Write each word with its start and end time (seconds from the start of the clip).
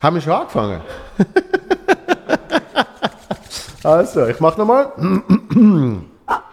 Haben 0.00 0.14
wir 0.14 0.20
schon 0.20 0.32
angefangen? 0.32 0.80
also, 3.82 4.28
ich 4.28 4.38
mach 4.38 4.56
nochmal. 4.56 4.92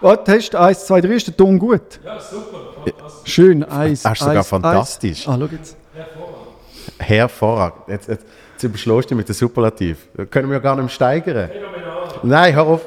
Was, 0.01 0.23
Test 0.23 0.55
1, 0.55 0.87
2, 0.87 1.01
3, 1.01 1.07
ist 1.09 1.27
der 1.27 1.37
Ton 1.37 1.59
gut? 1.59 1.99
Ja, 2.03 2.19
super. 2.19 2.57
Schön, 3.23 3.63
1, 3.63 4.01
Das 4.01 4.13
ist 4.13 4.25
sogar 4.25 4.43
fantastisch. 4.43 5.27
Ah, 5.27 5.37
schau 5.39 5.45
jetzt. 5.45 5.77
Hervorragend. 6.97 7.87
Jetzt, 7.87 8.07
jetzt, 8.07 8.25
jetzt 8.53 8.63
überschlägst 8.63 9.11
du 9.11 9.15
mit 9.15 9.29
dem 9.29 9.35
Superlativ. 9.35 10.07
Können 10.31 10.49
wir 10.49 10.55
ja 10.55 10.63
gar 10.63 10.75
nicht 10.75 10.85
mehr 10.85 10.89
steigern. 10.89 11.51
Nein, 12.23 12.55
hör 12.55 12.65
auf. 12.65 12.81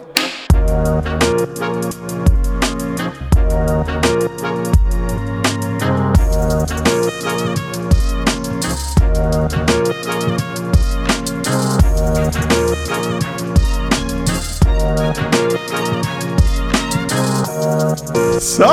So. 18.40 18.64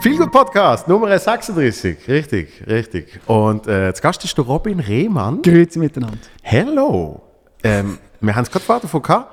Viel 0.00 0.16
gut 0.18 0.32
Podcast, 0.32 0.88
Nummer 0.88 1.16
36. 1.16 2.08
Richtig, 2.08 2.66
richtig. 2.66 3.20
Und 3.26 3.68
äh, 3.68 3.94
zu 3.94 4.02
Gast 4.02 4.24
ist 4.24 4.36
der 4.36 4.44
Robin 4.44 4.80
Rehmann. 4.80 5.40
Grüezi 5.42 5.78
miteinander. 5.78 6.18
Hello. 6.42 7.22
Ähm, 7.62 7.98
wir 8.20 8.34
haben 8.34 8.42
es 8.42 8.50
gerade 8.50 8.64
vorher 8.64 8.82
davon 8.82 9.02
gehabt. 9.02 9.30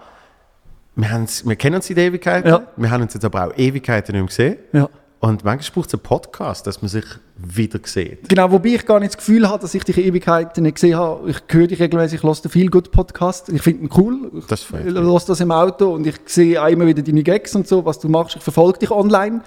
Wir, 0.96 1.26
wir 1.46 1.56
kennen 1.56 1.78
uns 1.78 1.90
in 1.90 1.96
der 1.96 2.06
Ewigkeit. 2.06 2.46
Ja. 2.46 2.68
Wir 2.76 2.92
haben 2.92 3.02
uns 3.02 3.16
jetzt 3.16 3.26
aber 3.26 3.48
auch 3.48 3.58
Ewigkeiten 3.58 4.14
nicht 4.14 4.22
mehr 4.22 4.28
gesehen. 4.28 4.58
Ja. 4.74 4.90
Und 5.20 5.44
manchmal 5.44 5.74
braucht 5.74 5.88
es 5.88 5.94
einen 5.96 6.04
Podcast, 6.04 6.68
dass 6.68 6.84
man 6.84 6.90
sich 6.90 7.06
wieder 7.38 7.80
sieht. 7.84 8.30
Genau, 8.30 8.52
wobei 8.52 8.70
ich 8.70 8.86
gar 8.86 9.00
nicht 9.00 9.14
das 9.14 9.18
Gefühl 9.18 9.50
habe, 9.50 9.60
dass 9.60 9.74
ich 9.74 9.84
dich 9.84 9.98
Ewigkeiten 9.98 10.62
nicht 10.62 10.76
gesehen 10.76 10.96
habe. 10.96 11.32
Ich 11.32 11.38
höre 11.50 11.66
dich 11.66 11.80
regelmäßig, 11.80 12.20
ich 12.20 12.24
höre 12.24 12.36
den 12.36 12.52
viel 12.52 12.70
gut 12.70 12.92
Podcast. 12.92 13.50
Ich 13.50 13.64
finde 13.64 13.86
ihn 13.86 13.90
cool. 13.98 14.32
Ich 14.38 14.46
Das 14.46 14.62
freut 14.62 14.86
Ich 14.86 14.94
höre 14.94 15.20
das 15.20 15.40
im 15.40 15.52
Auto 15.52 15.92
und 15.94 16.06
ich 16.06 16.18
sehe 16.26 16.62
auch 16.62 16.68
immer 16.68 16.86
wieder 16.86 17.02
deine 17.02 17.24
Gags 17.24 17.56
und 17.56 17.68
so, 17.68 17.84
was 17.84 17.98
du 17.98 18.10
machst. 18.10 18.36
Ich 18.36 18.44
verfolge 18.44 18.78
dich 18.78 18.92
online. 18.92 19.42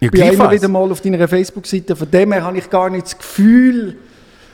Ich 0.00 0.10
bin 0.10 0.22
immer 0.30 0.50
wieder 0.50 0.68
mal 0.68 0.90
auf 0.92 1.00
deiner 1.00 1.26
Facebook-Seite. 1.26 1.96
Von 1.96 2.10
dem 2.10 2.32
her 2.32 2.44
habe 2.44 2.58
ich 2.58 2.68
gar 2.68 2.90
nicht 2.90 3.06
das 3.06 3.16
Gefühl, 3.16 3.96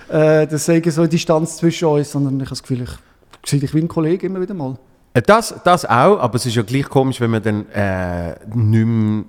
äh, 0.09 0.47
dass 0.47 0.67
sei 0.67 0.83
so 0.87 1.01
eine 1.01 1.09
Distanz 1.09 1.57
zwischen 1.57 1.89
uns, 1.89 2.13
sondern 2.13 2.37
ich 2.37 2.47
habe 2.47 2.51
das 2.51 2.63
Gefühl, 2.63 2.83
ich 2.83 3.49
sehe 3.49 3.59
dich 3.59 3.75
wie 3.75 3.81
ein 3.81 3.89
Kollege 3.89 4.27
immer 4.27 4.41
wieder 4.41 4.55
mal. 4.55 4.79
Äh, 5.15 5.23
Das, 5.23 5.53
das 5.65 5.85
auch, 5.85 6.21
aber 6.21 6.37
es 6.37 6.47
ist 6.47 6.55
ja 6.55 6.63
gleich 6.63 6.89
komisch, 6.89 7.21
wenn 7.21 7.31
man 7.31 7.43
dann 7.43 7.69
äh, 7.71 8.37
nicht 8.55 8.87
mehr 8.87 9.25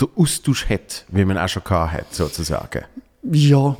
den 0.00 0.08
Austausch 0.16 0.68
hat, 0.68 1.04
wie 1.08 1.24
man 1.24 1.38
auch 1.38 1.48
schon 1.48 1.62
hat, 1.64 2.14
sozusagen. 2.14 2.84
Ja, 3.22 3.76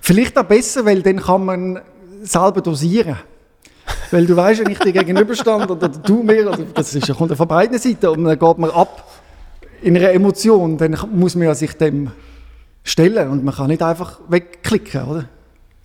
vielleicht 0.00 0.38
auch 0.38 0.44
besser, 0.44 0.84
weil 0.84 1.02
dann 1.02 1.20
kann 1.20 1.44
man 1.44 1.80
selber 2.22 2.60
dosieren. 2.60 3.16
Weil 4.10 4.26
du 4.26 4.36
weißt, 4.36 4.64
wenn 4.64 4.72
ich 4.72 4.78
dir 4.78 4.92
gegenüberstand 4.92 5.70
oder 5.70 5.88
du 5.88 6.22
mir, 6.22 6.48
oder 6.48 6.58
das 6.74 6.94
ist 6.94 7.06
ja 7.06 7.14
kommt 7.14 7.30
ja 7.30 7.36
von 7.36 7.48
beiden 7.48 7.78
Seiten 7.78 8.06
und 8.08 8.24
dann 8.24 8.38
geht 8.38 8.58
man 8.58 8.70
ab 8.70 9.08
in 9.82 9.96
einer 9.96 10.10
Emotion, 10.10 10.76
dann 10.76 10.96
muss 11.12 11.34
man 11.34 11.46
ja 11.46 11.54
sich 11.54 11.72
dem 11.74 12.10
stellen 12.82 13.30
und 13.30 13.44
man 13.44 13.54
kann 13.54 13.68
nicht 13.68 13.82
einfach 13.82 14.20
wegklicken, 14.28 15.02
oder? 15.04 15.24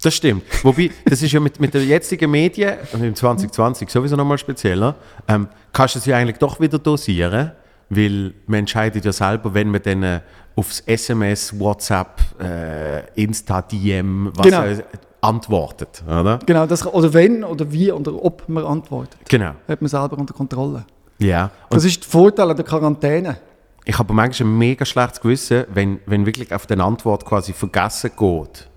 Das 0.01 0.15
stimmt. 0.15 0.43
Wobei, 0.63 0.89
das 1.05 1.21
ist 1.21 1.31
ja 1.31 1.39
mit, 1.39 1.59
mit 1.59 1.73
den 1.73 1.87
jetzigen 1.87 2.31
Medien, 2.31 2.77
und 2.91 3.03
im 3.03 3.13
2020 3.13 3.89
sowieso 3.89 4.15
nochmal 4.15 4.39
spezieller, 4.39 4.95
ähm, 5.27 5.47
kannst 5.73 5.95
du 5.95 5.99
sie 5.99 6.13
eigentlich 6.13 6.37
doch 6.37 6.59
wieder 6.59 6.79
dosieren, 6.79 7.51
weil 7.91 8.33
man 8.47 8.59
entscheidet 8.61 9.03
ja 9.05 9.11
selber, 9.11 9.53
wenn 9.53 9.69
man 9.69 9.81
dann 9.83 10.01
äh, 10.03 10.19
aufs 10.55 10.79
SMS, 10.81 11.57
WhatsApp, 11.59 12.21
äh, 12.41 13.21
Insta, 13.21 13.61
DM, 13.61 14.31
was 14.35 14.45
Genau. 14.45 14.63
äh, 14.63 14.81
antwortet, 15.21 16.01
oder? 16.07 16.39
Genau, 16.45 16.65
das, 16.65 16.85
oder 16.85 17.13
wenn 17.13 17.43
oder 17.43 17.71
wie 17.71 17.91
oder 17.91 18.13
ob 18.23 18.47
man 18.49 18.65
antwortet, 18.65 19.19
Genau. 19.29 19.51
hat 19.67 19.81
man 19.81 19.87
selber 19.89 20.17
unter 20.17 20.33
Kontrolle. 20.33 20.85
Ja. 21.19 21.51
Und 21.69 21.75
Das 21.75 21.85
ist 21.85 22.01
der 22.03 22.09
Vorteil 22.09 22.49
an 22.49 22.55
der 22.55 22.65
Quarantäne. 22.65 23.37
ich 23.85 23.97
habe 23.99 24.13
manchmal 24.13 24.49
ein 24.49 24.57
mega 24.57 24.85
schlechtes 24.85 25.21
Gewissen, 25.21 25.65
wenn, 25.73 25.99
wenn 26.05 26.25
wirklich 26.25 26.53
auf 26.53 26.65
den 26.65 26.81
Antwort 26.81 27.25
quasi 27.25 27.53
vergessen 27.53 28.11
geht. 28.17 28.67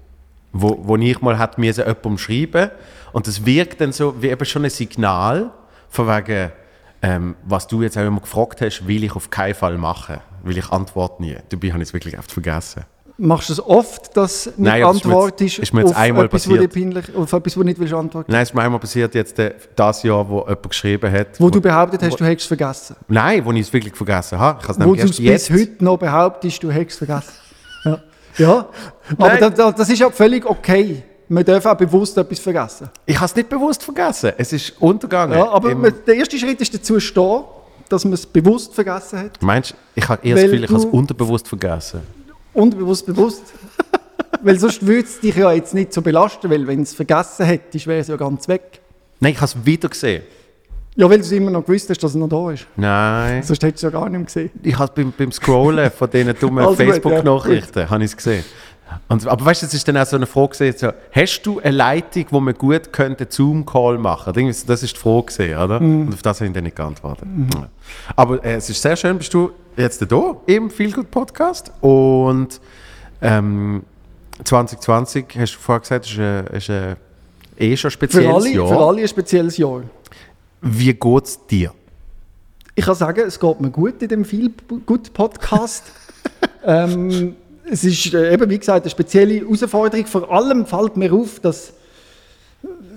Wo, 0.53 0.79
wo 0.83 0.97
ich 0.97 1.21
mal 1.21 1.39
hat 1.39 1.57
mir 1.59 1.73
jemandem 1.73 2.19
schreiben 2.19 2.71
und 3.13 3.27
das 3.27 3.45
wirkt 3.47 3.81
dann 3.81 3.93
so 3.93 4.15
wie 4.23 4.29
eben 4.29 4.45
schon 4.45 4.65
ein 4.65 4.71
Signal 4.71 5.51
von 5.89 6.07
wegen, 6.07 6.53
ähm, 7.05 7.37
was 7.45 7.67
du 7.67 7.83
jetzt 7.83 7.97
auch 7.99 8.07
immer 8.07 8.21
gefragt 8.21 8.61
hast, 8.61 8.87
will 8.87 9.05
ich 9.05 9.15
auf 9.15 9.31
keinen 9.31 9.55
Fall 9.55 9.77
machen, 9.79 10.17
will 10.43 10.57
ich 10.59 10.71
antworte 10.71 11.23
nie. 11.23 11.37
Dabei 11.51 11.69
habe 11.73 11.83
ich 11.83 11.89
es 11.89 11.93
wirklich 11.93 12.19
oft 12.19 12.33
vergessen. 12.33 12.85
Machst 13.17 13.49
du 13.49 13.53
es 13.53 13.65
oft, 13.65 14.17
dass 14.17 14.47
nicht 14.47 14.59
Nein, 14.59 14.83
es 14.83 14.97
ist 14.97 15.05
mir 15.05 15.25
jetzt- 15.39 15.59
ist 15.61 15.73
mir 15.73 15.83
jetzt 15.83 15.91
auf 15.93 15.97
einmal 15.97 16.25
etwas, 16.25 16.49
wo 16.49 16.55
passiert. 16.55 16.75
dir 16.75 16.81
peinlich, 16.81 17.15
auf 17.17 17.33
etwas, 17.33 17.57
wo 17.57 17.61
du 17.61 17.67
nicht 17.67 17.79
willst 17.79 17.95
antworten? 17.95 18.33
Nein, 18.33 18.43
es 18.43 18.49
ist 18.49 18.55
mir 18.57 18.63
einmal 18.63 18.81
passiert 18.81 19.15
jetzt 19.15 19.39
äh, 19.39 19.55
das 19.77 20.03
Jahr, 20.03 20.29
wo 20.29 20.41
jemand 20.41 20.69
geschrieben 20.69 21.13
hat. 21.13 21.29
Wo 21.39 21.49
du 21.49 21.61
behauptet 21.61 22.03
hast, 22.03 22.17
du 22.19 22.25
hättest 22.25 22.41
es 22.43 22.49
vergessen. 22.49 22.97
Nein, 23.07 23.45
wo 23.45 23.53
ich 23.53 23.61
es 23.61 23.73
wirklich 23.73 23.95
vergessen 23.95 24.37
habe. 24.39 24.59
Ich 24.63 24.69
habe 24.69 24.81
es 24.83 24.87
Wo 24.89 24.95
du 24.97 25.01
es 25.03 25.17
bis 25.17 25.19
jetzt. 25.21 25.51
heute 25.51 25.85
noch 25.85 25.97
behauptest, 25.97 26.61
du 26.61 26.73
hättest 26.73 27.01
es 27.03 27.07
vergessen. 27.07 27.33
Ja, 27.85 27.99
ja. 28.39 28.67
aber 29.17 29.29
Nein. 29.29 29.39
da, 29.41 29.51
da, 29.51 29.71
das 29.73 29.89
ist 29.91 29.99
ja 30.01 30.11
völlig 30.11 30.45
okay. 30.45 31.05
Man 31.35 31.45
darf 31.45 31.67
auch 31.67 31.77
bewusst 31.77 32.17
etwas 32.17 32.39
vergessen. 32.39 32.89
Ich 33.07 33.17
habe 33.17 33.27
es 33.27 33.35
nicht 33.35 33.49
bewusst 33.49 33.83
vergessen. 33.83 34.33
Es 34.39 34.53
ist 34.53 34.81
untergegangen. 34.81 35.37
Ja, 35.37 35.51
aber 35.51 35.75
man, 35.75 35.93
der 36.07 36.15
erste 36.15 36.39
Schritt 36.39 36.61
ist 36.61 36.73
dazu 36.73 37.01
stehen, 37.01 37.43
dass 37.89 38.05
man 38.05 38.13
es 38.13 38.25
bewusst 38.25 38.73
vergessen 38.73 39.19
hat. 39.19 39.43
Meinst 39.43 39.73
du, 39.73 39.75
ich 39.97 40.09
habe 40.09 40.25
eher 40.25 40.37
das 40.37 40.45
Gefühl, 40.45 40.63
ich 40.63 40.71
habe 40.71 40.79
es 40.79 40.85
unterbewusst 40.85 41.49
vergessen. 41.49 42.03
Unbewusst 42.53 43.05
bewusst. 43.05 43.43
weil 44.45 44.61
sonst 44.61 44.87
würde 44.87 45.09
es 45.09 45.19
dich 45.19 45.35
ja 45.35 45.51
jetzt 45.51 45.75
nicht 45.75 45.93
so 45.93 46.03
belasten, 46.03 46.49
weil 46.49 46.65
wenn 46.69 46.83
es 46.83 46.95
vergessen 46.95 47.47
hättest, 47.47 47.89
wäre 47.89 47.99
es 47.99 48.07
ja 48.07 48.17
ganz 48.17 48.47
weg. 48.47 48.81
Nein, 49.19 49.33
ich 49.33 49.39
habe 49.39 49.47
es 49.47 49.67
wieder 49.67 49.89
gesehen. 49.89 50.23
Ja, 50.95 51.11
weil 51.11 51.19
du 51.19 51.25
es 51.25 51.33
immer 51.33 51.51
noch 51.51 51.67
gewusst 51.67 51.91
hast, 51.91 52.01
dass 52.01 52.13
es 52.13 52.17
noch 52.17 52.29
da 52.29 52.53
ist. 52.53 52.65
Nein. 52.77 53.43
Sonst 53.43 53.61
hättest 53.65 53.83
du 53.83 53.89
es 53.89 53.93
ja 53.93 53.99
gar 53.99 54.09
nicht 54.09 54.19
mehr 54.19 54.27
gesehen. 54.27 54.51
Ich 54.63 54.79
habe 54.79 54.93
beim, 54.95 55.13
beim 55.19 55.33
Scrollen 55.33 55.91
von 55.91 56.09
diesen 56.09 56.39
dummen 56.39 56.65
Also 56.65 56.77
Facebook-Nachrichten 56.77 57.91
habe 57.91 58.05
ich 58.05 58.11
es 58.13 58.17
gesehen. 58.17 58.45
Und, 59.09 59.27
aber 59.27 59.45
weißt 59.45 59.63
du, 59.63 59.67
es 59.67 59.75
ist 59.75 59.89
dann 59.89 59.97
auch 59.97 60.07
so 60.07 60.17
eine 60.17 60.27
Frage 60.27 60.51
gewesen, 60.59 60.79
so, 60.79 60.89
hast 61.13 61.43
du 61.43 61.59
eine 61.61 61.71
Leitung, 61.77 62.27
wo 62.31 62.41
man 62.41 62.55
gut 62.55 62.93
könnte 62.93 63.27
Zoom-Call 63.29 63.99
machen? 63.99 64.33
So- 64.53 64.67
Das 64.67 64.83
ist 64.83 64.95
die 64.97 65.01
Frage 65.01 65.27
gewesen, 65.33 65.57
oder? 65.59 65.81
Mhm. 65.81 66.07
Und 66.07 66.15
auf 66.15 66.23
das 66.23 66.41
habe 66.41 66.49
ich 66.49 66.55
dann 66.55 66.65
nicht 66.65 66.77
geantwortet. 66.77 67.27
Ja. 67.55 67.69
Aber 68.15 68.45
äh, 68.45 68.55
es 68.55 68.69
ist 68.71 68.81
sehr 68.81 68.97
schön, 68.97 69.19
bist 69.19 69.33
du 69.35 69.51
jetzt 69.77 70.01
da 70.11 70.37
im 70.47 70.71
Feelgood 70.71 71.11
Podcast 71.11 71.73
und 71.81 72.61
ähm, 73.23 73.83
2020, 74.45 75.27
hast 75.39 75.55
du 75.55 75.59
vorher 75.59 75.81
gesagt, 75.81 76.07
ist, 76.07 76.19
ein- 76.19 76.47
ist 76.49 76.71
ein 76.71 76.97
eh 77.59 77.77
schon 77.77 77.89
ein 77.89 77.91
Für 77.91 77.91
spezielles 77.91 78.35
alle, 78.35 78.51
Jahr. 78.51 78.69
für 78.69 78.79
alle 78.79 79.03
ein 79.03 79.09
spezielles 79.09 79.57
Jahr. 79.57 79.83
Wie 80.61 80.93
geht 80.95 81.25
es 81.25 81.47
dir? 81.47 81.73
Ich 82.75 82.85
kann 82.85 82.95
sagen, 82.95 83.23
es 83.27 83.39
geht 83.39 83.61
mir 83.61 83.71
gut 83.71 84.03
in 84.03 84.09
dem 84.09 84.25
viel 84.25 84.51
gut 84.87 85.13
Podcast. 85.13 85.85
ähm, 86.65 87.37
es 87.71 87.85
ist 87.85 88.13
äh, 88.15 88.33
eben, 88.33 88.49
wie 88.51 88.59
gesagt, 88.59 88.83
eine 88.85 88.91
spezielle 88.91 89.35
Herausforderung. 89.41 90.07
Vor 90.07 90.31
allem 90.31 90.67
fällt 90.67 90.97
mir 90.97 91.13
auf, 91.13 91.41
dass, 91.41 91.73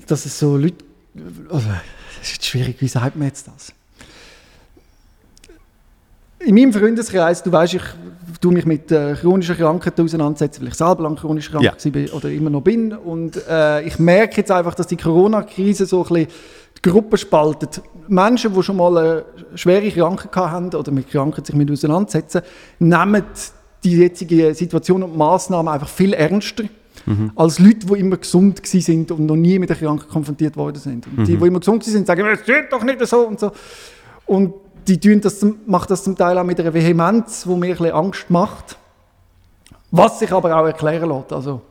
dass 0.07 0.25
es 0.25 0.37
so 0.37 0.57
Leute. 0.57 0.83
Also, 1.49 1.67
es 2.21 2.31
ist 2.33 2.45
schwierig, 2.45 2.77
wie 2.79 2.87
sagt 2.87 3.15
man 3.15 3.27
jetzt 3.27 3.47
das? 3.47 3.73
In 6.39 6.53
meinem 6.55 6.71
Freundeskreis, 6.71 7.41
du 7.41 7.51
weißt, 7.51 7.73
ich 7.75 7.81
tue 8.39 8.53
mich 8.53 8.65
mit 8.65 8.91
äh, 8.91 9.15
chronischen 9.15 9.57
Krankheiten 9.57 10.05
auseinandersetzen, 10.05 10.61
weil 10.61 10.67
ich 10.69 10.75
selber 10.75 11.03
lang 11.03 11.15
chronisch 11.15 11.49
krank 11.49 11.63
Ja. 11.63 11.73
war 11.73 12.13
oder 12.13 12.29
immer 12.29 12.49
noch 12.49 12.61
bin. 12.61 12.93
Und 12.93 13.41
äh, 13.49 13.81
ich 13.81 13.97
merke 13.97 14.37
jetzt 14.37 14.51
einfach, 14.51 14.75
dass 14.75 14.87
die 14.87 14.97
Corona-Krise 14.97 15.85
so 15.87 16.03
ein 16.03 16.07
bisschen 16.07 16.27
die 16.77 16.89
Gruppe 16.89 17.17
spaltet. 17.17 17.81
Menschen, 18.07 18.53
die 18.53 18.63
schon 18.63 18.77
mal 18.77 18.97
eine 18.97 19.25
schwere 19.55 19.89
Krankheit 19.89 20.35
haben 20.35 20.73
oder 20.73 20.91
mit 20.91 21.09
Krankheit 21.09 21.47
sich 21.47 21.55
mit 21.55 21.71
auseinandersetzen, 21.71 22.41
nehmen 22.79 23.23
die 23.89 23.97
jetzige 23.97 24.53
Situation 24.53 25.03
und 25.03 25.17
Maßnahmen 25.17 25.71
einfach 25.73 25.89
viel 25.89 26.13
ernster. 26.13 26.63
Als 27.35 27.59
Leute, 27.59 27.85
die 27.87 27.99
immer 28.01 28.17
gesund 28.17 28.59
sind 28.65 29.11
und 29.11 29.25
noch 29.27 29.35
nie 29.37 29.57
mit 29.59 29.69
der 29.69 29.77
Krankheit 29.77 30.09
konfrontiert 30.09 30.57
worden 30.57 30.77
sind. 30.79 31.07
Und 31.07 31.25
die, 31.25 31.37
die 31.37 31.45
immer 31.47 31.59
gesund 31.59 31.83
sind, 31.85 32.05
sagen, 32.05 32.25
es 32.25 32.43
geht 32.43 32.71
doch 32.71 32.83
nicht 32.83 33.05
so 33.07 33.19
und 33.27 33.39
so. 33.39 33.51
Und 34.25 34.53
die 34.87 34.99
tun 34.99 35.21
das, 35.21 35.39
zum- 35.39 35.57
macht 35.67 35.89
das 35.89 36.03
zum 36.03 36.17
Teil 36.17 36.37
auch 36.37 36.43
mit 36.43 36.59
einer 36.59 36.73
Vehemenz, 36.73 37.43
die 37.43 37.49
mir 37.49 37.67
ein 37.67 37.71
bisschen 37.77 37.91
Angst 37.91 38.29
macht. 38.29 38.77
Was 39.89 40.19
sich 40.19 40.31
aber 40.33 40.53
auch 40.59 40.65
erklären 40.65 41.09
lässt. 41.09 41.31
Also, 41.31 41.61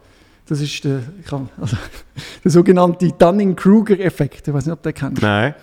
das 0.48 0.60
ist 0.62 0.82
der, 0.84 1.00
kann, 1.28 1.50
also, 1.60 1.76
der 2.44 2.50
sogenannte 2.50 3.08
Dunning-Kruger-Effekt. 3.12 4.48
Ich 4.48 4.54
weiß 4.54 4.64
nicht, 4.64 4.72
ob 4.72 4.82
du 4.82 4.90
den 4.90 4.94
kennst. 4.94 5.20
Nein. 5.22 5.54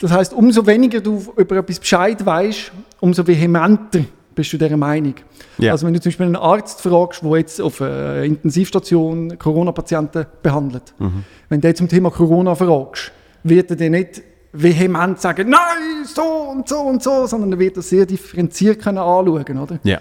Das 0.00 0.10
heißt, 0.10 0.32
umso 0.32 0.66
weniger 0.66 1.00
du 1.00 1.22
über 1.36 1.56
etwas 1.56 1.78
Bescheid 1.78 2.24
weißt, 2.24 2.72
umso 3.00 3.24
vehementer 3.24 4.00
bist 4.38 4.52
du 4.52 4.56
dieser 4.56 4.76
Meinung. 4.76 5.14
Ja. 5.58 5.72
Also 5.72 5.84
wenn 5.84 5.94
du 5.94 6.00
zum 6.00 6.10
Beispiel 6.10 6.26
einen 6.26 6.36
Arzt 6.36 6.80
fragst, 6.80 7.24
der 7.24 7.38
jetzt 7.38 7.60
auf 7.60 7.82
einer 7.82 8.22
Intensivstation 8.22 9.36
Corona-Patienten 9.36 10.26
behandelt, 10.44 10.94
Mhm. 10.98 11.24
wenn 11.48 11.60
du 11.60 11.74
zum 11.74 11.88
Thema 11.88 12.10
Corona 12.10 12.54
fragst, 12.54 13.10
wird 13.42 13.70
er 13.70 13.76
dir 13.76 13.90
nicht 13.90 14.22
vehement 14.52 15.20
sagen, 15.20 15.50
nein, 15.50 16.04
so 16.04 16.22
und 16.22 16.68
so 16.68 16.78
und 16.82 17.02
so, 17.02 17.26
sondern 17.26 17.50
er 17.50 17.58
wird 17.58 17.78
das 17.78 17.88
sehr 17.88 18.06
differenziert 18.06 18.80
können 18.80 18.98
anschauen, 18.98 19.58
oder? 19.58 19.80
Ja. 19.82 19.98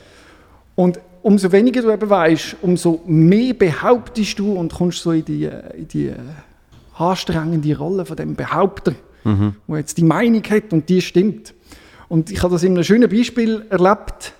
Und 0.75 0.99
umso 1.23 1.51
weniger 1.51 1.81
du 1.81 1.91
eben 1.91 2.07
weißt, 2.07 2.57
umso 2.61 3.01
mehr 3.07 3.55
behauptest 3.55 4.37
du 4.37 4.53
und 4.53 4.71
kommst 4.71 5.01
so 5.01 5.13
in 5.13 5.25
die, 5.25 5.45
in 5.45 5.87
die 5.87 6.07
äh, 6.09 6.15
anstrengende 6.95 7.75
Rolle 7.75 8.05
von 8.05 8.15
dem 8.15 8.35
Behaupter, 8.35 8.93
mhm. 9.23 9.55
der 9.67 9.77
jetzt 9.77 9.97
die 9.97 10.03
Meinung 10.03 10.43
hat 10.43 10.73
und 10.73 10.87
die 10.89 11.01
stimmt. 11.01 11.55
Und 12.09 12.31
ich 12.31 12.41
habe 12.41 12.53
das 12.53 12.63
in 12.63 12.73
einem 12.73 12.83
schönen 12.83 13.09
Beispiel 13.09 13.65
erlebt, 13.69 14.33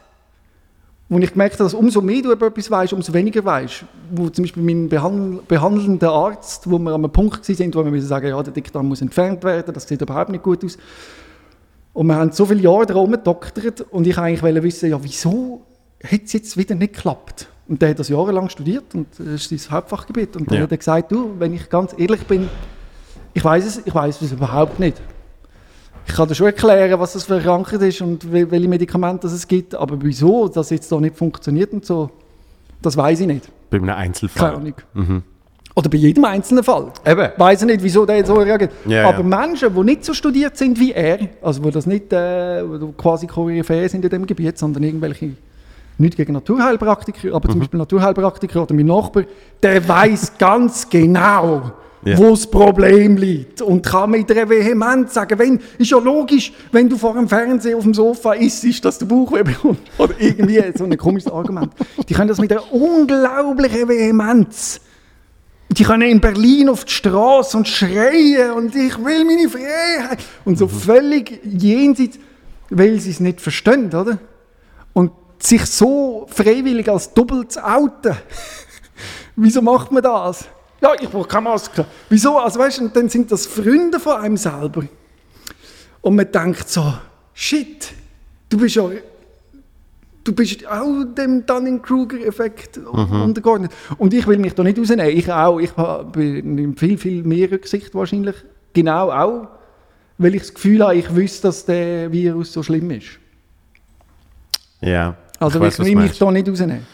wo 1.09 1.17
ich 1.19 1.31
gemerkt 1.31 1.55
habe, 1.55 1.63
dass 1.63 1.73
umso 1.73 2.01
mehr 2.01 2.21
du 2.21 2.31
über 2.31 2.47
etwas 2.47 2.69
weißt, 2.69 2.93
umso 2.93 3.13
weniger 3.13 3.43
weißt. 3.43 3.85
Wo 4.11 4.29
zum 4.29 4.43
Beispiel 4.43 4.63
mein 4.63 4.89
behandel 4.89 5.41
behandelnder 5.47 6.11
Arzt, 6.11 6.69
wo 6.69 6.77
wir 6.77 6.93
an 6.93 7.03
einem 7.03 7.11
Punkt 7.11 7.45
sind, 7.45 7.75
wo 7.75 7.83
wir 7.83 7.91
müssen 7.91 8.07
sagen, 8.07 8.27
ja, 8.27 8.43
der 8.43 8.53
Dickdarm 8.53 8.87
muss 8.87 9.01
entfernt 9.01 9.43
werden, 9.43 9.73
das 9.73 9.87
sieht 9.87 10.01
überhaupt 10.01 10.29
nicht 10.29 10.43
gut 10.43 10.63
aus. 10.65 10.77
Und 11.93 12.07
wir 12.07 12.15
haben 12.15 12.31
so 12.31 12.45
viele 12.45 12.61
Jahre 12.61 12.85
darum 12.85 13.11
gedoktert 13.11 13.81
und 13.81 14.05
ich 14.05 14.17
eigentlich 14.17 14.43
wollte 14.43 14.63
wissen, 14.63 14.89
ja, 14.89 15.01
wieso 15.01 15.61
hat 16.03 16.21
es 16.25 16.33
jetzt 16.33 16.57
wieder 16.57 16.75
nicht 16.75 16.93
geklappt? 16.93 17.47
Und 17.67 17.81
der 17.81 17.89
hat 17.89 17.99
das 17.99 18.09
jahrelang 18.09 18.49
studiert 18.49 18.93
und 18.93 19.07
das 19.17 19.27
ist 19.27 19.49
sein 19.49 19.71
Hauptfachgebiet. 19.71 20.35
Und 20.35 20.49
dann 20.49 20.57
ja. 20.57 20.63
hat 20.63 20.71
er 20.71 20.77
gesagt, 20.77 21.11
du, 21.11 21.33
wenn 21.39 21.53
ich 21.53 21.69
ganz 21.69 21.93
ehrlich 21.97 22.25
bin, 22.27 22.49
ich 23.33 23.43
weiß 23.43 23.65
es, 23.65 23.81
ich 23.85 23.93
weiß 23.93 24.21
es 24.21 24.31
überhaupt 24.31 24.79
nicht. 24.79 25.01
Ich 26.07 26.15
kann 26.15 26.27
dir 26.27 26.35
schon 26.35 26.47
erklären, 26.47 26.99
was 26.99 27.13
das 27.13 27.25
für 27.25 27.39
Krankheit 27.39 27.81
ist 27.81 28.01
und 28.01 28.31
welche 28.31 28.67
Medikamente 28.67 29.27
es 29.27 29.47
gibt, 29.47 29.75
aber 29.75 29.97
wieso 29.99 30.47
das 30.47 30.69
jetzt 30.69 30.91
da 30.91 30.99
nicht 30.99 31.15
funktioniert 31.17 31.73
und 31.73 31.85
so, 31.85 32.09
das 32.81 32.95
weiß 32.95 33.19
ich 33.19 33.27
nicht. 33.27 33.49
Bei 33.69 33.77
einem 33.77 33.89
Einzelfall? 33.89 34.51
Keine 34.51 34.57
Ahnung. 34.57 34.73
Mhm. 34.93 35.23
Oder 35.75 35.89
bei 35.89 35.97
jedem 35.97 36.25
einzelnen 36.25 36.63
Fall. 36.63 36.91
Eben. 37.05 37.29
Weiß 37.37 37.61
ich 37.61 37.67
nicht, 37.67 37.83
wieso 37.83 38.05
der 38.05 38.17
jetzt 38.17 38.27
so 38.27 38.33
reagiert. 38.33 38.71
Ja, 38.87 39.07
aber 39.09 39.19
ja. 39.19 39.23
Menschen, 39.23 39.75
die 39.75 39.83
nicht 39.83 40.05
so 40.05 40.13
studiert 40.13 40.57
sind 40.57 40.79
wie 40.79 40.91
er, 40.91 41.19
also 41.41 41.61
die 41.61 41.69
das 41.69 41.85
nicht 41.85 42.11
äh, 42.11 42.63
quasi 42.97 43.27
Koryphäe 43.27 43.87
sind 43.87 44.03
in 44.03 44.09
dem 44.09 44.25
Gebiet, 44.25 44.57
sondern 44.57 44.83
irgendwelche 44.83 45.33
nicht 45.99 46.15
gegen 46.15 46.33
Naturheilpraktiker, 46.33 47.35
aber 47.35 47.47
mhm. 47.47 47.51
zum 47.51 47.59
Beispiel 47.59 47.77
Naturheilpraktiker 47.79 48.63
oder 48.63 48.73
mein 48.73 48.85
Nachbar, 48.85 49.23
der 49.61 49.87
weiß 49.87 50.33
ganz 50.39 50.89
genau, 50.89 51.73
ja. 52.03 52.17
wo 52.17 52.31
das 52.31 52.49
Problem 52.49 53.17
liegt 53.17 53.61
und 53.61 53.85
kann 53.85 54.11
mit 54.11 54.31
einer 54.31 54.49
Vehemenz 54.49 55.13
sagen, 55.13 55.37
wenn, 55.39 55.59
ist 55.77 55.91
ja 55.91 55.97
logisch, 55.97 56.53
wenn 56.71 56.87
du 56.89 56.97
vor 56.97 57.13
dem 57.13 57.27
Fernseher 57.27 57.77
auf 57.77 57.83
dem 57.83 57.93
Sofa 57.93 58.33
isst, 58.33 58.85
dass 58.85 58.99
du 58.99 59.05
Bauchweh 59.05 59.43
bekommst. 59.43 59.81
Oder 59.97 60.13
irgendwie 60.19 60.63
so 60.75 60.83
ein 60.83 60.97
komisches 60.97 61.31
Argument. 61.31 61.71
Die 62.07 62.13
können 62.13 62.27
das 62.27 62.39
mit 62.39 62.51
einer 62.51 62.71
unglaublichen 62.71 63.87
Vehemenz. 63.87 64.81
Die 65.69 65.83
können 65.83 66.09
in 66.09 66.21
Berlin 66.21 66.69
auf 66.69 66.85
die 66.85 66.93
Straße 66.93 67.57
und 67.57 67.67
schreien 67.67 68.51
und 68.51 68.73
ich 68.75 68.97
will 69.03 69.25
meine 69.25 69.49
Freiheit. 69.49 70.19
Und 70.45 70.57
so 70.57 70.65
mhm. 70.65 70.69
völlig 70.69 71.41
jenseits, 71.43 72.19
weil 72.69 72.99
sie 72.99 73.11
es 73.11 73.19
nicht 73.19 73.41
verstehen, 73.41 73.87
oder? 73.87 74.19
Und 74.93 75.11
sich 75.39 75.65
so 75.65 76.25
freiwillig 76.29 76.89
als 76.89 77.13
doppelt 77.13 77.51
zu 77.51 77.65
outen. 77.65 78.15
Wieso 79.35 79.61
macht 79.61 79.91
man 79.91 80.01
das? 80.01 80.45
Ja, 80.81 80.93
ich 80.99 81.09
brauche 81.09 81.27
keine 81.27 81.43
Maske. 81.43 81.85
Wieso? 82.09 82.37
Also 82.37 82.59
weißt 82.59 82.79
du, 82.79 82.87
dann 82.89 83.09
sind 83.09 83.31
das 83.31 83.45
Freunde 83.45 83.99
von 83.99 84.17
einem 84.17 84.37
selber. 84.37 84.83
Und 86.01 86.15
man 86.15 86.31
denkt 86.31 86.69
so, 86.69 86.93
shit, 87.33 87.91
du 88.49 88.57
bist 88.57 88.75
ja 88.75 88.89
du 90.27 90.33
bist 90.33 90.67
auch 90.67 91.03
dem 91.17 91.45
Dunning-Kruger-Effekt 91.45 92.77
mhm. 92.77 93.21
untergeordnet. 93.21 93.71
Und 93.97 94.13
ich 94.13 94.27
will 94.27 94.37
mich 94.37 94.53
da 94.53 94.63
nicht 94.63 94.77
rausnehmen. 94.77 95.07
Ich 95.07 95.31
auch. 95.31 95.59
Ich 95.59 95.75
habe 95.77 96.43
viel, 96.75 96.97
viel 96.97 97.23
mehr 97.23 97.51
Rücksicht 97.51 97.95
wahrscheinlich. 97.95 98.35
Genau 98.73 99.09
auch, 99.09 99.47
weil 100.17 100.35
ich 100.35 100.41
das 100.41 100.53
Gefühl 100.53 100.83
habe, 100.83 100.95
ich 100.95 101.15
wüsste, 101.15 101.47
dass 101.47 101.65
der 101.65 102.11
Virus 102.11 102.53
so 102.53 102.61
schlimm 102.61 102.91
ist. 102.91 103.07
Ja. 104.81 105.15
Also 105.39 105.61
ich, 105.63 105.79
ich 105.79 105.79
will 105.79 105.95
mich 105.95 106.17
da 106.17 106.31
nicht 106.31 106.49
rausnehmen. 106.49 106.85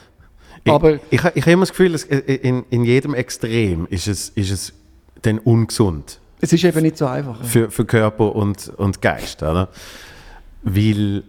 Aber 0.69 0.93
ich, 0.93 1.01
ich, 1.09 1.23
ich 1.35 1.41
habe 1.43 1.51
immer 1.51 1.61
das 1.63 1.69
Gefühl, 1.69 1.91
dass 1.91 2.03
in, 2.03 2.63
in 2.69 2.85
jedem 2.85 3.13
Extrem 3.13 3.85
ist 3.89 4.07
es, 4.07 4.29
ist 4.29 4.51
es 4.51 4.73
dann 5.21 5.39
ungesund. 5.39 6.19
Es 6.41 6.53
ist 6.53 6.63
eben 6.63 6.81
nicht 6.81 6.97
so 6.97 7.07
einfach. 7.07 7.43
Für, 7.43 7.71
für 7.71 7.85
Körper 7.85 8.35
und, 8.35 8.69
und 8.77 9.01
Geist. 9.01 9.41
Oder? 9.43 9.69
Weil 10.61 11.23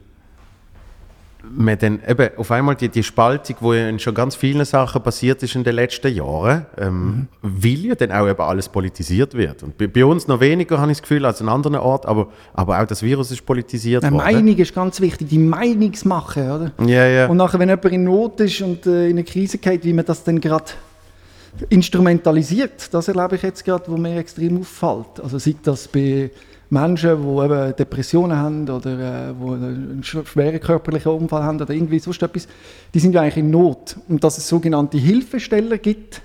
man 1.56 1.79
dann 1.79 2.00
eben 2.06 2.31
auf 2.37 2.50
einmal 2.50 2.75
die, 2.75 2.88
die 2.88 3.02
Spaltung, 3.02 3.56
die 3.61 3.88
in 3.88 3.99
schon 3.99 4.14
ganz 4.14 4.35
vielen 4.35 4.64
Sachen 4.64 5.02
passiert 5.02 5.43
ist 5.43 5.55
in 5.55 5.64
den 5.64 5.75
letzten 5.75 6.14
Jahren, 6.14 6.67
ähm, 6.79 7.06
mhm. 7.06 7.29
weil 7.43 7.87
ja 7.87 7.94
dann 7.94 8.12
auch 8.12 8.29
eben 8.29 8.41
alles 8.41 8.69
politisiert 8.69 9.35
wird. 9.35 9.62
Und 9.62 9.76
bei, 9.79 9.87
bei, 9.87 10.05
uns 10.05 10.26
noch 10.29 10.41
weniger, 10.41 10.79
habe 10.79 10.91
ich 10.91 10.99
das 10.99 11.02
Gefühl, 11.02 11.25
als 11.25 11.41
an 11.41 11.49
anderen 11.49 11.76
Orten, 11.76 12.08
aber, 12.08 12.29
aber 12.55 12.81
auch 12.81 12.87
das 12.87 13.02
Virus 13.02 13.31
ist 13.31 13.44
politisiert 13.44 14.02
die. 14.02 14.11
Meinung 14.11 14.56
ist 14.56 14.75
ganz 14.75 15.00
wichtig, 15.00 15.29
die 15.29 15.38
Meinungsmache, 15.38 16.41
oder? 16.41 16.87
Ja, 16.87 17.06
ja. 17.06 17.26
Und 17.26 17.37
nachher, 17.37 17.58
wenn 17.58 17.69
jemand 17.69 17.93
in 17.93 18.05
Not 18.05 18.41
ist 18.41 18.61
und 18.61 18.87
äh, 18.87 19.06
in 19.06 19.12
eine 19.12 19.25
Krise 19.25 19.58
geht, 19.58 19.85
wie 19.85 19.93
man 19.93 20.05
das 20.05 20.25
dann 20.25 20.41
gerade 20.41 20.73
instrumentalisiert, 21.69 22.93
das 22.93 23.08
erlebe 23.08 23.37
ich 23.37 23.43
jetzt 23.43 23.64
gerade, 23.64 23.85
wo 23.88 23.96
mir 23.96 24.19
extrem 24.19 24.61
auffällt. 24.61 25.20
Also 25.23 25.38
sieht 25.38 25.67
das 25.67 25.88
bei 25.88 26.31
Menschen, 26.75 27.23
die 27.23 27.44
eben 27.44 27.76
Depressionen 27.76 28.37
haben 28.37 28.69
oder 28.69 29.31
äh, 29.31 29.35
wo 29.38 29.53
einen 29.53 30.03
schweren 30.03 30.61
körperlichen 30.61 31.12
Unfall 31.12 31.43
haben 31.43 31.61
oder 31.61 31.73
irgendwie 31.73 31.99
sonst 31.99 32.23
etwas, 32.23 32.47
die 32.93 33.00
sind 33.00 33.15
ja 33.15 33.23
eigentlich 33.23 33.38
in 33.38 33.50
Not. 33.50 33.97
Und 34.09 34.23
dass 34.23 34.37
es 34.37 34.47
sogenannte 34.47 34.99
Hilfesteller 34.99 35.79
gibt, 35.79 36.21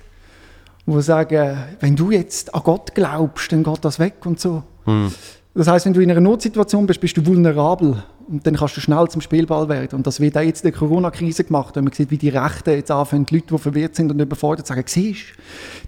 die 0.86 1.02
sagen, 1.02 1.56
wenn 1.80 1.96
du 1.96 2.10
jetzt 2.10 2.54
an 2.54 2.62
Gott 2.62 2.94
glaubst, 2.94 3.52
dann 3.52 3.62
geht 3.62 3.84
das 3.84 3.98
weg 3.98 4.26
und 4.26 4.38
so. 4.38 4.62
Mhm. 4.84 5.12
Das 5.54 5.66
heißt, 5.66 5.86
wenn 5.86 5.94
du 5.94 6.00
in 6.00 6.10
einer 6.10 6.20
Notsituation 6.20 6.86
bist, 6.86 7.00
bist 7.00 7.16
du 7.16 7.24
vulnerabel 7.24 8.02
und 8.30 8.46
dann 8.46 8.54
kannst 8.54 8.76
du 8.76 8.80
schnell 8.80 9.08
zum 9.08 9.20
Spielball 9.20 9.68
werden. 9.68 9.96
Und 9.96 10.06
das 10.06 10.20
wird 10.20 10.36
auch 10.36 10.42
jetzt 10.42 10.64
in 10.64 10.70
der 10.70 10.78
Corona-Krise 10.78 11.42
gemacht, 11.42 11.74
wenn 11.74 11.82
man 11.82 11.92
sieht, 11.92 12.12
wie 12.12 12.16
die 12.16 12.28
Rechten 12.28 12.70
jetzt 12.70 12.90
anfangen, 12.90 13.26
die 13.26 13.34
Leute, 13.34 13.48
die 13.54 13.58
verwirrt 13.58 13.96
sind 13.96 14.10
und 14.12 14.20
überfordert, 14.20 14.68
sagen, 14.68 14.84
siehst 14.86 15.24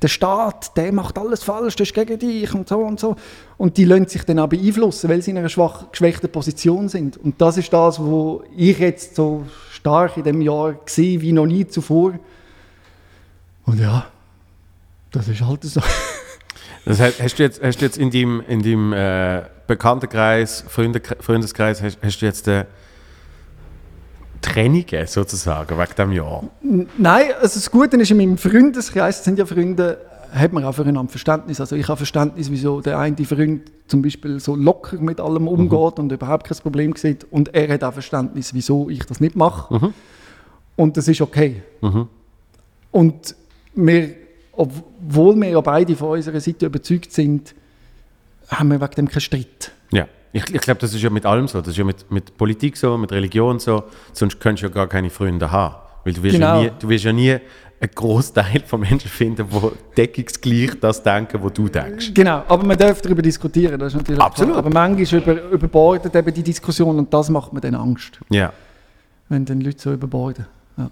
der 0.02 0.08
Staat, 0.08 0.76
der 0.76 0.92
macht 0.92 1.16
alles 1.18 1.44
falsch, 1.44 1.76
der 1.76 1.84
ist 1.84 1.94
gegen 1.94 2.18
dich 2.18 2.52
und 2.52 2.68
so 2.68 2.78
und 2.80 2.98
so. 2.98 3.14
Und 3.58 3.76
die 3.76 3.84
lassen 3.84 4.08
sich 4.08 4.24
dann 4.24 4.40
auch 4.40 4.48
beeinflussen, 4.48 5.08
weil 5.08 5.22
sie 5.22 5.30
in 5.30 5.38
einer 5.38 5.48
schwach, 5.48 5.92
geschwächten 5.92 6.30
Position 6.30 6.88
sind. 6.88 7.16
Und 7.16 7.40
das 7.40 7.58
ist 7.58 7.72
das, 7.72 8.00
wo 8.00 8.42
ich 8.56 8.76
jetzt 8.80 9.14
so 9.14 9.44
stark 9.70 10.16
in 10.16 10.24
dem 10.24 10.40
Jahr 10.42 10.74
sehe, 10.86 11.20
wie 11.20 11.30
noch 11.30 11.46
nie 11.46 11.66
zuvor. 11.68 12.14
Und 13.66 13.78
ja, 13.78 14.06
das 15.12 15.28
ist 15.28 15.40
halt 15.42 15.62
so. 15.62 15.80
Das 16.84 16.98
heißt, 16.98 17.22
hast 17.22 17.38
du 17.38 17.44
jetzt, 17.44 17.62
hast 17.62 17.80
du 17.80 17.84
jetzt 17.84 17.96
in 17.96 18.10
deinem, 18.10 18.42
in 18.48 18.62
deinem 18.62 18.92
äh, 18.92 19.42
Bekanntenkreis, 19.72 20.64
Freunde, 20.68 21.00
Freundeskreis, 21.20 21.82
hast, 21.82 21.98
hast, 22.02 22.20
du 22.20 22.26
jetzt 22.26 22.46
äh, 22.46 22.66
Trennungen 24.42 25.06
sozusagen 25.06 25.78
wegen 25.78 25.90
diesem 25.96 26.12
Jahr? 26.12 26.44
Nein, 26.98 27.26
also 27.40 27.54
das 27.54 27.70
Gute 27.70 27.96
ist, 27.96 28.10
in 28.10 28.18
meinem 28.18 28.36
Freundeskreis 28.36 29.24
sind 29.24 29.38
ja 29.38 29.46
Freunde, 29.46 29.98
hat 30.30 30.52
man 30.52 30.64
auch 30.64 30.74
füreinander 30.74 31.10
Verständnis. 31.10 31.58
Also 31.58 31.76
ich 31.76 31.88
habe 31.88 31.96
Verständnis, 31.96 32.50
wieso 32.50 32.82
der 32.82 32.98
eine 32.98 33.16
Freund 33.24 33.72
zum 33.86 34.02
Beispiel 34.02 34.40
so 34.40 34.56
locker 34.56 34.98
mit 34.98 35.20
allem 35.20 35.48
umgeht 35.48 35.96
mhm. 35.98 36.04
und 36.04 36.12
überhaupt 36.12 36.46
kein 36.46 36.58
Problem 36.58 36.94
sieht. 36.94 37.24
Und 37.30 37.54
er 37.54 37.72
hat 37.72 37.82
auch 37.82 37.94
Verständnis, 37.94 38.52
wieso 38.52 38.90
ich 38.90 39.06
das 39.06 39.20
nicht 39.20 39.36
mache. 39.36 39.74
Mhm. 39.74 39.94
Und 40.76 40.98
das 40.98 41.08
ist 41.08 41.22
okay. 41.22 41.62
Mhm. 41.80 42.08
Und 42.90 43.34
wir 43.74 44.10
obwohl 44.52 45.34
wir 45.36 45.48
ja 45.48 45.60
beide 45.60 45.96
von 45.96 46.10
unserer 46.10 46.40
Seite 46.40 46.66
überzeugt 46.66 47.12
sind, 47.12 47.54
haben 48.58 48.70
wir 48.70 48.80
wegen 48.80 48.94
dem 48.94 49.08
keinen 49.08 49.20
Streit. 49.20 49.72
Ja, 49.92 50.06
ich, 50.32 50.54
ich 50.54 50.60
glaube, 50.60 50.80
das 50.80 50.94
ist 50.94 51.02
ja 51.02 51.10
mit 51.10 51.26
allem 51.26 51.48
so. 51.48 51.60
Das 51.60 51.68
ist 51.68 51.76
ja 51.76 51.84
mit, 51.84 52.10
mit 52.10 52.36
Politik 52.36 52.76
so, 52.76 52.96
mit 52.96 53.12
Religion 53.12 53.58
so. 53.58 53.84
Sonst 54.12 54.40
könntest 54.40 54.62
du 54.62 54.68
ja 54.68 54.74
gar 54.74 54.88
keine 54.88 55.10
Freunde 55.10 55.50
haben. 55.50 55.76
Weil 56.04 56.14
du 56.14 56.22
wirst, 56.22 56.34
genau. 56.34 56.62
ja, 56.62 56.70
nie, 56.70 56.72
du 56.78 56.88
wirst 56.88 57.04
ja 57.04 57.12
nie 57.12 57.38
einen 57.82 57.90
Großteil 57.94 58.62
von 58.66 58.80
Menschen 58.80 59.10
finden, 59.10 59.46
die 59.50 59.96
deckungsgleich 59.96 60.78
das 60.80 61.02
denken, 61.02 61.42
was 61.42 61.52
du 61.52 61.68
denkst. 61.68 62.12
Genau, 62.14 62.44
aber 62.48 62.64
man 62.64 62.78
darf 62.78 63.02
darüber 63.02 63.22
diskutieren, 63.22 63.78
das 63.78 63.92
ist 63.92 63.98
natürlich 63.98 64.20
Absolut. 64.20 64.56
Aber 64.56 64.70
manchmal 64.70 65.20
über, 65.20 65.42
überbordet 65.50 66.14
eben 66.14 66.34
die 66.34 66.42
Diskussion 66.42 66.98
und 66.98 67.12
das 67.12 67.28
macht 67.28 67.52
mir 67.52 67.60
dann 67.60 67.74
Angst. 67.74 68.20
Ja. 68.30 68.52
Wenn 69.28 69.44
dann 69.44 69.60
Leute 69.60 69.80
so 69.80 69.92
überborden. 69.92 70.46
Ja, 70.76 70.90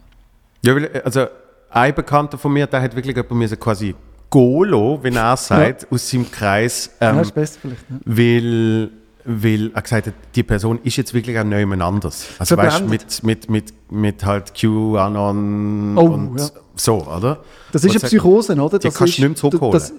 ja 0.63 0.75
weil, 0.75 1.03
also 1.03 1.27
ein 1.71 1.95
Bekannter 1.95 2.39
von 2.39 2.53
mir, 2.53 2.67
der 2.67 2.83
hat 2.83 2.97
wirklich 2.97 3.17
jemand 3.17 3.61
quasi 3.61 3.95
Golo, 4.31 5.01
wenn 5.03 5.17
er 5.17 5.37
sagt, 5.37 5.83
ja. 5.83 5.89
aus 5.91 6.09
seinem 6.09 6.31
Kreis. 6.31 6.91
Ähm, 7.01 7.17
ja, 7.17 7.23
ist 7.23 7.35
besser 7.35 7.59
vielleicht. 7.61 7.85
Ja. 7.91 7.97
Weil, 8.05 8.91
weil 9.25 9.71
er 9.75 9.83
gesagt 9.83 10.07
hat, 10.07 10.15
die 10.35 10.43
Person 10.45 10.79
ist 10.85 10.97
jetzt 10.97 11.13
wirklich 11.13 11.39
auch 11.39 11.45
niemand 11.45 11.83
anders. 11.83 12.27
Also 12.39 12.57
weißt 12.57 12.81
du, 12.81 12.85
mit, 12.85 13.23
mit, 13.25 13.51
mit, 13.51 13.75
mit 13.91 14.25
halt 14.25 14.55
QAnon 14.55 15.99
oh, 15.99 16.03
und 16.03 16.39
ja. 16.39 16.49
so, 16.77 17.07
oder? 17.07 17.43
Das 17.73 17.85
ist 17.85 17.91
eine 17.91 18.01
Psychose, 18.01 18.55
oder? 18.55 18.79
Das 18.79 18.95
kannst 18.95 19.19
du 19.19 19.23
nicht 19.23 19.29
mehr 19.29 19.37
zurückholen. 19.37 19.73
Das, 19.73 19.93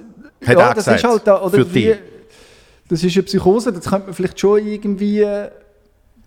hat 0.45 0.57
ja, 0.57 0.73
das 0.73 0.85
gesagt, 0.85 0.97
ist 0.97 1.03
halt 1.03 1.27
da, 1.27 1.41
oder 1.41 1.51
für 1.51 1.73
wie, 1.75 1.95
Das 2.87 3.03
ist 3.03 3.13
eine 3.15 3.23
Psychose, 3.23 3.73
das 3.73 3.85
könnte 3.85 4.07
man 4.07 4.15
vielleicht 4.15 4.39
schon 4.39 4.65
irgendwie 4.65 5.21
äh, 5.21 5.49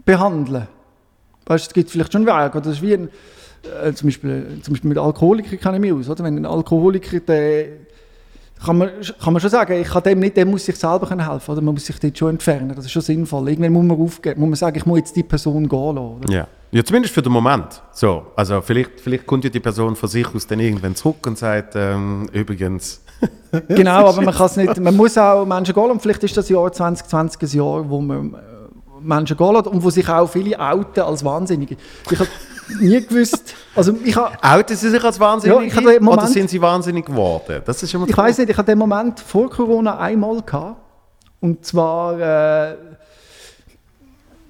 behandeln. 0.04 0.68
Weißt 1.46 1.66
du, 1.66 1.68
es 1.68 1.74
gibt 1.74 1.90
vielleicht 1.90 2.12
schon 2.12 2.26
Wege, 2.26 2.60
das 2.60 2.74
ist 2.74 2.82
wie 2.82 2.94
ein 2.94 3.08
äh, 3.82 3.92
zum, 3.92 4.08
Beispiel, 4.08 4.60
zum 4.62 4.74
Beispiel 4.74 4.88
mit 4.88 4.98
Alkoholikern 4.98 5.58
kenne 5.58 5.76
ich 5.76 5.80
mich 5.80 5.92
aus. 5.92 6.08
Oder? 6.08 6.24
Wenn 6.24 6.36
ein 6.36 6.46
Alkoholiker, 6.46 7.20
der, 7.20 7.66
kann, 8.64 8.78
man, 8.78 8.90
kann 9.22 9.32
man 9.32 9.40
schon 9.40 9.50
sagen, 9.50 9.80
ich 9.80 9.88
kann 9.88 10.02
dem 10.02 10.20
nicht, 10.20 10.36
dem 10.36 10.50
muss 10.50 10.64
sich 10.64 10.76
selber 10.76 11.08
helfen. 11.08 11.50
Oder? 11.50 11.60
Man 11.60 11.74
muss 11.74 11.86
sich 11.86 11.98
dort 11.98 12.16
schon 12.16 12.30
entfernen. 12.30 12.72
Das 12.74 12.84
ist 12.84 12.92
schon 12.92 13.02
sinnvoll. 13.02 13.48
Irgendwann 13.48 13.72
muss 13.72 13.84
man 13.84 14.00
aufgeben. 14.00 14.40
Muss 14.40 14.48
man 14.50 14.56
sagen, 14.56 14.76
ich 14.76 14.86
muss 14.86 14.98
jetzt 14.98 15.16
die 15.16 15.22
Person 15.22 15.68
gehen 15.68 15.94
lassen. 15.94 15.98
Oder? 15.98 16.32
Ja. 16.32 16.46
ja, 16.70 16.84
zumindest 16.84 17.14
für 17.14 17.22
den 17.22 17.32
Moment. 17.32 17.82
So, 17.92 18.26
also 18.36 18.60
vielleicht, 18.60 19.00
vielleicht 19.00 19.26
kommt 19.26 19.44
ja 19.44 19.50
die 19.50 19.60
Person 19.60 19.96
von 19.96 20.08
sich 20.08 20.26
aus 20.34 20.46
dann 20.46 20.60
irgendwann 20.60 20.94
zurück 20.94 21.26
und 21.26 21.38
sagt, 21.38 21.74
ähm, 21.76 22.28
übrigens, 22.32 23.02
genau, 23.68 24.08
aber 24.08 24.22
man 24.22 24.34
kann 24.34 24.46
es 24.46 24.56
nicht, 24.56 24.80
man 24.80 24.96
muss 24.96 25.16
auch 25.16 25.44
Menschen 25.44 25.74
gehen 25.74 25.90
und 25.90 26.02
vielleicht 26.02 26.22
ist 26.24 26.36
das 26.36 26.48
Jahr 26.48 26.72
2020 26.72 27.42
ein 27.42 27.58
Jahr, 27.58 27.88
wo 27.88 28.00
man 28.00 28.36
Menschen 29.00 29.36
gehen 29.36 29.52
lässt 29.52 29.66
und 29.66 29.82
wo 29.82 29.90
sich 29.90 30.08
auch 30.08 30.26
viele 30.26 30.58
outen 30.58 31.00
als 31.00 31.24
Wahnsinnige. 31.24 31.76
Ich 32.10 32.18
habe 32.18 32.28
nie 32.80 33.00
gewusst, 33.06 33.54
also 33.74 33.96
ich. 34.04 34.16
Outen 34.16 34.76
sie 34.76 34.90
sich 34.90 35.02
als 35.04 35.18
Wahnsinnige 35.20 35.60
Ja, 35.60 35.66
ich 35.66 35.76
einen 35.76 35.86
oder 35.88 36.00
Moment- 36.00 36.28
sind 36.30 36.50
sie 36.50 36.60
wahnsinnig 36.60 37.06
geworden? 37.06 37.62
Das 37.64 37.82
ist 37.82 37.92
immer 37.94 38.08
Ich 38.08 38.16
weiß 38.16 38.38
nicht, 38.38 38.50
ich 38.50 38.56
hatte 38.56 38.72
den 38.72 38.78
Moment 38.78 39.20
vor 39.20 39.50
Corona 39.50 39.98
einmal 39.98 40.40
gehabt. 40.42 40.80
Und 41.40 41.64
zwar, 41.64 42.18
äh, 42.20 42.74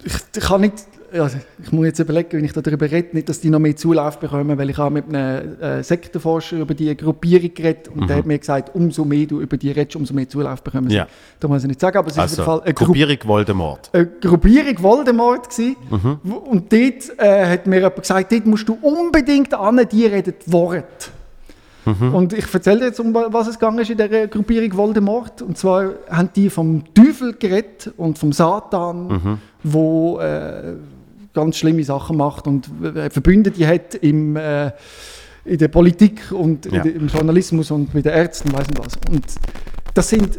ich, 0.05 0.15
ich 0.37 0.49
nicht, 0.59 0.75
ja, 1.15 1.31
ich 1.63 1.71
muss 1.73 1.87
jetzt 1.87 1.99
überlegen, 2.01 2.29
wenn 2.33 2.45
ich 2.45 2.53
darüber 2.53 2.91
rede, 2.91 3.09
nicht, 3.13 3.29
dass 3.29 3.41
die 3.41 3.49
noch 3.51 3.59
mehr 3.61 3.77
Zulauf 3.77 4.19
bekommen, 4.19 4.59
weil 4.59 4.69
ich 4.71 4.77
habe 4.79 4.93
mit 4.95 5.09
einem 5.09 5.61
äh, 5.61 5.83
Sektenforscher 5.83 6.59
über 6.59 6.75
die 6.75 6.97
Gruppierung 6.97 7.55
geredet 7.55 7.89
und 7.89 8.09
der 8.09 8.17
hat 8.17 8.27
mir 8.27 8.39
gesagt, 8.39 8.75
umso 8.75 9.05
mehr 9.05 9.27
du 9.27 9.41
über 9.41 9.57
die 9.57 9.71
redest, 9.71 9.97
umso 9.97 10.13
mehr 10.13 10.29
Zulauf 10.29 10.63
bekommen 10.63 10.91
sie. 10.91 10.97
Ja. 10.97 11.07
Da 11.41 11.49
muss 11.49 11.63
ich 11.63 11.69
nicht 11.69 11.81
sagen, 11.81 11.97
aber 11.99 12.09
es 12.09 12.15
ist 12.15 12.19
auf 12.19 12.23
Also, 12.25 12.37
jeden 12.37 12.45
Fall 12.47 12.61
eine 12.63 12.75
Gruppierung 12.75 13.17
Voldemort. 13.25 13.91
eine 13.93 14.07
Gruppierung 14.21 14.83
Voldemort 14.83 15.49
gsi 15.49 15.77
Mhm. 15.91 16.19
Und 16.33 16.73
dort 16.73 17.19
äh, 17.19 17.47
hat 17.47 17.67
mir 17.67 17.77
jemand 17.77 17.97
gesagt, 17.97 18.33
dort 18.33 18.47
musst 18.47 18.69
du 18.69 18.77
unbedingt 18.83 19.55
an, 19.55 19.81
die 19.91 20.07
reden 20.07 20.35
die 20.47 20.53
Worte. 20.53 20.85
Mhm. 21.87 22.15
Und 22.15 22.33
ich 22.33 22.47
erzähle 22.53 22.79
dir 22.81 22.87
jetzt, 22.87 22.99
um 23.01 23.13
was 23.15 23.47
es 23.47 23.59
gegangen 23.59 23.79
ist 23.81 23.91
in 23.91 23.99
dieser 23.99 24.27
Gruppierung 24.27 24.75
Voldemort. 24.77 25.43
Und 25.43 25.59
zwar 25.59 25.91
haben 26.11 26.31
die 26.35 26.49
vom 26.49 26.83
Teufel 26.95 27.35
geredet 27.35 27.93
und 27.99 28.19
vom 28.19 28.33
Satan, 28.33 29.07
Mhm. 29.09 29.39
wo 29.63 30.19
äh, 30.19 30.75
ganz 31.35 31.57
schlimme 31.57 31.85
Sachen 31.85 32.17
macht 32.17 32.47
und 32.47 32.69
äh, 32.83 33.11
Verbündete 33.11 33.67
hat 33.67 33.95
im, 33.97 34.37
äh, 34.37 34.71
in 35.45 35.59
der 35.59 35.69
Politik 35.69 36.33
und 36.33 36.67
Ja. 36.73 36.83
im 36.83 37.09
Journalismus 37.09 37.71
und 37.71 37.93
mit 37.93 38.05
den 38.07 38.13
Ärzten, 38.13 38.53
weiß 38.53 38.69
nicht 38.69 38.79
was. 38.79 38.95
Und 39.11 39.25
das 39.95 40.09
sind 40.09 40.39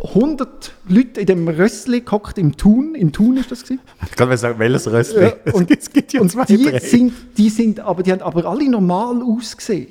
100 0.00 0.74
Leute 0.88 1.20
in 1.20 1.26
dem 1.26 1.48
Rössli 1.48 2.02
gehockt 2.02 2.36
im 2.36 2.56
Thun. 2.56 2.94
Im 2.94 3.10
Thun 3.10 3.38
ist 3.38 3.50
das 3.50 3.62
gewesen. 3.62 3.80
Ich 4.04 4.10
kann 4.16 4.28
mal 4.28 4.36
sagen, 4.36 4.58
welches 4.58 4.90
Röstli. 4.90 5.22
Ja, 5.22 5.52
und- 5.52 5.70
es 5.70 5.90
gibt 5.90 6.12
ja 6.12 6.20
Und 6.20 6.30
zwei, 6.30 6.44
die 6.44 6.62
drei. 6.62 6.78
sind, 6.78 7.12
die 7.38 7.48
sind, 7.48 7.80
aber 7.80 8.02
die 8.02 8.12
haben 8.12 8.20
aber 8.22 8.44
alle 8.44 8.68
normal 8.68 9.22
ausgesehen. 9.22 9.88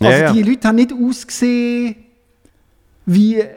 Ja, 0.00 0.08
Also 0.08 0.22
ja. 0.22 0.32
die 0.32 0.42
Leute 0.42 0.68
haben 0.68 0.76
nicht 0.76 0.92
ausgesehen 0.92 1.96
wie 3.06 3.36
äh, 3.40 3.48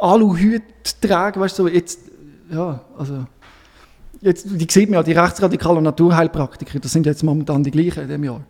Aluhüte 0.00 0.64
tragen, 1.00 1.40
weißt 1.40 1.58
du, 1.58 1.64
so 1.64 1.68
jetzt, 1.68 2.00
ja, 2.50 2.80
also, 2.98 3.26
jetzt, 4.26 4.46
die 4.50 4.66
sieht 4.70 4.90
man 4.90 4.98
ja, 4.98 5.02
die 5.02 5.12
rechtsradikalen 5.12 5.82
Naturheilpraktiker, 5.84 6.78
das 6.78 6.92
sind 6.92 7.06
jetzt 7.06 7.22
momentan 7.22 7.62
die 7.64 7.70
gleichen 7.70 8.02
in 8.02 8.08
dem 8.08 8.24
Jahr. 8.24 8.40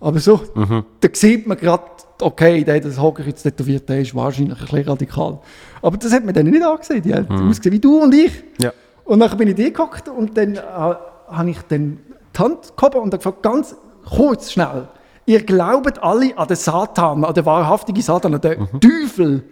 Aber 0.00 0.18
so, 0.20 0.40
Mhm. 0.54 0.84
da 1.00 1.08
sieht 1.12 1.46
man 1.46 1.56
gerade, 1.56 1.84
okay, 2.20 2.62
der, 2.64 2.80
das 2.80 3.00
Hocker 3.00 3.24
jetzt 3.24 3.42
tätowiert, 3.44 3.88
der 3.88 4.00
ist 4.00 4.14
wahrscheinlich 4.14 4.58
ein 4.58 4.66
bisschen 4.66 4.86
radikal. 4.88 5.38
Aber 5.80 5.96
das 5.96 6.12
hat 6.12 6.24
man 6.24 6.34
denen 6.34 6.50
nicht 6.50 6.62
angesehen, 6.62 7.00
die 7.02 7.14
haben 7.14 7.48
ausgesehen 7.48 7.72
wie 7.74 7.80
du 7.80 8.02
und 8.02 8.14
ich. 8.14 8.32
Ja. 8.60 8.72
Und 9.04 9.20
dann 9.20 9.36
bin 9.38 9.48
ich 9.48 9.54
die 9.54 9.72
gehockt 9.72 10.08
und 10.08 10.36
dann 10.36 10.56
äh, 10.56 10.60
habe 10.60 11.50
ich 11.50 11.58
dann 11.68 11.98
die 12.36 12.38
Hand 12.38 12.76
gehoben 12.76 12.98
und 13.00 13.10
gefragt, 13.10 13.42
ganz 13.42 13.74
kurz, 14.04 14.52
schnell, 14.52 14.88
ihr 15.24 15.42
glaubt 15.42 16.02
alle 16.02 16.36
an 16.36 16.46
den 16.48 16.56
Satan, 16.56 17.24
an 17.24 17.32
den 17.34 17.46
wahrhaftigen 17.46 18.02
Satan, 18.02 18.34
an 18.34 18.40
den 18.42 18.68
Teufel. 18.80 19.44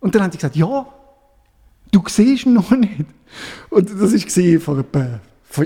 Und 0.00 0.14
dann 0.14 0.22
haben 0.24 0.30
die 0.30 0.36
gesagt, 0.36 0.56
ja, 0.56 0.86
du 1.94 2.02
siehst 2.08 2.46
ihn 2.46 2.54
noch 2.54 2.70
nicht. 2.70 3.04
Und 3.70 3.90
das 3.90 4.12
war 4.12 4.60
vor 4.60 4.78
etwa 4.78 5.20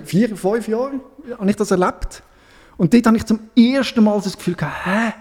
vier, 0.05 0.37
fünf 0.37 0.69
Jahren, 0.69 1.01
habe 1.39 1.51
ich 1.51 1.57
das 1.57 1.71
erlebt. 1.71 2.23
Und 2.77 2.95
dort 2.95 3.07
habe 3.07 3.17
ich 3.17 3.25
zum 3.27 3.41
ersten 3.57 4.05
Mal 4.05 4.21
das 4.23 4.37
Gefühl 4.37 4.55
gehabt, 4.55 4.87
hä? 4.87 5.13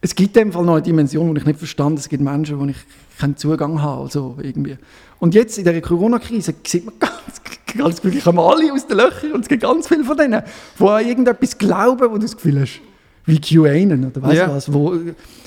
Es 0.00 0.14
gibt 0.14 0.36
in 0.36 0.44
dem 0.44 0.52
Fall 0.52 0.64
noch 0.64 0.74
eine 0.74 0.82
Dimension, 0.82 1.34
die 1.34 1.40
ich 1.40 1.46
nicht 1.46 1.58
verstand. 1.58 1.98
Es 1.98 2.08
gibt 2.08 2.22
Menschen, 2.22 2.60
wo 2.60 2.64
ich 2.66 2.76
keinen 3.18 3.36
Zugang 3.36 3.82
habe. 3.82 4.02
Also 4.02 4.36
irgendwie. 4.40 4.76
Und 5.18 5.34
jetzt 5.34 5.58
in 5.58 5.64
dieser 5.64 5.80
Corona-Krise 5.80 6.54
sieht 6.64 6.84
man 6.84 6.94
ganz, 7.00 7.40
ganz 7.76 8.04
wirklich 8.04 8.22
kommen 8.24 8.38
alle 8.38 8.72
aus 8.72 8.86
den 8.86 8.98
Löchern 8.98 9.32
und 9.32 9.40
es 9.40 9.48
gibt 9.48 9.62
ganz 9.62 9.88
viele 9.88 10.04
von 10.04 10.16
denen, 10.16 10.42
die 10.78 10.84
an 10.84 11.06
irgendetwas 11.06 11.58
glauben, 11.58 12.08
wo 12.10 12.14
du 12.14 12.20
das 12.20 12.36
Gefühl 12.36 12.60
hast, 12.60 12.80
wie 13.24 13.40
QAnon 13.40 14.04
oder 14.06 14.22
weißt 14.22 14.36
Ja. 14.36 14.48
was, 14.54 14.72
wo, 14.72 14.94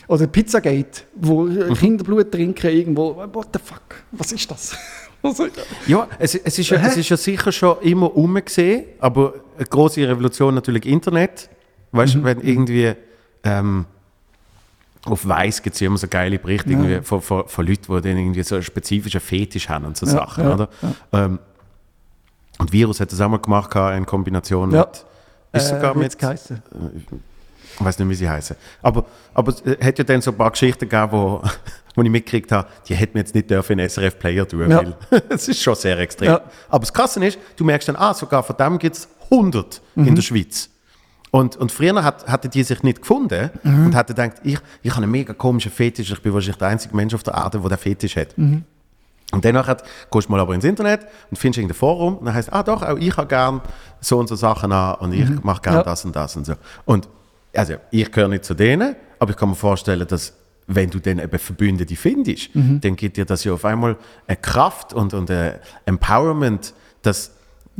oder 0.09 0.27
Pizzagate, 0.27 1.03
wo 1.15 1.45
Kinderblut 1.75 2.29
trinken 2.31 2.67
irgendwo. 2.69 3.15
What 3.31 3.47
the 3.53 3.59
fuck? 3.63 3.81
Was 4.11 4.31
ist 4.33 4.51
das? 4.51 4.75
Ja, 5.85 6.07
es, 6.17 6.33
es, 6.33 6.57
ist 6.59 6.69
ja, 6.69 6.77
es 6.79 6.95
ist 6.95 7.09
ja 7.09 7.17
sicher 7.17 7.51
schon 7.51 7.81
immer 7.81 8.15
umgesehen, 8.15 8.85
aber 8.99 9.33
eine 9.57 9.65
große 9.65 10.07
Revolution 10.07 10.55
natürlich 10.55 10.85
Internet. 10.85 11.49
Weißt 11.91 12.15
Mhm. 12.15 12.19
du, 12.19 12.25
wenn 12.25 12.39
irgendwie 12.39 12.93
ähm, 13.43 13.83
auf 15.03 15.27
Weiß 15.27 15.61
gibt 15.61 15.73
es 15.73 15.81
ja 15.81 15.87
immer 15.87 15.97
so 15.97 16.07
geile 16.07 16.39
Berichte 16.39 16.69
irgendwie 16.69 17.01
von, 17.01 17.21
von, 17.21 17.45
von 17.49 17.67
Leuten, 17.67 17.81
die 17.97 18.01
dann 18.01 18.17
irgendwie 18.17 18.43
so 18.43 18.55
einen 18.55 18.63
spezifischen 18.63 19.19
Fetisch 19.19 19.67
haben 19.67 19.83
und 19.83 19.97
so 19.97 20.05
Ja, 20.05 20.13
Sachen, 20.13 20.45
ja, 20.45 20.53
oder? 20.53 20.69
Ähm, 21.11 21.39
und 22.57 22.71
Virus 22.71 23.01
hat 23.01 23.11
das 23.11 23.19
auch 23.19 23.27
mal 23.27 23.39
gemacht 23.39 23.75
in 23.97 24.05
Kombination 24.05 24.71
Ja. 24.71 24.87
mit. 24.87 25.05
Ist 25.61 25.67
sogar 25.67 25.95
wie 25.95 25.99
mit. 25.99 26.17
geheißen? 26.17 26.61
Ich 27.79 27.85
weiß 27.85 27.97
nicht, 27.99 28.09
wie 28.09 28.15
sie 28.15 28.29
heißen. 28.29 28.55
Aber, 28.81 29.05
aber 29.33 29.51
es 29.53 29.61
äh, 29.61 29.77
hat 29.83 29.97
ja 29.97 30.03
dann 30.03 30.21
so 30.21 30.31
ein 30.31 30.37
paar 30.37 30.51
Geschichten 30.51 30.87
gegeben, 30.89 31.11
wo, 31.11 31.41
wo 31.95 32.01
ich 32.01 32.09
mitgekriegt 32.09 32.51
habe, 32.51 32.67
die 32.87 32.95
hätten 32.95 33.13
wir 33.15 33.21
jetzt 33.21 33.33
nicht 33.33 33.49
dürfen 33.49 33.79
in 33.79 33.87
SRF 33.89 34.19
Player 34.19 34.47
tun. 34.47 34.69
Ja. 34.69 34.77
Weil 34.79 34.95
es 35.29 35.47
ist 35.47 35.61
schon 35.61 35.75
sehr 35.75 35.97
extrem. 35.99 36.27
Ja. 36.29 36.41
Aber 36.67 36.79
das 36.81 36.93
Krasse 36.93 37.23
ist, 37.25 37.39
du 37.55 37.63
merkst 37.63 37.87
dann, 37.87 37.95
ah, 37.95 38.13
sogar 38.13 38.43
von 38.43 38.55
dem 38.57 38.77
gibt 38.79 38.95
es 38.97 39.07
100 39.31 39.81
Mhm. 39.95 40.07
in 40.07 40.15
der 40.15 40.21
Schweiz. 40.21 40.69
Und, 41.31 41.55
und 41.57 41.71
früher 41.71 42.03
hat, 42.03 42.27
hatten 42.27 42.49
die 42.49 42.63
sich 42.63 42.81
nicht 42.83 43.01
gefunden 43.01 43.51
Mhm. 43.63 43.85
und 43.87 43.95
hatten 43.95 44.15
gedacht, 44.15 44.37
ich, 44.43 44.57
ich 44.81 44.91
habe 44.91 45.03
einen 45.03 45.11
mega 45.11 45.33
komischen 45.33 45.71
Fetisch, 45.71 46.11
ich 46.11 46.21
bin 46.21 46.33
wahrscheinlich 46.33 46.57
der 46.57 46.67
einzige 46.69 46.95
Mensch 46.95 47.13
auf 47.13 47.21
der 47.23 47.35
Erde, 47.35 47.59
der 47.59 47.69
den 47.69 47.77
Fetisch 47.77 48.15
hat. 48.15 48.35
Mhm. 48.37 48.63
Und 49.31 49.45
danach 49.45 49.67
hat, 49.67 49.83
gehst 50.11 50.27
du 50.27 50.31
mal 50.31 50.39
aber 50.39 50.55
ins 50.55 50.65
Internet 50.65 51.01
und 51.29 51.37
findest 51.37 51.59
irgendein 51.59 51.77
Forum 51.77 52.17
und 52.17 52.25
dann 52.25 52.33
heißt 52.33 52.51
ah 52.51 52.63
doch, 52.63 52.81
auch 52.81 52.97
ich 52.97 53.15
habe 53.15 53.27
gern 53.27 53.61
so 54.01 54.17
und 54.17 54.27
so 54.27 54.33
Sachen 54.35 54.71
an 54.71 54.95
und 54.95 55.13
ich 55.13 55.29
mache 55.43 55.61
gern 55.61 55.75
Mhm. 55.75 55.79
Ja. 55.81 55.83
das 55.83 56.03
und 56.03 56.15
das 56.15 56.35
und 56.35 56.45
so. 56.47 56.53
Und 56.85 57.07
also 57.55 57.75
ich 57.91 58.11
gehöre 58.11 58.27
nicht 58.29 58.45
zu 58.45 58.53
denen, 58.53 58.95
aber 59.19 59.31
ich 59.31 59.37
kann 59.37 59.49
mir 59.49 59.55
vorstellen, 59.55 60.07
dass 60.07 60.33
wenn 60.67 60.89
du 60.89 60.99
dann 60.99 61.17
eben 61.19 61.39
Verbündete 61.39 61.95
findest, 61.95 62.55
Mhm. 62.55 62.79
dann 62.81 62.95
gibt 62.95 63.17
dir 63.17 63.25
das 63.25 63.43
ja 63.43 63.53
auf 63.53 63.65
einmal 63.65 63.97
eine 64.27 64.37
Kraft 64.37 64.93
und, 64.93 65.13
und 65.15 65.31
ein 65.31 65.55
Empowerment, 65.85 66.73
dass, 67.01 67.31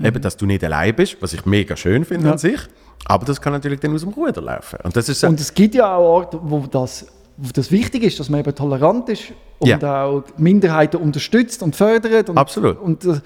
eben, 0.01 0.21
dass 0.21 0.37
du 0.37 0.45
nicht 0.45 0.63
allein 0.63 0.95
bist, 0.95 1.17
was 1.21 1.33
ich 1.33 1.45
mega 1.45 1.75
schön 1.75 2.03
finde 2.05 2.21
Mhm. 2.21 2.25
Ja. 2.27 2.31
an 2.33 2.37
sich, 2.39 2.59
aber 3.05 3.25
das 3.25 3.39
kann 3.41 3.53
natürlich 3.53 3.79
dann 3.79 3.93
aus 3.93 4.01
dem 4.01 4.09
Ruder 4.13 4.41
laufen. 4.41 4.79
Und 4.83 4.95
das 4.95 5.07
ist 5.07 5.19
so, 5.19 5.27
Und 5.27 5.39
es 5.39 5.53
gibt 5.53 5.75
ja 5.75 5.95
auch 5.95 6.01
Orte, 6.01 6.39
wo 6.41 6.65
das, 6.65 7.05
wo 7.37 7.49
das 7.53 7.71
wichtig 7.71 8.03
ist, 8.03 8.19
dass 8.19 8.29
man 8.29 8.39
eben 8.41 8.53
tolerant 8.55 9.07
ist 9.09 9.33
und 9.59 9.67
Ja. 9.67 10.03
auch 10.05 10.23
Minderheiten 10.37 10.97
unterstützt 10.97 11.61
und 11.63 11.75
fördert. 11.75 12.29
Und, 12.29 12.37
Absolut. 12.37 12.79
Und 12.79 13.05
das 13.05 13.21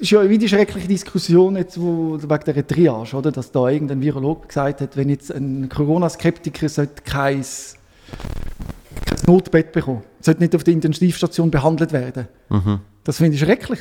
ist 0.00 0.10
ja 0.10 0.28
wie 0.28 0.38
die 0.38 0.48
schreckliche 0.48 0.88
Diskussion 0.88 1.56
jetzt, 1.56 1.80
wo, 1.80 2.18
wegen 2.20 2.44
der 2.54 2.66
Triage, 2.66 3.16
oder? 3.16 3.32
dass 3.32 3.50
da 3.50 3.68
irgendein 3.68 4.00
Virologe 4.00 4.46
gesagt 4.46 4.80
hat, 4.80 4.96
wenn 4.96 5.08
jetzt 5.08 5.32
ein 5.32 5.68
Corona-Skeptiker 5.68 6.68
sollte 6.68 7.02
kein, 7.04 7.42
kein 7.42 9.18
Notbett 9.26 9.72
bekommen, 9.72 10.02
sollte 10.20 10.42
nicht 10.42 10.54
auf 10.54 10.64
der 10.64 10.74
Intensivstation 10.74 11.50
behandelt 11.50 11.92
werden. 11.92 12.28
Mhm. 12.48 12.80
Das 13.04 13.18
finde 13.18 13.34
ich 13.34 13.40
schrecklich. 13.40 13.80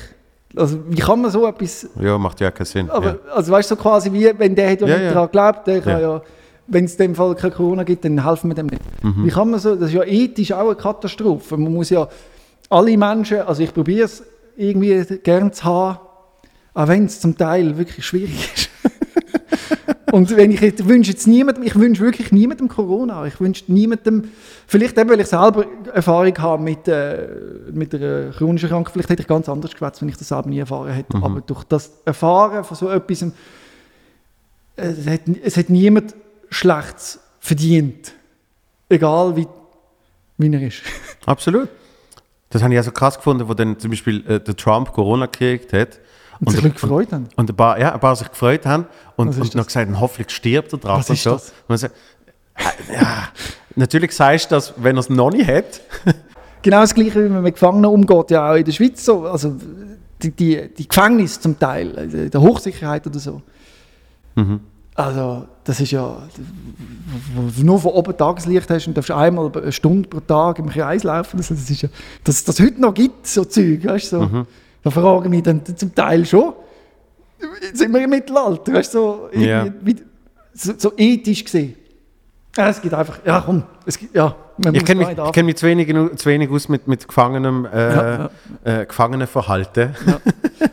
Also 0.55 0.79
wie 0.88 1.01
kann 1.01 1.22
man 1.22 1.31
so 1.31 1.45
etwas 1.48 1.88
ja, 2.00 2.17
macht 2.17 2.39
ja 2.39 2.50
keinen 2.50 2.65
Sinn. 2.65 2.89
aber, 2.89 3.05
ja. 3.07 3.17
also 3.34 3.51
weißt 3.51 3.72
du, 3.72 3.75
so 3.75 3.81
quasi 3.81 4.12
wie, 4.13 4.31
wenn 4.38 4.55
der 4.55 4.72
hat 4.72 4.81
ja 4.81 4.88
Ja, 4.88 4.98
nicht 4.98 5.13
daran 5.13 5.29
glaubt, 5.31 5.67
der 5.67 5.81
kann 5.81 5.93
Ja. 5.93 6.15
ja, 6.15 6.22
wenn 6.67 6.86
es 6.86 6.93
in 6.93 6.98
dem 7.00 7.15
Fall 7.15 7.36
kein 7.36 7.51
Corona 7.51 7.84
gibt, 7.84 8.05
dann 8.05 8.24
helfen 8.24 8.50
wir 8.50 8.55
dem 8.55 8.67
nicht. 8.67 8.81
Mhm. 9.03 9.25
Wie 9.25 9.29
kann 9.29 9.50
man 9.50 9.60
so, 9.60 9.75
das 9.75 9.89
ist 9.89 9.95
ja 9.95 10.03
ethisch 10.03 10.51
auch 10.51 10.67
eine 10.67 10.75
Katastrophe. 10.75 11.57
Man 11.57 11.74
muss 11.74 11.89
ja 11.89 12.07
alle 12.69 12.98
Menschen, 12.98 13.39
also 13.41 13.62
ich 13.62 13.74
probiere 13.74 14.05
es 14.05 14.24
irgendwie 14.57 15.03
gern 15.24 15.53
zu 15.53 15.63
haben, 15.63 16.00
auch 16.74 16.88
wenn 16.88 17.05
es 17.05 17.19
zum 17.19 17.38
Teil 17.38 17.77
wirklich 17.77 18.05
schwierig 18.05 18.51
ist. 18.55 18.69
Und 20.12 20.33
wenn 20.38 20.51
ich 20.51 20.62
jetzt 20.62 20.88
wünsche 20.88 21.12
jetzt 21.12 21.27
niemandem, 21.27 21.63
ich 21.63 21.75
wünsche 21.75 22.01
wirklich 22.01 22.31
niemandem 22.31 22.69
Corona. 22.69 23.25
Ich 23.25 23.39
wünsche 23.41 23.65
niemandem, 23.67 24.29
vielleicht 24.65 24.97
eben, 24.97 25.09
weil 25.09 25.19
ich 25.19 25.27
selber 25.27 25.65
Erfahrung 25.93 26.38
habe 26.38 26.63
mit, 26.63 26.88
äh, 26.88 27.27
mit 27.74 27.93
einer 27.93 28.29
chronischen 28.31 28.69
Krankheit, 28.69 28.93
vielleicht 28.93 29.09
hätte 29.09 29.24
ich 29.24 29.27
ganz 29.27 29.50
anders 29.50 29.71
geschwätzt, 29.71 30.01
wenn 30.01 30.07
ich 30.07 30.15
das 30.15 30.29
selber 30.29 30.47
nie 30.47 30.59
erfahren 30.59 30.93
hätte. 30.93 31.17
Aber 31.17 31.41
durch 31.41 31.65
das 31.65 31.91
Erfahren 32.05 32.63
von 32.63 32.77
so 32.77 32.89
etwas, 32.89 33.24
äh, 33.24 33.31
es 34.77 35.05
hat, 35.05 35.21
es 35.43 35.57
hat 35.57 35.69
niemand 35.69 36.15
Schlechtes 36.50 37.19
verdient. 37.39 38.13
Egal 38.88 39.35
wie, 39.35 39.47
wie 40.38 40.53
er 40.53 40.62
ist. 40.62 40.81
Absolut. 41.25 41.67
Das 42.55 42.63
habe 42.63 42.74
ich 42.74 42.77
also 42.77 42.91
krass 42.91 43.17
gefunden, 43.17 43.50
wo 43.50 43.53
dann 43.53 43.77
zum 43.79 43.91
Beispiel 43.91 44.25
äh, 44.29 44.39
der 44.39 44.55
Trump 44.55 44.93
Corona 44.93 45.25
gekriegt 45.25 45.74
hat. 45.74 46.00
Und 46.39 46.51
sich 46.51 46.62
Leute 46.62 46.75
gefreut 46.75 47.12
haben. 47.12 47.27
Und 47.35 47.50
ein 47.50 47.55
paar, 47.57 47.77
ja, 47.77 47.93
ein 47.93 48.00
paar 48.00 48.15
sich 48.15 48.29
gefreut 48.29 48.65
haben 48.65 48.85
und, 49.17 49.27
und 49.27 49.38
noch 49.38 49.50
das? 49.50 49.67
gesagt 49.67 49.89
haben, 49.89 50.00
hoffentlich 50.00 50.33
stirbt 50.33 50.71
er 50.71 50.79
dran. 50.79 51.00
Was 51.00 51.09
und 51.09 51.15
ist 51.15 51.24
so. 51.24 51.31
das? 51.31 51.50
Und 51.50 51.67
man 51.67 51.77
sagt, 51.79 51.95
äh, 52.55 52.93
ja, 52.93 53.27
natürlich 53.75 54.13
sagst 54.13 54.51
du 54.51 54.55
das, 54.55 54.74
wenn 54.77 54.95
er 54.95 55.01
es 55.01 55.09
noch 55.09 55.31
nicht 55.31 55.50
hat. 55.50 55.81
Genau 56.62 56.79
das 56.79 56.95
Gleiche, 56.95 57.25
wie 57.25 57.29
man 57.29 57.43
mit 57.43 57.55
Gefangenen 57.55 57.91
umgeht, 57.91 58.31
ja 58.31 58.51
auch 58.51 58.55
in 58.55 58.63
der 58.63 58.71
Schweiz 58.71 59.03
so. 59.03 59.27
Also 59.27 59.55
die, 60.24 60.31
die, 60.31 60.74
die 60.75 60.88
Gefängnisse 60.88 61.41
zum 61.41 61.59
Teil, 61.59 61.89
in 61.91 62.31
der 62.31 62.41
Hochsicherheit 62.41 63.05
oder 63.05 63.19
so. 63.19 63.41
Also, 64.97 65.45
das 65.65 65.81
ist 65.81 65.91
ja, 65.91 66.17
nur 67.61 67.79
von 67.79 67.91
oben 67.91 68.15
Tageslicht 68.17 68.69
hast 68.69 68.87
und 68.87 68.95
darfst 68.95 69.11
einmal 69.11 69.51
eine 69.53 69.71
Stunde 69.73 70.07
pro 70.07 70.21
Tag 70.21 70.57
im 70.59 70.69
Kreis 70.69 71.03
laufen. 71.03 71.35
Das, 71.37 71.51
ist 71.51 71.81
ja, 71.81 71.89
dass 72.23 72.43
das 72.45 72.59
heute 72.61 72.79
noch 72.79 72.93
gibt, 72.93 73.27
so 73.27 73.43
Zeug, 73.43 73.83
weißt 73.85 74.13
du, 74.13 74.19
so. 74.19 74.21
Mhm. 74.25 74.47
Da 74.83 74.89
frage 74.91 75.25
ich 75.25 75.29
mich 75.31 75.43
dann 75.43 75.61
zum 75.75 75.93
Teil 75.93 76.25
schon, 76.25 76.53
sind 77.73 77.91
wir 77.93 78.03
im 78.03 78.09
Mittelalter, 78.09 78.71
weißt 78.73 78.93
du, 78.93 78.97
so, 78.99 79.29
wie- 79.81 79.95
so, 80.53 80.73
so 80.77 80.93
ethisch 80.95 81.43
gesehen. 81.43 81.75
Ja, 82.57 82.69
es 82.69 82.81
gibt 82.81 82.93
einfach, 82.93 83.19
ja 83.25 83.41
komm, 83.45 83.63
es 83.85 83.97
gibt, 83.97 84.15
ja, 84.15 84.33
Ich 84.71 84.85
kenne 84.85 85.05
mich, 85.05 85.17
kenn 85.33 85.45
mich 85.45 85.57
zu, 85.57 85.65
wenig, 85.65 85.88
zu 86.15 86.25
wenig 86.29 86.50
aus 86.50 86.69
mit, 86.69 86.88
mit 86.88 87.05
Gefangenem, 87.07 87.65
äh, 87.65 87.93
Ja, 87.95 88.29
Äh, 88.63 88.85
Gefangenenverhalten. 88.85 89.93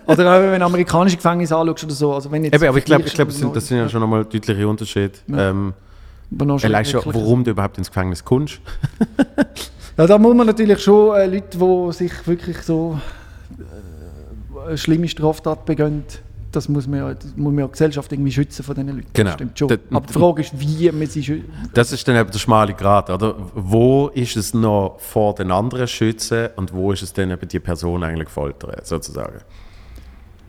Oder 0.07 0.37
auch 0.37 0.43
wenn 0.43 0.61
du 0.61 0.67
amerikanische 0.67 1.17
Gefängnisse 1.17 1.57
anschaust 1.57 1.85
oder 1.85 1.95
so. 1.95 2.15
Also 2.15 2.31
wenn 2.31 2.45
jetzt 2.45 2.55
Eben, 2.55 2.67
aber 2.69 2.79
ich 2.79 2.85
glaube, 2.85 3.05
ich 3.05 3.15
glaub, 3.15 3.29
das, 3.29 3.39
sind, 3.39 3.57
das 3.57 3.67
sind 3.67 3.79
ja 3.79 3.89
schon 3.89 4.01
nochmal 4.01 4.25
deutliche 4.25 4.69
Unterschiede. 4.69 5.13
Ja. 5.27 5.51
Ähm, 5.51 5.75
allein 6.41 6.85
schon, 6.85 7.03
warum 7.05 7.43
du 7.43 7.51
überhaupt 7.51 7.79
ins 7.79 7.89
Gefängnis 7.89 8.25
kommst. 8.25 8.61
Ja, 9.99 10.07
da 10.07 10.17
muss 10.17 10.35
man 10.35 10.47
natürlich 10.47 10.83
schon 10.83 11.15
äh, 11.15 11.27
Leute, 11.27 11.59
die 11.59 11.93
sich 11.93 12.27
wirklich 12.27 12.57
so 12.63 12.99
äh, 13.59 14.69
eine 14.69 14.79
schlimme 14.79 15.07
Straftat 15.07 15.67
begehen, 15.67 16.05
das 16.53 16.69
muss 16.69 16.87
man 16.87 16.99
ja, 17.01 17.15
das 17.15 17.27
muss 17.37 17.53
man 17.53 17.59
ja 17.59 17.67
Gesellschaft 17.67 18.13
irgendwie 18.13 18.33
schützen 18.33 18.63
von 18.63 18.75
diesen 18.75 18.89
Leuten. 18.89 19.09
Genau. 19.13 19.33
Stimmt 19.33 19.59
schon. 19.59 19.79
Aber 19.91 20.07
die 20.07 20.13
Frage 20.13 20.43
ist, 20.43 20.53
wie 20.59 20.91
man 20.93 21.07
sie 21.07 21.23
schützt. 21.25 21.49
Das 21.75 21.93
ist 21.93 22.07
dann 22.07 22.17
eben 22.17 22.31
der 22.31 22.39
schmale 22.39 22.75
Grat, 22.75 23.11
oder? 23.11 23.35
Wo 23.55 24.09
ist 24.09 24.37
es 24.37 24.55
noch 24.55 24.97
vor 25.01 25.35
den 25.35 25.51
anderen 25.51 25.89
schützen 25.89 26.49
und 26.57 26.73
wo 26.73 26.93
ist 26.93 27.03
es 27.03 27.13
dann 27.13 27.31
eben 27.31 27.49
die 27.49 27.59
Person 27.61 28.03
eigentlich 28.05 28.29
foltern, 28.29 28.77
sozusagen? 28.85 29.41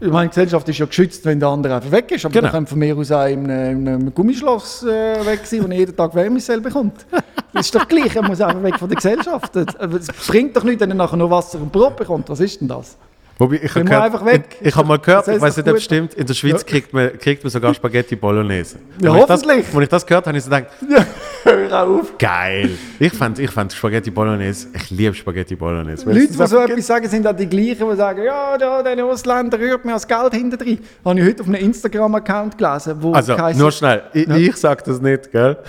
Ich 0.02 0.12
meine, 0.12 0.26
die 0.26 0.30
Gesellschaft 0.36 0.68
ist 0.68 0.80
ja 0.80 0.86
geschützt, 0.86 1.24
wenn 1.24 1.40
der 1.40 1.48
andere 1.48 1.76
einfach 1.76 1.92
weg 1.92 2.12
ist. 2.12 2.26
Aber 2.26 2.34
Genau. 2.34 2.42
der 2.44 2.52
kann 2.52 2.68
von 2.68 2.78
mir 2.78 2.98
aus 2.98 3.10
auch 3.12 3.26
in 3.26 3.50
einem, 3.50 3.80
in 3.82 3.88
einem 3.88 4.14
Gummischloss 4.14 4.84
äh, 4.84 5.26
weg 5.26 5.46
sein, 5.46 5.64
wo 5.64 5.68
er 5.68 5.78
jeden 5.78 5.96
Tag 5.96 6.14
Wärmesell 6.14 6.60
bekommt. 6.60 7.06
Das 7.54 7.68
ist 7.68 7.76
doch 7.76 7.88
gleich, 7.88 8.14
er 8.14 8.24
muss 8.24 8.42
einfach 8.42 8.62
weg 8.64 8.78
von 8.78 8.90
der 8.90 8.98
Gesellschaft. 8.98 9.56
Aber 9.56 9.96
Es 9.98 10.08
bringt 10.08 10.58
doch 10.58 10.64
nichts, 10.66 10.82
wenn 10.82 10.90
er 10.90 10.96
nachher 10.96 11.16
noch 11.16 11.30
Wasser 11.30 11.62
und 11.62 11.72
Brot 11.72 11.96
bekommt. 11.96 12.28
Was 12.28 12.42
ist 12.42 12.60
denn 12.60 12.68
das? 12.68 12.98
Wobei, 13.44 13.60
ich 13.64 13.76
mal 13.76 13.84
gehört, 13.84 14.04
einfach 14.04 14.26
weg. 14.26 14.44
ich, 14.62 14.68
ich 14.68 14.76
habe 14.76 14.88
mal 14.88 15.00
gehört, 15.00 15.28
Das 15.28 15.36
ich 15.36 15.42
weiß 15.42 15.58
nicht, 15.58 15.70
ob 15.70 15.76
es 15.76 15.84
stimmt, 15.84 16.14
in 16.14 16.26
der 16.26 16.34
Schweiz 16.34 16.62
Ja. 16.62 16.68
kriegt, 16.68 16.94
man, 16.94 17.18
kriegt 17.20 17.44
man 17.44 17.52
sogar 17.52 17.74
Spaghetti 17.74 18.16
Bolognese. 18.16 18.78
Ja, 19.02 19.12
Und 19.12 19.18
ich 19.18 19.26
das- 19.26 19.42
hoffentlich. 19.44 19.66
Als 19.76 19.84
ich 19.84 19.90
das 19.90 20.06
gehört 20.06 20.26
habe, 20.28 20.30
habe 20.30 20.38
ich 20.38 20.44
so 20.44 20.50
gedacht, 20.50 20.68
Ja, 20.90 21.06
hör 21.44 21.88
auf. 21.88 22.18
geil. 22.18 22.70
Ich 23.00 23.14
fand, 23.14 23.40
ich 23.40 23.52
fand 23.52 23.74
Spaghetti 23.74 24.12
Bolognese, 24.12 24.68
ich 24.74 24.90
liebe 24.92 25.14
Spaghetti 25.14 25.56
Bolognese. 25.56 26.06
Leute, 26.06 26.28
die 26.28 26.34
so 26.34 26.58
etwas 26.60 26.88
sagen, 26.88 27.08
sind 27.10 27.28
auch 27.28 27.36
die 27.36 27.48
gleichen, 27.48 27.90
die 27.90 27.96
sagen, 27.96 28.24
ja, 28.24 28.58
da, 28.58 28.82
der 28.84 29.06
Ausländer 29.06 29.60
rührt 29.60 29.84
mir 29.86 29.94
das 29.94 30.08
Geld 30.08 30.34
hinten 30.34 30.58
drin. 30.58 30.80
Habe 31.04 31.20
ich 31.20 31.26
heute 31.26 31.42
auf 31.42 31.48
einem 31.48 31.62
Instagram-Account 31.62 32.58
gelesen, 32.58 32.96
wo 33.00 33.12
Also, 33.14 33.36
nur 33.56 33.72
schnell, 33.72 34.04
ich, 34.14 34.28
Ja. 34.28 34.36
ich 34.38 34.56
sage 34.56 34.84
das 34.86 35.02
nicht, 35.02 35.32
gell? 35.32 35.58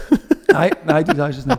Nein, 0.52 0.70
nein, 0.86 1.04
du 1.04 1.16
sagst 1.16 1.40
es 1.40 1.46
nicht. 1.46 1.58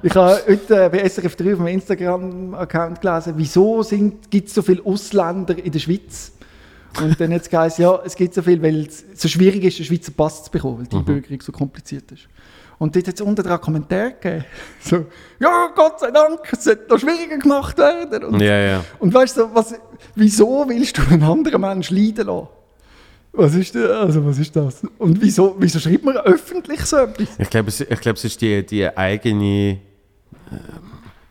Ich 0.00 0.14
habe 0.14 0.38
heute 0.48 0.84
äh, 0.84 0.88
bei 0.90 0.98
SRF 1.08 1.34
3 1.34 1.54
auf 1.54 1.58
meinem 1.58 1.74
Instagram-Account 1.74 3.00
gelesen, 3.00 3.32
wieso 3.36 3.84
gibt 4.30 4.48
es 4.48 4.54
so 4.54 4.62
viele 4.62 4.84
Ausländer 4.84 5.47
in 5.54 5.70
der 5.72 5.78
Schweiz? 5.78 6.32
Und 7.00 7.20
dann 7.20 7.32
hat 7.34 7.42
es 7.42 7.50
geheißen, 7.50 7.82
ja, 7.84 8.00
es 8.04 8.16
gibt 8.16 8.34
so 8.34 8.42
viel, 8.42 8.60
weil 8.62 8.86
es 8.86 9.04
so 9.14 9.28
schwierig 9.28 9.62
ist, 9.64 9.76
einen 9.78 9.86
Schweizer 9.86 10.10
Pass 10.12 10.44
zu 10.44 10.50
bekommen, 10.50 10.78
weil 10.78 10.86
die 10.86 10.96
Einbürgerung 10.96 11.40
so 11.42 11.52
kompliziert 11.52 12.10
ist. 12.12 12.28
Und 12.78 12.94
dort 12.94 13.08
hat 13.08 13.14
es 13.14 13.20
unter 13.20 13.42
dran 13.42 13.60
Kommentare 13.60 14.12
gegeben. 14.20 14.44
So, 14.80 15.06
ja, 15.40 15.70
Gott 15.74 16.00
sei 16.00 16.10
Dank, 16.10 16.40
es 16.52 16.64
sollte 16.64 16.86
noch 16.88 16.98
schwieriger 16.98 17.36
gemacht 17.38 17.76
werden. 17.78 18.24
Und, 18.24 18.40
Ja, 18.40 18.58
ja. 18.58 18.84
und 19.00 19.12
weißt 19.12 19.36
du, 19.36 19.54
was, 19.54 19.74
wieso 20.14 20.64
willst 20.68 20.96
du 20.96 21.02
einen 21.10 21.22
anderen 21.22 21.60
Menschen 21.60 21.96
leiden 21.96 22.26
lassen? 22.26 22.48
Was 23.32 23.54
ist, 23.54 23.74
denn- 23.74 23.90
also 23.90 24.24
was 24.24 24.38
ist 24.38 24.56
das? 24.56 24.82
Und 24.96 25.20
wieso, 25.20 25.54
wieso 25.58 25.78
schreibt 25.78 26.04
man 26.04 26.16
öffentlich 26.16 26.80
so 26.86 26.96
etwas? 26.96 27.28
Ich 27.38 27.50
glaube, 27.50 27.68
es, 27.68 27.80
ich 27.80 28.00
glaub, 28.00 28.16
es 28.16 28.24
ist 28.24 28.40
die, 28.40 28.64
die 28.64 28.96
eigene, 28.96 29.78
ähm, 30.50 30.58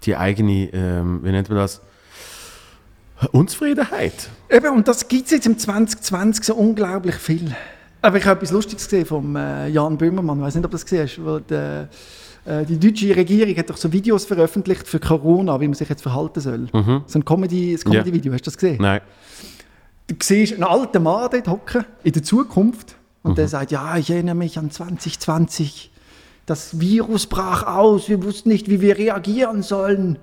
die 0.03 0.15
eigene, 0.15 0.69
ähm, 0.73 1.19
wie 1.23 1.31
nennt 1.31 1.49
man 1.49 1.57
das? 1.57 1.81
Unzufriedenheit. 3.31 4.29
Eben, 4.49 4.75
und 4.75 4.87
das 4.87 5.07
gibt 5.07 5.25
es 5.25 5.31
jetzt 5.31 5.45
im 5.45 5.57
2020 5.57 6.45
so 6.45 6.55
unglaublich 6.55 7.15
viel. 7.15 7.55
Aber 8.01 8.17
ich 8.17 8.25
habe 8.25 8.37
etwas 8.39 8.51
Lustiges 8.51 8.85
gesehen 8.85 9.05
vom 9.05 9.35
äh, 9.35 9.67
Jan 9.69 9.97
Böhmermann, 9.97 10.37
ich 10.39 10.45
weiß 10.45 10.55
nicht, 10.55 10.65
ob 10.65 10.71
du 10.71 10.75
das 10.75 10.85
gesehen 10.85 11.03
hast. 11.03 11.23
Wo 11.23 11.39
der, 11.39 11.89
äh, 12.45 12.63
die 12.63 12.79
deutsche 12.79 13.15
Regierung 13.15 13.55
hat 13.57 13.69
doch 13.69 13.77
so 13.77 13.91
Videos 13.91 14.25
veröffentlicht 14.25 14.87
für 14.87 14.99
Corona, 14.99 15.59
wie 15.59 15.67
man 15.67 15.73
sich 15.73 15.89
jetzt 15.89 16.03
verhalten 16.03 16.39
soll. 16.39 16.67
So 17.07 17.19
ein 17.19 17.25
Comedy- 17.25 17.73
ein 17.73 17.79
Comedy-Video, 17.79 18.31
hast 18.33 18.41
du 18.41 18.51
das 18.51 18.57
gesehen? 18.57 18.77
Nein. 18.79 19.01
Du 20.07 20.15
siehst 20.21 20.53
einen 20.53 20.63
alten 20.63 21.03
Mann 21.03 21.27
dort 21.31 21.47
hocken, 21.47 21.85
in 22.03 22.13
der 22.13 22.23
Zukunft, 22.23 22.95
und 23.23 23.37
der 23.37 23.49
sagt, 23.49 23.71
ja, 23.71 23.97
ich 23.97 24.09
erinnere 24.09 24.35
mich 24.35 24.57
an 24.57 24.71
2020. 24.71 25.91
Das 26.45 26.79
Virus 26.79 27.25
brach 27.27 27.63
aus, 27.63 28.07
wir 28.07 28.23
wussten 28.23 28.47
nicht, 28.47 28.69
wie 28.69 28.79
wir 28.79 28.97
reagieren 28.97 29.63
sollen. 29.63 30.17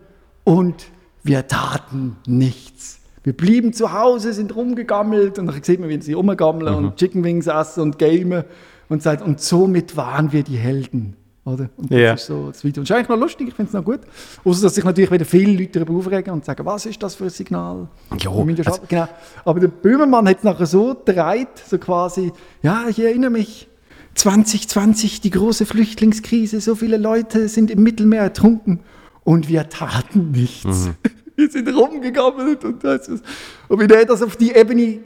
Und 0.44 0.87
wir 1.24 1.46
taten 1.48 2.16
nichts. 2.26 3.00
Wir 3.24 3.32
blieben 3.32 3.72
zu 3.72 3.92
Hause, 3.92 4.32
sind 4.34 4.54
rumgegammelt 4.54 5.38
und 5.38 5.46
dann 5.46 5.62
sieht 5.62 5.80
man, 5.80 5.88
wie 5.88 6.00
sie 6.00 6.12
rumgammeln 6.12 6.74
und 6.74 6.96
Chicken 6.96 7.24
Wings 7.24 7.46
essen 7.46 7.80
und 7.80 7.98
gamen 7.98 8.44
und 8.90 9.02
sagt, 9.02 9.22
und 9.22 9.40
somit 9.40 9.96
waren 9.96 10.30
wir 10.32 10.42
die 10.42 10.56
Helden. 10.58 11.16
Oder? 11.46 11.68
Und 11.76 11.90
das 11.90 11.98
Ja. 11.98 12.12
ist 12.14 12.26
so 12.26 12.48
das 12.48 12.62
Video. 12.64 12.80
Und 12.80 12.84
ist 12.90 12.94
eigentlich 12.94 13.08
noch 13.08 13.18
lustig, 13.18 13.48
ich 13.48 13.54
finde 13.54 13.68
es 13.68 13.74
noch 13.74 13.84
gut. 13.84 14.00
Außer, 14.44 14.62
dass 14.62 14.74
sich 14.74 14.84
natürlich 14.84 15.10
wieder 15.10 15.24
viele 15.24 15.52
Leute 15.52 15.80
darüber 15.80 15.98
aufregen 15.98 16.32
und 16.32 16.44
sagen, 16.44 16.64
was 16.66 16.87
ist 16.87 17.02
das 17.02 17.14
für 17.14 17.24
ein 17.24 17.30
Signal? 17.30 17.88
Ja 18.18 18.30
also- 18.30 18.80
genau. 18.88 19.08
Aber 19.44 19.60
der 19.60 19.68
Böhmermann 19.68 20.28
hat 20.28 20.38
es 20.38 20.44
nachher 20.44 20.66
so 20.66 20.94
gedreht, 20.94 21.48
so 21.68 21.78
quasi, 21.78 22.32
ja, 22.62 22.84
ich 22.88 22.98
erinnere 22.98 23.30
mich, 23.30 23.68
2020, 24.14 25.20
die 25.20 25.30
große 25.30 25.66
Flüchtlingskrise, 25.66 26.60
so 26.60 26.74
viele 26.74 26.96
Leute 26.98 27.48
sind 27.48 27.70
im 27.70 27.82
Mittelmeer 27.82 28.22
ertrunken 28.22 28.80
und 29.24 29.48
wir 29.48 29.68
taten 29.68 30.30
nichts. 30.30 30.90
Wir 31.37 31.50
sind 31.50 31.68
rumgegammelt 31.68 32.64
und 32.64 32.84
das 32.84 33.08
ist, 33.08 33.24
und 33.66 33.80
wie 33.80 33.88
der 33.88 34.04
das 34.04 34.22
auf 34.22 34.37
die 34.37 34.52
Ebene 34.52 34.82
äh, 34.82 35.00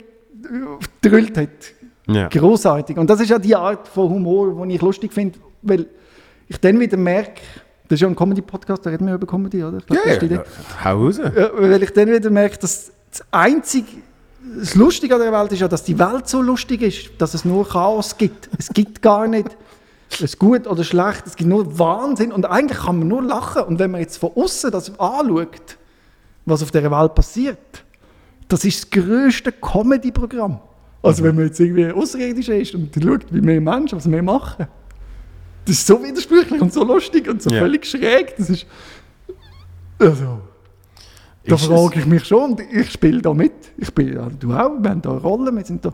gedrüllt 1.01 1.35
hat. 1.35 1.49
Ja. 2.05 2.27
Großartig. 2.27 2.97
Und 2.97 3.09
das 3.09 3.19
ist 3.21 3.29
ja 3.29 3.39
die 3.39 3.55
Art 3.55 3.87
von 3.87 4.09
Humor, 4.11 4.67
die 4.67 4.75
ich 4.75 4.81
lustig 4.81 5.11
finde, 5.11 5.39
weil 5.63 5.87
ich 6.47 6.59
dann 6.59 6.79
wieder 6.79 6.97
merke, 6.97 7.41
das 7.87 7.97
ist 7.97 8.01
ja 8.01 8.07
ein 8.07 8.15
Comedy-Podcast, 8.15 8.85
da 8.85 8.91
reden 8.91 9.07
wir 9.07 9.15
über 9.15 9.25
Comedy, 9.25 9.63
oder? 9.63 9.79
Glaub, 9.79 10.05
Idee. 10.05 10.35
ja. 10.35 10.43
Hau 10.83 11.05
raus. 11.05 11.17
Ja, 11.17 11.49
weil 11.55 11.81
ich 11.81 11.91
dann 11.91 12.07
wieder 12.07 12.29
merke, 12.29 12.59
dass 12.59 12.91
das 13.09 13.25
einzige, 13.31 13.87
das 14.59 14.75
Lustige 14.75 15.15
an 15.15 15.21
der 15.21 15.31
Welt 15.31 15.51
ist 15.51 15.61
ja, 15.61 15.67
dass 15.67 15.83
die 15.83 15.97
Welt 15.97 16.27
so 16.27 16.43
lustig 16.43 16.83
ist, 16.83 17.09
dass 17.17 17.33
es 17.33 17.43
nur 17.43 17.67
Chaos 17.67 18.15
gibt. 18.17 18.49
Es 18.57 18.69
gibt 18.69 19.01
gar 19.01 19.27
nicht 19.27 19.49
es 20.21 20.37
gut 20.37 20.67
oder 20.67 20.83
schlecht, 20.83 21.23
es 21.27 21.35
gibt 21.35 21.49
nur 21.49 21.77
Wahnsinn 21.79 22.31
und 22.31 22.45
eigentlich 22.45 22.79
kann 22.79 22.99
man 22.99 23.07
nur 23.07 23.21
lachen. 23.23 23.63
Und 23.63 23.79
wenn 23.79 23.91
man 23.91 24.01
jetzt 24.01 24.17
von 24.17 24.31
außen 24.35 24.71
das 24.71 24.99
anschaut, 24.99 25.77
was 26.45 26.63
auf 26.63 26.71
der 26.71 26.89
Welt 26.89 27.15
passiert, 27.15 27.57
das 28.47 28.65
ist 28.65 28.83
das 28.83 28.89
größte 29.03 29.51
Comedy-Programm. 29.51 30.59
Also 31.03 31.23
wenn 31.23 31.35
man 31.35 31.45
jetzt 31.45 31.59
irgendwie 31.59 31.91
außerirdisch 31.91 32.49
ist 32.49 32.75
und 32.75 32.89
schaut, 33.01 33.31
wie 33.31 33.41
wir 33.45 33.61
Menschen, 33.61 33.97
was 33.97 34.09
wir 34.09 34.23
machen, 34.23 34.67
das 35.65 35.75
ist 35.75 35.87
so 35.87 36.03
widersprüchlich 36.03 36.59
und 36.59 36.73
so 36.73 36.83
lustig 36.83 37.27
und 37.29 37.41
so 37.41 37.49
Ja. 37.51 37.59
völlig 37.59 37.85
schräg. 37.85 38.35
Das 38.37 38.49
ist 38.49 38.65
also 39.99 40.39
da 41.47 41.57
frage 41.57 41.99
ich 41.99 42.05
mich 42.05 42.25
schon, 42.25 42.57
ich 42.71 42.91
spiele 42.91 43.21
da 43.21 43.33
mit. 43.33 43.51
Ich 43.77 43.93
bin, 43.93 44.13
ja, 44.13 44.27
du 44.39 44.51
auch, 44.53 44.71
wir 44.81 44.89
haben 44.89 45.01
da 45.01 45.11
eine 45.11 45.19
Rolle, 45.19 45.51
wir 45.55 45.63
sind 45.65 45.83
da. 45.85 45.93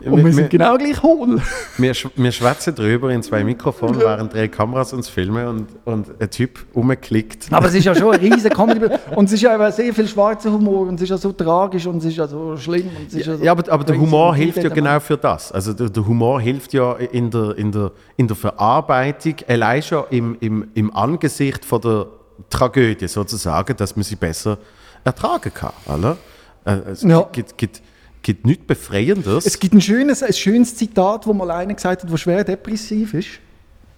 Ja, 0.00 0.10
und 0.10 0.18
wir- 0.18 0.24
wir 0.26 0.32
sind 0.34 0.50
genau 0.50 0.76
gleich 0.76 1.02
hohl. 1.02 1.40
Wir, 1.78 1.92
wir 2.16 2.32
schwätzen 2.32 2.74
drüber 2.74 3.10
in 3.10 3.22
zwei 3.22 3.42
Mikrofonen, 3.44 3.98
während 4.00 4.32
drei 4.34 4.48
Kameras 4.48 4.92
uns 4.92 5.08
filmen 5.08 5.46
und, 5.46 5.66
und 5.86 6.20
ein 6.20 6.30
Typ 6.30 6.66
rumklickt. 6.74 7.48
Aber 7.50 7.66
es 7.68 7.74
ist 7.74 7.84
ja 7.84 7.94
schon 7.94 8.12
ein 8.12 8.20
riesen 8.20 8.50
Comedy. 8.50 8.86
Und 9.16 9.26
es 9.26 9.32
ist 9.32 9.40
ja 9.42 9.54
eben 9.54 9.72
sehr 9.72 9.94
viel 9.94 10.06
schwarzer 10.08 10.52
Humor 10.52 10.88
und 10.88 10.96
es 10.96 11.02
ist 11.02 11.08
ja 11.10 11.16
so 11.16 11.32
tragisch 11.32 11.86
und 11.86 11.98
es 11.98 12.04
ist 12.06 12.16
ja 12.16 12.26
so 12.26 12.56
schlimm. 12.58 12.88
Und 12.88 13.08
es 13.08 13.14
ist 13.14 13.26
ja, 13.26 13.36
so 13.38 13.44
Ja, 13.44 13.52
aber, 13.52 13.72
aber 13.72 13.84
der. 13.84 13.98
Humor 13.98 14.34
hilft 14.34 14.62
ja 14.62 14.68
genau 14.68 15.00
für 15.00 15.16
das. 15.16 15.50
Also 15.52 15.72
der, 15.72 15.88
der 15.88 16.06
Humor 16.06 16.40
hilft 16.42 16.72
ja 16.74 16.92
in 16.94 17.30
der, 17.30 17.56
in 17.56 17.72
der, 17.72 17.92
in 18.18 18.26
der 18.28 18.36
Verarbeitung, 18.36 19.34
allein 19.48 19.82
schon 19.82 20.04
im, 20.10 20.36
im, 20.40 20.68
im 20.74 20.94
Angesicht 20.94 21.64
von 21.64 21.80
der 21.80 22.06
Tragödie 22.50 23.08
sozusagen, 23.08 23.74
dass 23.76 23.96
man 23.96 24.02
sie 24.02 24.16
besser 24.16 24.58
ertragen 25.06 25.52
kann. 25.54 25.72
Oder? 25.86 26.16
Äh, 26.64 26.90
Es 26.92 27.02
Ja. 27.02 27.22
gibt, 27.32 27.56
gibt, 27.56 27.82
gibt 28.22 28.44
nichts 28.46 28.66
Befreiendes. 28.66 29.46
Es 29.46 29.58
gibt 29.58 29.74
ein 29.74 29.80
schönes, 29.80 30.22
ein 30.22 30.32
schönes 30.32 30.76
Zitat, 30.76 31.26
wo 31.26 31.32
mal 31.32 31.50
einer 31.50 31.74
gesagt 31.74 32.02
hat, 32.02 32.10
der 32.10 32.16
schwer 32.16 32.44
depressiv 32.44 33.14
ist. 33.14 33.28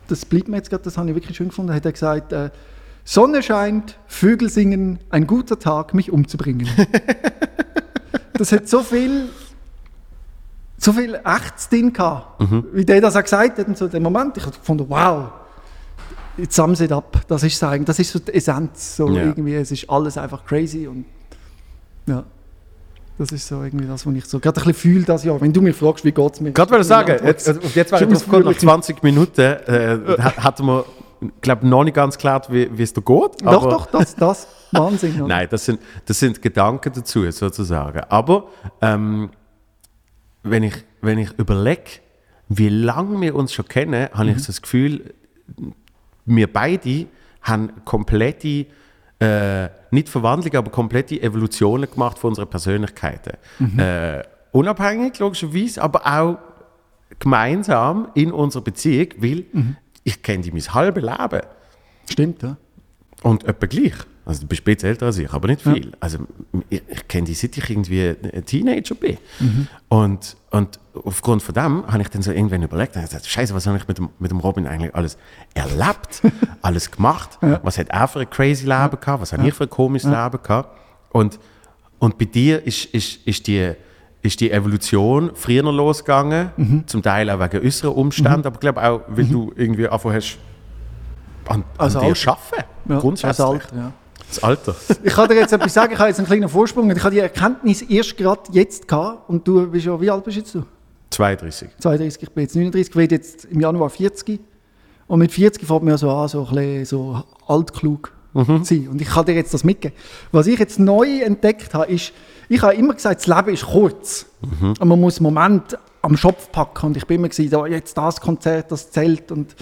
Das 0.09 0.25
bleibt 0.25 0.49
mir 0.49 0.57
jetzt 0.57 0.71
gerade, 0.71 0.85
das 0.85 0.97
habe 0.97 1.09
ich 1.11 1.15
wirklich 1.15 1.37
schön 1.37 1.49
gefunden. 1.49 1.69
Da 1.69 1.75
hat 1.75 1.85
er 1.85 1.93
gesagt, 1.93 2.33
äh, 2.33 2.51
Sonne 3.05 3.43
scheint, 3.43 3.99
Vögel 4.07 4.51
singen, 4.51 4.99
ein 5.11 5.27
guter 5.27 5.59
Tag, 5.59 5.95
mich 5.95 6.11
umzubringen. 6.13 6.69
das 8.35 8.53
hat 8.53 8.69
so 8.69 8.83
viel, 8.83 9.31
so 10.77 10.93
viel 10.93 11.15
Echtes 11.25 11.69
drin 11.71 11.93
gehabt, 11.93 12.43
wie 12.73 12.85
der 12.85 13.01
das 13.01 13.17
auch 13.17 13.23
gesagt 13.23 13.59
hat. 13.59 13.67
Und 13.67 13.79
so 13.79 13.89
den 13.89 14.03
Moment, 14.03 14.37
ich 14.37 14.45
habe 14.45 14.57
gefunden, 14.57 14.85
wow, 14.89 15.31
it 16.39 16.53
sums 16.53 16.81
it 16.81 16.93
up. 16.93 17.21
Das 17.29 17.43
ist 17.43 17.59
sagen, 17.59 17.85
das 17.85 17.99
ist 17.99 18.13
so 18.13 18.19
die 18.19 18.33
Essenz. 18.35 18.97
So 18.97 19.09
Ja. 19.11 19.23
irgendwie, 19.25 19.55
es 19.55 19.71
ist 19.71 19.89
alles 19.91 20.17
einfach 20.19 20.45
crazy 20.45 20.87
und 20.87 21.05
ja. 22.07 22.25
Das 23.19 23.33
ist 23.33 23.49
so 23.49 23.63
irgendwie 23.65 23.87
das, 23.87 24.07
was 24.07 24.15
ich 24.15 24.25
so 24.27 24.39
gerade 24.39 24.61
ein 24.61 24.67
bisschen 24.67 24.93
fühle 24.93 25.05
das 25.05 25.25
Jahr. 25.25 25.41
Wenn 25.41 25.53
du 25.53 25.61
mich 25.61 25.75
fragst, 25.75 26.05
wie 26.05 26.13
geht 26.13 26.35
es 26.35 26.41
mir? 26.41 26.53
Gerade 26.53 26.71
wollte 26.71 26.83
ich 26.83 26.87
sagen, 26.89 27.19
jetzt, 27.27 27.49
also 27.49 27.61
jetzt 27.75 27.91
wäre 27.91 27.99
Schon 28.05 28.13
ich 28.13 28.15
nach 28.21 28.29
ausführlich. 28.29 28.59
20 28.61 29.03
Minuten 29.03 29.41
äh, 29.41 29.99
hat- 30.21 30.37
hatten 30.39 30.67
wir, 30.67 30.85
glaube 31.41 31.67
noch 31.67 31.83
nicht 31.83 31.95
ganz 31.95 32.15
geklärt, 32.17 32.51
wie, 32.53 32.69
es 32.81 32.93
da 32.93 33.01
geht. 33.01 33.45
Doch, 33.45 33.69
doch, 33.69 33.87
das, 33.87 34.15
das. 34.15 34.47
Wahnsinn. 34.71 35.17
oder? 35.17 35.27
Nein, 35.35 35.49
das 35.51 35.65
sind, 35.65 35.81
das 36.07 36.21
sind 36.21 36.41
Gedanken 36.41 36.93
dazu, 36.95 37.29
sozusagen. 37.33 38.01
Aber 38.09 38.47
ähm, 38.81 39.31
wenn, 40.45 40.63
ich, 40.63 40.75
wenn 41.03 41.19
ich 41.19 41.33
überlege, 41.39 41.83
wie 42.49 42.69
lange 42.69 43.21
wir 43.21 43.35
uns 43.35 43.53
schon 43.53 43.67
kennen, 43.67 44.09
habe 44.15 44.31
ich 44.31 44.39
so 44.39 44.47
das 44.47 44.63
Gefühl, 44.63 45.13
wir 46.37 46.53
beide 46.53 47.07
haben 47.43 47.85
komplette, 47.85 48.67
äh, 49.21 49.69
nicht 49.91 50.09
Verwandlung, 50.09 50.55
aber 50.55 50.71
komplette 50.71 51.21
Evolutionen 51.21 51.91
gemacht 51.91 52.19
von 52.19 52.31
unseren 52.31 52.49
Persönlichkeiten. 52.49 53.35
Äh, 53.79 54.23
unabhängig, 54.53 55.19
logischerweise, 55.19 55.83
aber 55.83 56.07
auch 56.07 56.39
gemeinsam 57.19 58.09
in 58.15 58.33
unserer 58.33 58.63
Beziehung, 58.63 59.09
weil 59.19 59.45
ich 60.05 60.23
kenne 60.23 60.43
die 60.43 60.53
mein 60.53 60.75
halbes 60.75 61.03
Leben. 61.03 61.41
Stimmt, 62.11 62.43
ja. 62.43 62.57
Und 63.23 63.45
etwa 63.45 63.67
gleich. 63.67 63.95
Also 64.29 64.43
du 64.43 64.47
bist 64.47 64.61
ein 64.61 64.65
bisschen 64.75 64.91
älter 64.91 65.07
als 65.07 65.17
ich, 65.17 65.33
aber 65.33 65.49
nicht 65.49 65.63
viel. 65.63 65.93
Also 66.01 66.19
ich, 66.69 66.83
ich 66.87 67.09
kenne 67.09 67.25
die 67.25 67.33
seit 67.33 67.57
ich 67.57 67.71
irgendwie 67.71 68.15
ein 68.35 68.45
Teenager 68.45 68.95
bin. 68.95 69.17
Und, 69.89 70.37
und 70.51 70.79
aufgrund 71.03 71.43
von 71.43 71.55
dem 71.55 71.87
habe 71.87 72.03
ich 72.03 72.11
dann 72.11 72.21
so 72.21 72.31
irgendwann 72.31 72.63
überlegt, 72.63 72.95
und 72.95 73.01
gesagt, 73.01 73.25
Scheiße, 73.25 73.55
was 73.55 73.67
habe 73.67 73.79
ich 73.79 73.89
mit 73.89 73.97
dem, 73.97 74.11
mit 74.19 74.31
dem 74.31 74.41
Robin 74.41 74.67
eigentlich 74.67 74.95
alles 74.95 75.17
erlebt, 75.55 76.21
alles 76.61 76.91
gemacht? 76.91 77.39
Was 77.63 77.79
hat 77.79 77.89
er 77.89 78.07
für 78.07 78.21
ein 78.21 78.29
crazy 78.29 78.67
Leben 78.67 79.01
gehabt? 79.01 79.23
Was 79.23 79.33
habe 79.33 79.49
ich 79.49 79.55
für 79.55 79.65
ein 79.65 79.71
komisches 79.71 80.11
Leben 80.11 80.39
gehabt? 80.43 80.79
Und, 81.09 81.39
und 81.99 82.19
bei 82.19 82.27
dir 82.27 82.67
ist, 82.67 82.85
ist, 82.85 83.27
ist 83.27 83.47
die 83.47 83.73
ist 84.21 84.41
die 84.41 84.51
Evolution 84.51 85.31
früher 85.33 85.63
losgegangen, 85.63 86.85
zum 86.87 87.03
Teil 87.03 87.31
auch 87.31 87.41
wegen 87.41 87.65
äußeren 87.65 87.95
Umständen, 87.95 88.47
aber 88.47 88.57
ich 88.57 88.61
glaube 88.61 88.83
auch, 88.83 89.01
weil 89.09 89.25
du 89.25 89.53
irgendwie 89.57 89.87
angefangen 89.87 90.17
hast, 90.17 90.39
an, 91.47 91.65
an 91.79 91.91
dir 91.91 92.01
Alter. 92.01 92.33
arbeiten. 92.33 92.69
ja 92.89 92.99
Grundsätzlich. 92.99 93.47
als 93.47 93.63
Alter, 93.63 93.77
ja. 93.77 93.93
Das 94.29 94.43
Alter. 94.43 94.75
Ich 95.03 95.13
kann 95.13 95.29
dir 95.29 95.37
jetzt 95.37 95.53
etwas 95.53 95.73
sagen, 95.73 95.93
ich 95.93 95.99
habe 95.99 96.09
jetzt 96.09 96.19
einen 96.19 96.27
kleinen 96.27 96.49
Vorsprung. 96.49 96.91
Ich 96.91 97.03
habe 97.03 97.15
die 97.15 97.21
Erkenntnis 97.21 97.83
erst 97.83 98.17
gerade 98.17 98.43
jetzt 98.53 98.87
gehabt. 98.87 99.29
Und 99.29 99.47
du 99.47 99.67
bist 99.67 99.87
ja, 99.87 100.01
wie 100.01 100.11
alt 100.11 100.25
bist 100.25 100.37
jetzt 100.37 100.55
du? 100.55 100.65
32. 101.11 101.71
32, 101.79 102.23
ich 102.23 102.31
bin 102.31 102.43
jetzt 102.43 102.55
39, 102.55 102.91
ich 102.91 102.97
werde 102.97 103.15
jetzt 103.15 103.45
im 103.47 103.61
Januar 103.61 103.91
40. 103.91 104.41
Und 105.07 105.19
mit 105.21 105.33
40 105.33 105.67
fängt 105.67 105.83
man 105.83 105.93
ja 105.93 105.99
so 105.99 106.11
an, 106.11 106.29
so 106.29 106.47
ein 106.47 106.55
bisschen 106.55 106.85
so 106.85 107.23
altklug 107.47 108.13
zu 108.35 108.61
sein. 108.63 108.89
Und 108.89 109.01
ich 109.01 109.09
kann 109.09 109.25
dir 109.25 109.35
jetzt 109.35 109.55
das 109.55 109.65
mitgeben. 109.65 109.97
Was 110.33 110.47
ich 110.47 110.59
jetzt 110.59 110.79
neu 110.79 111.21
entdeckt 111.21 111.73
habe, 111.75 111.91
ist, 111.91 112.13
ich 112.49 112.63
habe 112.63 112.75
immer 112.75 112.95
gesagt, 112.95 113.21
das 113.21 113.27
Leben 113.27 113.55
ist 113.55 113.67
kurz. 113.67 114.27
Und 114.61 114.85
man 114.85 115.01
muss 115.01 115.19
einen 115.19 115.25
Moment 115.25 115.79
am 116.03 116.17
Schopf 116.17 116.53
packen. 116.53 116.87
Und 116.87 116.97
ich 116.97 117.07
bin 117.07 117.19
immer 117.19 117.29
gesagt, 117.29 117.55
oh, 117.55 117.67
jetzt 117.67 117.97
das 117.97 118.21
Konzert, 118.21 118.71
das 118.71 118.91
Zelt 118.91 119.33
und 119.33 119.57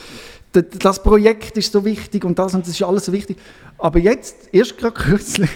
das 0.62 1.02
Projekt 1.02 1.56
ist 1.56 1.72
so 1.72 1.84
wichtig 1.84 2.24
und 2.24 2.38
das 2.38 2.54
und 2.54 2.62
das 2.66 2.70
ist 2.70 2.82
alles 2.82 3.06
so 3.06 3.12
wichtig. 3.12 3.38
Aber 3.78 3.98
jetzt, 3.98 4.48
erst 4.52 4.78
gerade 4.78 4.94
kürzlich, 5.00 5.50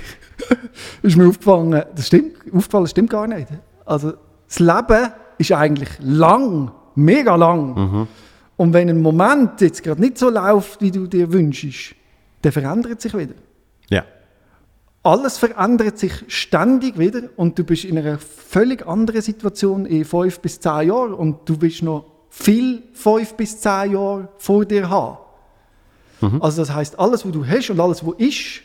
ist 1.02 1.16
mir 1.16 1.28
aufgefallen, 1.28 1.84
das 1.94 2.06
stimmt, 2.06 2.36
aufgefallen, 2.52 2.84
das 2.84 2.90
stimmt 2.90 3.10
gar 3.10 3.26
nicht. 3.26 3.48
Also 3.84 4.14
das 4.48 4.58
Leben 4.58 5.12
ist 5.38 5.52
eigentlich 5.52 5.90
lang, 6.00 6.72
mega 6.94 7.36
lang. 7.36 8.08
Und 8.56 8.72
wenn 8.72 8.90
ein 8.90 9.00
Moment 9.00 9.60
jetzt 9.60 9.82
gerade 9.82 10.00
nicht 10.00 10.18
so 10.18 10.28
läuft, 10.28 10.82
wie 10.82 10.90
du 10.90 11.06
dir 11.06 11.32
wünschst, 11.32 11.94
dann 12.42 12.52
verändert 12.52 13.00
sich 13.00 13.16
wieder. 13.16 13.34
Ja. 13.88 14.04
Alles 15.02 15.38
verändert 15.38 15.98
sich 15.98 16.12
ständig 16.28 16.98
wieder 16.98 17.22
und 17.36 17.58
du 17.58 17.64
bist 17.64 17.84
in 17.84 17.96
einer 17.96 18.18
völlig 18.18 18.86
anderen 18.86 19.22
Situation 19.22 19.86
in 19.86 20.04
fünf 20.04 20.40
bis 20.40 20.60
zehn 20.60 20.88
Jahren 20.88 21.14
und 21.14 21.48
du 21.48 21.60
willst 21.60 21.82
noch 21.82 22.04
viel 22.30 22.84
fünf 22.94 23.34
bis 23.34 23.60
zehn 23.60 23.92
Jahre 23.92 24.28
vor 24.38 24.64
dir 24.64 24.88
haben. 24.88 25.18
Also 26.40 26.62
das 26.62 26.72
heißt, 26.72 26.98
alles, 26.98 27.24
was 27.24 27.32
du 27.32 27.46
hast 27.46 27.70
und 27.70 27.80
alles, 27.80 28.04
was 28.04 28.14
ist, 28.18 28.60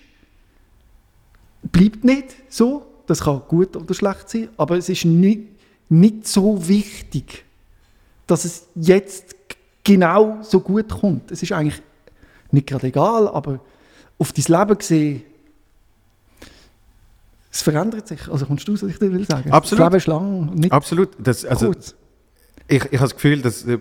bleibt 1.63 2.03
nicht 2.03 2.35
so. 2.49 2.85
Das 3.07 3.21
kann 3.21 3.41
gut 3.47 3.75
oder 3.75 3.93
schlecht 3.93 4.29
sein, 4.29 4.49
aber 4.57 4.77
es 4.77 4.89
ist 4.89 5.05
nicht, 5.05 5.43
nicht 5.89 6.27
so 6.27 6.67
wichtig, 6.67 7.45
dass 8.27 8.45
es 8.45 8.67
jetzt 8.75 9.35
genau 9.83 10.39
so 10.41 10.59
gut 10.59 10.89
kommt. 10.89 11.31
Es 11.31 11.43
ist 11.43 11.51
eigentlich 11.51 11.81
nicht 12.51 12.67
gerade 12.67 12.87
egal, 12.87 13.27
aber 13.27 13.59
auf 14.17 14.33
dein 14.33 14.59
Leben 14.59 14.77
gesehen, 14.77 15.23
es 17.51 17.61
verändert 17.61 18.07
sich. 18.07 18.27
Also 18.27 18.45
kommst 18.47 18.67
du, 18.67 18.73
was 18.73 18.83
ich 18.83 18.99
dir 18.99 19.13
will 19.13 19.25
sagen? 19.25 19.51
Absolut. 19.51 19.79
Das 19.79 19.85
Leben 19.85 19.97
ist 19.97 20.07
lang 20.07 20.55
nicht 20.55 20.73
Absolut. 20.73 21.09
Das, 21.19 21.45
also, 21.45 21.67
kurz. 21.67 21.95
Ich, 22.67 22.83
ich 22.85 22.93
habe 22.93 22.97
das 22.97 23.15
Gefühl, 23.15 23.41
dass 23.41 23.63
äh, 23.65 23.77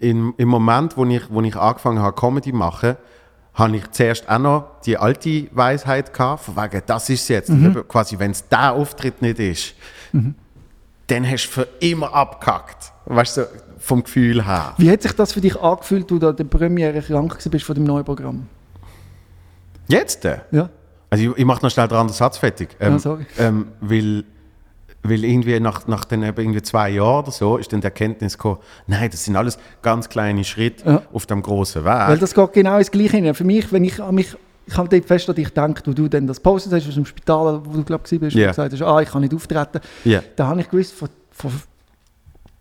im, 0.00 0.34
im 0.36 0.48
Moment, 0.48 0.96
wo 0.96 1.04
ich, 1.04 1.22
wo 1.30 1.40
ich 1.42 1.56
angefangen 1.56 1.98
habe, 2.00 2.18
Comedy 2.18 2.50
zu 2.50 2.56
machen, 2.56 2.96
habe 3.54 3.76
ich 3.76 3.90
zuerst 3.90 4.28
auch 4.28 4.38
noch 4.38 4.80
die 4.84 4.98
alte 4.98 5.48
Weisheit 5.52 6.12
gehabt, 6.12 6.44
von 6.44 6.56
wegen, 6.56 6.82
das 6.86 7.08
ist 7.08 7.22
es 7.22 7.28
jetzt. 7.28 7.50
Eben 7.50 7.88
Quasi, 7.88 8.18
wenn 8.18 8.32
es 8.32 8.46
der 8.48 8.72
Auftritt 8.72 9.22
nicht 9.22 9.38
ist, 9.38 9.74
dann 11.06 11.28
hast 11.28 11.46
du 11.46 11.50
für 11.52 11.68
immer 11.80 12.12
abgehackt. 12.12 12.92
Weißt 13.06 13.38
du, 13.38 13.48
vom 13.78 14.02
Gefühl 14.02 14.44
her. 14.44 14.74
Wie 14.76 14.90
hat 14.90 15.02
sich 15.02 15.12
das 15.12 15.32
für 15.32 15.40
dich 15.40 15.58
angefühlt, 15.58 16.10
du 16.10 16.18
da 16.18 16.32
der 16.32 16.44
Premiere 16.44 17.00
krank 17.00 17.30
gewesen 17.30 17.50
bist 17.50 17.64
von 17.64 17.74
dem 17.74 17.84
neuen 17.84 18.04
Programm? 18.04 18.46
Jetzt? 19.88 20.24
äh? 20.24 20.38
Ja? 20.50 20.68
Also 21.08 21.30
ich, 21.30 21.38
ich 21.38 21.44
mache 21.44 21.62
noch 21.62 21.70
schnell 21.70 21.88
den 21.88 21.96
anderen 21.96 22.16
Satz 22.16 22.36
fertig. 22.38 22.76
Ähm, 22.80 22.94
Ja, 22.94 22.98
sorry. 22.98 23.26
Ähm, 23.38 23.68
weil, 23.80 24.24
weil 25.10 25.24
irgendwie 25.24 25.58
nach, 25.60 25.86
nach 25.86 26.04
den 26.04 26.22
eben 26.22 26.38
irgendwie 26.40 26.62
zwei 26.62 26.90
Jahren 26.90 27.24
oder 27.24 27.32
so 27.32 27.56
ist 27.56 27.72
dann 27.72 27.80
die 27.80 27.86
Erkenntnis 27.86 28.36
gekommen, 28.36 28.58
nein, 28.86 29.08
das 29.10 29.24
sind 29.24 29.36
alles 29.36 29.58
ganz 29.82 30.08
kleine 30.08 30.44
Schritte 30.44 30.88
Ja. 30.88 31.02
auf 31.12 31.26
dem 31.26 31.42
großen 31.42 31.84
Weil 31.84 32.12
Weg. 32.12 32.20
das 32.20 32.34
geht 32.34 32.52
genau 32.52 32.78
ins 32.78 32.90
Gleiche 32.90 33.16
hin. 33.18 33.34
Für 33.34 33.44
mich, 33.44 33.72
wenn 33.72 33.84
ich 33.84 34.02
an 34.02 34.14
mich, 34.14 34.34
ich 34.66 34.76
habe 34.76 34.88
dort 34.88 35.04
fest 35.04 35.28
an 35.28 35.34
dich 35.36 35.46
gedacht, 35.48 35.86
wo 35.86 35.92
du 35.92 36.08
dann 36.08 36.26
das 36.26 36.40
postet 36.40 36.72
hast 36.72 36.88
aus 36.88 36.94
dem 36.94 37.06
Spital, 37.06 37.60
wo 37.64 37.72
du 37.72 37.84
glaube 37.84 38.04
ich 38.10 38.20
bist, 38.20 38.36
Ja. 38.36 38.46
und 38.46 38.48
gesagt 38.50 38.72
hast, 38.72 38.82
ah, 38.82 39.00
ich 39.00 39.08
kann 39.08 39.22
nicht 39.22 39.34
auftreten. 39.34 39.80
Ja. 40.04 40.22
Da 40.36 40.48
habe 40.48 40.60
ich 40.60 40.68
gewusst, 40.68 40.92
vor, 40.94 41.08
vor 41.30 41.52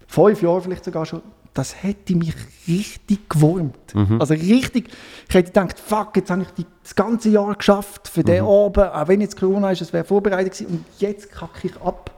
fünf 0.08 0.41
Jahren 0.41 0.62
vielleicht 0.62 0.86
sogar 0.86 1.05
schon, 1.05 1.21
das 1.53 1.81
hätte 1.84 2.15
mich 2.15 2.34
richtig 2.67 3.29
gewurmt. 3.29 3.95
Mhm. 3.95 4.19
Also 4.19 4.34
richtig, 4.34 4.89
ich 5.29 5.34
hätte 5.36 5.51
gedacht, 5.51 5.79
fuck, 5.79 6.15
jetzt 6.17 6.29
habe 6.29 6.41
ich 6.58 6.65
das 6.84 6.95
ganze 6.95 7.29
Jahr 7.29 7.55
geschafft 7.55 8.10
für 8.10 8.23
den 8.23 8.43
Mhm. 8.43 8.49
Abend, 8.49 8.77
auch 8.93 9.08
wenn 9.08 9.21
jetzt 9.21 9.39
Corona 9.39 9.71
ist, 9.71 9.81
es 9.81 9.93
wäre 9.93 10.03
vorbereitet 10.03 10.51
gewesen 10.53 10.67
und 10.67 10.86
jetzt 10.99 11.31
kacke 11.31 11.67
ich 11.67 11.81
ab. 11.81 12.12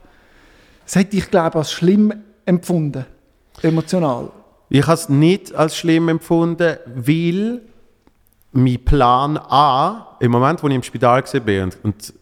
Das 0.87 0.95
hätte 0.95 1.17
ich, 1.17 1.29
glaube 1.29 1.49
ich, 1.49 1.55
als 1.55 1.71
schlimm 1.73 2.13
empfunden, 2.45 3.05
emotional. 3.61 4.29
Ich 4.69 4.83
habe 4.83 4.93
es 4.93 5.09
nicht 5.09 5.53
als 5.53 5.75
schlimm 5.75 6.07
empfunden, 6.07 6.77
weil 6.95 7.61
mein 8.53 8.85
Plan 8.85 9.37
A, 9.37 10.15
im 10.21 10.31
Moment, 10.31 10.63
wo 10.63 10.67
ich 10.69 10.75
im 10.75 10.83
Spital 10.83 11.21
war 11.25 11.63
und, 11.65 11.77
und 11.83 12.13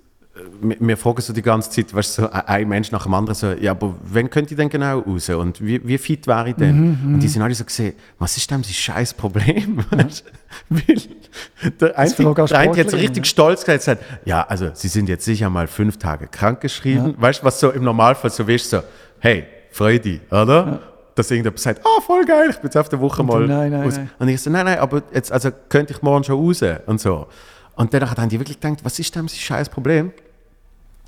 wir- 0.62 0.76
wir 0.80 0.98
fragen 0.98 1.22
so 1.22 1.32
die 1.34 1.42
ganze 1.42 1.70
Zeit, 1.70 1.94
weißt 1.94 2.18
du, 2.18 2.22
so 2.24 2.30
ein 2.32 2.68
Mensch 2.68 2.92
nach 2.92 3.04
dem 3.04 3.14
anderen 3.14 3.36
so, 3.36 3.52
ja, 3.52 3.72
aber 3.72 3.96
wann 4.04 4.30
könnte 4.30 4.54
ich 4.54 4.58
denn 4.58 4.70
genau 4.70 5.00
raus 5.00 5.30
und 5.30 5.66
wie, 5.66 5.86
wie 5.88 5.98
fit 5.98 6.28
wäre 6.28 6.50
ich 6.50 6.56
denn? 6.56 7.00
und 7.06 7.20
die 7.22 7.28
sind 7.28 7.42
alle 7.42 7.56
so 7.56 7.64
gesehen, 7.64 7.94
was 8.20 8.36
ist 8.36 8.50
denn 8.52 8.62
das 8.62 8.72
scheiß 8.72 9.14
Problem? 9.14 9.80
Du? 9.90 10.76
Weil 10.78 11.72
der 11.80 11.98
eine, 11.98 12.10
hat 12.10 12.50
Sportlerin, 12.50 13.00
richtig 13.00 13.26
stolz 13.26 13.66
gesagt, 13.66 14.02
ja, 14.26 14.42
also 14.48 14.70
sie 14.74 14.88
sind 14.88 15.10
jetzt 15.10 15.26
sicher 15.26 15.50
mal 15.50 15.68
fünf 15.68 15.98
Tage 15.98 16.28
krankgeschrieben. 16.28 17.16
Weißt 17.18 17.42
du, 17.42 17.46
was 17.46 17.60
so 17.60 17.72
im 17.72 17.84
Normalfall 17.84 18.30
so 18.30 18.48
wirst, 18.48 18.70
so, 18.70 18.82
hey, 19.20 19.46
freu 19.72 20.00
dich, 20.00 20.22
oder? 20.32 20.82
Dass 21.16 21.32
irgendjemand 21.32 21.60
sagt, 21.60 21.82
ah, 21.86 22.02
voll 22.02 22.26
geil, 22.26 22.48
ich 22.50 22.56
bin 22.58 22.66
jetzt 22.66 22.78
auf 22.78 22.90
der 22.90 23.00
Woche 23.02 23.24
mal 23.24 23.48
dann, 23.48 23.58
nein, 23.58 23.72
nein, 23.72 23.84
raus. 23.84 23.98
nein. 23.98 24.10
Und 24.20 24.28
ich 24.30 24.42
so, 24.42 24.50
nein, 24.50 24.66
nein, 24.66 24.80
aber 24.80 25.02
jetzt, 25.14 25.32
also 25.32 25.50
könnte 25.70 25.94
ich 25.94 26.02
morgen 26.02 26.24
schon 26.24 26.36
raus 26.40 26.62
und 26.86 27.00
so. 27.02 27.28
Und 27.76 27.94
dann 27.94 28.10
haben 28.10 28.30
die 28.30 28.40
wirklich 28.40 28.60
gedacht, 28.60 28.80
was 28.84 28.98
ist 29.00 29.14
denn 29.16 29.26
das 29.26 29.36
scheiß 29.38 29.70
Problem? 29.70 30.12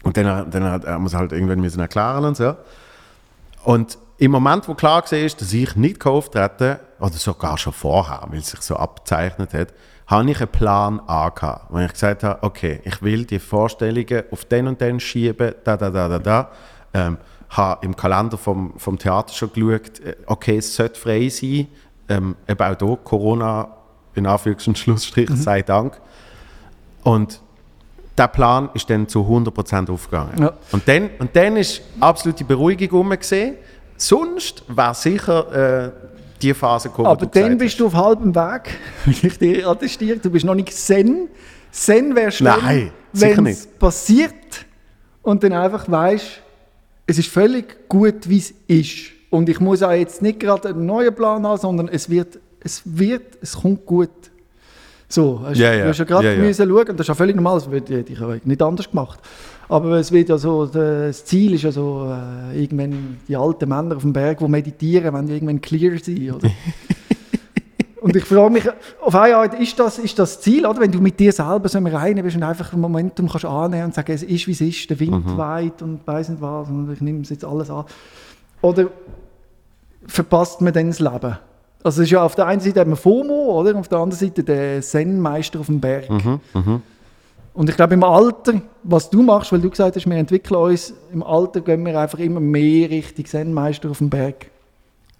Und 0.03 0.17
dann, 0.17 0.49
dann 0.49 0.63
hat, 0.63 0.85
haben 0.85 1.03
wir 1.03 1.07
es 1.07 1.15
halt 1.15 1.31
irgendwann 1.31 1.59
müssen 1.59 1.79
erklären 1.79 2.25
und 2.25 2.37
so. 2.37 2.55
Und 3.63 3.97
im 4.19 4.31
Moment, 4.31 4.67
wo 4.67 4.73
klar 4.73 5.03
war, 5.03 5.29
dass 5.29 5.53
ich 5.53 5.75
nicht 5.75 6.05
auftreten 6.05 6.77
oder 6.99 7.13
sogar 7.13 7.57
schon 7.57 7.73
vorher, 7.73 8.23
weil 8.29 8.39
es 8.39 8.51
sich 8.51 8.61
so 8.61 8.75
abzeichnet 8.75 9.53
hat, 9.53 9.73
habe 10.07 10.31
ich 10.31 10.39
einen 10.39 10.47
Plan 10.47 11.01
A 11.05 11.29
gehabt, 11.29 11.65
wo 11.69 11.77
ich 11.79 11.91
gesagt 11.91 12.23
habe, 12.23 12.41
okay, 12.41 12.79
ich 12.83 13.01
will 13.01 13.25
die 13.25 13.39
Vorstellungen 13.39 14.23
auf 14.31 14.45
den 14.45 14.67
und 14.67 14.79
den 14.79 14.99
schieben, 14.99 15.53
da, 15.63 15.75
da, 15.77 15.89
da, 15.89 16.07
da, 16.07 16.19
da. 16.19 16.51
Ähm, 16.93 17.17
habe 17.49 17.85
im 17.85 17.95
Kalender 17.95 18.37
vom, 18.37 18.73
vom 18.77 18.97
Theater 18.97 19.33
schon 19.33 19.51
geschaut, 19.53 19.99
äh, 19.99 20.15
okay, 20.25 20.57
es 20.57 20.75
sollte 20.75 20.99
frei 20.99 21.29
sein. 21.29 21.67
Ähm, 22.09 22.35
eben 22.47 22.61
auch 22.61 22.77
hier, 22.77 22.97
Corona, 23.03 23.67
in 24.15 24.25
Anführungs- 24.25 24.67
und 24.67 24.77
Schlussstrich, 24.77 25.29
sei 25.35 25.61
Dank. 25.61 25.99
Und 27.03 27.41
der 28.17 28.27
Plan 28.27 28.69
ist 28.73 28.89
dann 28.89 29.07
zu 29.07 29.19
100% 29.19 29.91
aufgegangen. 29.91 30.41
Ja. 30.41 30.53
Und, 30.71 30.87
dann, 30.87 31.09
und 31.19 31.35
dann 31.35 31.55
ist 31.57 31.81
absolute 31.99 32.43
Beruhigung 32.43 33.09
gesehen. 33.09 33.55
Sonst 33.95 34.63
wäre 34.67 34.93
sicher 34.93 35.85
äh, 35.85 35.91
die 36.41 36.53
Phase 36.53 36.89
gekommen, 36.89 37.07
Aber 37.07 37.25
dann 37.25 37.57
bist 37.57 37.79
du 37.79 37.87
auf 37.87 37.95
halbem 37.95 38.35
Weg, 38.35 38.77
will 39.05 39.31
ich 39.31 39.37
dir 39.37 39.67
attestiere. 39.67 40.17
Du 40.17 40.29
bist 40.29 40.45
noch 40.45 40.55
nicht 40.55 40.73
Zen. 40.73 41.29
Zen 41.71 42.15
wärst 42.15 42.41
du, 42.41 42.45
wenn 43.13 43.45
es 43.45 43.67
passiert 43.67 44.65
und 45.21 45.43
dann 45.43 45.53
einfach 45.53 45.89
weißt, 45.89 46.41
es 47.07 47.17
ist 47.17 47.29
völlig 47.29 47.87
gut, 47.87 48.29
wie 48.29 48.37
es 48.37 48.53
ist. 48.67 49.11
Und 49.29 49.49
ich 49.49 49.59
muss 49.59 49.83
auch 49.83 49.91
jetzt 49.91 50.21
nicht 50.21 50.39
gerade 50.39 50.69
einen 50.69 50.85
neuen 50.85 51.13
Plan 51.13 51.45
haben, 51.45 51.59
sondern 51.59 51.87
es 51.87 52.09
wird, 52.09 52.39
es 52.61 52.81
wird, 52.85 53.37
es 53.41 53.53
kommt 53.53 53.85
gut. 53.85 54.09
So, 55.09 55.41
hast, 55.45 55.57
Ja, 55.57 55.73
ja. 55.73 55.83
du 55.83 55.89
hast 55.89 55.99
ja 55.99 56.05
gerade 56.05 56.33
ja. 56.35 56.39
müssen 56.41 56.67
schauen, 56.67 56.79
und 56.89 56.99
das 56.99 57.05
ist 57.05 57.07
ja 57.07 57.15
völlig 57.15 57.35
normal, 57.35 57.55
das 57.59 57.71
wird- 57.71 57.89
ich 57.89 58.19
nicht 58.45 58.61
anders 58.61 58.89
gemacht. 58.89 59.19
Aber 59.69 59.91
es 59.97 60.11
wird 60.11 60.29
ja 60.29 60.37
so, 60.37 60.65
das 60.65 61.23
Ziel 61.25 61.53
ist 61.53 61.63
ja 61.63 61.71
so, 61.71 62.09
äh, 62.53 62.61
irgendwann 62.61 63.17
die 63.27 63.35
alten 63.35 63.69
Männer 63.69 63.95
auf 63.95 64.01
dem 64.01 64.13
Berg, 64.13 64.39
die 64.39 64.47
meditieren, 64.47 65.13
wenn 65.13 65.27
die 65.27 65.33
irgendwann 65.33 65.61
clear 65.61 65.97
sind, 65.99 66.31
oder? 66.33 66.49
Und 68.01 68.15
ich 68.15 68.23
frage 68.25 68.51
mich, 68.53 68.63
auf 69.01 69.15
eine 69.15 69.35
Art, 69.35 69.59
ist 69.59 69.77
das, 69.79 69.97
ist 69.99 70.17
das 70.19 70.39
Ziel, 70.39 70.65
oder? 70.65 70.79
wenn 70.79 70.91
du 70.91 71.01
mit 71.01 71.19
dir 71.19 71.31
selber 71.33 71.67
so 71.67 71.77
im 71.77 71.87
Reinen 71.87 72.23
bist 72.23 72.37
und 72.37 72.43
einfach 72.43 72.71
ein 72.71 72.79
Momentum 72.79 73.27
kannst 73.27 73.43
annehmen 73.45 73.85
und 73.85 73.95
sagen, 73.95 74.11
es 74.13 74.23
ist, 74.23 74.47
wie 74.47 74.51
es 74.51 74.61
ist, 74.61 74.89
der 74.89 74.99
Wind 74.99 75.25
Mhm. 75.25 75.37
weht 75.37 75.81
und 75.81 76.01
weiss 76.05 76.29
nicht 76.29 76.41
was 76.41 76.69
und 76.69 76.91
ich 76.93 77.01
nehme 77.01 77.21
es 77.21 77.29
jetzt 77.29 77.43
alles 77.43 77.69
an. 77.69 77.85
Oder 78.61 78.87
verpasst 80.05 80.61
man 80.61 80.71
dann 80.73 80.87
das 80.87 80.99
Leben? 80.99 81.37
Also 81.83 82.01
ist 82.01 82.09
ja 82.09 82.23
auf 82.23 82.35
der 82.35 82.47
einen 82.47 82.59
Seite 82.59 82.83
man 82.85 82.97
FOMO, 82.97 83.59
oder? 83.59 83.75
Auf 83.77 83.87
der 83.87 83.99
anderen 83.99 84.19
Seite 84.19 84.43
der 84.43 84.81
Zen-Meister 84.81 85.59
auf 85.59 85.67
dem 85.67 85.79
Berg. 85.79 86.09
Mhm, 86.09 86.39
mhm. 86.53 86.81
Und 87.53 87.69
ich 87.69 87.75
glaube, 87.75 87.93
im 87.95 88.03
Alter, 88.03 88.61
was 88.83 89.09
du 89.09 89.23
machst, 89.23 89.51
weil 89.51 89.61
du 89.61 89.69
gesagt 89.69 89.95
hast, 89.95 90.05
wir 90.07 90.15
entwickeln 90.17 90.57
uns, 90.59 90.93
im 91.11 91.23
Alter 91.23 91.61
gehen 91.61 91.83
wir 91.85 91.99
einfach 91.99 92.19
immer 92.19 92.39
mehr 92.39 92.89
Richtung 92.89 93.25
Zen-Meister 93.25 93.89
auf 93.89 93.97
dem 93.99 94.09
Berg. 94.09 94.47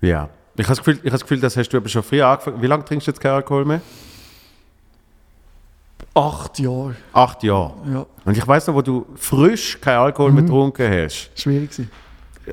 Ja. 0.02 0.30
Ich 0.56 0.65
habe 0.65 0.76
das, 0.76 0.78
Gefühl, 0.80 0.93
ich 0.96 1.00
habe 1.02 1.10
das 1.12 1.22
Gefühl, 1.22 1.39
das 1.39 1.56
hast 1.58 1.70
du 1.70 1.78
aber 1.78 1.88
schon 1.89 2.04
früh 2.04 2.22
angefangen. 2.22 2.62
Wie 2.62 2.67
lange 2.67 2.84
trinkst 2.84 3.08
du 3.08 3.12
jetzt 3.12 3.20
keinen 3.20 3.34
Alkohol 3.36 3.65
mehr? 3.65 3.82
Acht 6.13 6.58
Jahre, 6.58 6.96
Acht 7.13 7.43
Jahre. 7.43 7.74
ja, 7.91 8.06
Und 8.26 8.38
ich 8.38 8.48
weiß 8.48 8.67
noch, 8.67 8.74
wo 8.76 8.82
du 8.82 9.06
frisch 9.15 9.80
keinen 9.80 10.00
Alkohol 10.00 10.32
mehr 10.32 10.43
getrunken 10.43 10.91
hast. 10.91 11.30
schwierig 11.36 11.70
gewesen. 11.72 11.91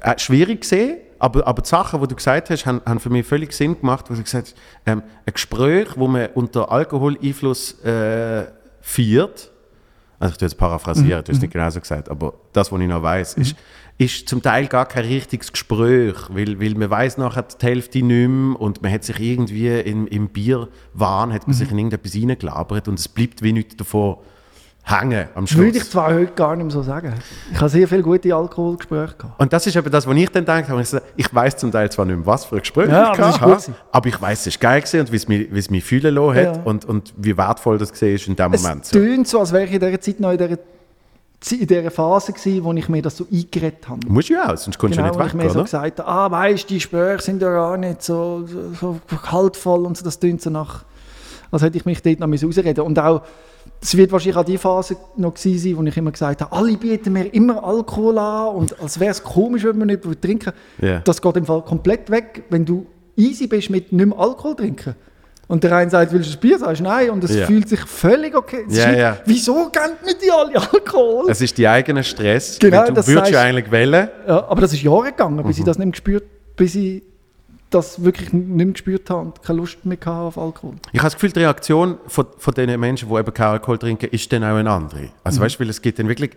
Äh, 0.01 0.19
schwierig 0.19 0.61
gesehen, 0.63 0.99
aber, 1.25 1.47
aber 1.47 1.63
die 1.63 1.69
Sachen, 1.69 2.03
die 2.03 2.07
du 2.07 2.17
gesagt 2.17 2.51
hast, 2.51 2.67
haben, 2.67 2.83
haben 2.85 3.01
für 3.01 3.09
mich 3.09 3.27
völlig 3.27 3.55
Sinn 3.55 3.81
gemacht. 3.81 4.11
Wo 4.11 4.15
du 4.15 4.23
gesagt 4.23 4.49
hast, 4.49 4.57
ähm, 4.85 5.03
ein 5.25 5.33
Gespräch, 5.33 5.89
wo 5.97 6.07
man 6.07 6.29
unter 6.35 6.71
Alkoholeinfluss 6.71 7.83
äh, 7.83 8.45
führt, 8.83 9.51
also 10.19 10.33
ich 10.33 10.39
tue 10.39 10.47
jetzt 10.47 10.59
paraphrasieren, 10.59 11.25
du 11.25 11.33
hast 11.33 11.41
nicht 11.41 11.53
genau 11.53 11.71
so 11.71 11.81
gesagt, 11.81 12.11
aber 12.11 12.35
das, 12.53 12.71
was 12.71 12.79
ich 12.79 12.89
noch 12.89 13.03
weiß, 13.03 13.35
ist, 13.35 13.57
ist 13.97 14.29
zum 14.29 14.43
Teil 14.43 14.67
gar 14.67 14.87
kein 14.87 15.07
richtiges 15.07 15.51
Gespräch, 15.51 16.15
weil, 16.29 16.61
weil 16.61 16.75
man 16.75 16.91
weiß 16.91 17.17
nachher 17.17 17.43
die 17.43 17.67
Hälfte 17.67 18.03
nicht 18.03 18.29
mehr 18.29 18.61
und 18.61 18.83
man 18.83 18.93
hat 18.93 19.05
sich 19.05 19.19
irgendwie 19.19 19.81
im, 19.81 20.07
im 20.07 20.29
Bierwahn, 20.29 21.33
hat 21.33 21.47
man 21.47 21.55
sich 21.55 21.71
in 21.71 21.79
irgendetwas 21.79 22.15
reingelabert 22.15 22.87
und 22.87 22.99
es 22.99 23.09
bleibt 23.09 23.41
wie 23.43 23.55
nichts 23.55 23.77
davon 23.77 24.19
hängen 24.87 25.29
am 25.35 25.47
Schluss. 25.47 25.65
Würde 25.65 25.79
ich 25.79 25.91
zwar 25.91 26.13
heute 26.13 26.33
gar 26.33 26.55
nicht 26.57 26.65
mehr 26.67 26.71
so 26.73 26.83
sagen. 26.83 27.15
Ich 27.51 27.59
habe 27.59 27.71
sehr 27.71 27.89
viele 27.89 28.03
gute 28.03 28.35
Alkoholgespräche 28.35 29.15
gehabt. 29.17 29.41
Und 29.41 29.53
das 29.53 29.67
ist 29.67 29.75
eben 29.77 29.91
das, 29.91 30.07
was 30.07 30.15
ich 30.17 30.29
dann 30.31 30.45
denke. 30.45 30.79
Ich, 30.81 30.89
so, 30.91 30.99
ich 31.17 31.35
weiß 31.35 31.57
zum 31.57 31.73
Teil 31.73 31.91
zwar 31.91 32.05
nicht 32.05 32.17
mehr, 32.17 32.27
was 32.27 32.45
für 32.45 32.57
ein 32.57 32.61
Gespräch 32.61 32.91
Ja, 32.91 33.13
ich 33.15 33.19
aber 33.19 33.29
es 33.31 33.41
hatte, 33.41 33.75
aber 33.91 34.09
ich 34.09 34.21
weiß, 34.21 34.47
es 34.47 34.55
war 34.55 34.61
geil 34.73 34.81
gewesen 34.83 35.01
und 35.01 35.13
wie 35.13 35.17
es 35.17 35.27
mich, 35.29 35.49
wie 35.53 35.59
es 35.59 35.71
mich 35.71 35.83
fühlen 35.85 36.15
lassen 36.15 36.35
hat 36.37 36.57
Ja. 36.57 36.63
und, 36.65 36.85
und 36.85 37.15
wie 37.17 37.37
wertvoll 37.37 37.79
das 37.79 37.91
war 38.01 38.09
in 38.09 38.37
dem 38.37 38.53
Es 38.53 38.63
Moment. 38.63 38.85
So. 38.85 38.99
tönt 38.99 39.27
so, 39.27 39.41
als 39.41 39.53
wäre 39.53 39.65
ich 39.65 39.73
in 39.73 39.81
dieser 39.81 40.01
Zeit 40.01 40.21
noch 40.21 40.33
in 40.33 40.39
dieser, 40.39 40.59
in 41.61 41.67
dieser 41.67 41.91
Phase 41.91 42.33
gewesen, 42.35 42.65
wo 42.65 42.73
ich 42.75 42.89
mir 42.89 43.01
das 43.03 43.17
so 43.17 43.27
eingeredet 43.33 43.89
habe. 43.89 44.01
Musst 44.07 44.29
du 44.29 44.35
ja 44.35 44.53
auch, 44.53 44.57
sonst 44.59 44.79
kommst 44.79 44.99
du 44.99 45.03
Genau, 45.03 45.15
ja 45.15 45.19
wo 45.19 45.23
nicht 45.23 45.35
ich 45.35 45.39
weg, 45.41 45.43
mir 45.47 45.49
so 45.51 45.55
oder? 45.61 45.65
gesagt 45.65 45.99
habe, 46.01 46.09
ah, 46.09 46.31
weißt 46.31 46.65
du, 46.65 46.69
die 46.69 46.75
Gespräche 46.75 47.23
sind 47.23 47.41
ja 47.41 47.51
gar 47.51 47.77
nicht 47.79 48.03
so, 48.03 48.47
so, 48.47 48.99
so 49.11 49.17
kaltvoll 49.17 49.87
und 49.87 49.97
so, 49.97 50.05
das 50.05 50.19
tönt 50.19 50.43
so 50.43 50.51
nach, 50.51 50.85
als 51.51 51.63
hätte 51.63 51.79
ich 51.79 51.87
mich 51.87 52.03
dort 52.03 52.21
noch 52.21 52.29
ausreden 52.29 52.81
Und 52.83 52.99
auch, 52.99 53.23
es 53.85 53.97
wird 53.97 54.11
wahrscheinlich 54.13 54.37
auch 54.39 54.45
die 54.45 54.57
Phase 54.59 54.97
noch 55.17 55.35
gewesen 55.35 55.59
sein, 55.59 55.77
wo 55.77 55.83
ich 55.89 55.97
immer 55.97 56.11
gesagt 56.11 56.41
habe, 56.41 56.51
alle 56.57 56.77
bieten 56.77 57.13
mir 57.13 57.27
immer 57.35 57.63
Alkohol 57.63 58.17
an 58.19 58.55
und 58.57 58.81
als 58.81 58.99
wäre 58.99 59.11
es 59.11 59.23
komisch, 59.23 59.63
wenn 59.65 59.77
man 59.79 59.89
nicht 59.89 60.03
trinken 60.23 60.53
Ja. 60.81 61.01
Das 61.01 61.21
geht 61.21 61.37
im 61.37 61.45
Fall 61.45 61.63
komplett 61.63 62.11
weg, 62.11 62.45
wenn 62.51 62.65
du 62.65 62.87
easy 63.17 63.47
bist 63.47 63.69
mit 63.71 63.93
nicht 63.93 64.07
mehr 64.07 64.19
Alkohol 64.19 64.57
trinken. 64.57 64.95
Und 65.47 65.63
der 65.63 65.77
eine 65.77 65.91
sagt, 65.91 66.11
willst 66.13 66.33
du 66.33 66.39
ein 66.39 66.41
Bier? 66.41 66.59
Sagst 66.59 66.81
nein. 66.81 67.11
Und 67.11 67.23
es 67.23 67.37
Ja. 67.37 67.45
fühlt 67.47 67.69
sich 67.69 67.81
völlig 67.81 68.35
okay. 68.35 68.65
Nicht, 68.67 68.79
ja. 68.79 69.19
Wieso 69.27 69.69
geben 69.71 69.93
nicht 70.07 70.23
die 70.23 70.31
alle 70.31 70.57
Alkohol? 70.57 71.27
Es 71.29 71.43
ist 71.43 71.59
die 71.59 71.69
eigene 71.69 72.03
Stress. 72.03 72.59
Genau, 72.59 72.87
du 72.87 72.95
das 72.95 73.07
würdest 73.07 73.31
ja 73.33 73.43
eigentlich 73.43 73.71
wählen. 73.71 74.09
Ja, 74.27 74.49
aber 74.49 74.63
das 74.63 74.73
ist 74.73 74.83
Jahre 74.83 75.11
gegangen, 75.11 75.37
bis 75.45 75.57
Mhm. 75.59 75.61
ich 75.61 75.65
das 75.67 75.77
nicht 75.77 75.85
mehr 75.87 75.93
gespürt, 75.93 76.25
bis 76.57 76.75
ich 76.75 77.03
das 77.71 78.05
wirklich 78.05 78.33
nicht 78.33 78.49
mehr 78.49 78.67
gespürt 78.67 79.11
habe 79.11 79.21
und 79.21 79.43
keine 79.43 79.59
Lust 79.59 79.85
mehr 79.85 79.99
hatte 79.99 80.11
auf 80.11 80.39
Alkohol. 80.39 80.75
Ich 80.93 81.01
habe 81.01 81.07
das 81.07 81.15
Gefühl, 81.15 81.33
die 81.33 81.41
Reaktion 81.41 81.99
von, 82.07 82.27
von 82.39 82.55
den 82.55 82.79
Menschen, 82.79 83.09
die 83.09 83.15
eben 83.15 83.35
keinen 83.35 83.53
Alkohol 83.53 83.79
trinken, 83.79 84.07
ist 84.11 84.33
dann 84.33 84.45
auch 84.45 84.57
eine 84.57 84.71
andere. 84.71 85.11
Also 85.25 85.41
weißt 85.41 85.57
du, 85.57 85.61
weil 85.61 85.71
es 85.71 85.83
gibt 85.83 85.99
dann 85.99 86.09
wirklich 86.09 86.31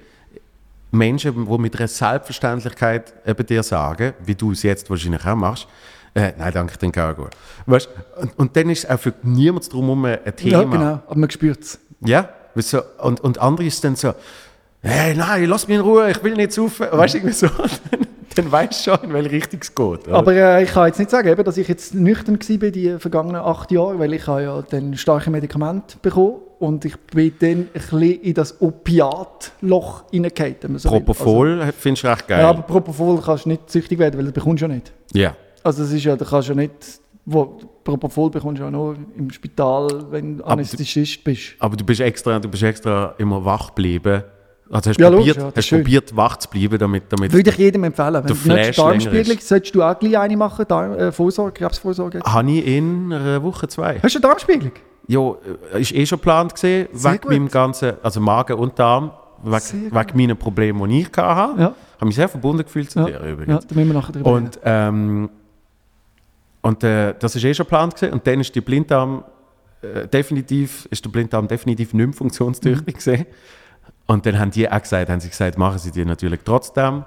Menschen, 0.91 1.45
die 1.45 1.57
mit 1.57 1.77
einer 1.77 1.87
Selbstverständlichkeit 1.87 3.13
eben 3.25 3.45
dir 3.45 3.61
sagen, 3.61 4.13
wie 4.25 4.35
du 4.35 4.51
es 4.51 4.63
jetzt 4.63 4.89
wahrscheinlich 4.89 5.25
auch 5.25 5.35
machst, 5.35 5.67
äh, 6.15 6.33
nein, 6.35 6.51
danke, 6.51 6.73
ich 6.73 6.79
trinke 6.79 7.03
Alkohol. 7.03 7.29
Weißt, 7.67 7.89
und, 8.19 8.39
und 8.39 8.55
dann 8.55 8.69
ist 8.71 8.85
es 8.85 8.89
auch 8.89 8.99
für 8.99 9.13
niemand 9.21 9.71
drumherum 9.71 10.05
ein 10.05 10.35
Thema. 10.35 10.57
Ja, 10.57 10.63
genau, 10.63 10.99
aber 11.05 11.15
man 11.15 11.29
spürt 11.29 11.61
es. 11.61 11.79
Ja, 11.99 12.29
du, 12.55 12.81
und, 12.99 13.19
und 13.19 13.37
andere 13.37 13.67
ist 13.67 13.83
dann 13.83 13.95
so, 13.95 14.13
hey, 14.81 15.15
nein, 15.15 15.45
lass 15.45 15.67
mich 15.67 15.77
in 15.77 15.83
Ruhe, 15.83 16.09
ich 16.11 16.23
will 16.23 16.33
nicht 16.35 16.51
saufen. 16.53 16.87
Weißt 16.91 17.13
du, 17.13 17.17
irgendwie 17.19 17.33
so. 17.35 17.47
dann, 17.91 18.01
dann 18.35 18.51
weißt 18.51 18.85
du 18.87 18.91
schon, 18.95 19.03
in 19.05 19.13
welche 19.13 19.31
Richtung 19.31 19.59
es 19.61 19.73
geht. 19.73 20.07
oder? 20.07 20.13
Aber 20.13 20.33
äh, 20.33 20.63
ich 20.63 20.71
kann 20.71 20.87
jetzt 20.87 20.99
nicht 20.99 21.09
sagen, 21.09 21.27
eben, 21.27 21.43
dass 21.43 21.57
ich 21.57 21.67
jetzt 21.67 21.93
nüchtern 21.95 22.37
war 22.39 22.69
die 22.69 22.95
vergangenen 22.99 23.41
acht 23.41 23.71
Jahre, 23.71 23.97
weil 23.99 24.13
ich 24.13 24.27
habe 24.27 24.43
ja 24.43 24.61
dann 24.61 24.95
starke 24.95 25.29
Medikamente 25.31 25.97
bekommen 26.01 26.35
und 26.59 26.85
ich 26.85 26.97
bin 26.97 27.33
dann 27.39 27.49
ein 27.51 27.67
bisschen 27.73 28.01
in 28.21 28.33
das 28.33 28.61
Opiatloch 28.61 30.03
man 30.71 30.79
so. 30.79 30.89
Propofol 30.89 31.71
findest 31.77 32.03
du 32.03 32.07
recht 32.07 32.21
Also, 32.23 32.27
geil. 32.27 32.39
ja, 32.41 32.49
aber 32.49 32.61
Propofol 32.63 33.21
kannst 33.21 33.45
du 33.45 33.49
nicht 33.49 33.69
süchtig 33.69 33.99
werden, 33.99 34.17
weil 34.17 34.25
das 34.25 34.33
bekommst 34.33 34.61
du 34.61 34.67
ja 34.67 34.73
nicht. 34.73 34.91
ja. 35.13 35.35
Also 35.63 35.83
das 35.83 35.91
ist 35.91 36.05
ja, 36.05 36.15
da 36.15 36.23
kannst 36.23 36.47
du 36.47 36.53
ja 36.53 36.57
nicht, 36.59 36.71
wo, 37.25 37.43
Propofol 37.83 38.29
bekommst 38.29 38.59
du 38.61 38.63
ja 38.63 38.71
nur 38.71 38.95
im 39.17 39.29
Spital, 39.31 39.87
wenn 40.11 40.37
du- 40.37 40.45
Anästhesist 40.45 41.21
bist. 41.25 41.55
Aber 41.59 41.75
du 41.75 41.83
bist 41.83 41.99
extra, 41.99 42.39
du 42.39 42.47
bist 42.47 42.63
extra 42.63 43.13
immer 43.17 43.43
wach 43.43 43.69
geblieben. 43.75 44.23
Also 44.69 44.89
hast 44.89 44.99
Ja, 44.99 45.09
probiert, 45.09 45.37
logisch, 45.37 45.43
ja, 45.43 45.51
hast 45.55 45.69
probiert 45.69 46.15
wach 46.15 46.37
zu 46.37 46.49
bleiben, 46.49 46.77
damit, 46.77 47.03
damit 47.09 47.31
Würde 47.31 47.49
ich 47.49 47.57
jedem 47.57 47.83
empfehlen. 47.85 48.15
Wenn 48.15 48.23
du 48.25 48.53
nicht 48.53 48.77
Darmspiegelung, 48.77 49.37
solltest 49.39 49.75
du 49.75 49.81
auch 49.83 49.97
gleich 49.97 50.17
eine 50.17 50.35
machen, 50.37 50.65
Darm, 50.67 50.93
äh, 50.93 51.11
Vorsorge, 51.11 51.53
Krebsvorsorge. 51.53 52.19
habe 52.21 52.51
ich 52.51 52.65
in 52.67 53.13
einer 53.13 53.41
Woche 53.43 53.67
zwei. 53.67 53.99
Hast 54.03 54.15
du 54.15 54.19
eine 54.19 54.27
Darmspiegelung? 54.27 54.71
Ja, 55.07 55.35
äh, 55.73 55.81
ist 55.81 55.93
eh 55.93 56.05
schon 56.05 56.17
geplant 56.19 56.53
gesehen, 56.53 56.87
Sehr 56.91 57.13
wegen 57.13 57.21
gut. 57.21 57.31
meinem 57.31 57.47
ganzen, 57.49 57.93
also 58.03 58.19
Magen 58.19 58.57
und 58.57 58.77
Darm, 58.77 59.11
wegen, 59.43 59.91
wegen 59.93 60.17
meinen 60.17 60.35
Problemen, 60.37 60.89
die 60.89 61.01
ich 61.01 61.07
hatte. 61.15 61.61
Ja. 61.61 61.73
Habe 61.95 62.05
mich 62.05 62.15
sehr 62.15 62.27
verbunden 62.27 62.63
gefühlt 62.63 62.91
zu 62.91 62.99
Ja, 62.99 63.05
dir 63.05 63.11
ja 63.13 63.25
übrigens. 63.31 63.65
da 63.67 63.73
müssen 63.75 63.87
wir 63.87 63.93
nachher 63.93 64.11
drüber. 64.11 64.31
Und, 64.31 64.59
ähm, 64.65 65.29
und 66.61 66.83
äh, 66.83 67.13
das 67.17 67.35
ist 67.35 67.43
eh 67.45 67.53
schon 67.53 67.65
geplant 67.65 67.95
gewesen. 67.95 68.13
Und 68.13 68.27
dann 68.27 68.39
ist 68.41 68.53
die 68.53 68.61
Blinddarm 68.61 69.23
äh, 69.81 70.07
definitiv, 70.07 70.87
ist 70.91 71.05
der 71.05 71.09
Blinddarm 71.09 71.47
definitiv 71.47 71.93
nicht 71.93 72.05
mehr 72.05 72.13
funktionstüchtig 72.13 72.95
Mhm. 72.95 72.99
gewesen. 72.99 73.25
Und 74.07 74.25
dann 74.25 74.39
haben 74.39 74.51
die 74.51 74.69
auch 74.69 74.81
gesagt, 74.81 75.09
haben 75.09 75.19
sie 75.19 75.29
gesagt, 75.29 75.57
machen 75.57 75.77
sie 75.79 75.91
die 75.91 76.05
natürlich 76.05 76.39
trotzdem, 76.43 77.03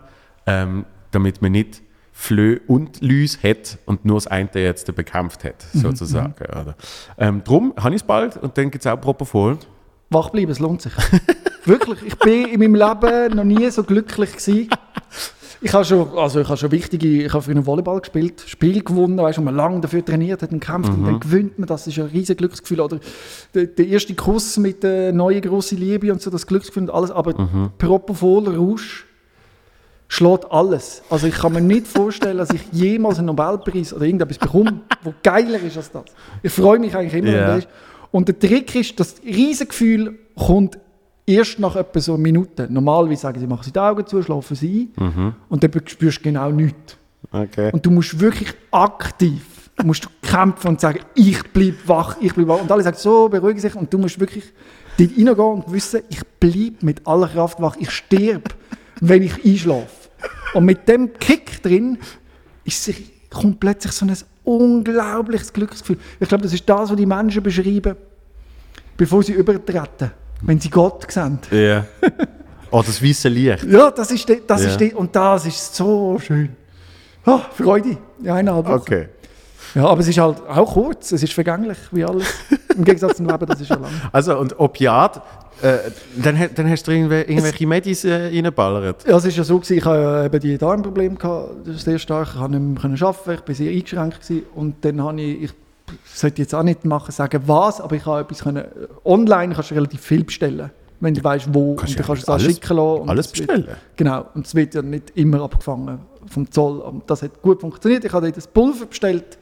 ähm, 0.46 0.84
damit 1.10 1.42
man 1.42 1.52
nicht 1.52 1.82
Flö 2.12 2.60
und 2.66 3.00
Lüs 3.00 3.42
hat 3.42 3.78
und 3.86 4.04
nur 4.04 4.16
das 4.16 4.26
eine 4.26 4.50
jetzt 4.54 4.94
bekämpft 4.94 5.42
hat, 5.44 5.64
Mhm, 5.72 5.80
sozusagen. 5.80 6.34
Oder? 6.50 6.74
Ähm, 7.16 7.42
drum 7.42 7.72
habe 7.78 7.94
ich 7.94 8.02
es 8.02 8.06
bald 8.06 8.36
und 8.36 8.56
dann 8.58 8.70
gibt 8.70 8.84
es 8.84 8.90
auch 8.90 9.00
Propofol. 9.00 9.58
Wach 10.10 10.28
bleiben, 10.30 10.50
es 10.50 10.58
lohnt 10.58 10.82
sich. 10.82 10.92
Wirklich, 11.64 12.02
ich 12.02 12.18
bin 12.18 12.46
in 12.46 12.58
meinem 12.60 12.74
Leben 12.74 13.36
noch 13.36 13.44
nie 13.44 13.70
so 13.70 13.82
glücklich 13.84 14.32
gewesen. 14.36 14.68
Ich 15.62 15.74
habe 15.74 15.84
schon, 15.84 16.08
also 16.16 16.40
ich 16.40 16.48
habe 16.48 16.56
schon 16.56 16.70
wichtige, 16.70 17.24
ich 17.24 17.32
habe 17.32 17.42
für 17.42 17.50
einen 17.50 17.66
Volleyball 17.66 18.00
gespielt, 18.00 18.42
Spiel 18.46 18.82
gewonnen, 18.82 19.18
weißt 19.18 19.38
du, 19.38 19.42
man 19.42 19.54
lange 19.54 19.80
dafür 19.80 20.02
trainiert 20.02 20.40
hat 20.42 20.52
und 20.52 20.60
gekämpft 20.60 20.90
und 20.90 21.04
dann 21.04 21.20
gewinnt 21.20 21.58
man, 21.58 21.66
das 21.66 21.86
ist 21.86 21.98
ein 21.98 22.06
riesiges 22.06 22.38
Glücksgefühl. 22.38 22.80
Oder 22.80 22.98
der, 23.54 23.66
der 23.66 23.86
erste 23.86 24.14
Kuss 24.14 24.56
mit 24.56 24.82
der 24.82 25.12
neuen 25.12 25.42
grossen 25.42 25.78
Liebe 25.78 26.10
und 26.10 26.22
so, 26.22 26.30
das 26.30 26.46
Glücksgefühl 26.46 26.84
und 26.84 26.90
alles, 26.90 27.10
aber 27.10 27.34
Propofol, 27.76 28.48
Rausch, 28.48 29.06
schlägt 30.08 30.50
alles. 30.50 31.02
Also 31.10 31.26
ich 31.26 31.34
kann 31.34 31.52
mir 31.52 31.60
nicht 31.60 31.86
vorstellen, 31.86 32.38
dass 32.38 32.50
ich 32.50 32.62
jemals 32.72 33.18
einen 33.18 33.26
Nobelpreis 33.26 33.92
oder 33.92 34.06
irgendetwas 34.06 34.38
bekomme, 34.38 34.80
wo 35.02 35.12
geiler 35.22 35.60
ist 35.60 35.76
als 35.76 35.92
das. 35.92 36.04
Ich 36.42 36.52
freue 36.52 36.78
mich 36.78 36.96
eigentlich 36.96 37.22
immer, 37.22 37.56
ist. 37.56 37.68
Und 38.10 38.26
der 38.28 38.38
Trick 38.38 38.74
ist, 38.74 38.98
das 38.98 39.16
Riesengefühl 39.24 40.18
kommt 40.34 40.78
erst 41.30 41.58
nach 41.58 41.76
etwa 41.76 42.00
so 42.00 42.16
Minuten. 42.16 42.72
Normalerweise 42.72 43.22
sagen 43.22 43.40
sie, 43.40 43.46
machen 43.46 43.64
sie 43.64 43.72
die 43.72 43.78
Augen 43.78 44.06
zu, 44.06 44.22
schlafen 44.22 44.56
sie 44.56 44.90
ein 44.96 45.34
und 45.48 45.62
dann 45.62 45.70
spürst 45.86 46.18
du 46.18 46.22
genau 46.22 46.50
nichts. 46.50 46.96
Okay. 47.30 47.70
Und 47.72 47.84
du 47.84 47.90
musst 47.90 48.18
wirklich 48.18 48.52
aktiv 48.70 49.42
musst 49.84 50.04
du 50.04 50.08
kämpfen 50.22 50.68
und 50.68 50.80
sagen, 50.80 51.00
ich 51.14 51.42
bleibe 51.52 51.76
wach, 51.86 52.16
ich 52.20 52.34
bleibe 52.34 52.50
wach. 52.50 52.60
Und 52.60 52.70
alle 52.70 52.82
sagen, 52.82 52.96
so, 52.98 53.28
beruhigen 53.28 53.60
sich. 53.60 53.74
Und 53.74 53.92
du 53.92 53.98
musst 53.98 54.18
wirklich 54.20 54.44
dort 54.98 55.10
reingehen 55.10 55.38
und 55.38 55.72
wissen, 55.72 56.02
ich 56.08 56.20
bleibe 56.38 56.76
mit 56.82 57.06
aller 57.06 57.28
Kraft 57.28 57.60
wach, 57.60 57.76
ich 57.78 57.90
sterbe, 57.90 58.50
wenn 59.00 59.22
ich 59.22 59.44
einschlafe. 59.44 60.08
Und 60.54 60.64
mit 60.64 60.88
dem 60.88 61.12
Kick 61.14 61.62
drin 61.62 61.98
ist 62.64 62.84
sich, 62.84 63.12
kommt 63.30 63.60
plötzlich 63.60 63.92
so 63.92 64.04
ein 64.04 64.14
unglaubliches 64.44 65.52
Glücksgefühl. 65.52 65.98
Ich 66.18 66.28
glaube, 66.28 66.42
das 66.42 66.52
ist 66.52 66.68
das, 66.68 66.90
was 66.90 66.96
die 66.96 67.06
Menschen 67.06 67.42
beschreiben, 67.42 67.96
bevor 68.96 69.22
sie 69.22 69.32
übertreten, 69.32 70.10
wenn 70.42 70.60
sie 70.60 70.70
Gott 70.70 71.10
sehen. 71.10 71.38
Ja. 71.50 71.84
Oh, 72.70 72.82
das 72.86 73.02
weiße 73.02 73.28
Licht. 73.28 73.64
Ja, 73.64 73.90
das 73.90 74.10
ist, 74.12 74.28
de, 74.28 74.42
das 74.46 74.62
Ja. 74.62 74.68
ist 74.70 74.80
de, 74.80 74.94
und 74.94 75.14
das 75.14 75.46
ist 75.46 75.74
so 75.74 76.18
schön. 76.20 76.50
Ah, 77.24 77.40
Freude, 77.56 77.98
ja, 78.22 78.34
eineinhalb 78.36 78.66
Wochen. 78.66 78.76
Okay. 78.80 79.08
Ja, 79.74 79.86
aber 79.86 80.00
es 80.00 80.08
ist 80.08 80.18
halt 80.18 80.38
auch 80.48 80.72
kurz, 80.72 81.12
es 81.12 81.22
ist 81.22 81.32
vergänglich, 81.32 81.78
wie 81.92 82.04
alles. 82.04 82.24
Im 82.76 82.84
Gegensatz 82.84 83.16
zum 83.18 83.26
Leben, 83.28 83.46
das 83.46 83.60
ist 83.60 83.68
ja 83.70 83.76
lang. 83.76 83.90
Also, 84.12 84.38
und 84.38 84.58
Opiat, 84.58 85.22
äh, 85.62 85.78
dann, 86.16 86.38
dann 86.54 86.68
hast 86.70 86.86
du 86.88 86.92
irgendwel- 86.92 87.28
irgendwelche 87.28 87.66
Medis 87.66 88.04
äh, 88.04 88.14
reingeballert. 88.26 89.06
Ja, 89.06 89.16
es 89.16 89.24
ist 89.26 89.36
ja 89.36 89.44
so, 89.44 89.58
gewesen, 89.58 89.76
ich 89.78 89.84
hatte 89.84 90.00
ja 90.00 90.24
eben 90.24 90.40
die 90.40 90.56
Darmprobleme, 90.58 91.16
gehabt, 91.16 91.50
sehr 91.76 91.98
stark, 91.98 92.28
ich 92.34 92.40
konnte 92.40 92.58
nicht 92.58 92.82
mehr 92.82 93.02
arbeiten, 93.08 93.42
ich 93.42 93.48
war 93.48 93.54
sehr 93.54 93.70
eingeschränkt 93.70 94.20
gewesen, 94.22 94.42
und 94.54 94.84
dann 94.84 95.02
habe 95.02 95.20
ich, 95.20 95.42
ich 95.42 95.50
sollte 96.12 96.42
jetzt 96.42 96.54
auch 96.54 96.62
nicht 96.62 96.84
machen, 96.84 97.12
sagen 97.12 97.42
was, 97.46 97.80
aber 97.80 97.96
ich 97.96 98.06
habe 98.06 98.20
etwas 98.20 98.40
können, 98.42 98.64
online 99.04 99.54
kannst 99.54 99.70
du 99.70 99.74
relativ 99.74 100.00
viel 100.00 100.24
bestellen, 100.24 100.70
wenn 101.00 101.14
du 101.14 101.22
weißt 101.24 101.48
wo, 101.52 101.74
Kannst 101.76 101.94
und 101.94 102.00
du 102.00 102.06
kannst 102.06 102.22
es 102.24 102.28
auch 102.28 102.38
schicken 102.40 102.76
lassen. 102.76 103.08
Alles 103.08 103.26
es 103.32 103.38
wird- 103.38 103.48
bestellen. 103.48 103.76
Genau, 103.96 104.26
und 104.34 104.46
es 104.46 104.54
wird 104.54 104.74
ja 104.74 104.82
nicht 104.82 105.10
immer 105.14 105.40
abgefangen 105.42 106.00
vom 106.26 106.50
Zoll. 106.50 106.78
Und 106.80 107.08
das 107.10 107.22
hat 107.22 107.40
gut 107.42 107.60
funktioniert. 107.60 108.04
Ich 108.04 108.12
habe 108.12 108.30
dort 108.30 108.44
ein 108.44 108.52
Pulver 108.52 108.86
bestellt, 108.86 109.38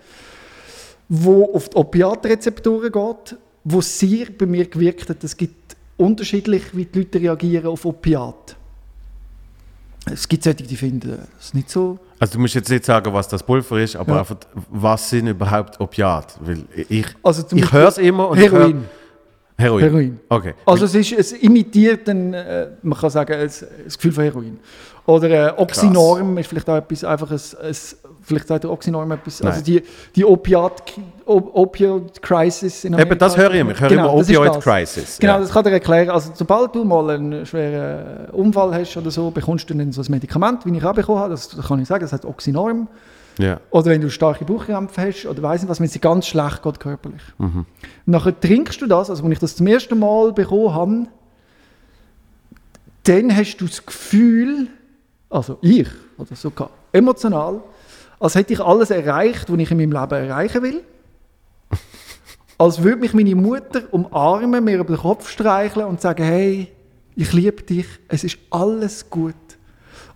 wo 1.09 1.53
auf 1.55 1.69
die 1.69 1.77
Opiatrezeptoren 1.77 2.93
geht, 2.93 3.37
wo 3.65 3.81
sehr 3.81 4.27
bei 4.37 4.47
mir 4.47 4.67
gewirkt 4.67 5.09
hat. 5.11 5.25
Es 5.25 5.37
gibt 5.37 5.77
unterschiedlich, 5.97 6.63
wie 6.77 6.85
die 6.85 6.99
Leute 7.01 7.21
reagieren 7.21 7.67
auf 7.67 7.85
Opiat. 7.85 8.57
Es 10.11 10.29
gibt 10.29 10.45
solche, 10.45 10.63
die 10.63 10.77
finden 10.77 11.19
es 11.39 11.53
nicht 11.55 11.71
so. 11.71 11.99
Also 12.21 12.35
du 12.35 12.41
musst 12.41 12.55
jetzt 12.55 12.69
nicht 12.71 12.85
sagen, 12.85 13.13
was 13.13 13.29
das 13.29 13.43
Pulver 13.43 13.79
ist, 13.81 13.97
aber 13.97 14.13
Ja. 14.15 14.19
einfach, 14.21 14.37
was 14.71 15.11
sind 15.11 15.29
überhaupt 15.29 15.79
Opiate? 15.81 16.35
Weil 16.41 16.65
ich, 16.89 17.07
Also 17.23 17.45
ich 17.55 17.73
höre 17.73 17.89
es 17.89 17.99
immer 17.99 18.29
und 18.31 18.39
ich 18.39 18.51
Heroin. 18.51 18.85
Hör, 19.57 19.65
Heroin. 19.67 19.83
Heroin. 19.85 20.21
Okay. 20.29 20.55
Also 20.67 20.85
es, 20.85 20.95
ist, 20.95 21.13
es 21.13 21.33
imitiert, 21.33 22.09
ein, 22.09 22.33
äh, 22.35 22.69
man 22.83 22.99
kann 22.99 23.11
sagen, 23.11 23.37
das 23.41 23.65
Gefühl 23.97 24.13
von 24.13 24.25
Heroin. 24.25 24.59
Oder 25.07 25.57
äh, 25.57 25.61
Oxynorm 25.61 26.39
ist 26.39 26.49
vielleicht 26.49 26.69
auch 26.69 26.77
etwas, 26.77 27.03
einfach 27.05 27.31
ein, 27.31 27.41
ein 27.67 27.77
vielleicht 28.29 28.47
sagt 28.47 28.65
der 28.65 28.71
Oxynorm 28.71 29.11
etwas, 29.11 29.43
also 29.43 29.57
Nein. 29.57 29.65
die, 29.65 29.83
die 30.15 30.25
Op 30.25 30.47
Opioid-Crisis 31.27 32.85
in 32.85 32.99
Eben, 32.99 33.19
das 33.19 33.37
höre 33.37 33.53
ich 33.53 33.61
immer. 33.61 33.73
Ich 33.73 33.81
höre 33.81 33.89
Genau, 33.89 34.11
immer 34.11 34.19
das 34.19 34.29
ist 34.31 34.37
Opioid 34.37 34.57
das. 34.57 34.65
Crisis. 34.65 35.19
Genau, 35.19 35.35
ja. 35.35 35.41
das 35.41 35.51
kann 35.51 35.65
dir 35.65 35.71
erklären. 35.71 36.11
Also 36.11 36.31
sobald 36.35 36.75
du 36.75 36.85
mal 36.85 37.11
einen 37.11 37.45
schweren 37.47 38.31
Unfall 38.31 38.75
hast 38.75 38.97
oder 38.97 39.11
so, 39.11 39.31
bekommst 39.31 39.69
du 39.69 39.75
dann 39.75 39.93
so 39.93 40.01
ein 40.03 40.07
Medikament, 40.11 40.65
wie 40.65 40.77
ich 40.77 40.85
auch 40.85 40.95
bekommen 40.95 41.19
habe, 41.19 41.31
das 41.31 41.57
kann 41.67 41.81
ich 41.81 41.89
sagen, 41.89 42.03
das 42.03 42.13
heißt 42.13 42.25
Oxynorm. 42.25 42.89
ja. 43.39 43.61
Oder 43.71 43.87
wenn 43.87 44.01
du 44.01 44.11
starke 44.11 44.45
Bauchkrämpfe 44.45 45.03
hast 45.03 45.27
oder 45.27 45.43
weiss 45.43 45.61
nicht 45.63 45.71
was, 45.71 45.81
wenn 45.81 45.87
es 45.87 45.93
dir 45.93 45.99
ganz 46.01 46.27
schlecht 46.27 46.63
geht 46.63 46.81
körperlich. 46.81 47.23
Mhm. 47.39 47.67
Nachher 48.07 48.39
trinkst 48.39 48.81
du 48.81 48.87
das, 48.87 49.11
also 49.11 49.23
wenn 49.25 49.33
ich 49.33 49.39
das 49.39 49.57
zum 49.57 49.67
ersten 49.67 49.99
Mal 49.99 50.33
bekommen 50.33 50.75
habe, 50.75 51.07
dann 53.05 53.35
hast 53.35 53.57
du 53.59 53.67
das 53.67 53.85
Gefühl, 53.85 54.69
also 55.31 55.59
ich, 55.63 55.89
oder 56.19 56.35
sogar 56.35 56.71
emotional, 56.93 57.61
als 58.21 58.35
hätte 58.35 58.53
ich 58.53 58.61
alles 58.61 58.91
erreicht, 58.91 59.51
was 59.51 59.59
ich 59.59 59.71
in 59.71 59.77
meinem 59.77 59.93
Leben 59.93 60.29
erreichen 60.29 60.63
will. 60.63 60.83
als 62.59 62.83
würde 62.83 63.01
mich 63.01 63.15
meine 63.15 63.35
Mutter 63.35 63.83
umarmen, 63.91 64.65
mir 64.65 64.79
über 64.79 64.85
den 64.85 64.97
Kopf 64.97 65.29
streicheln 65.29 65.87
und 65.87 66.01
sagen, 66.01 66.25
hey, 66.25 66.69
ich 67.15 67.33
liebe 67.33 67.63
dich, 67.63 67.87
es 68.09 68.25
ist 68.25 68.39
alles 68.51 69.09
gut. 69.11 69.35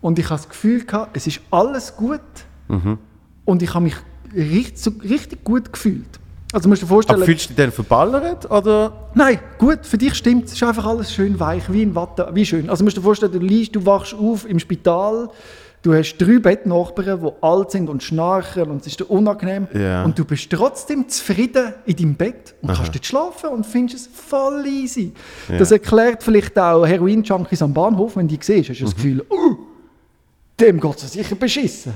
Und 0.01 0.19
ich 0.19 0.27
habe 0.27 0.37
das 0.37 0.49
Gefühl 0.49 0.85
gehabt, 0.85 1.17
es 1.17 1.27
ist 1.27 1.41
alles 1.51 1.97
gut. 1.97 2.21
Mhm. 2.69 2.99
Und 3.45 3.63
ich 3.63 3.75
habe 3.75 3.85
mich 3.85 3.97
richtig, 4.35 5.03
richtig 5.03 5.45
gut 5.45 5.73
gefühlt. 5.73 6.21
Also 6.53 6.69
musst 6.69 6.83
du 6.83 6.87
dir 6.87 6.91
vorstellen, 6.91 7.19
Aber 7.19 7.25
fühlst 7.25 7.45
du 7.45 7.49
dich 7.49 7.57
dann 7.57 7.73
verballert? 7.73 8.51
Oder? 8.51 9.11
nein, 9.15 9.39
gut, 9.59 9.87
für 9.87 9.97
dich 9.97 10.15
stimmt 10.15 10.45
es. 10.45 10.53
ist 10.53 10.63
einfach 10.63 10.85
alles 10.85 11.13
schön 11.13 11.41
weich, 11.41 11.73
wie 11.73 11.83
in 11.83 11.95
Watte, 11.95 12.29
wie 12.35 12.45
schön. 12.45 12.69
Also 12.69 12.85
musst 12.85 12.97
du 12.97 13.01
dir 13.01 13.05
vorstellen, 13.05 13.33
du 13.33 13.39
liegst, 13.39 13.75
du 13.75 13.87
wachst 13.87 14.15
auf 14.15 14.47
im 14.49 14.59
Spital, 14.59 15.31
du 15.83 15.95
hast 15.95 16.17
drei 16.17 16.39
Bettnachbarn, 16.39 17.21
die 17.21 17.31
alt 17.43 17.71
sind 17.73 17.89
und 17.89 18.03
schnarchen 18.03 18.71
und 18.71 18.81
es 18.81 18.87
ist 18.89 19.01
dir 19.01 19.11
unangenehm. 19.11 19.67
Ja. 19.75 20.05
Und 20.05 20.19
du 20.19 20.25
bist 20.25 20.51
trotzdem 20.51 21.09
zufrieden 21.09 21.75
in 21.85 21.97
deinem 21.97 22.15
Bett 22.15 22.55
und 22.63 22.73
kannst 22.73 22.95
dort 22.95 23.05
schlafen 23.05 23.51
und 23.51 23.67
findest 23.67 24.07
es 24.07 24.13
voll 24.13 24.65
easy. 24.67 25.13
Das 25.49 25.71
erklärt 25.71 26.23
vielleicht 26.23 26.59
auch 26.59 26.87
Heroin-Junkies 26.87 27.63
am 27.63 27.75
Bahnhof, 27.75 28.17
wenn 28.17 28.29
du 28.29 28.37
die 28.37 28.45
siehst, 28.45 28.71
hast 28.71 28.81
du 28.81 28.85
das 28.85 28.95
Gefühl, 28.95 29.25
oh, 29.29 29.57
dem 30.59 30.81
geht 30.81 30.97
es 30.97 31.13
sicher 31.13 31.35
beschissen. 31.35 31.93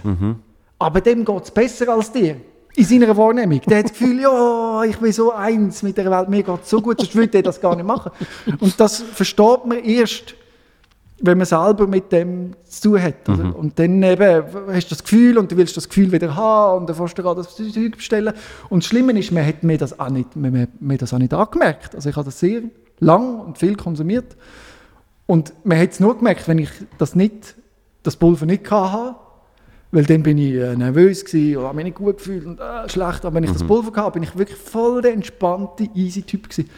Aber 0.78 1.00
dem 1.00 1.24
geht 1.24 1.44
es 1.44 1.50
besser 1.50 1.88
als 1.88 2.12
dir. 2.12 2.36
In 2.74 2.84
seiner 2.84 3.16
Wahrnehmung. 3.16 3.62
Der 3.66 3.78
hat 3.78 3.84
das 3.86 3.92
Gefühl, 3.92 4.20
ja, 4.20 4.84
ich 4.84 4.98
bin 4.98 5.10
so 5.10 5.32
eins 5.32 5.82
mit 5.82 5.96
der 5.96 6.10
Welt, 6.10 6.28
mir 6.28 6.42
geht 6.42 6.62
es 6.62 6.68
so 6.68 6.82
gut, 6.82 7.00
sonst 7.00 7.16
würde 7.16 7.38
er 7.38 7.42
das 7.42 7.58
gar 7.58 7.74
nicht 7.74 7.86
machen. 7.86 8.12
Und 8.60 8.78
das 8.78 9.00
versteht 9.00 9.64
man 9.64 9.78
erst, 9.78 10.34
wenn 11.20 11.38
man 11.38 11.46
selber 11.46 11.86
mit 11.86 12.12
dem 12.12 12.52
zu 12.64 12.90
tun 12.90 13.02
hat. 13.02 13.28
Oder? 13.28 13.56
Und 13.56 13.78
dann 13.78 14.02
eben 14.02 14.44
hast 14.68 14.90
du 14.90 14.94
das 14.94 15.02
Gefühl 15.02 15.38
und 15.38 15.50
du 15.50 15.56
willst 15.56 15.76
das 15.76 15.88
Gefühl 15.88 16.12
wieder 16.12 16.34
haben 16.34 16.80
und 16.80 16.88
dann 16.88 16.96
fährst 16.96 17.16
du 17.16 17.22
gerade 17.22 17.42
das 17.42 17.56
Zeug 17.56 17.96
bestellen. 17.96 18.34
Und 18.68 18.82
das 18.82 18.88
Schlimme 18.88 19.18
ist, 19.18 19.32
man 19.32 19.46
hat 19.46 19.62
mir 19.62 19.78
das 19.78 19.98
auch 19.98 20.10
nicht, 20.10 20.36
man, 20.36 20.68
man, 20.78 20.98
das 20.98 21.14
auch 21.14 21.18
nicht 21.18 21.32
angemerkt. 21.32 21.94
Also 21.94 22.10
ich 22.10 22.16
habe 22.16 22.26
das 22.26 22.38
sehr 22.38 22.62
lang 23.00 23.40
und 23.40 23.58
viel 23.58 23.76
konsumiert. 23.76 24.36
Und 25.26 25.52
man 25.64 25.78
hat 25.78 25.92
es 25.92 26.00
nur 26.00 26.16
gemerkt, 26.18 26.46
wenn 26.48 26.58
ich 26.58 26.70
das 26.98 27.14
nicht, 27.14 27.56
das 28.02 28.16
Pulver 28.16 28.46
nicht 28.46 28.70
hatte, 28.70 29.16
weil 29.92 30.04
dann 30.04 30.22
bin 30.22 30.36
ich 30.36 30.54
äh, 30.54 30.76
nervös 30.76 31.24
gewesen, 31.24 31.56
oder 31.56 31.68
habe 31.68 31.76
mich 31.76 31.84
nicht 31.86 31.96
gut 31.96 32.18
gefühlt 32.18 32.44
und 32.44 32.60
äh, 32.60 32.88
schlecht. 32.88 33.24
Aber 33.24 33.34
wenn 33.34 33.44
ich 33.44 33.52
das 33.52 33.64
Pulver 33.64 34.00
hatte, 34.00 34.12
bin 34.12 34.22
ich 34.22 34.36
wirklich 34.36 34.58
voll 34.58 35.00
der 35.00 35.14
entspannte, 35.14 35.88
easy 35.94 36.22
Typ 36.22 36.50
gewesen. 36.50 36.68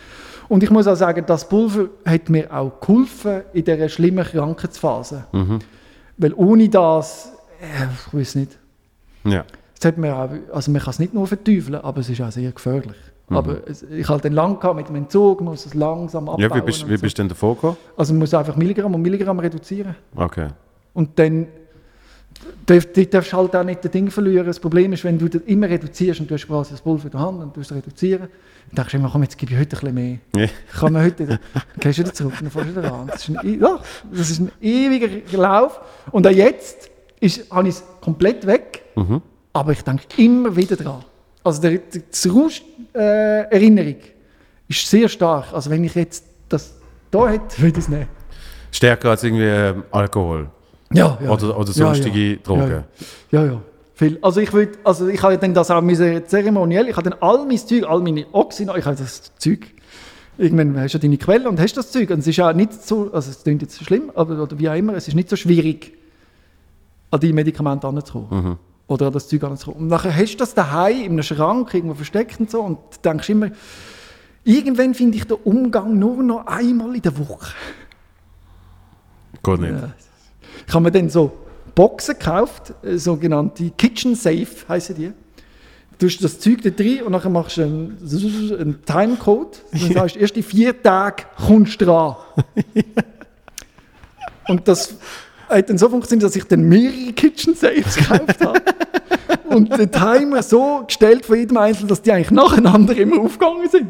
Und 0.48 0.62
ich 0.62 0.70
muss 0.70 0.86
auch 0.86 0.94
sagen, 0.96 1.24
das 1.26 1.48
Pulver 1.48 1.88
hat 2.06 2.28
mir 2.30 2.50
auch 2.52 2.80
geholfen 2.80 3.42
in 3.52 3.64
dieser 3.64 3.88
schlimmen 3.88 4.24
Krankheitsphase. 4.24 5.24
Weil 6.16 6.32
ohne 6.34 6.68
das, 6.68 7.32
äh, 7.60 7.84
ich 8.08 8.14
weiß 8.18 8.34
nicht, 8.36 8.58
Ja. 9.24 9.44
es 9.78 9.84
hat 9.84 9.98
mir 9.98 10.14
auch, 10.16 10.30
also 10.52 10.70
man 10.72 10.80
kann 10.80 10.90
es 10.90 10.98
nicht 10.98 11.12
nur 11.14 11.26
verteufeln, 11.26 11.76
aber 11.76 12.00
es 12.00 12.08
ist 12.08 12.20
auch 12.20 12.30
sehr 12.32 12.50
gefährlich. 12.50 12.96
Aber 13.30 13.58
es, 13.68 13.82
ich 13.82 14.08
hatte 14.08 14.22
dann 14.22 14.32
lang 14.32 14.58
gehabt 14.58 14.76
mit 14.76 14.88
dem 14.88 14.96
Entzug, 14.96 15.42
muss 15.42 15.66
es 15.66 15.74
langsam 15.74 16.30
abbauen. 16.30 16.40
ja 16.40 16.54
wie 16.54 16.62
bist, 16.62 16.88
wie 16.88 16.96
so. 16.96 17.02
bist 17.02 17.18
du 17.18 17.22
denn 17.22 17.28
davor 17.28 17.54
gekommen? 17.56 17.76
Also 17.96 18.14
man 18.14 18.20
muss 18.20 18.32
einfach 18.32 18.56
Milligramm 18.56 18.94
und 18.94 19.02
Milligramm 19.02 19.38
reduzieren. 19.38 19.94
Okay. 20.16 20.48
Und 20.94 21.18
dann 21.18 21.46
darf, 22.66 22.86
du 22.86 23.06
darfst 23.06 23.32
halt 23.32 23.56
auch 23.56 23.64
nicht 23.64 23.84
das 23.84 23.90
Ding 23.90 24.10
verlieren. 24.10 24.46
Das 24.46 24.60
Problem 24.60 24.92
ist, 24.92 25.04
wenn 25.04 25.18
du 25.18 25.28
das 25.28 25.42
immer 25.46 25.68
reduzierst 25.68 26.20
und 26.20 26.30
du 26.30 26.34
hast 26.34 26.46
quasi 26.46 26.72
das 26.72 26.80
Pulver 26.80 27.06
in 27.06 27.10
der 27.10 27.20
Hand 27.20 27.40
und 27.42 27.56
du 27.56 27.60
es 27.60 27.72
reduzieren, 27.72 28.28
dann 28.68 28.76
denkst 28.76 28.92
du 28.92 28.96
immer, 28.98 29.10
komm, 29.10 29.22
jetzt 29.22 29.38
gebe 29.38 29.52
ich 29.52 29.58
heute 29.58 29.76
ein 29.76 29.80
bisschen 29.80 29.94
mehr. 29.94 30.46
Ja. 30.46 30.52
Kann 30.78 30.92
man 30.92 31.02
heute, 31.04 31.26
dann 31.26 31.38
gehst 31.80 31.98
du 31.98 32.02
wieder 32.02 32.14
zurück 32.14 32.34
und 32.40 32.44
dann 32.44 32.50
fährst 32.50 32.68
du 32.76 32.80
wieder 32.80 32.92
an. 32.92 33.06
Das 33.06 33.28
ist 33.28 33.36
ein, 33.38 33.60
ja, 33.60 33.80
das 34.12 34.30
ist 34.30 34.40
ein 34.40 34.52
ewiger 34.60 35.08
Lauf. 35.38 35.80
Und 36.10 36.26
auch 36.26 36.30
jetzt 36.30 36.90
ist, 37.20 37.50
habe 37.50 37.68
ich 37.68 37.74
es 37.76 37.84
komplett 38.00 38.46
weg, 38.46 38.82
Mhm. 38.96 39.22
aber 39.52 39.72
ich 39.72 39.82
denke 39.82 40.02
immer 40.16 40.54
wieder 40.56 40.74
dran. 40.76 41.04
Also 41.44 41.62
der, 41.62 41.78
der, 41.78 42.02
das 42.10 42.28
Rausch, 42.28 42.62
äh, 42.94 43.78
ist 44.68 44.90
sehr 44.90 45.08
stark. 45.08 45.52
Also 45.52 45.70
wenn 45.70 45.84
ich 45.84 45.94
jetzt 45.94 46.24
das 46.48 46.74
da 47.10 47.28
hätte, 47.28 47.58
würde 47.62 47.78
ich 47.78 47.84
es 47.84 47.88
nehmen. 47.88 48.08
Stärker 48.70 49.10
als 49.10 49.24
irgendwie 49.24 49.44
ähm, 49.44 49.84
Alkohol 49.90 50.50
Ja, 50.92 51.18
ja. 51.22 51.30
oder, 51.30 51.58
oder 51.58 51.68
Ja, 51.68 51.94
sonstige 51.94 52.32
ja. 52.32 52.36
Drogen. 52.42 52.84
Ja, 53.30 53.44
ja. 53.44 53.60
Viel. 53.94 54.18
Also 54.22 54.40
ich 54.40 54.52
würde, 54.52 54.78
also 54.84 55.08
ich 55.08 55.20
habe 55.20 55.36
dann 55.38 55.54
das 55.54 55.72
auch 55.72 55.82
müssen, 55.82 56.24
zeremoniell, 56.26 56.88
ich 56.88 56.96
habe 56.96 57.10
dann 57.10 57.18
all 57.20 57.44
mein 57.44 57.58
Zeug, 57.58 57.84
all 57.84 58.00
meine 58.00 58.26
Oxyno, 58.30 58.76
ich 58.76 58.84
habe 58.84 58.94
das 58.94 59.34
Zeug, 59.38 59.74
irgendwann 60.38 60.80
hast 60.80 60.94
du 60.94 60.98
ja 60.98 61.02
deine 61.02 61.18
Quelle 61.18 61.48
und 61.48 61.58
hast 61.58 61.76
das 61.76 61.90
Zeug 61.90 62.10
und 62.10 62.20
es 62.20 62.28
ist 62.28 62.40
auch 62.40 62.52
nicht 62.52 62.74
so, 62.74 63.12
also 63.12 63.30
es 63.30 63.42
klingt 63.42 63.60
jetzt 63.62 63.84
schlimm, 63.84 64.12
aber 64.14 64.40
oder 64.40 64.56
wie 64.56 64.68
auch 64.68 64.76
immer, 64.76 64.94
es 64.94 65.08
ist 65.08 65.14
nicht 65.14 65.28
so 65.28 65.34
schwierig, 65.34 65.94
an 67.10 67.18
die 67.18 67.32
Medikamente 67.32 67.88
heranzukommen. 67.88 68.58
Oder 68.86 69.08
an 69.08 69.12
das 69.12 69.28
Zeug 69.28 69.42
heranzukommen. 69.42 69.82
Und 69.82 69.88
nachher 69.88 70.16
hast 70.16 70.34
du 70.34 70.38
das 70.38 70.54
daheim 70.54 71.02
in 71.02 71.12
einem 71.12 71.22
Schrank 71.24 71.74
irgendwo 71.74 71.94
versteckt 71.94 72.38
und 72.38 72.50
so 72.50 72.62
und 72.62 72.78
denkst 73.04 73.28
immer, 73.30 73.50
irgendwann 74.44 74.94
finde 74.94 75.16
ich 75.16 75.24
den 75.24 75.38
Umgang 75.44 75.98
nur 75.98 76.22
noch 76.22 76.46
einmal 76.46 76.94
in 76.94 77.02
der 77.02 77.18
Woche. 77.18 77.52
Geht 79.42 79.60
nicht. 79.60 79.72
Ja. 79.72 79.92
Ich 80.68 80.74
habe 80.74 80.84
mir 80.84 80.92
dann 80.92 81.08
so 81.08 81.32
Boxen 81.74 82.18
gekauft, 82.18 82.74
äh, 82.82 82.98
sogenannte 82.98 83.70
Kitchen 83.70 84.14
Safe 84.14 84.46
heißen 84.68 84.94
die. 84.94 85.12
Du 85.98 86.06
hast 86.06 86.22
das 86.22 86.38
Zeug 86.38 86.60
da 86.62 86.68
drin 86.68 87.02
und 87.02 87.12
dann 87.12 87.32
machst 87.32 87.56
du 87.56 87.62
einen, 87.62 87.96
einen 88.60 88.84
Timecode. 88.84 89.62
Dann 89.72 89.92
sagst 89.92 90.16
du, 90.16 90.20
erst 90.20 90.36
in 90.36 90.42
vier 90.42 90.80
Tagen 90.80 91.24
kommst 91.46 91.80
du 91.80 91.86
dran. 91.86 92.16
und 94.48 94.68
das 94.68 94.94
hat 95.48 95.70
dann 95.70 95.78
so 95.78 95.88
funktioniert, 95.88 96.28
dass 96.28 96.36
ich 96.36 96.44
dann 96.44 96.68
mehrere 96.68 97.14
Kitchen 97.14 97.54
Safes 97.54 97.96
gekauft 97.96 98.44
habe. 98.44 98.60
und 99.48 99.76
den 99.76 99.90
Timer 99.90 100.42
so 100.42 100.84
gestellt 100.86 101.24
von 101.24 101.38
jedem 101.38 101.56
Einzelnen, 101.56 101.88
dass 101.88 102.02
die 102.02 102.12
eigentlich 102.12 102.30
nacheinander 102.30 102.94
immer 102.94 103.22
aufgegangen 103.22 103.70
sind. 103.70 103.88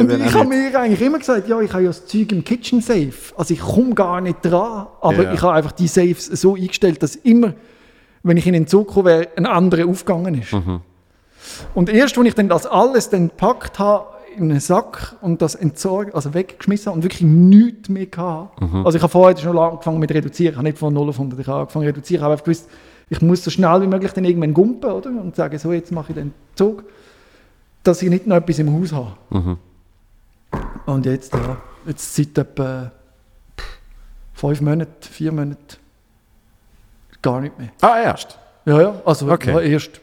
Und 0.00 0.10
ich 0.26 0.34
habe 0.34 0.48
mir 0.48 0.78
eigentlich 0.78 1.00
immer 1.00 1.18
gesagt, 1.18 1.48
ja, 1.48 1.60
ich 1.60 1.72
habe 1.72 1.82
ja 1.82 1.88
das 1.88 2.06
Zeug 2.06 2.32
im 2.32 2.44
Kitchen 2.44 2.80
Safe. 2.80 3.12
Also 3.36 3.54
ich 3.54 3.60
komme 3.60 3.94
gar 3.94 4.20
nicht 4.20 4.38
dran. 4.42 4.86
Aber 5.00 5.22
Ja. 5.22 5.32
ich 5.32 5.42
habe 5.42 5.54
einfach 5.54 5.72
die 5.72 5.88
Safes 5.88 6.26
so 6.26 6.54
eingestellt, 6.54 7.02
dass 7.02 7.16
immer, 7.16 7.54
wenn 8.22 8.36
ich 8.36 8.46
in 8.46 8.52
den 8.52 8.66
Zug 8.66 8.88
komme, 8.88 9.04
wäre, 9.10 9.28
ein 9.36 9.46
anderer 9.46 9.88
aufgegangen 9.88 10.34
ist. 10.40 10.52
Mhm. 10.52 10.80
Und 11.74 11.88
erst, 11.88 12.16
als 12.18 12.26
ich 12.26 12.34
dann 12.34 12.48
das 12.48 12.66
alles 12.66 13.10
dann 13.10 13.28
gepackt 13.28 13.78
habe, 13.78 14.06
in 14.36 14.50
einen 14.50 14.60
Sack 14.60 15.16
und 15.20 15.42
das 15.42 15.54
entsorgt, 15.54 16.14
also 16.14 16.32
weggeschmissen 16.32 16.90
und 16.92 17.02
wirklich 17.02 17.22
nichts 17.22 17.88
mehr 17.90 18.06
gehabt. 18.06 18.58
Also 18.84 18.96
ich 18.96 19.02
habe 19.02 19.10
vorher 19.12 19.36
schon 19.36 19.58
angefangen 19.58 19.98
mit 19.98 20.10
reduzieren, 20.12 20.52
ich 20.52 20.56
habe 20.56 20.66
nicht 20.68 20.78
von 20.78 20.94
0 20.94 21.10
auf 21.10 21.16
100, 21.18 21.38
ich 21.38 21.46
habe 21.46 21.60
angefangen 21.60 21.86
reduzieren, 21.86 22.24
aber 22.24 22.34
ich 22.36 22.42
gewusst, 22.42 22.68
ich 23.10 23.20
muss 23.20 23.44
so 23.44 23.50
schnell 23.50 23.82
wie 23.82 23.86
möglich 23.86 24.12
dann 24.12 24.24
irgendwann 24.24 24.54
gumpen, 24.54 24.90
oder? 24.90 25.10
Und 25.10 25.36
sagen, 25.36 25.58
so, 25.58 25.70
jetzt 25.72 25.92
mache 25.92 26.12
ich 26.12 26.14
den 26.14 26.32
Zug, 26.54 26.84
dass 27.82 28.02
ich 28.02 28.08
nicht 28.10 28.26
noch 28.26 28.36
etwas 28.36 28.58
im 28.58 28.72
Haus 28.72 28.92
habe. 28.92 29.12
Mhm. 29.30 29.58
Und 30.86 31.06
jetzt, 31.06 31.32
ja, 31.32 31.56
jetzt 31.86 32.14
seit 32.14 32.36
etwa 32.38 32.90
fünf 34.34 34.60
Monaten, 34.60 34.92
vier 35.02 35.32
Monaten, 35.32 35.76
gar 37.22 37.40
nicht 37.40 37.58
mehr. 37.58 37.68
Ah, 37.80 37.98
erst? 38.00 38.38
Ja, 38.64 38.80
ja, 38.80 38.94
also 39.04 39.30
Okay. 39.30 39.52
ja, 39.52 39.60
erst 39.60 40.00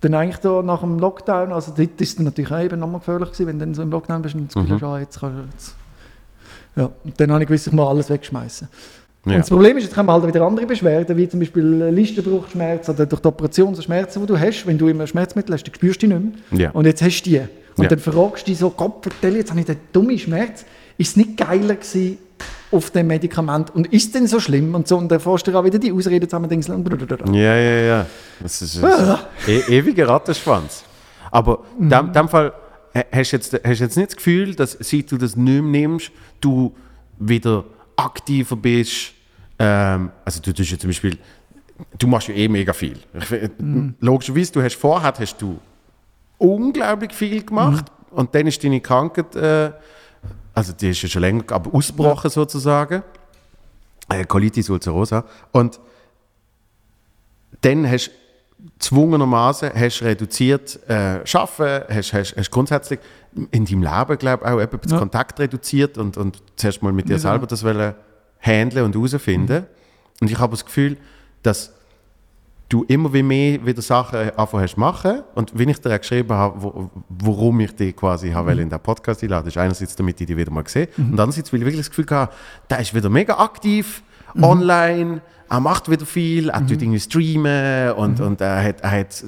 dann 0.00 0.14
eigentlich 0.14 0.38
da 0.38 0.62
nach 0.62 0.80
dem 0.80 0.98
Lockdown, 0.98 1.52
also 1.52 1.72
dort 1.76 2.00
ist 2.00 2.18
es 2.18 2.18
natürlich 2.18 2.50
auch 2.50 2.58
eben 2.58 2.80
nochmal 2.80 2.98
gefährlich 2.98 3.30
gewesen, 3.30 3.46
wenn 3.46 3.58
du 3.60 3.64
dann 3.66 3.74
so 3.74 3.82
im 3.82 3.90
Lockdown 3.92 4.20
bist 4.22 4.34
und 4.34 4.48
das 4.48 4.54
Gefühl 4.54 4.76
Mhm. 4.78 4.80
hast, 4.80 4.88
ah, 4.88 4.98
jetzt 4.98 5.20
kannst 5.20 5.38
du 5.38 5.44
jetzt... 5.52 5.76
Ja, 6.74 6.90
und 7.04 7.20
dann 7.20 7.30
habe 7.30 7.42
ich 7.42 7.48
gewusst, 7.48 7.66
ich 7.68 7.72
muss 7.72 7.86
alles 7.88 8.10
wegschmeißen. 8.10 8.68
Ja. 9.24 9.34
Und 9.34 9.38
das 9.40 9.50
Problem 9.50 9.76
ist, 9.76 9.84
jetzt 9.84 9.94
kommen 9.94 10.10
halt 10.10 10.26
wieder 10.26 10.42
andere 10.42 10.66
Beschwerden, 10.66 11.16
wie 11.16 11.28
zum 11.28 11.38
Beispiel 11.38 11.62
Listenbruchschmerz 11.90 12.88
oder 12.88 13.06
durch 13.06 13.22
die 13.22 13.28
Operation 13.28 13.74
so 13.74 13.80
Schmerzen, 13.82 14.20
die 14.20 14.26
du 14.26 14.38
hast, 14.38 14.66
wenn 14.66 14.76
du 14.76 14.88
immer 14.88 15.06
Schmerzmittel 15.06 15.54
hast, 15.54 15.62
dann 15.64 15.74
spürst 15.74 16.02
du 16.02 16.08
die 16.08 16.14
nicht 16.14 16.50
mehr. 16.50 16.60
Ja. 16.60 16.70
Und 16.72 16.86
jetzt 16.86 17.02
hast 17.02 17.22
du 17.22 17.30
die. 17.30 17.38
Und 17.76 17.84
Ja. 17.84 17.88
dann 17.88 17.98
fragst 18.00 18.46
du 18.46 18.50
dich 18.50 18.58
so, 18.58 18.70
Gott, 18.70 19.02
vertell, 19.02 19.36
jetzt 19.36 19.50
habe 19.50 19.60
ich 19.60 19.66
den 19.66 19.76
dummen 19.92 20.18
Schmerz. 20.18 20.64
Ist 20.98 21.10
es 21.10 21.16
nicht 21.16 21.36
geiler 21.36 21.76
gewesen 21.76 22.18
auf 22.72 22.90
dem 22.90 23.06
Medikament? 23.06 23.74
Und 23.74 23.92
ist 23.92 24.06
es 24.06 24.12
denn 24.12 24.26
so 24.26 24.40
schlimm? 24.40 24.74
Und 24.74 24.88
so, 24.88 24.98
und 24.98 25.08
dann 25.08 25.20
fährst 25.20 25.46
du 25.46 25.56
auch 25.56 25.64
wieder 25.64 25.78
die 25.78 25.92
Ausreden 25.92 26.28
zusammen, 26.28 26.48
denkst 26.50 26.66
du, 26.66 26.76
blablabla. 26.78 27.32
Ja, 27.32 27.56
ja, 27.56 27.80
ja. 27.80 28.06
Das 28.42 28.60
ist 28.60 28.82
ein 28.84 29.18
e 29.46 29.60
ewiger 29.68 30.08
Rattenschwanz. 30.08 30.84
Aber 31.30 31.60
in 31.78 31.88
dem, 31.88 32.12
dem 32.12 32.28
Fall 32.28 32.52
hast 33.12 33.32
du 33.32 33.36
jetzt, 33.36 33.54
hast 33.54 33.78
du 33.80 33.84
jetzt 33.84 33.96
nicht 33.96 34.08
das 34.10 34.16
Gefühl, 34.16 34.54
dass 34.54 34.76
seit 34.80 35.10
du 35.10 35.16
das 35.16 35.36
nicht 35.36 35.62
mehr 35.62 35.80
nimmst, 35.88 36.10
du 36.40 36.74
wieder 37.18 37.64
aktiver 38.04 38.56
bist. 38.56 39.12
Ähm, 39.58 40.10
also 40.24 40.40
du 40.40 40.52
tust 40.52 40.70
ja 40.70 40.78
zum 40.78 40.90
Beispiel, 40.90 41.18
du 41.98 42.06
machst 42.06 42.28
ja 42.28 42.34
eh 42.34 42.48
mega 42.48 42.72
viel. 42.72 42.98
Find, 43.20 43.94
Logischerweise, 44.00 44.52
du 44.52 44.62
hast 44.62 44.76
vorher 44.76 45.14
hast 45.18 45.40
du 45.40 45.58
unglaublich 46.38 47.12
viel 47.12 47.42
gemacht 47.44 47.86
und 48.10 48.34
dann 48.34 48.46
ist 48.46 48.62
deine 48.62 48.80
Krankheit, 48.80 49.34
äh, 49.36 49.72
also 50.54 50.72
die 50.72 50.90
ist 50.90 51.02
ja 51.02 51.08
schon 51.08 51.22
länger, 51.22 51.44
aber 51.50 51.74
ausgebrochen 51.74 52.30
sozusagen. 52.30 53.02
Äh, 54.08 54.24
Colitis 54.24 54.68
ulcerosa. 54.68 55.24
Und 55.52 55.80
dann 57.60 57.88
hast 57.88 58.08
du 58.08 58.22
zwungenermaßen 58.78 59.70
hast 59.74 60.02
reduziert 60.02 60.78
äh, 60.88 61.20
Arbeiten, 61.32 61.94
hast, 61.94 62.12
hast, 62.12 62.36
hast 62.36 62.50
grundsätzlich 62.50 63.00
in 63.50 63.64
deinem 63.64 63.82
Leben, 63.82 64.18
glaube 64.18 64.44
ich, 64.44 64.50
auch 64.50 64.60
eben 64.60 64.80
den 64.80 64.90
Ja. 64.90 64.98
Kontakt 64.98 65.40
reduziert 65.40 65.96
und, 65.98 66.16
und 66.16 66.42
zuerst 66.56 66.82
mal 66.82 66.92
mit 66.92 67.08
dir 67.08 67.14
Ja. 67.14 67.18
selber 67.18 67.46
das 67.46 67.64
wollen 67.64 67.94
handeln 68.40 68.84
und 68.84 68.94
herausfinden. 68.94 69.66
Und 70.20 70.30
ich 70.30 70.38
habe 70.38 70.50
das 70.52 70.64
Gefühl, 70.64 70.96
dass 71.42 71.72
du 72.68 72.84
immer 72.84 73.12
wie 73.12 73.22
mehr 73.22 73.64
wieder 73.66 73.82
Sachen 73.82 74.30
anfangen 74.36 74.62
hast 74.62 74.76
machen. 74.76 75.22
Und 75.34 75.56
wenn 75.58 75.68
ich 75.68 75.78
dir 75.80 75.94
auch 75.94 75.98
geschrieben 76.00 76.32
habe, 76.32 76.62
wo, 76.62 76.90
warum 77.08 77.60
ich 77.60 77.74
dich 77.76 77.94
quasi 77.94 78.30
habe, 78.30 78.52
in 78.52 78.68
den 78.70 78.80
Podcast 78.80 79.22
einladen, 79.22 79.48
ist 79.48 79.58
einerseits, 79.58 79.94
damit 79.96 80.20
ich 80.20 80.26
dich 80.26 80.36
wieder 80.36 80.50
mal 80.50 80.64
sehe 80.66 80.88
und 80.96 81.10
andererseits, 81.12 81.52
weil 81.52 81.60
ich 81.60 81.66
wirklich 81.66 81.80
das 81.86 81.90
Gefühl 81.90 82.06
habe, 82.10 82.32
der 82.70 82.78
ist 82.80 82.94
wieder 82.94 83.10
mega 83.10 83.36
aktiv, 83.38 84.02
online, 84.40 85.20
er 85.52 85.60
macht 85.60 85.90
wieder 85.90 86.06
viel, 86.06 86.48
er 86.48 86.60
tut 86.66 86.80
irgendwie 86.80 86.98
streamen 86.98 87.92
und, 87.92 88.20
und 88.20 88.40
er, 88.40 88.64
hat, 88.64 88.80
er 88.80 88.90
hat 89.00 89.22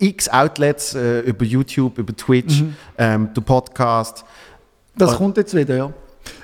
x 0.00 0.28
Outlets 0.28 0.96
äh, 0.96 1.20
über 1.20 1.44
YouTube, 1.44 1.96
über 1.98 2.14
Twitch, 2.16 2.64
ähm, 2.98 3.28
der 3.36 3.40
Podcast. 3.42 4.24
Das 4.98 5.12
Und- 5.12 5.16
kommt 5.18 5.36
jetzt 5.36 5.54
wieder, 5.54 5.76
ja. 5.76 5.92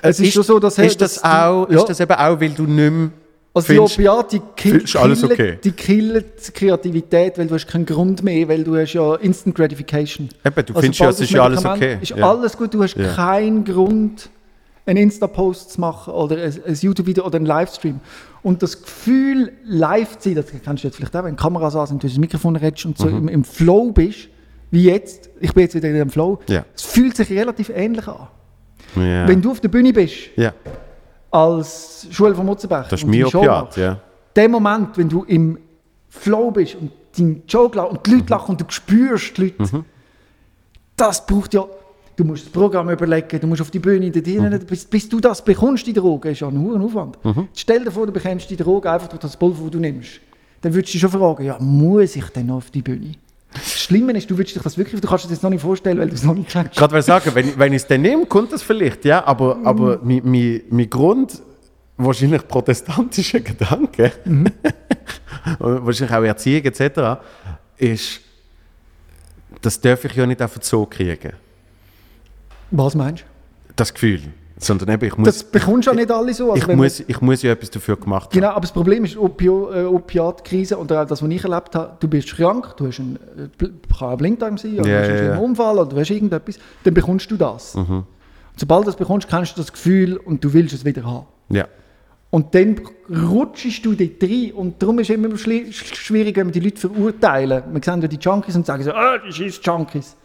Es 0.01 0.19
ist, 0.21 0.33
schon 0.33 0.43
so, 0.43 0.59
dass... 0.59 0.77
ist, 0.77 1.01
das 1.01 1.15
dass 1.15 1.21
du- 1.21 1.27
auch, 1.27 1.69
ja. 1.69 1.77
ist 1.77 1.89
das 1.89 1.99
eben 1.99 2.13
auch, 2.13 2.39
weil 2.39 2.49
du 2.51 2.63
nicht 2.63 2.91
mehr 2.91 3.09
Also 3.53 3.67
die 3.67 3.73
findest- 3.75 3.95
Opiate, 3.99 4.39
die 4.39 4.41
kill, 4.55 4.83
okay? 5.25 5.59
die 5.63 5.71
killen 5.71 6.23
die 6.47 6.51
Kreativität, 6.51 7.37
weil 7.37 7.47
du 7.47 7.55
hast 7.55 7.67
keinen 7.67 7.85
Grund 7.85 8.23
mehr, 8.23 8.47
weil 8.47 8.63
du 8.63 8.77
hast 8.77 8.93
ja 8.93 9.15
Instant 9.15 9.55
Gratification. 9.55 10.29
Eben, 10.45 10.55
du 10.65 10.73
Also 10.73 10.79
findest 10.81 10.99
ja, 11.01 11.09
es 11.09 11.15
das 11.17 11.25
ist 11.25 11.31
ja 11.31 11.43
alles 11.43 11.65
okay. 11.65 11.97
Ist 12.01 12.11
Ja. 12.15 12.29
alles 12.31 12.55
gut, 12.57 12.73
du 12.73 12.81
hast 12.81 12.95
Ja. 12.95 13.13
keinen 13.13 13.65
Grund, 13.65 14.29
einen 14.85 14.97
Insta-Post 15.03 15.71
zu 15.73 15.81
machen 15.81 16.13
oder 16.13 16.37
ein, 16.37 16.53
ein 16.65 16.73
YouTube-Video 16.79 17.25
oder 17.25 17.35
einen 17.35 17.45
Livestream. 17.45 17.99
Und 18.47 18.63
das 18.63 18.81
Gefühl, 18.81 19.51
live 19.65 20.17
zu 20.19 20.29
sein, 20.29 20.35
das 20.35 20.45
kennst 20.63 20.83
du 20.83 20.87
jetzt 20.87 20.95
vielleicht 20.95 21.13
auch, 21.17 21.25
wenn 21.25 21.35
Kameras 21.35 21.75
an 21.75 21.85
sind, 21.87 22.01
du 22.01 22.07
ins 22.07 22.17
Mikrofon 22.17 22.55
redest 22.55 22.85
und 22.85 22.97
so 22.97 23.07
Mhm. 23.07 23.17
im, 23.17 23.27
im 23.27 23.43
Flow 23.43 23.91
bist, 23.91 24.29
wie 24.71 24.83
jetzt, 24.85 25.29
ich 25.41 25.53
bin 25.53 25.63
jetzt 25.63 25.75
wieder 25.75 25.89
in 25.89 25.95
dem 25.95 26.09
Flow, 26.09 26.39
Ja. 26.47 26.63
es 26.73 26.83
fühlt 26.83 27.17
sich 27.17 27.29
relativ 27.31 27.69
ähnlich 27.69 28.07
an. 28.07 28.27
Ja. 28.95 29.27
Wenn 29.27 29.41
du 29.41 29.51
auf 29.51 29.59
der 29.59 29.67
Bühne 29.67 29.91
bist, 29.91 30.15
ja, 30.37 30.53
als 31.29 32.07
Schule 32.09 32.33
von 32.35 32.45
Mutzenberg, 32.45 32.87
das 32.89 33.01
ist 33.03 33.07
machst, 33.07 33.77
ja. 33.77 33.99
der 34.35 34.49
Moment, 34.49 34.97
wenn 34.97 35.09
du 35.09 35.23
im 35.25 35.57
Flow 36.07 36.49
bist 36.51 36.75
und 36.75 36.91
dein 37.17 37.43
Joke 37.49 37.81
und 37.85 38.05
die 38.05 38.11
Mhm. 38.11 38.17
Leute 38.19 38.29
lachen 38.31 38.51
und 38.51 38.61
du 38.61 38.65
spürst 38.69 39.37
die 39.37 39.41
Leute, 39.57 39.83
das 40.95 41.25
braucht 41.25 41.53
ja, 41.53 41.65
du 42.17 42.23
musst 42.25 42.45
das 42.47 42.51
Programm 42.51 42.89
überlegen, 42.89 43.39
du 43.39 43.47
musst 43.47 43.61
auf 43.61 43.71
die 43.71 43.79
Bühne, 43.79 44.07
Mhm. 44.11 44.59
bis, 44.65 44.83
bis 44.85 45.07
du 45.07 45.19
das 45.21 45.41
bekommst, 45.45 45.87
die 45.87 45.93
Droge, 45.93 46.31
ist 46.31 46.41
ja 46.41 46.47
ein 46.49 46.59
hoher 46.59 46.81
Aufwand. 46.81 47.17
Jetzt 47.23 47.37
Stell 47.61 47.83
dir 47.85 47.91
vor, 47.91 48.05
du 48.05 48.11
bekommst 48.11 48.49
die 48.49 48.57
Droge 48.57 48.91
einfach 48.91 49.07
durch 49.07 49.21
das 49.21 49.37
Pulver, 49.37 49.61
das 49.63 49.71
du 49.71 49.79
nimmst. 49.79 50.19
Dann 50.61 50.73
würdest 50.73 50.93
du 50.93 50.97
dich 50.97 51.01
schon 51.01 51.11
fragen, 51.11 51.45
ja, 51.45 51.57
muss 51.59 52.15
ich 52.15 52.25
denn 52.29 52.47
noch 52.47 52.57
auf 52.57 52.71
die 52.71 52.81
Bühne? 52.81 53.13
Das 53.53 53.79
Schlimme 53.79 54.11
ist, 54.13 54.29
du 54.29 54.37
würdest 54.37 54.55
dich 54.55 54.61
das 54.63 54.77
wirklich, 54.77 54.99
du 54.99 55.07
kannst 55.07 55.25
dir 55.25 55.29
das 55.29 55.41
noch 55.41 55.49
nicht 55.49 55.61
vorstellen, 55.61 55.97
weil 55.99 56.09
du 56.09 56.15
es 56.15 56.23
noch 56.23 56.33
nicht 56.33 56.49
kennst. 56.49 56.75
Gerade 56.75 56.93
weil 56.93 57.01
sagen, 57.01 57.31
wenn, 57.33 57.57
wenn 57.57 57.71
ich 57.73 57.83
es 57.83 57.87
dann 57.87 58.01
nehme, 58.01 58.25
kommt 58.25 58.51
das 58.51 58.61
vielleicht, 58.61 59.05
ja, 59.05 59.23
aber, 59.25 59.55
Mhm. 59.55 59.67
aber 59.67 59.99
mein, 60.03 60.21
mein, 60.25 60.61
mein 60.69 60.89
Grund, 60.89 61.41
wahrscheinlich 61.97 62.47
protestantischer 62.47 63.39
Gedanke, 63.39 64.11
Mhm. 64.25 64.47
wahrscheinlich 65.59 66.15
auch 66.17 66.23
Erziehung 66.23 66.63
etc., 66.65 67.19
ist, 67.77 68.21
das 69.61 69.79
darf 69.79 70.03
ich 70.05 70.13
ja 70.15 70.25
nicht 70.25 70.41
einfach 70.41 70.61
so 70.61 70.85
kriegen, 70.85 71.33
Was 72.71 72.95
meinst 72.95 73.23
du? 73.23 73.37
das 73.77 73.93
Gefühl. 73.93 74.21
Sondern 74.59 74.89
eben, 74.89 75.05
ich 75.05 75.15
muss, 75.15 75.27
Das 75.27 75.43
bekommst 75.43 75.85
du 75.87 75.91
ja 75.91 75.95
nicht 75.95 76.09
alle 76.09 76.33
so. 76.33 76.51
Also 76.51 76.67
ich, 76.67 76.75
muss, 76.75 76.99
ich 76.99 77.21
muss 77.21 77.43
ja 77.43 77.51
etwas 77.51 77.69
dafür 77.69 77.95
gemacht 77.95 78.25
haben. 78.25 78.33
Genau, 78.33 78.49
aber 78.49 78.61
das 78.61 78.71
Problem 78.71 79.05
ist 79.05 79.15
Opio, 79.15 79.71
äh, 79.71 79.83
Opiatkrise 79.83 80.79
und 80.79 80.91
auch 80.91 81.05
das, 81.05 81.21
was 81.21 81.29
ich 81.29 81.43
erlebt 81.43 81.75
habe, 81.75 81.95
du 81.99 82.07
bist 82.07 82.35
krank, 82.35 82.75
du 82.75 82.87
hast 82.87 82.99
einen, 82.99 83.19
äh, 83.37 83.67
kann 83.97 84.09
ein 84.09 84.17
Blinddarm 84.17 84.57
sein, 84.57 84.79
oder 84.79 84.89
Ja, 84.89 85.01
du 85.07 85.13
hast 85.13 85.21
einen. 85.21 85.35
Mhm. 85.35 85.43
Unfall 85.43 85.77
oder 85.77 85.89
du 85.89 85.99
hast 85.99 86.09
irgendetwas, 86.09 86.57
dann 86.83 86.93
bekommst 86.95 87.29
du 87.29 87.37
das. 87.37 87.75
Und 87.75 88.05
sobald 88.55 88.81
du 88.81 88.85
das 88.87 88.95
bekommst, 88.95 89.29
kennst 89.29 89.55
du 89.55 89.61
das 89.61 89.71
Gefühl 89.71 90.17
und 90.17 90.43
du 90.43 90.51
willst 90.51 90.73
es 90.73 90.83
wieder 90.83 91.03
haben. 91.03 91.27
Ja. 91.49 91.67
Und 92.31 92.55
dann 92.55 92.81
rutschst 93.09 93.85
du 93.85 93.93
dort 93.93 94.23
rein 94.23 94.51
und 94.53 94.81
darum 94.81 94.97
ist 94.97 95.11
es 95.11 95.15
immer 95.15 95.37
schwierig, 95.37 96.35
wenn 96.35 96.47
wir 96.47 96.51
die 96.51 96.61
Leute 96.61 96.77
verurteilen. 96.77 97.63
Wir 97.71 97.81
sehen 97.83 98.01
ja 98.01 98.07
die 98.07 98.17
Junkies 98.17 98.55
und 98.55 98.65
sagen 98.65 98.83
so, 98.83 98.91
ah, 98.91 99.19
das 99.19 99.39
ist 99.39 99.63
Junkies. 99.63 100.15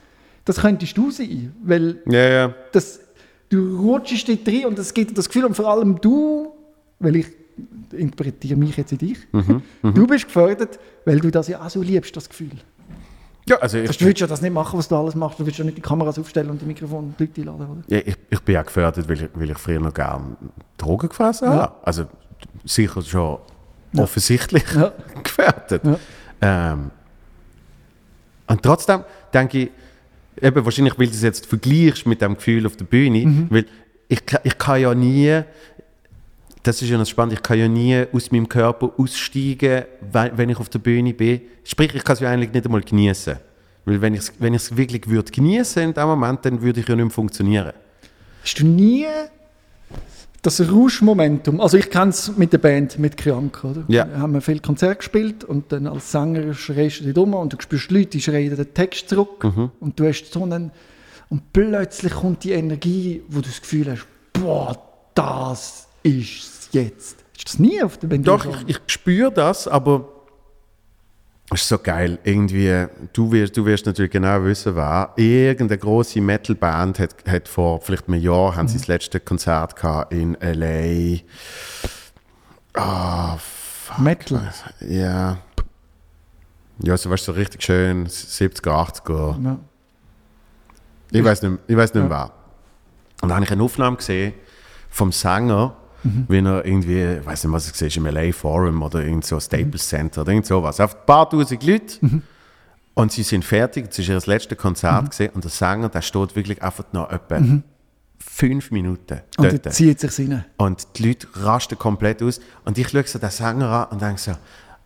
Das 0.45 0.57
könntest 0.61 0.97
du 0.97 1.11
sein, 1.11 1.55
weil 1.63 2.03
Ja, 2.07 2.29
ja. 2.29 2.55
das, 2.73 3.01
du 3.49 3.79
rutschst 3.81 4.29
dort 4.29 4.47
rein 4.49 4.67
und 4.67 4.79
es 4.79 4.93
gibt 4.93 5.17
das 5.17 5.29
Gefühl, 5.29 5.45
und 5.45 5.55
vor 5.55 5.69
allem 5.69 6.01
du, 6.01 6.53
weil 6.99 7.17
ich 7.17 7.27
interpretiere 7.93 8.59
mich 8.59 8.77
jetzt 8.77 8.93
in 8.93 8.99
dich, 8.99 9.19
Mhm, 9.33 9.63
du 9.83 10.07
bist 10.07 10.25
gefördert, 10.27 10.79
weil 11.05 11.21
du 11.21 11.31
das 11.31 11.49
ja 11.49 11.61
auch 11.65 11.71
so 11.71 11.83
liebst, 11.83 12.17
das 12.17 12.29
Gefühl. 12.29 12.51
ja 13.49 13.57
also 13.59 13.79
ich, 13.79 13.87
Das, 13.89 13.99
du 13.99 14.05
willst 14.07 14.21
ja 14.21 14.27
das 14.27 14.41
nicht 14.41 14.53
machen, 14.53 14.79
was 14.79 14.89
du 14.89 14.97
alles 14.97 15.15
machst, 15.15 15.39
du 15.39 15.45
willst 15.47 15.59
ja 15.59 15.65
nicht 15.65 15.77
die 15.77 15.83
Kameras 15.83 16.19
aufstellen 16.19 16.51
und 16.51 16.61
die 16.63 16.67
Mikrofone 16.67 17.09
und 17.09 17.21
die 17.21 17.25
Leute 17.25 17.41
einladen, 17.53 17.71
oder? 17.71 17.83
Ja, 17.97 17.99
ich, 18.05 18.17
ich 18.31 18.41
bin 18.41 18.55
ja 18.55 18.63
gefördert, 18.63 19.09
weil 19.09 19.17
ich, 19.23 19.29
weil 19.35 19.51
ich 19.51 19.59
früher 19.59 19.81
noch 19.81 19.93
gerne 19.95 20.37
Drogen 20.79 21.09
gefressen 21.09 21.49
habe. 21.49 21.59
Ja. 21.59 21.77
Also 21.83 22.07
sicher 22.65 23.03
schon 23.03 23.39
offensichtlich 23.97 24.65
Ja. 24.75 24.93
gefördert. 25.23 25.83
Ja. 25.85 25.99
Ähm, 26.41 26.91
und 28.49 28.63
trotzdem 28.63 29.05
denke 29.33 29.59
ich, 29.59 29.71
eben 30.43 30.65
wahrscheinlich, 30.65 30.99
weil 30.99 31.07
du 31.07 31.13
es 31.13 31.23
jetzt 31.23 31.47
vergleichst 31.47 32.07
mit 32.07 32.21
dem 32.21 32.35
Gefühl 32.35 32.67
auf 32.67 32.77
der 32.77 32.85
Bühne, 32.85 33.25
Mhm. 33.27 33.47
weil 33.51 33.67
ich, 34.09 34.21
ich 34.45 34.59
kann 34.59 34.81
ja 34.81 34.95
nie, 34.95 35.43
das 36.63 36.83
ist 36.83 36.89
ja 36.91 36.99
noch 36.99 37.07
spannend, 37.07 37.35
ich 37.35 37.43
kann 37.43 37.59
ja 37.59 37.69
nie 37.69 38.05
aus 38.13 38.31
meinem 38.31 38.49
Körper 38.49 38.93
aussteigen, 38.99 39.85
wenn, 40.13 40.37
wenn 40.39 40.49
ich 40.51 40.59
auf 40.59 40.69
der 40.69 40.79
Bühne 40.79 41.13
bin. 41.15 41.41
Sprich, 41.65 41.95
ich 41.95 42.05
kann 42.05 42.15
es 42.15 42.21
ja 42.21 42.31
eigentlich 42.31 42.53
nicht 42.53 42.65
einmal 42.67 42.83
genießen. 42.83 43.37
Weil 43.85 44.01
wenn 44.01 44.15
ich 44.15 44.21
es 44.21 44.33
wenn 44.39 44.55
ich's 44.55 44.77
wirklich 44.77 45.09
würde 45.09 45.33
genießen 45.33 45.83
in 45.83 45.95
dem 45.95 46.07
Moment, 46.07 46.45
dann 46.45 46.63
würde 46.63 46.81
ich 46.81 46.89
ja 46.89 46.95
nicht 46.95 47.05
mehr 47.05 47.11
funktionieren. 47.11 47.73
Hast 48.45 48.61
du 48.61 48.67
nie 48.67 49.07
das 50.43 50.61
Rauschmomentum, 50.61 51.61
also 51.61 51.77
ich 51.77 51.89
kenne 51.89 52.11
es 52.11 52.37
mit 52.37 52.53
der 52.53 52.59
Band, 52.59 52.99
mit 52.99 53.17
Kriank, 53.17 53.63
oder? 53.63 53.85
Ja. 53.87 54.09
Wir 54.09 54.19
haben 54.19 54.41
viel 54.41 54.59
Konzert 54.59 54.99
gespielt 54.99 55.45
und 55.45 55.71
dann 55.71 55.87
als 55.87 56.11
Sänger 56.11 56.53
schreist 56.53 57.01
du 57.01 57.05
dich 57.05 57.17
um 57.17 57.33
und 57.35 57.53
du 57.53 57.57
spürst 57.61 57.91
die 57.91 57.95
Leute, 57.95 58.07
die 58.11 58.21
schreien 58.21 58.55
den 58.57 58.75
Text 58.75 59.09
zurück 59.09 59.45
Mhm. 59.45 59.71
und 59.79 59.99
du 60.01 60.07
hast 60.07 60.33
so 60.33 60.43
einen, 60.43 60.73
und 61.29 61.53
plötzlich 61.53 62.13
kommt 62.13 62.43
die 62.45 62.51
Energie, 62.53 63.23
wo 63.29 63.41
du 63.41 63.49
das 63.49 63.61
Gefühl 63.61 63.91
hast, 63.93 64.05
boah, 64.33 64.77
das 65.15 65.87
ist 66.03 66.71
jetzt. 66.73 67.21
Du 67.39 67.45
das 67.45 67.59
nie 67.59 67.83
auf 67.83 67.97
der 67.99 68.09
Band? 68.09 68.27
Doch, 68.27 68.45
ich, 68.67 68.77
ich 68.77 68.79
spüre 68.87 69.31
das, 69.33 69.67
aber 69.69 70.09
ist 71.55 71.69
so 71.69 71.79
geil. 71.79 72.19
Irgendwie, 72.25 72.87
du 73.13 73.33
wirst, 73.33 73.57
du 73.57 73.65
wirst 73.65 73.87
natürlich 73.87 74.13
genau 74.13 74.43
wissen, 74.45 74.75
wer. 74.77 75.13
Irgendeine 75.17 75.79
große 75.79 76.21
Metalband 76.21 76.99
hat, 76.99 77.15
hat 77.27 77.49
vor 77.49 77.81
vielleicht 77.81 78.09
einem 78.09 78.21
Jahr 78.21 78.57
haben 78.57 78.69
sie 78.69 78.79
das 78.79 78.87
letzte 78.87 79.21
Konzert 79.21 79.77
gehabt 79.77 80.13
in 80.13 80.41
L.A. 80.41 81.21
Ah, 82.75 83.37
fuck. 83.39 83.99
Metal. 83.99 84.53
Ja. 84.81 85.39
Ja, 86.79 86.97
so 86.97 87.11
weißt 87.11 87.29
du, 87.29 87.33
so 87.33 87.39
richtig 87.39 87.63
schön 87.63 88.07
70er, 88.07 88.71
80er. 88.71 89.45
Ja. 89.45 89.59
Ich 91.11 91.23
weiß 91.23 91.43
nicht, 91.43 91.59
ich 91.67 91.77
weiß 91.77 91.93
nicht 91.95 92.09
mehr 92.09 92.11
wer. 92.11 92.33
Und 93.21 93.29
dann 93.29 93.37
habe 93.37 93.45
ich 93.45 93.53
eine 93.53 93.63
Aufnahme 93.63 93.97
gesehen 93.99 94.33
vom 94.89 95.13
Sänger, 95.13 95.77
wie 96.03 96.39
er 96.39 96.65
irgendwie, 96.65 97.19
ich 97.21 97.27
weiß 97.27 97.45
nicht, 97.45 97.53
was 97.53 97.71
es 97.71 97.81
war, 97.81 98.11
im 98.11 98.15
LA 98.15 98.33
Forum 98.33 98.83
oder 98.83 99.03
irgend 99.03 99.25
so 99.25 99.39
Staples 99.39 99.89
Center 99.89 100.23
oder 100.23 100.33
irgend 100.33 100.47
sowas. 100.47 100.81
Auf 100.81 100.95
ein 100.95 101.07
paar 101.07 101.29
tausend 101.29 101.65
Leute. 101.65 101.99
Und 102.95 103.13
sie 103.13 103.23
sind 103.23 103.45
fertig, 103.45 103.87
es 103.91 103.99
ist 103.99 104.09
ihr 104.09 104.21
letztes 104.27 104.59
Konzert 104.59 105.11
gesehen 105.11 105.31
und 105.35 105.45
der 105.45 105.51
Sänger, 105.51 105.89
der 105.89 106.03
steht 106.03 106.37
wirklich 106.37 106.63
einfach 106.63 106.85
noch 106.93 107.11
etwa 107.11 107.41
fünf 108.19 108.71
Minuten 108.71 109.21
Und 109.37 109.53
dort. 109.53 109.67
er 109.67 109.73
zieht 109.73 110.01
sich 110.01 110.19
rein. 110.19 110.45
Und 110.57 110.87
die 110.97 111.09
Leute 111.09 111.27
rasten 111.35 111.79
komplett 111.79 112.23
aus. 112.23 112.41
Und 112.65 112.79
ich 112.79 112.89
schaue 112.89 113.07
so 113.07 113.19
den 113.19 113.31
Sänger 113.31 113.69
an 113.69 113.87
und 113.93 114.03
denke 114.03 114.21
so, 114.21 114.33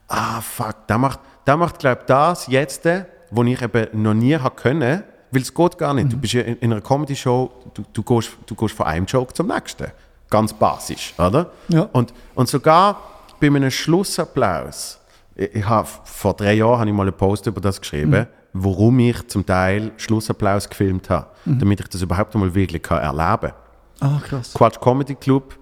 ah 0.09 0.41
fuck, 0.41 0.87
der 0.89 0.99
macht, 0.99 1.21
der 1.47 1.57
macht 1.57 1.79
glaube 1.79 2.01
ich 2.03 2.07
das 2.07 2.47
jetzt, 2.47 2.89
wo 3.31 3.43
ich 3.43 3.61
eben 3.61 4.03
noch 4.03 4.15
nie 4.15 4.37
habe 4.37 4.55
können, 4.55 5.03
weil 5.31 5.43
es 5.43 5.53
geht 5.53 5.79
gar 5.79 5.95
nicht. 5.95 6.13
Du 6.13 6.17
bist 6.17 6.33
ja 6.33 6.43
in, 6.43 6.57
in 6.59 6.73
einer 6.73 6.81
Comedy-Show, 6.81 7.51
du, 7.75 7.85
du, 7.93 8.03
gehst, 8.03 8.31
du 8.47 8.55
gehst 8.55 8.75
von 8.75 8.87
einem 8.87 9.07
Joke 9.07 9.33
zum 9.35 9.49
nächsten. 9.49 9.87
Ganz 10.29 10.53
basisch, 10.53 11.15
oder? 11.19 11.51
Ja. 11.69 11.89
Und, 11.93 12.13
und 12.35 12.49
sogar 12.49 13.01
bei 13.41 13.47
einem 13.47 13.71
Schlussapplaus, 13.71 14.99
ich, 15.35 15.55
ich 15.55 15.69
habe, 15.69 15.89
vor 16.05 16.35
drei 16.35 16.55
Jahren 16.55 16.81
habe 16.81 16.91
ich 16.91 16.97
mal 16.97 17.03
einen 17.03 17.17
Post 17.17 17.47
über 17.47 17.61
das 17.61 17.81
geschrieben, 17.81 18.27
warum 18.53 18.99
ich 18.99 19.27
zum 19.29 19.45
Teil 19.45 19.93
Schlussapplaus 19.97 20.69
gefilmt 20.69 21.11
habe, 21.11 21.27
damit 21.45 21.81
ich 21.81 21.89
das 21.89 22.03
überhaupt 22.03 22.35
einmal 22.35 22.55
wirklich 22.55 22.83
kann 22.83 22.99
erleben 22.99 23.53
kann. 24.01 24.15
Ah, 24.15 24.21
krass. 24.27 24.53
Quatsch 24.55 24.81
Comedy 24.81 25.15
Club, 25.15 25.57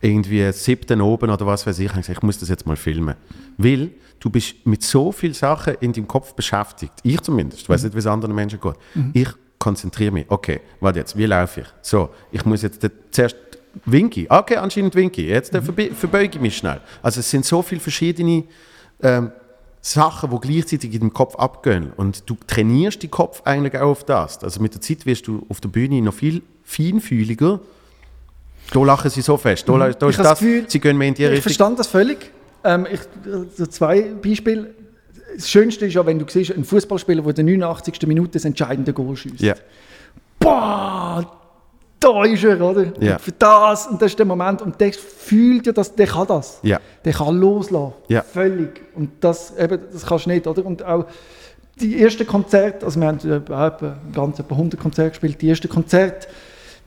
irgendwie 0.00 0.50
siebten 0.52 1.00
oben 1.00 1.30
oder 1.30 1.46
was 1.46 1.66
weiß 1.66 1.78
ich, 1.78 1.88
habe 1.88 2.00
ich 2.00 2.06
gesagt, 2.06 2.18
ich 2.18 2.22
muss 2.22 2.38
das 2.38 2.48
jetzt 2.48 2.66
mal 2.66 2.76
filmen. 2.76 3.14
Weil 3.56 3.90
du 4.18 4.30
bist 4.30 4.54
mit 4.64 4.82
so 4.82 5.12
vielen 5.12 5.34
Sachen 5.34 5.74
in 5.80 5.92
deinem 5.92 6.08
Kopf 6.08 6.34
beschäftigt. 6.34 6.92
Ich 7.02 7.20
zumindest, 7.20 7.62
ich 7.62 7.68
weiß 7.68 7.84
nicht, 7.84 7.94
wie 7.94 7.98
es 7.98 8.06
anderen 8.06 8.34
Menschen 8.34 8.60
geht. 8.60 8.74
Ich 9.12 9.28
konzentriere 9.58 10.10
mich. 10.10 10.26
Okay, 10.28 10.60
warte 10.80 10.98
jetzt, 10.98 11.16
wie 11.16 11.26
laufe 11.26 11.60
ich? 11.60 11.66
So, 11.82 12.10
ich 12.32 12.44
muss 12.44 12.62
jetzt 12.62 12.84
zuerst 13.10 13.36
winky. 13.84 14.26
Okay, 14.28 14.56
anscheinend 14.56 14.94
winky. 14.94 15.26
Jetzt 15.26 15.50
verbe 15.52 15.90
verbeuge 15.94 16.36
ich 16.36 16.40
mich 16.40 16.56
schnell. 16.56 16.80
Also 17.02 17.20
es 17.20 17.30
sind 17.30 17.44
so 17.44 17.62
viele 17.62 17.80
verschiedene 17.80 18.44
ähm, 19.02 19.32
Sachen, 19.80 20.30
die 20.30 20.48
gleichzeitig 20.48 20.92
in 20.94 21.00
deinem 21.00 21.12
Kopf 21.12 21.34
abgehen. 21.36 21.92
Und 21.96 22.28
du 22.30 22.36
trainierst 22.46 23.02
den 23.02 23.10
Kopf 23.10 23.42
eigentlich 23.44 23.76
auch 23.76 23.90
auf 23.90 24.04
das. 24.04 24.42
Also 24.44 24.60
mit 24.60 24.74
der 24.74 24.80
Zeit 24.80 25.06
wirst 25.06 25.26
du 25.26 25.44
auf 25.48 25.60
der 25.60 25.68
Bühne 25.68 26.00
noch 26.02 26.14
viel 26.14 26.42
feinfühliger. 26.64 27.60
Da 28.72 28.80
lachen 28.84 29.10
sie 29.10 29.22
so 29.22 29.36
fest. 29.36 29.68
Da, 29.68 29.76
da 29.76 29.88
Ich 29.88 29.92
ist 29.92 30.18
das, 30.18 30.28
das 30.28 30.38
Gefühl, 30.38 30.64
sie 30.68 30.78
gehen 30.80 30.96
mehr 30.96 31.08
in 31.08 31.14
die 31.14 31.22
Ich 31.24 31.28
Richtung. 31.30 31.42
verstand 31.42 31.78
das 31.78 31.88
völlig. 31.88 32.30
Ähm, 32.64 32.86
ich, 32.90 33.00
so 33.56 33.66
zwei 33.66 34.02
Beispiele. 34.02 34.74
Das 35.34 35.50
Schönste 35.50 35.86
ist 35.86 35.94
ja, 35.94 36.04
wenn 36.06 36.18
du 36.18 36.26
siehst, 36.28 36.52
ein 36.52 36.64
Fußballspieler, 36.64 37.22
der 37.22 37.38
in 37.38 37.46
der 37.46 37.56
89. 37.68 38.06
Minute 38.06 38.32
das 38.32 38.44
entscheidende 38.44 38.92
Goal 38.92 39.16
schießt. 39.16 39.40
Ja. 39.40 39.54
Boah, 40.38 41.41
da 42.02 42.24
ist 42.24 42.44
er, 42.44 42.60
oder? 42.60 42.92
Ja. 43.00 43.18
Für 43.18 43.32
das, 43.32 43.86
und 43.86 44.00
das 44.00 44.12
ist 44.12 44.18
der 44.18 44.26
Moment. 44.26 44.62
Und 44.62 44.80
der 44.80 44.92
fühlt 44.92 45.66
ja, 45.66 45.72
dass 45.72 45.94
der 45.94 46.06
kann 46.06 46.26
das. 46.26 46.58
Ja. 46.62 46.80
Der 47.04 47.12
kann 47.12 47.36
loslassen. 47.38 47.94
Ja. 48.08 48.22
Völlig. 48.22 48.80
Und 48.94 49.10
das, 49.20 49.56
eben, 49.58 49.78
das 49.92 50.06
kannst 50.06 50.26
du 50.26 50.30
nicht, 50.30 50.46
oder? 50.46 50.64
Und 50.64 50.84
auch 50.84 51.06
die 51.80 52.02
ersten 52.02 52.26
Konzerte, 52.26 52.84
also 52.84 53.00
wir 53.00 53.08
haben 53.08 53.18
etwa, 53.18 53.96
ganz 54.12 54.38
etwa 54.38 54.54
100 54.54 54.78
Konzerte 54.78 55.10
gespielt, 55.10 55.40
die 55.40 55.48
ersten 55.48 55.68
Konzerte, 55.68 56.28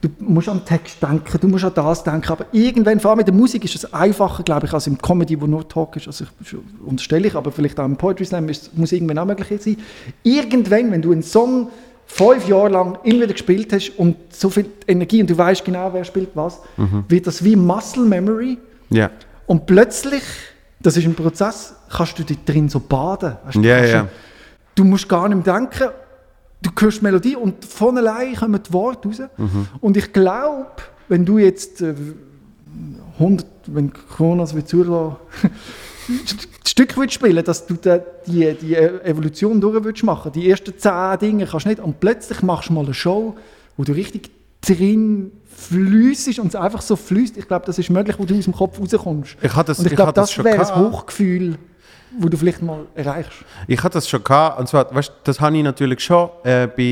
du 0.00 0.08
musst 0.20 0.48
an 0.48 0.58
den 0.58 0.64
Text 0.64 1.02
denken, 1.02 1.38
du 1.40 1.48
musst 1.48 1.64
an 1.64 1.72
das 1.74 2.04
denken, 2.04 2.30
aber 2.30 2.46
irgendwann, 2.52 3.00
vor 3.00 3.10
allem 3.10 3.18
mit 3.18 3.26
der 3.26 3.34
Musik, 3.34 3.64
ist 3.64 3.74
es 3.74 3.92
einfacher, 3.92 4.42
glaube 4.42 4.66
ich, 4.66 4.72
als 4.72 4.86
im 4.86 4.98
Comedy, 4.98 5.40
wo 5.40 5.46
nur 5.46 5.68
Talk 5.68 5.96
ist, 5.96 6.06
also 6.06 6.24
ich, 6.40 6.56
unterstelle 6.84 7.26
ich, 7.26 7.34
aber 7.34 7.50
vielleicht 7.50 7.78
auch 7.80 7.84
im 7.84 7.96
Poetry 7.96 8.24
Slam 8.24 8.46
muss 8.74 8.92
irgendwann 8.92 9.18
auch 9.18 9.24
möglich 9.24 9.60
sein. 9.60 9.76
Irgendwann, 10.22 10.92
wenn 10.92 11.02
du 11.02 11.12
einen 11.12 11.22
Song 11.22 11.70
fünf 12.06 12.48
Jahre 12.48 12.68
lang 12.70 12.98
immer 13.04 13.22
wieder 13.22 13.32
gespielt 13.32 13.72
hast 13.72 13.90
und 13.98 14.16
so 14.30 14.48
viel 14.48 14.66
Energie 14.86 15.20
und 15.20 15.28
du 15.30 15.36
weißt 15.36 15.64
genau, 15.64 15.92
wer 15.92 16.04
spielt 16.04 16.30
was, 16.34 16.60
wird 17.08 17.26
das 17.26 17.42
wie 17.44 17.56
Muscle 17.56 18.04
Memory 18.04 18.58
Ja. 18.90 19.10
und 19.46 19.66
plötzlich, 19.66 20.22
das 20.80 20.96
ist 20.96 21.04
ein 21.04 21.14
Prozess, 21.14 21.74
kannst 21.90 22.18
du 22.18 22.22
dich 22.24 22.38
drin 22.44 22.68
so 22.68 22.80
baden. 22.80 23.36
Weißt 23.44 23.56
du, 23.56 23.60
Ja. 23.60 24.08
Du, 24.74 24.84
musst 24.84 25.08
gar 25.08 25.28
nicht 25.28 25.44
mehr 25.46 25.58
denken, 25.58 25.88
du 26.62 26.70
hörst 26.78 27.00
die 27.00 27.04
Melodie 27.04 27.36
und 27.36 27.64
von 27.64 27.96
allein 27.98 28.34
kommen 28.36 28.60
die 28.62 28.72
Worte 28.72 29.08
raus. 29.08 29.20
Mhm. 29.36 29.68
Und 29.80 29.96
ich 29.96 30.12
glaube, 30.12 30.66
wenn 31.08 31.24
du 31.24 31.38
jetzt 31.38 31.80
äh, 31.82 31.94
100, 33.18 33.46
wenn 33.66 33.92
Corona 33.92 34.42
es 34.44 34.54
wird 34.54 34.68
zulassen, 34.68 35.16
Stück 36.66 36.96
willst 36.96 37.14
spielen, 37.14 37.44
dass 37.44 37.66
du 37.66 37.74
die, 38.26 38.54
die 38.54 38.74
Evolution 38.76 39.60
durch 39.60 39.82
willst 39.84 40.04
machen. 40.04 40.32
Die 40.32 40.50
ersten 40.50 40.76
zehn 40.76 41.18
Dinge 41.20 41.46
kannst 41.46 41.66
du 41.66 41.70
nicht 41.70 41.80
und 41.80 42.00
plötzlich 42.00 42.42
machst 42.42 42.68
du 42.68 42.74
mal 42.74 42.84
eine 42.84 42.94
Show, 42.94 43.36
wo 43.76 43.84
du 43.84 43.92
richtig 43.92 44.30
drin 44.60 45.32
fließt 45.56 46.38
und 46.38 46.48
es 46.48 46.54
einfach 46.54 46.82
so 46.82 46.96
fließt. 46.96 47.36
Ich 47.36 47.48
glaube, 47.48 47.64
das 47.66 47.78
ist 47.78 47.88
möglich, 47.90 48.16
wo 48.18 48.24
du 48.24 48.36
aus 48.36 48.44
dem 48.44 48.52
Kopf 48.54 48.78
rauskommst. 48.78 49.36
Ich 49.40 49.54
hatte 49.54 49.68
das- 49.68 49.78
und 49.78 49.86
ich 49.86 49.92
ich 49.92 49.96
glaube, 49.96 50.08
hatte 50.08 50.20
das 50.20 50.28
das 50.28 50.34
schon 50.34 50.44
wäre 50.44 50.74
ein. 50.74 50.92
Hochgefühl, 50.92 51.58
wo 52.18 52.28
du 52.28 52.36
vielleicht 52.36 52.62
mal 52.62 52.86
erreichst. 52.94 53.32
Ich 53.66 53.82
hatte 53.82 53.94
das 53.94 54.08
schon 54.08 54.22
gehabt, 54.22 54.60
und 54.60 54.68
zwar, 54.68 54.94
weißt, 54.94 55.12
das 55.24 55.40
habe 55.40 55.56
ich 55.56 55.62
natürlich 55.62 56.00
schon 56.00 56.28
äh, 56.44 56.66
bei 56.66 56.82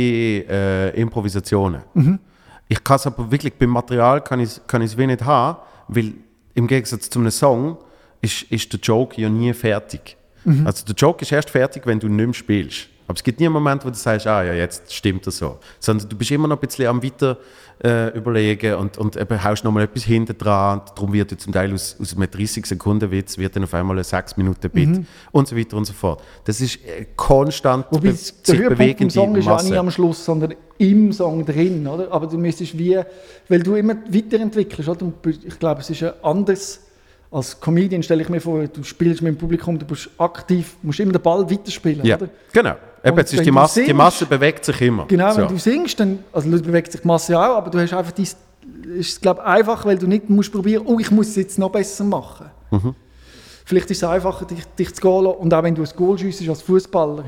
äh, 0.49 1.01
Improvisationen. 1.01 1.83
Ich 2.69 2.83
kann 2.83 2.97
es 2.97 3.07
aber 3.07 3.31
wirklich 3.31 3.53
beim 3.55 3.71
Material 3.71 4.23
kann 4.23 4.41
ich 4.41 4.61
kann 4.67 4.81
ich 4.83 4.93
es 4.93 4.97
wenig 4.97 5.21
haben, 5.23 5.59
weil 5.89 6.15
im 6.55 6.67
Gegensatz 6.67 7.11
zu 7.11 7.19
einem 7.19 7.31
Song 7.31 7.77
ist, 8.25 8.43
ist 8.51 8.73
der 8.73 8.81
Joke 8.81 9.21
ja 9.21 9.29
nie 9.29 9.53
fertig. 9.53 10.17
Also 10.65 10.85
der 10.85 10.95
Joke 10.95 11.23
ist 11.23 11.33
erst 11.33 11.51
fertig, 11.51 11.87
wenn 11.87 11.99
du 11.99 12.09
nicht 12.09 12.27
mehr 12.27 12.35
spielst. 12.35 12.89
Aber 13.07 13.17
es 13.17 13.23
gibt 13.23 13.39
nie 13.39 13.47
einen 13.47 13.53
Moment, 13.53 13.85
wo 13.85 13.91
du 13.91 13.97
sagst, 13.97 14.27
ah 14.27 14.43
ja, 14.43 14.55
jetzt 14.55 14.93
stimmt 14.93 15.27
das 15.27 15.39
so. 15.39 15.59
Sondern 15.79 16.09
du 16.09 16.17
bist 16.17 16.31
immer 16.31 16.49
noch 16.49 16.57
ein 16.57 16.67
bisschen 16.67 16.87
am 16.87 17.03
weiter 17.03 17.37
äh, 17.83 18.17
überlegen 18.17 18.75
und, 18.77 18.97
und 18.97 19.17
eben 19.17 19.45
haust 19.45 19.63
noch 19.63 19.73
mal 19.73 19.83
etwas 19.83 20.05
hinten 20.05 20.39
dran. 20.39 20.81
Und 20.81 20.91
darum 20.95 21.13
wird 21.13 21.31
ja 21.31 21.37
zum 21.37 21.53
Teil 21.53 21.73
aus, 21.75 21.97
aus 22.01 22.17
einem 22.17 22.29
30-Sekunden-Witz 22.29 23.37
wird 23.37 23.57
dann 23.57 23.65
auf 23.65 23.75
einmal 23.75 23.99
ein 23.99 24.05
6-Minuten-Bit 24.05 25.05
und 25.33 25.49
so 25.49 25.57
weiter 25.57 25.77
und 25.77 25.85
so 25.85 25.93
fort. 25.93 26.23
Das 26.45 26.63
ist 26.63 26.77
äh, 26.77 27.07
konstant 27.15 27.87
Wobei 27.91 28.09
be 28.09 28.15
sich 28.15 28.59
vom 28.59 28.69
bewegende 28.69 29.13
Song 29.13 29.37
ist 29.37 29.45
ja 29.45 29.57
nicht 29.57 29.65
Masse. 29.65 29.79
am 29.79 29.91
Schluss, 29.91 30.25
sondern 30.25 30.55
im 30.79 31.13
Song 31.13 31.45
drin, 31.45 31.87
oder? 31.87 32.11
Aber 32.11 32.27
du 32.27 32.39
müsstest 32.39 32.77
wie, 32.79 32.99
weil 33.49 33.63
du 33.63 33.75
immer 33.75 33.97
weiterentwickelst, 34.09 34.89
oder? 34.89 35.13
Ich 35.47 35.59
glaube, 35.59 35.83
es 35.83 35.91
ist 35.91 36.01
ja 36.01 36.15
anders 36.23 36.81
als 37.35 37.61
Comedian, 37.61 38.03
stelle 38.03 38.23
ich 38.23 38.29
mir 38.29 38.41
vor, 38.41 38.65
du 38.67 38.83
spielst 38.85 39.21
mit 39.21 39.35
dem 39.35 39.39
Publikum, 39.39 39.77
du 39.79 39.85
bist 39.85 40.09
aktiv, 40.19 40.77
musst 40.83 41.01
immer 41.01 41.13
den 41.13 41.21
Ball 41.21 41.49
weiterspielen, 41.51 42.05
Ja, 42.07 42.17
oder? 42.17 42.29
genau. 42.53 42.75
Eben, 43.05 43.19
ist 43.19 43.33
die, 43.45 43.51
Masse, 43.51 43.81
die 43.81 43.87
singst- 43.87 43.97
Masse 43.97 44.27
bewegt 44.27 44.65
sich 44.65 44.81
immer. 44.81 45.05
Genau, 45.07 45.31
so. 45.33 45.41
wenn 45.43 45.49
du 45.49 45.59
singst, 45.59 45.99
dann, 46.01 46.21
also 46.33 46.49
bewegt 46.49 46.93
sich 46.93 47.01
die 47.01 47.07
Masse 47.07 47.39
auch, 47.39 47.57
aber 47.57 47.71
du 47.71 47.79
hast 47.81 47.93
einfach 47.93 48.13
dies, 48.13 48.37
ist 48.97 49.21
glaube 49.21 49.45
einfach, 49.45 49.85
weil 49.85 49.99
du 49.99 50.07
nicht 50.07 50.31
musst 50.31 50.53
probieren, 50.53 50.85
oh, 50.87 50.99
ich 51.01 51.11
muss 51.11 51.29
es 51.29 51.37
jetzt 51.37 51.59
noch 51.59 51.71
besser 51.71 52.05
machen. 52.05 52.47
Mhm. 52.71 52.95
Vielleicht 53.67 53.91
ist 53.91 54.03
es 54.03 54.05
einfacher, 54.09 54.45
dich, 54.47 54.65
dich 54.79 54.95
zu 54.95 55.03
goal 55.03 55.27
und 55.27 55.53
auch 55.53 55.63
wenn 55.63 55.75
du 55.75 55.83
ein 55.83 55.89
Goal 55.97 56.17
schiessest 56.19 56.49
als 56.49 56.63
Fußballer, 56.63 57.25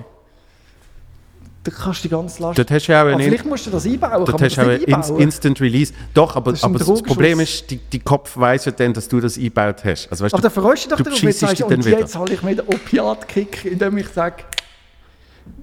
dann 1.67 1.75
kannst 1.75 2.01
du 2.05 2.09
die 2.09 2.15
ganze 2.15 2.43
Last. 2.43 2.59
Dort 2.59 2.71
hast 2.71 2.87
du 2.87 2.93
auch 2.93 3.07
einen- 3.07 3.21
vielleicht 3.21 3.45
musst 3.45 3.67
du 3.67 3.71
das 3.71 3.85
einbauen. 3.87 4.11
Man 4.11 4.21
hast 4.41 4.57
du 4.57 4.61
auch 4.63 4.67
das 4.67 4.79
nicht 4.81 4.95
einbauen? 4.95 5.21
Instant 5.21 5.61
Release. 5.61 5.93
Doch, 6.15 6.37
aber, 6.37 6.53
Das 6.53 6.65
aber 6.65 6.79
das. 6.79 7.03
Problem 7.03 7.41
ist, 7.41 7.71
die, 7.71 7.77
die 7.79 7.99
Kopf 8.01 8.37
weiß 8.37 8.65
ja 8.67 8.73
dann, 8.73 8.93
dass 8.93 9.09
du 9.09 9.21
das 9.21 9.37
eingebaut 9.37 9.85
hast. 9.85 10.09
Also, 10.11 10.25
weißt, 10.25 10.35
Aber 10.35 10.43
du, 10.49 10.55
dann 10.55 10.63
freust 10.65 10.85
du 10.91 10.97
dich 10.97 11.05
darauf, 11.05 11.23
wenn 11.23 11.29
du 11.31 11.33
sagst, 11.37 11.63
und 11.63 11.85
wieder. 11.87 11.99
jetzt 11.99 12.15
habe 12.17 12.33
ich 12.33 12.43
mir 12.43 12.57
den 12.57 12.67
Opiatkick, 12.69 13.65
indem 13.65 13.99
ich 13.99 14.09
sage, 14.09 14.45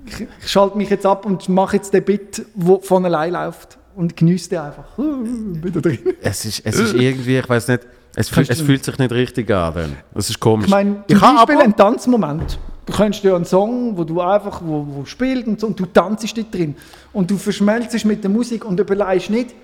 ich, 0.05 0.21
ich 0.41 0.51
schalte 0.51 0.77
mich 0.77 0.89
jetzt 0.89 1.05
ab 1.05 1.25
und 1.25 1.47
mache 1.49 1.77
jetzt 1.77 1.93
den 1.93 2.03
Bit, 2.03 2.45
der 2.55 2.79
von 2.81 3.05
allein 3.05 3.33
läuft 3.33 3.77
und 3.95 4.15
genieße 4.15 4.49
den 4.49 4.59
einfach. 4.59 4.85
Wieder 4.97 5.81
drin. 5.81 5.99
Es 6.21 6.45
ist, 6.45 6.61
es 6.65 6.75
ist 6.79 6.93
irgendwie, 6.93 7.37
ich 7.37 7.47
weiß 7.49 7.67
nicht, 7.69 7.81
es, 8.15 8.29
fühl, 8.29 8.45
es 8.47 8.61
fühlt 8.61 8.83
sich 8.85 8.97
nicht 8.97 9.11
richtig 9.11 9.49
an. 9.51 9.73
Dann. 9.73 9.97
Das 10.13 10.29
ist 10.29 10.39
komisch. 10.39 10.65
Ich 10.65 10.71
meine, 10.71 11.03
ich 11.07 11.17
zum 11.17 11.35
Beispiel 11.35 11.55
aber, 11.55 11.63
ein 11.63 11.75
Tanzmoment. 11.75 12.59
Du 12.85 12.91
kennst 12.93 13.23
ja 13.23 13.35
einen 13.35 13.45
Song, 13.45 13.97
wo 13.97 14.03
du 14.03 14.19
einfach, 14.19 14.61
wo, 14.63 14.85
wo 14.89 15.05
spielt 15.05 15.47
und 15.47 15.59
so, 15.59 15.67
und 15.67 15.79
du 15.79 15.85
tanzt 15.85 16.37
dort 16.37 16.53
drin. 16.53 16.75
Und 17.13 17.31
du 17.31 17.37
verschmelzt 17.37 18.03
mit 18.05 18.23
der 18.23 18.29
Musik 18.29 18.65
und 18.65 18.79
überlegst 18.79 19.29
nicht, 19.29 19.55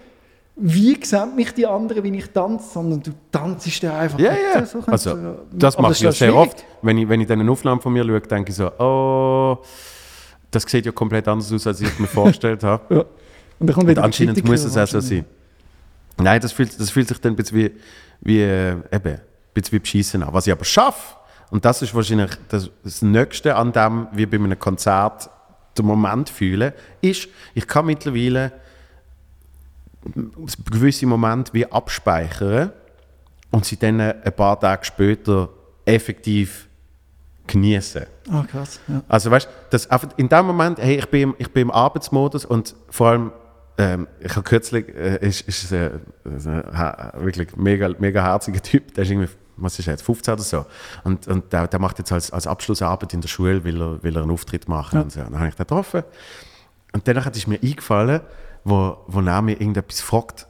wie 0.56 0.98
sehen 1.04 1.36
mich 1.36 1.54
die 1.54 1.66
anderen, 1.66 2.04
wie 2.04 2.18
ich 2.18 2.30
tanze, 2.32 2.70
sondern 2.74 3.02
du 3.02 3.12
tanzt 3.32 3.82
dir 3.82 3.94
einfach. 3.94 4.20
Ja, 4.20 4.32
mit. 4.32 4.40
ja. 4.56 4.66
So 4.66 4.80
kannst 4.80 5.08
Also, 5.08 5.16
du- 5.16 5.36
das 5.54 5.78
mache 5.78 5.94
ich 5.94 6.00
ja 6.02 6.12
sehr 6.12 6.30
schwierig. 6.32 6.48
oft. 6.50 6.66
Wenn 6.82 6.98
ich, 6.98 7.08
wenn 7.10 7.22
ich 7.22 7.28
dann 7.28 7.40
eine 7.40 7.52
Aufnahme 7.52 7.82
von 7.82 7.92
mir 7.94 8.04
schaue, 8.06 8.22
denke 8.22 8.50
ich 8.52 8.56
so, 8.56 8.70
oh, 8.80 9.58
das 10.52 10.64
sieht 10.64 10.86
ja 10.86 10.92
komplett 10.92 11.28
anders 11.28 11.52
aus, 11.54 11.66
als 11.68 11.80
ich 11.82 11.88
es 11.88 12.00
mir 12.00 12.08
vorgestellt 12.08 12.64
habe. 12.64 12.94
Ja. 12.94 13.02
Und 13.60 13.68
dann 13.68 13.74
kommt 13.76 13.88
wieder 13.90 14.02
Und 14.02 14.06
anscheinend 14.06 14.36
Kritiker 14.36 14.52
muss 14.52 14.64
es 14.64 14.78
auch 14.78 14.88
so 14.88 15.00
sein. 15.02 15.26
Nein, 16.18 16.40
das 16.42 16.52
fühlt, 16.52 16.78
das 16.80 16.90
fühlt 16.90 17.08
sich 17.08 17.20
dann 17.22 17.34
ein 17.34 17.36
bisschen 17.36 17.58
wie, 17.58 17.72
wie, 18.22 18.42
äh, 18.42 18.72
eben, 18.92 19.14
ein 19.14 19.22
bisschen 19.54 19.74
wie 19.74 19.80
beschissen 19.80 20.24
an. 20.24 20.34
Was 20.34 20.46
ich 20.48 20.52
aber 20.54 20.66
schaffe, 20.66 21.16
Und 21.52 21.66
das 21.66 21.82
ist 21.82 21.94
wahrscheinlich 21.96 22.32
das, 22.50 22.70
das 22.84 23.02
Nächste 23.02 23.56
an 23.56 23.72
dem, 23.72 24.08
wie 24.12 24.26
bei 24.26 24.38
einem 24.38 24.58
Konzert 24.60 25.30
den 25.78 25.86
Moment 25.86 26.30
fühlen, 26.30 26.74
ist, 27.02 27.28
ich 27.56 27.68
kann 27.68 27.86
mittlerweile 27.86 28.52
gewisse 30.70 31.06
Momente 31.06 31.54
wie 31.54 31.70
abspeichern 31.72 32.72
und 33.52 33.66
sie 33.66 33.78
dann 33.78 34.00
ein 34.00 34.34
paar 34.36 34.60
Tage 34.60 34.86
später 34.86 35.50
effektiv 35.86 36.68
genießen. 37.48 38.06
Ah, 38.32 38.44
krass. 38.50 38.80
Ja. 38.88 39.02
Also 39.08 39.32
weißt 39.32 39.50
einfach 39.90 40.10
in 40.18 40.30
dem 40.30 40.46
Moment, 40.46 40.78
hey, 40.80 40.98
ich 41.00 41.08
bin, 41.08 41.22
im- 41.22 41.36
ich 41.40 41.52
bin 41.52 41.64
im 41.64 41.72
Arbeitsmodus 41.72 42.46
und 42.46 42.76
vor 42.90 43.08
allem, 43.10 43.32
ähm, 43.78 44.08
ich 44.20 44.32
habe 44.36 44.44
kürzlich, 44.44 44.88
äh, 44.96 45.18
ist, 45.28 45.42
ist 45.48 45.72
äh, 45.72 45.90
ha- 46.26 47.14
wirklich 47.18 47.56
mega, 47.58 47.90
mega 47.98 48.22
herziger 48.24 48.62
Typ, 48.62 48.94
der 48.94 49.04
ist 49.04 49.10
irgendwie, 49.10 49.30
was 49.62 49.80
ist 49.80 49.88
er 49.88 49.94
jetzt, 49.94 50.04
15 50.04 50.34
oder 50.34 50.44
so. 50.44 50.66
Und, 51.04 51.28
und 51.28 51.52
der, 51.54 51.68
der 51.68 51.80
macht 51.80 51.98
jetzt 52.00 52.12
als, 52.12 52.32
als 52.32 52.48
Abschlussarbeit 52.48 53.14
in 53.14 53.22
der 53.22 53.28
Schule, 53.28 53.64
will 53.64 53.82
er, 53.82 54.04
will 54.04 54.16
er 54.16 54.24
einen 54.24 54.32
Auftritt 54.32 54.68
machen 54.68 54.96
Ja. 54.98 55.02
und 55.04 55.12
so. 55.12 55.20
Und 55.22 55.32
dann 55.32 55.40
habe 55.40 55.50
ich 55.50 55.56
den 55.56 55.66
getroffen 55.68 56.04
und 56.94 57.08
danach 57.08 57.28
ist 57.28 57.48
mir 57.48 57.60
eingefallen, 57.62 58.22
wo, 58.64 58.98
wo 59.08 59.20
er 59.22 59.42
mich 59.42 59.60
irgendetwas 59.62 60.02
fragt, 60.02 60.48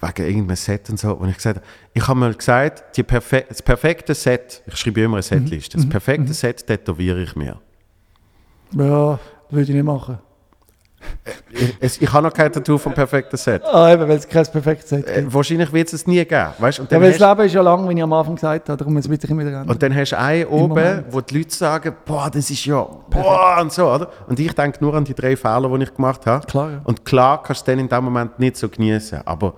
wegen 0.00 0.26
irgendeinem 0.26 0.56
Set 0.56 0.90
und 0.90 0.98
so, 0.98 1.12
und 1.14 1.28
ich 1.30 1.36
gesagt 1.36 1.58
habe, 1.58 1.66
ich 1.94 2.06
habe 2.06 2.18
mal 2.20 2.34
gesagt, 2.34 2.96
die 2.96 3.02
perfe 3.02 3.44
das 3.48 3.62
perfekte 3.62 4.14
Set, 4.14 4.62
ich 4.66 4.76
schreibe 4.76 5.00
immer 5.00 5.14
eine 5.16 5.22
Setliste, 5.22 5.76
das 5.78 5.88
perfekte 5.88 6.34
Set 6.34 6.66
tätowiere 6.66 7.22
ich 7.22 7.34
mir. 7.36 7.58
ja, 8.72 9.18
würde 9.48 9.62
ich 9.62 9.68
nicht 9.70 9.84
machen. 9.84 10.18
Ich, 11.50 11.76
es, 11.80 12.00
ich 12.00 12.12
habe 12.12 12.26
noch 12.28 12.32
kein 12.32 12.52
Tattoo 12.52 12.78
vom 12.78 12.92
perfekten 12.94 13.36
Set. 13.36 13.62
Ah, 13.64 13.92
eben, 13.92 14.02
weil 14.08 14.16
es 14.18 14.28
kein 14.28 14.46
perfektes 14.46 14.88
Set 14.90 15.08
Äh, 15.08 15.22
gibt. 15.22 15.34
wahrscheinlich 15.34 15.72
wird 15.72 15.88
es 15.88 15.94
es 15.94 16.06
nie 16.06 16.24
geben. 16.24 16.48
Weißt? 16.58 16.78
Und, 16.80 16.90
Ja, 16.90 16.98
dann 16.98 17.02
weil 17.02 17.18
das 17.18 17.20
Leben 17.20 17.40
ist 17.46 17.52
ja 17.54 17.62
lang, 17.62 17.88
wie 17.88 17.94
ich 17.94 18.02
am 18.02 18.12
Anfang 18.12 18.34
gesagt 18.36 18.68
habe, 18.68 18.76
darum 18.76 18.94
wird 18.94 19.20
sich 19.20 19.30
immer 19.30 19.42
ändern. 19.42 19.68
und 19.68 19.82
dann 19.82 19.94
hast 19.94 20.12
du 20.12 20.18
einen 20.18 20.44
oben, 20.46 20.68
Moment. 20.68 21.04
wo 21.10 21.20
die 21.20 21.38
Leute 21.38 21.54
sagen, 21.54 21.94
boah, 22.04 22.30
das 22.32 22.48
ist 22.50 22.64
ja, 22.64 22.86
boah, 23.10 23.58
und 23.60 23.72
so, 23.72 23.90
oder? 23.90 24.08
Und 24.28 24.38
ich 24.38 24.52
denke 24.52 24.78
nur 24.80 24.94
an 24.94 25.04
die 25.04 25.14
drei 25.14 25.36
Fehler, 25.36 25.68
die 25.76 25.82
ich 25.84 25.94
gemacht 25.94 26.26
habe. 26.26 26.46
Klar, 26.46 26.70
ja. 26.70 26.80
Und 26.84 27.04
klar 27.04 27.42
kannst 27.42 27.66
du 27.66 27.72
den 27.72 27.80
in 27.80 27.88
dem 27.88 28.04
Moment 28.04 28.38
nicht 28.38 28.56
so 28.56 28.68
genießen. 28.68 29.20
Aber 29.24 29.54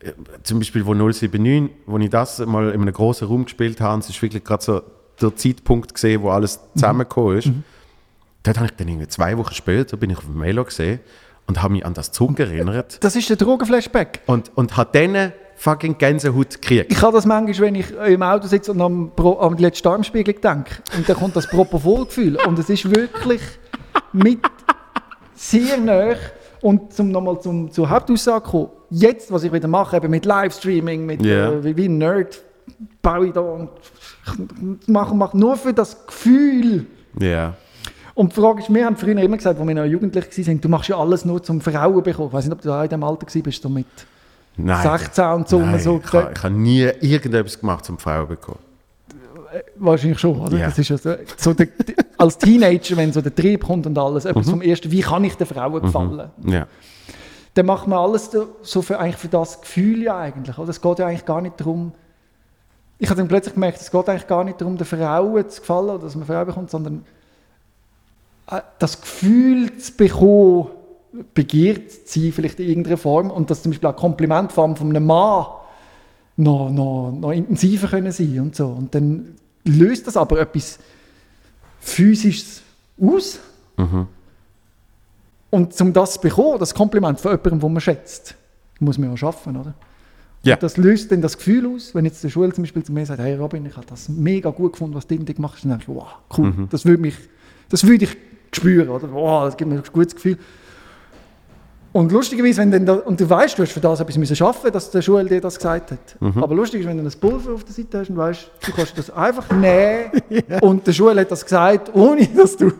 äh, 0.00 0.10
zum 0.42 0.58
Beispiel, 0.58 0.84
wo 0.84 0.94
079, 0.94 1.70
wo 1.86 1.98
ich 1.98 2.10
das 2.10 2.38
mal 2.44 2.70
in 2.70 2.80
einem 2.82 2.92
großen 2.92 3.28
Raum 3.28 3.44
gespielt 3.44 3.80
habe, 3.80 4.00
es 4.00 4.08
ist 4.08 4.20
wirklich 4.20 4.42
gerade 4.42 4.64
so 4.64 4.82
der 5.20 5.36
Zeitpunkt 5.36 5.94
gesehen, 5.94 6.22
wo 6.22 6.30
alles 6.30 6.58
zusammengekommen 6.74 7.38
ist. 7.38 7.50
Dort 8.44 8.56
habe 8.58 8.66
ich 8.66 8.76
dann 8.76 8.88
irgendwie 8.88 9.08
zwei 9.08 9.36
Wochen 9.38 9.54
später, 9.54 9.96
bin 9.96 10.10
ich 10.10 10.18
auf 10.18 10.24
dem 10.24 10.38
Melo 10.38 10.64
gesehen 10.64 11.00
und 11.46 11.62
habe 11.62 11.72
mich 11.74 11.84
an 11.84 11.94
das 11.94 12.12
zurückerinnert. 12.12 13.02
Das 13.02 13.16
ist 13.16 13.28
der 13.28 13.36
Drogenflashback. 13.36 14.20
Und, 14.26 14.52
und 14.54 14.76
hat 14.76 14.94
dann 14.94 15.32
fucking 15.56 15.98
Gänsehaut 15.98 16.60
gekriegt. 16.60 16.92
Ich 16.92 17.00
habe 17.02 17.12
das 17.16 17.26
manchmal, 17.26 17.68
wenn 17.68 17.74
ich 17.74 17.90
im 17.92 18.22
Auto 18.22 18.46
sitze 18.46 18.72
und 18.72 18.80
am, 18.80 19.12
Pro, 19.16 19.38
am 19.40 19.56
letzten 19.56 19.84
Darmspiegel 19.84 20.34
denke. 20.34 20.76
Und 20.96 21.08
dann 21.08 21.16
kommt 21.16 21.36
das 21.36 21.48
Propofol-Gefühl. 21.48 22.36
Und 22.46 22.58
es 22.58 22.68
ist 22.70 22.88
wirklich 22.94 23.40
mit 24.12 24.40
sehr 25.34 25.78
nah. 25.78 26.14
Und 26.60 26.92
zum 26.92 27.10
nochmal 27.10 27.40
zum, 27.40 27.70
zur 27.70 27.88
Hauptaussage 27.90 28.44
kommen, 28.50 28.68
jetzt, 28.90 29.30
was 29.30 29.44
ich 29.44 29.52
wieder 29.52 29.68
mache, 29.68 29.96
eben 29.96 30.10
mit 30.10 30.24
Livestreaming, 30.24 31.04
mit, 31.06 31.24
Ja. 31.24 31.50
äh, 31.52 31.64
wie, 31.64 31.76
wie 31.76 31.88
ein 31.88 31.98
Nerd, 31.98 32.42
baue 33.02 33.26
ich 33.26 33.32
da 33.32 33.40
und 33.40 33.70
mache, 34.86 35.14
mache 35.14 35.36
nur 35.38 35.56
für 35.56 35.74
das 35.74 36.06
Gefühl. 36.06 36.86
Ja. 37.20 37.54
Und 38.14 38.30
die 38.36 38.40
Frage 38.40 38.60
ist, 38.60 38.72
wir 38.72 38.84
haben 38.86 38.96
früher 38.96 39.18
immer 39.18 39.36
gesagt, 39.36 39.58
als 39.58 39.66
wir 39.68 39.74
noch 39.74 39.84
jugendlich 39.84 40.46
waren, 40.46 40.60
du 40.60 40.68
machst 40.68 40.88
ja 40.88 40.96
alles 40.98 41.24
nur 41.24 41.42
zum 41.42 41.60
Frauen 41.60 42.02
bekommen. 42.02 42.28
Ich 42.28 42.34
weiß 42.34 42.44
nicht, 42.44 42.52
ob 42.54 42.60
du 42.62 42.72
auch 42.72 42.82
in 42.82 42.88
diesem 42.88 43.02
Alter 43.02 43.26
warst, 43.26 43.62
so 43.62 43.68
mit 43.68 43.86
Nein. 44.56 44.82
16 44.98 45.24
und 45.26 45.48
so. 45.48 45.58
Nein, 45.58 45.80
so 45.80 46.00
ich 46.04 46.12
habe 46.12 46.32
ich 46.34 46.42
habe 46.42 46.54
nie 46.54 46.82
irgendetwas 47.00 47.58
gemacht, 47.58 47.88
um 47.90 47.98
Frauen 47.98 48.22
zu 48.22 48.28
bekommen. 48.28 48.58
Wahrscheinlich 49.76 50.18
schon, 50.18 50.40
oder? 50.40 50.56
Ja. 50.58 50.66
Das 50.66 50.78
ist 50.78 50.88
ja 50.88 50.96
so, 51.36 51.54
der, 51.54 51.68
als 52.18 52.38
Teenager, 52.38 52.96
wenn 52.96 53.12
so 53.12 53.20
der 53.20 53.34
Trieb 53.34 53.64
kommt 53.64 53.86
und 53.86 53.96
alles, 53.98 54.24
Mhm. 54.24 54.30
etwas 54.30 54.50
vom 54.50 54.62
Ersten, 54.62 54.90
wie 54.90 55.00
kann 55.00 55.22
ich 55.24 55.34
den 55.36 55.46
Frauen 55.46 55.80
gefallen? 55.82 56.30
Ja. 56.46 56.66
Dann 57.54 57.66
macht 57.66 57.86
man 57.86 57.98
alles 58.00 58.30
so- 58.62 58.82
für, 58.82 58.98
eigentlich 58.98 59.16
für 59.16 59.28
das 59.28 59.60
Gefühl 59.60 60.02
ja 60.02 60.18
eigentlich, 60.18 60.58
oder? 60.58 60.70
Es 60.70 60.80
geht 60.80 60.98
ja 60.98 61.06
eigentlich 61.06 61.24
gar 61.24 61.40
nicht 61.40 61.58
darum, 61.60 61.92
ich 62.98 63.08
habe 63.10 63.18
dann 63.18 63.28
plötzlich 63.28 63.54
gemerkt, 63.54 63.80
es 63.80 63.90
geht 63.90 64.08
eigentlich 64.08 64.26
gar 64.26 64.42
nicht 64.44 64.60
darum, 64.60 64.76
den 64.76 64.86
Frauen 64.86 65.48
zu 65.48 65.60
gefallen 65.60 65.90
oder 65.90 65.98
dass 66.04 66.14
man 66.16 66.26
Frauen 66.26 66.46
bekommt, 66.46 66.70
sondern 66.70 66.94
äh, 66.96 67.00
das 68.78 69.00
Gefühl 69.00 69.76
zu 69.78 69.92
bekommen, 69.96 70.68
begehrt 71.32 71.90
zu 72.08 72.20
sein, 72.20 72.32
vielleicht 72.32 72.60
in 72.60 72.68
irgendeiner 72.68 72.96
Form, 72.96 73.30
und 73.30 73.50
dass 73.50 73.62
zum 73.62 73.72
Beispiel 73.72 73.88
auch 73.88 73.96
Komplimentform 73.96 74.76
von 74.76 74.90
einem 74.90 75.06
Mann 75.06 75.46
noch, 76.36 76.70
noch, 76.70 77.12
noch 77.12 77.30
intensiver 77.30 77.88
können 77.88 78.12
sein 78.12 78.40
und 78.40 78.56
so. 78.56 78.66
Und 78.66 78.94
dann 78.94 79.36
löst 79.64 80.06
das 80.06 80.16
aber 80.16 80.40
etwas 80.40 80.78
Physisches 81.80 82.62
aus. 83.00 83.38
Und 85.50 85.80
um 85.80 85.92
das 85.92 86.14
zu 86.14 86.20
bekommen, 86.20 86.58
das 86.58 86.74
Kompliment 86.74 87.20
von 87.20 87.32
jemandem, 87.32 87.60
den 87.60 87.72
man 87.72 87.80
schätzt, 87.80 88.34
muss 88.80 88.98
man 88.98 89.10
ja 89.10 89.16
schaffen, 89.16 89.56
oder? 89.56 89.74
Ja. 90.42 90.54
Und 90.54 90.62
das 90.62 90.76
löst 90.76 91.10
dann 91.12 91.22
das 91.22 91.38
Gefühl 91.38 91.66
aus, 91.74 91.94
wenn 91.94 92.04
jetzt 92.04 92.22
der 92.22 92.28
Schule 92.28 92.52
zum 92.52 92.64
Beispiel 92.64 92.82
zu 92.82 92.92
mir 92.92 93.06
sagt, 93.06 93.20
hey 93.20 93.34
Robin, 93.36 93.64
ich 93.64 93.76
habe 93.76 93.86
das 93.86 94.08
mega 94.08 94.50
gut 94.50 94.72
gefunden, 94.72 94.94
was 94.94 95.06
du 95.06 95.16
gemacht 95.16 95.54
hast, 95.54 95.64
dann 95.64 95.70
denke 95.70 95.84
ich, 95.90 95.96
wow, 95.96 96.08
cool, 96.36 96.52
das 96.70 96.84
würde 96.84 97.00
mich, 97.00 97.14
das 97.70 97.86
würde 97.86 98.04
ich 98.04 98.16
spüren, 98.56 98.88
oder? 98.88 99.12
Wow, 99.12 99.44
das 99.46 99.56
gibt 99.56 99.70
mir 99.70 99.76
ein 99.76 99.82
gutes 99.92 100.14
Gefühl. 100.14 100.38
Und 101.92 102.10
lustigerweise, 102.10 102.60
wenn 102.60 102.72
dann 102.72 102.86
da, 102.86 102.94
und 102.94 103.20
du 103.20 103.30
weißt, 103.30 103.56
du 103.56 103.62
hast 103.62 103.70
für 103.70 103.78
das 103.78 104.00
etwas 104.00 104.18
müssen 104.18 104.34
schaffen, 104.34 104.72
dass 104.72 104.90
der 104.90 105.00
Schule 105.00 105.26
dir 105.26 105.40
das 105.40 105.54
gesagt 105.54 105.92
hat. 105.92 106.16
Aber 106.42 106.54
lustig 106.54 106.80
ist, 106.80 106.88
wenn 106.88 106.98
du 106.98 107.04
ein 107.04 107.20
Pulver 107.20 107.54
auf 107.54 107.62
der 107.62 107.72
Seite 107.72 108.00
hast 108.00 108.10
und 108.10 108.16
weißt, 108.16 108.50
du 108.66 108.72
kannst 108.72 108.98
das 108.98 109.10
einfach 109.10 109.48
nehmen 109.52 110.10
und 110.60 110.84
der 110.84 110.92
Schule 110.92 111.20
hat 111.20 111.30
das 111.30 111.44
gesagt, 111.44 111.94
ohne 111.94 112.26
dass 112.26 112.56
du 112.56 112.72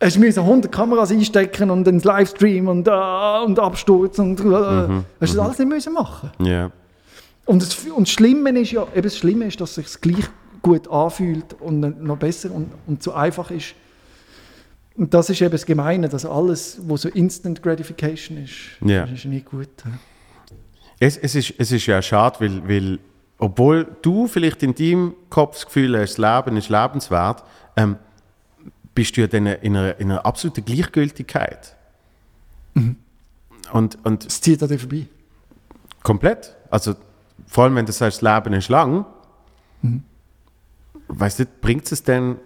hast 0.00 0.18
müssen 0.18 0.40
100 0.40 0.72
Kameras 0.72 1.10
einstecken 1.10 1.70
und 1.70 1.86
einen 1.86 2.00
Livestream 2.00 2.68
und, 2.68 2.88
äh, 2.88 3.44
und 3.44 3.58
Absturz 3.58 4.18
und 4.18 4.40
äh, 4.40 4.44
hast 4.44 5.04
das 5.20 5.38
alles 5.38 5.58
nicht 5.58 5.68
müssen 5.68 5.92
machen. 5.92 6.30
Ja. 6.38 6.70
Und 7.44 7.62
das, 7.62 7.74
und 7.84 8.06
das 8.06 8.12
Schlimme 8.14 8.58
ist 8.58 8.72
ja, 8.72 8.86
eben 8.94 9.02
das 9.02 9.18
Schlimme 9.18 9.46
ist, 9.46 9.60
dass 9.60 9.76
es 9.76 9.92
sich 9.92 10.00
gleich 10.00 10.24
gut 10.62 10.88
anfühlt 10.88 11.56
und 11.60 12.02
noch 12.02 12.16
besser 12.16 12.50
und, 12.50 12.70
und 12.86 13.02
so 13.02 13.12
einfach 13.12 13.50
ist. 13.50 13.74
Und 14.96 15.14
das 15.14 15.30
ist 15.30 15.40
eben 15.40 15.50
das 15.50 15.64
Gemeine, 15.64 16.08
dass 16.08 16.24
alles, 16.26 16.80
was 16.86 17.02
so 17.02 17.08
Instant 17.08 17.62
Gratification 17.62 18.38
ist, 18.38 18.52
das 18.80 19.10
ist 19.10 19.24
nicht 19.24 19.46
gut. 19.46 19.68
Es, 20.98 21.16
es, 21.16 21.34
ist, 21.34 21.54
es 21.56 21.72
ist 21.72 21.86
ja 21.86 22.02
schade, 22.02 22.40
weil, 22.40 22.68
weil 22.68 22.98
obwohl 23.38 23.86
du 24.02 24.26
vielleicht 24.26 24.62
in 24.62 24.74
deinem 24.74 25.14
Kopf 25.30 25.54
das 25.54 25.66
Gefühl 25.66 25.98
hast, 25.98 26.18
das 26.18 26.46
Leben 26.46 26.56
ist 26.58 26.68
lebenswert, 26.68 27.42
ähm, 27.76 27.96
bist 28.94 29.16
du 29.16 29.22
ja 29.22 29.26
dann 29.26 29.46
in 29.46 29.76
einer, 29.76 29.98
in 29.98 30.10
einer 30.10 30.26
absoluten 30.26 30.64
Gleichgültigkeit. 30.64 31.74
Und, 33.72 33.98
und 34.04 34.26
Es 34.26 34.40
zieht 34.42 34.62
an 34.62 34.68
dir 34.68 34.78
vorbei. 34.78 35.06
komplett. 36.02 36.54
Also 36.70 36.94
vor 37.46 37.64
allem, 37.64 37.76
wenn 37.76 37.86
du 37.86 37.92
sagst, 37.92 38.22
das 38.22 38.34
Leben 38.34 38.52
ist 38.54 38.68
lang, 38.68 39.06
weißt 41.08 41.38
du, 41.40 41.46
bringt 41.46 41.90
es 41.90 42.02
denn 42.02 42.36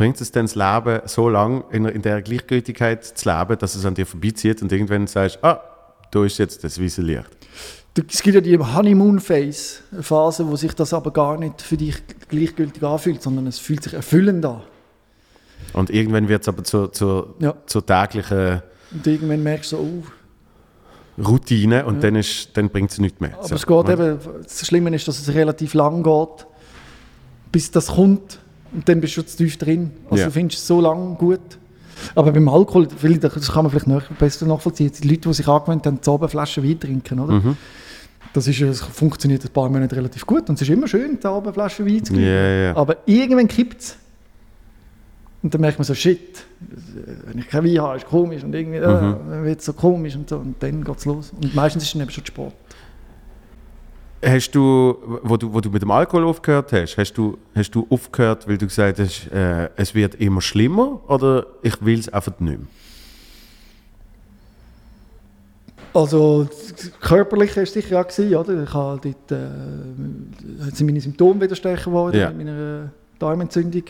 bringt 0.00 0.18
es 0.22 0.32
denn 0.32 0.46
das 0.46 0.54
Leben 0.54 1.02
so 1.04 1.28
lang 1.28 1.62
in, 1.70 1.84
in 1.84 2.00
der 2.00 2.22
Gleichgültigkeit 2.22 3.04
zu 3.04 3.28
leben, 3.28 3.58
dass 3.58 3.74
es 3.74 3.84
an 3.84 3.94
dir 3.94 4.06
vorbeizieht 4.06 4.62
und 4.62 4.72
irgendwann 4.72 5.06
sagst, 5.06 5.44
ah, 5.44 5.60
da 6.10 6.24
ist 6.24 6.38
jetzt 6.38 6.64
das 6.64 6.80
weiße 6.80 7.02
Licht. 7.02 7.28
Es 8.10 8.22
gibt 8.22 8.34
ja 8.34 8.40
die 8.40 8.56
Honeymoon-Phase, 8.56 9.80
eine 9.92 10.02
Phase, 10.02 10.48
wo 10.48 10.56
sich 10.56 10.72
das 10.72 10.94
aber 10.94 11.10
gar 11.10 11.36
nicht 11.36 11.60
für 11.60 11.76
dich 11.76 11.96
gleichgültig 12.30 12.82
anfühlt, 12.82 13.22
sondern 13.22 13.46
es 13.46 13.58
fühlt 13.58 13.82
sich 13.82 13.92
erfüllend 13.92 14.46
an. 14.46 14.62
Und 15.74 15.90
irgendwann 15.90 16.28
wird 16.28 16.40
es 16.44 16.48
aber 16.48 16.64
zur, 16.64 16.90
zur, 16.94 17.34
Ja. 17.38 17.54
zur 17.66 17.84
täglichen 17.84 18.62
Und 18.92 19.06
irgendwann 19.06 19.42
merkst 19.42 19.72
du 19.72 19.76
so, 19.76 19.82
oh, 19.82 21.22
Routine 21.22 21.84
und 21.84 22.02
dann, 22.02 22.16
ist, 22.16 22.56
dann 22.56 22.70
bringt 22.70 22.90
es 22.90 22.96
nichts 22.96 23.20
mehr. 23.20 23.34
Aber 23.34 23.48
So. 23.48 23.54
es 23.54 23.66
geht 23.66 23.88
eben, 23.90 24.18
das 24.42 24.66
Schlimme 24.66 24.96
ist, 24.96 25.06
dass 25.06 25.20
es 25.20 25.34
relativ 25.34 25.74
lang 25.74 26.02
geht, 26.02 26.46
bis 27.52 27.70
das 27.70 27.88
kommt 27.88 28.38
und 28.72 28.88
dann 28.88 29.00
bist 29.00 29.16
du 29.16 29.22
zu 29.22 29.36
tief 29.36 29.56
drin. 29.58 29.90
Also 30.10 30.20
Ja. 30.22 30.26
du 30.26 30.32
findest 30.32 30.60
es 30.60 30.66
so 30.66 30.80
lang 30.80 31.16
gut. 31.16 31.40
Aber 32.14 32.32
beim 32.32 32.48
Alkohol, 32.48 32.86
das 32.86 33.52
kann 33.52 33.64
man 33.64 33.70
vielleicht 33.70 33.86
noch 33.86 34.02
besser 34.18 34.46
nachvollziehen, 34.46 34.90
die 35.02 35.08
Leute, 35.08 35.28
die 35.28 35.34
sich 35.34 35.46
angewöhnt 35.46 35.86
haben, 35.86 36.02
zu 36.02 36.16
Flaschen 36.28 36.64
Wein 36.64 36.80
trinken, 36.80 37.20
oder? 37.20 37.34
Mhm. 37.34 37.56
Das, 38.32 38.46
ist, 38.46 38.60
das 38.62 38.80
funktioniert 38.80 39.44
ein 39.44 39.50
paar 39.50 39.68
Monate 39.68 39.96
relativ 39.96 40.24
gut 40.24 40.48
und 40.48 40.54
es 40.54 40.62
ist 40.62 40.70
immer 40.70 40.86
schön, 40.88 41.20
zu 41.20 41.28
Abend 41.28 41.52
Flaschen 41.52 41.84
Wein 41.86 42.02
zu 42.04 42.14
Ja, 42.14 42.18
gewinnen. 42.20 42.62
ja. 42.64 42.76
Aber 42.76 42.96
irgendwann 43.06 43.48
kippt 43.48 43.80
es. 43.80 43.96
Und 45.42 45.52
dann 45.54 45.60
merkt 45.62 45.78
man 45.78 45.84
so, 45.84 45.94
shit, 45.94 46.44
wenn 47.26 47.38
ich 47.38 47.48
kein 47.48 47.64
Wein 47.64 47.80
habe, 47.80 47.96
ist 47.96 48.06
komisch 48.06 48.44
und 48.44 48.54
irgendwie, 48.54 48.78
äh, 48.78 48.86
Mhm. 48.86 49.16
dann 49.30 49.44
wird 49.44 49.58
es 49.60 49.66
so 49.66 49.72
komisch 49.72 50.14
und 50.16 50.28
so 50.28 50.36
und 50.36 50.62
dann 50.62 50.84
geht 50.84 50.96
es 50.98 51.04
los. 51.06 51.32
Und 51.38 51.54
meistens 51.54 51.82
ist 51.82 51.88
es 51.88 51.92
dann 51.94 52.02
eben 52.02 52.10
schon 52.10 52.24
spät. 52.26 52.52
Hast 54.22 54.50
du, 54.54 54.96
wo 55.22 55.36
du, 55.38 55.52
wo 55.52 55.60
du 55.60 55.70
mit 55.70 55.80
dem 55.80 55.90
Alkohol 55.90 56.24
aufgehört 56.24 56.72
hast, 56.74 56.98
hast 56.98 57.14
du, 57.14 57.38
hast 57.54 57.70
du 57.74 57.86
aufgehört, 57.88 58.46
weil 58.46 58.58
du 58.58 58.66
gesagt 58.66 58.98
hast, 58.98 59.28
äh, 59.32 59.70
es 59.76 59.94
wird 59.94 60.16
immer 60.16 60.42
schlimmer 60.42 61.00
oder 61.08 61.46
ich 61.62 61.82
will 61.82 61.98
es 61.98 62.08
einfach 62.10 62.38
nicht 62.38 62.58
mehr? 62.58 62.68
Also 65.92 66.48
körperlich 67.00 67.56
war 67.56 67.62
es 67.64 67.72
sicher 67.72 68.00
auch, 68.00 68.06
gewesen, 68.06 68.34
oder? 68.36 68.62
Ich 68.62 68.74
habe 68.74 69.00
dort, 69.02 69.32
äh, 69.32 70.64
hat 70.66 70.80
meine 70.82 71.00
Symptome 71.00 71.40
wieder 71.40 71.56
stärker 71.56 71.84
geworden 71.84 72.16
Ja. 72.20 72.28
mit 72.30 72.46
meiner 72.46 72.90
Darmentzündung. 73.18 73.82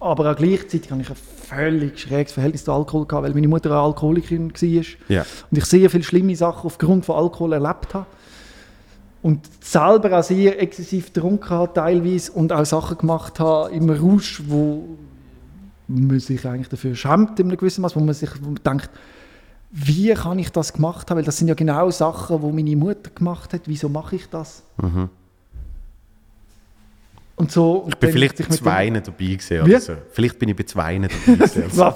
Aber 0.00 0.30
auch 0.32 0.36
gleichzeitig 0.36 0.90
habe 0.90 1.02
ich 1.02 1.10
ein 1.10 1.16
völlig 1.16 1.98
schräges 2.00 2.32
Verhältnis 2.32 2.64
zu 2.64 2.72
Alkohol 2.72 3.06
gehabt, 3.06 3.24
weil 3.26 3.34
meine 3.34 3.48
Mutter 3.48 3.70
eine 3.70 3.80
Alkoholikerin 3.80 4.50
war. 4.52 4.84
Ja. 5.08 5.24
Und 5.50 5.58
ich 5.58 5.64
sehr 5.66 5.88
viele 5.90 6.02
schlimme 6.02 6.34
Sachen 6.34 6.66
aufgrund 6.66 7.04
von 7.04 7.16
Alkohol 7.16 7.52
erlebt 7.52 7.94
habe. 7.94 8.06
Und 9.24 9.48
selber 9.62 10.18
auch 10.18 10.22
sehr 10.22 10.60
exzessiv 10.60 11.10
getrunken 11.10 11.48
habe 11.48 11.72
teilweise 11.72 12.30
und 12.32 12.52
auch 12.52 12.66
Sachen 12.66 12.98
gemacht 12.98 13.40
habe 13.40 13.70
im 13.74 13.88
Rausch, 13.88 14.42
wo 14.46 14.84
man 15.88 16.20
sich 16.20 16.46
eigentlich 16.46 16.68
dafür 16.68 16.94
schämt 16.94 17.40
in 17.40 17.48
einem 17.48 17.56
gewissen 17.56 17.80
Maß, 17.80 17.96
wo 17.96 18.00
man 18.00 18.12
sich 18.12 18.28
wo 18.42 18.50
man 18.50 18.60
denkt, 18.62 18.90
wie 19.70 20.12
kann 20.12 20.38
ich 20.38 20.52
das 20.52 20.74
gemacht 20.74 21.10
haben? 21.10 21.16
Weil 21.16 21.24
das 21.24 21.38
sind 21.38 21.48
ja 21.48 21.54
genau 21.54 21.90
Sachen, 21.90 22.38
die 22.42 22.52
meine 22.52 22.76
Mutter 22.76 23.08
gemacht 23.14 23.54
hat. 23.54 23.62
Wieso 23.64 23.88
mache 23.88 24.16
ich 24.16 24.28
das? 24.28 24.62
Mhm. 24.76 25.08
Und 27.36 27.50
so, 27.50 27.86
Ich 27.88 27.96
bin 27.96 28.12
vielleicht 28.12 28.36
bei 28.36 28.44
zwei 28.54 28.90
dabei 28.90 29.02
gewesen 29.10 29.66
Wie? 29.66 29.70
oder 29.70 29.80
so. 29.80 29.92
Vielleicht 30.12 30.38
bin 30.38 30.50
ich 30.50 30.56
bei 30.56 30.64
zwei 30.64 30.98
dabei 30.98 31.36
gewesen. 31.36 31.64
Was? 31.72 31.94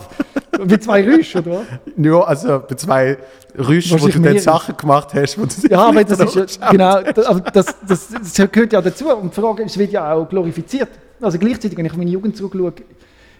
Wie 0.60 0.80
zwei 0.80 1.04
Rüsche, 1.04 1.38
oder 1.38 1.60
was? 1.60 1.66
ja, 1.96 2.20
also 2.20 2.62
bei 2.68 2.74
zwei 2.74 3.18
Rüschen, 3.56 4.00
wo 4.00 4.08
du 4.08 4.18
dann 4.18 4.38
Sachen 4.40 4.76
gemacht 4.76 5.14
hast, 5.14 5.38
wo 5.38 5.44
du 5.44 5.68
Ja, 5.68 5.86
aber 5.86 6.02
das 6.02 6.34
ist 6.34 6.60
ja, 6.60 6.70
genau, 6.72 7.00
das, 7.00 7.26
aber 7.26 7.40
das, 7.52 7.76
das, 7.86 8.08
das 8.08 8.50
gehört 8.50 8.72
ja 8.72 8.82
dazu. 8.82 9.08
Und 9.08 9.36
die 9.36 9.40
Frage 9.40 9.62
ist, 9.62 9.72
es 9.72 9.78
wird 9.78 9.92
ja 9.92 10.12
auch 10.12 10.28
glorifiziert. 10.28 10.88
Also 11.20 11.38
gleichzeitig, 11.38 11.78
wenn 11.78 11.84
ich 11.84 11.92
auf 11.92 11.98
meine 11.98 12.10
Jugend 12.10 12.36
zurückschaue, 12.36 12.72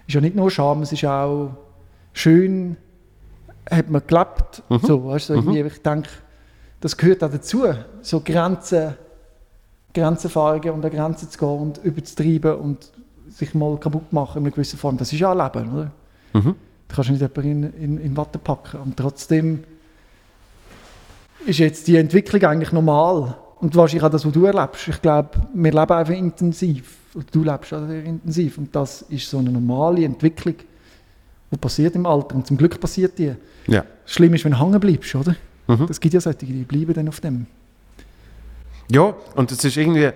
ist 0.07 0.15
ja 0.15 0.21
nicht 0.21 0.37
nur 0.37 0.49
Scham, 0.49 0.83
es 0.83 0.93
ist 0.93 1.05
auch 1.05 1.57
schön, 2.13 2.77
hat 3.69 3.91
man 3.91 4.03
gelebt. 4.07 4.63
Mhm. 4.69 4.79
So, 4.79 5.05
weißt 5.07 5.31
du, 5.31 5.35
so 5.35 5.41
irgendwie, 5.41 5.61
ich 5.61 5.83
denke, 5.83 6.09
das 6.81 6.97
gehört 6.97 7.25
auch 7.25 7.31
dazu, 7.31 7.65
so 8.01 8.21
Grenzen, 8.21 8.95
Grenzenerfahrungen 9.95 10.71
und 10.71 10.85
an 10.85 10.91
Grenzen 10.91 11.31
zu 11.31 11.39
gehen 11.39 11.49
und 11.49 11.79
überzutreiben 11.79 12.57
und 12.57 12.93
sich 13.31 13.55
mal 13.55 13.79
kaputt 13.79 14.13
machen 14.13 14.39
in 14.39 14.45
einer 14.45 14.55
gewissen 14.55 14.79
Form. 14.79 14.97
Das 14.97 15.13
ist 15.13 15.19
ja 15.19 15.33
Leben, 15.33 15.73
oder? 15.73 15.91
Mhm. 16.35 16.55
Da 16.89 16.95
kannst 16.95 17.11
du 17.11 17.13
nicht 17.13 17.37
jemanden 17.37 17.75
in, 17.75 17.97
in, 17.97 17.99
in 17.99 18.17
Watte 18.17 18.39
packen. 18.39 18.81
Und 18.81 18.97
trotzdem 18.97 19.65
ist 21.47 21.59
jetzt 21.59 21.87
die 21.87 21.97
Entwicklung 21.97 22.43
eigentlich 22.45 22.73
normal. 22.73 23.37
Und 23.61 23.75
wahrscheinlich 23.75 24.05
auch 24.05 24.11
das, 24.11 24.25
was 24.25 24.33
du 24.33 24.45
erlebst. 24.45 24.89
Ich 24.89 25.03
glaube, 25.03 25.31
wir 25.53 25.73
leben 25.73 25.93
einfach 25.93 26.15
intensiv. 26.15 26.97
Und 27.15 27.35
du 27.35 27.43
lebst 27.43 27.75
auch 27.75 27.87
sehr 27.87 28.05
intensiv. 28.05 28.59
Und 28.59 28.75
das 28.75 29.03
ist 29.03 29.29
so 29.29 29.39
eine 29.39 29.51
normale 29.51 30.05
Entwicklung, 30.05 30.55
die 31.51 31.57
passiert 31.57 31.97
im 31.97 32.07
Alter. 32.07 32.37
Und 32.37 32.47
zum 32.47 32.57
Glück 32.57 32.81
passiert 32.81 33.19
die. 33.19 33.35
Ja. 33.67 33.85
Schlimm 34.07 34.35
ist, 34.35 34.45
wenn 34.45 34.53
du 34.53 34.61
hängen 34.61 34.79
bleibst, 34.79 35.15
oder? 35.15 35.35
Mhm. 35.67 35.87
Das 35.87 35.99
gibt 36.01 36.15
ja 36.15 36.21
solche, 36.21 36.47
die 36.47 36.65
bleiben 36.65 36.95
dann 36.95 37.09
auf 37.09 37.21
dem. 37.21 37.47
Ja, 38.91 39.15
und 39.35 39.53
es 39.53 39.65
ist 39.65 39.77
irgendwie. 39.77 40.11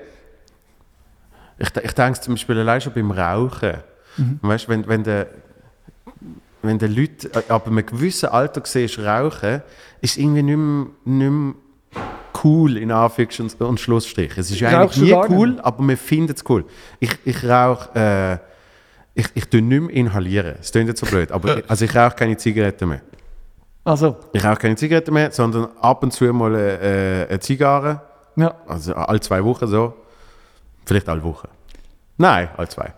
Ich, 1.59 1.69
ich 1.83 1.93
denke 1.93 2.21
zum 2.21 2.35
Beispiel 2.35 2.59
allein 2.59 2.81
schon 2.81 2.93
beim 2.93 3.11
Rauchen. 3.11 3.79
Weißt, 4.43 4.69
wenn, 4.69 4.87
wenn 4.89 5.05
der 5.05 5.29
wenn 6.63 6.79
die 6.79 6.87
Leute 6.87 7.29
äh, 7.35 7.53
ab 7.53 7.67
einem 7.67 7.85
gewissen 7.85 8.29
Alter 8.29 8.63
siehst, 8.65 8.99
rauchen, 8.99 9.63
ist 10.01 10.13
es 10.13 10.17
irgendwie 10.17 10.43
nicht 10.43 10.57
mehr, 10.57 10.87
nicht 11.05 11.31
mehr 11.31 11.55
cool, 12.45 12.77
in 12.77 12.91
Anführungs- 12.91 13.63
und, 13.63 13.81
Schlussstrich. 13.81 14.37
Es 14.37 14.51
ist 14.51 14.63
Rauchst 14.63 14.75
eigentlich 14.75 15.03
nie 15.03 15.11
gar 15.11 15.29
nicht 15.29 15.39
cool, 15.39 15.61
aber 15.61 15.83
man 15.83 15.97
findet 15.97 16.39
es 16.39 16.45
cool. 16.49 16.65
Ich, 17.01 17.11
ich 17.25 17.45
rauche, 17.45 17.91
äh, 17.95 18.39
ich, 19.21 19.27
ich 19.35 19.49
tue 19.49 19.61
nicht 19.61 19.83
mehr 19.83 19.95
inhalieren. 19.95 20.55
Es 20.61 20.73
klingt 20.73 20.89
jetzt 20.89 21.01
so 21.01 21.07
blöd, 21.07 21.31
aber 21.31 21.59
ich, 21.59 21.65
also 21.71 21.85
ich 21.85 21.95
rauche 21.95 22.15
keine 22.17 22.37
Zigaretten 22.37 22.89
mehr. 22.89 23.03
Also, 23.85 24.17
Ich 24.33 24.45
rauche 24.45 24.57
keine 24.57 24.77
Zigaretten 24.77 25.13
mehr, 25.13 25.33
sondern 25.33 25.69
ab 25.81 26.03
und 26.03 26.13
zu 26.13 26.25
mal 26.33 26.55
äh, 26.55 27.27
eine 27.29 27.41
Zigarre. 27.41 28.01
Ja. 28.37 28.55
Also 28.67 28.95
alle 28.95 29.21
zwei 29.21 29.43
Wochen 29.45 29.67
so. 29.67 29.95
Vielleicht 30.85 31.09
alle 31.09 31.23
Wochen. 31.23 31.49
Nein, 32.19 32.49
alle 32.57 32.69
zwei. 32.69 32.93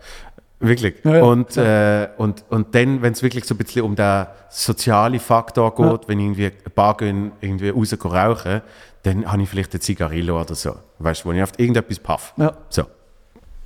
Wirklich. 0.61 0.95
Ja, 1.05 1.17
ja, 1.17 1.23
und, 1.25 1.57
äh, 1.57 2.09
und, 2.17 2.45
und 2.49 2.75
dann, 2.75 3.03
wenn 3.03 3.13
es 3.13 3.23
wirklich 3.23 3.45
so 3.45 3.55
ein 3.55 3.59
bisschen 3.59 3.83
um 3.83 3.95
den 3.97 4.27
sozialen 4.49 5.21
Faktor 5.21 5.75
geht, 5.75 5.85
Ja. 5.85 6.01
wenn 6.09 6.21
irgendwie 6.21 6.47
ein 6.47 6.73
paar 6.75 6.97
gehen 6.97 7.33
irgendwie 7.41 7.69
raus 7.71 7.95
rauchen, 8.03 8.63
dann 9.03 9.31
habe 9.31 9.43
ich 9.43 9.49
vielleicht 9.49 9.73
eine 9.73 9.81
Zigarillo 9.81 10.41
oder 10.41 10.55
so. 10.55 10.77
Weißt 10.99 11.25
du, 11.25 11.29
wo 11.29 11.33
ich 11.33 11.43
auf 11.43 11.53
irgendetwas 11.59 11.99
paff. 11.99 12.33
Ja. 12.37 12.55
So. 12.71 12.85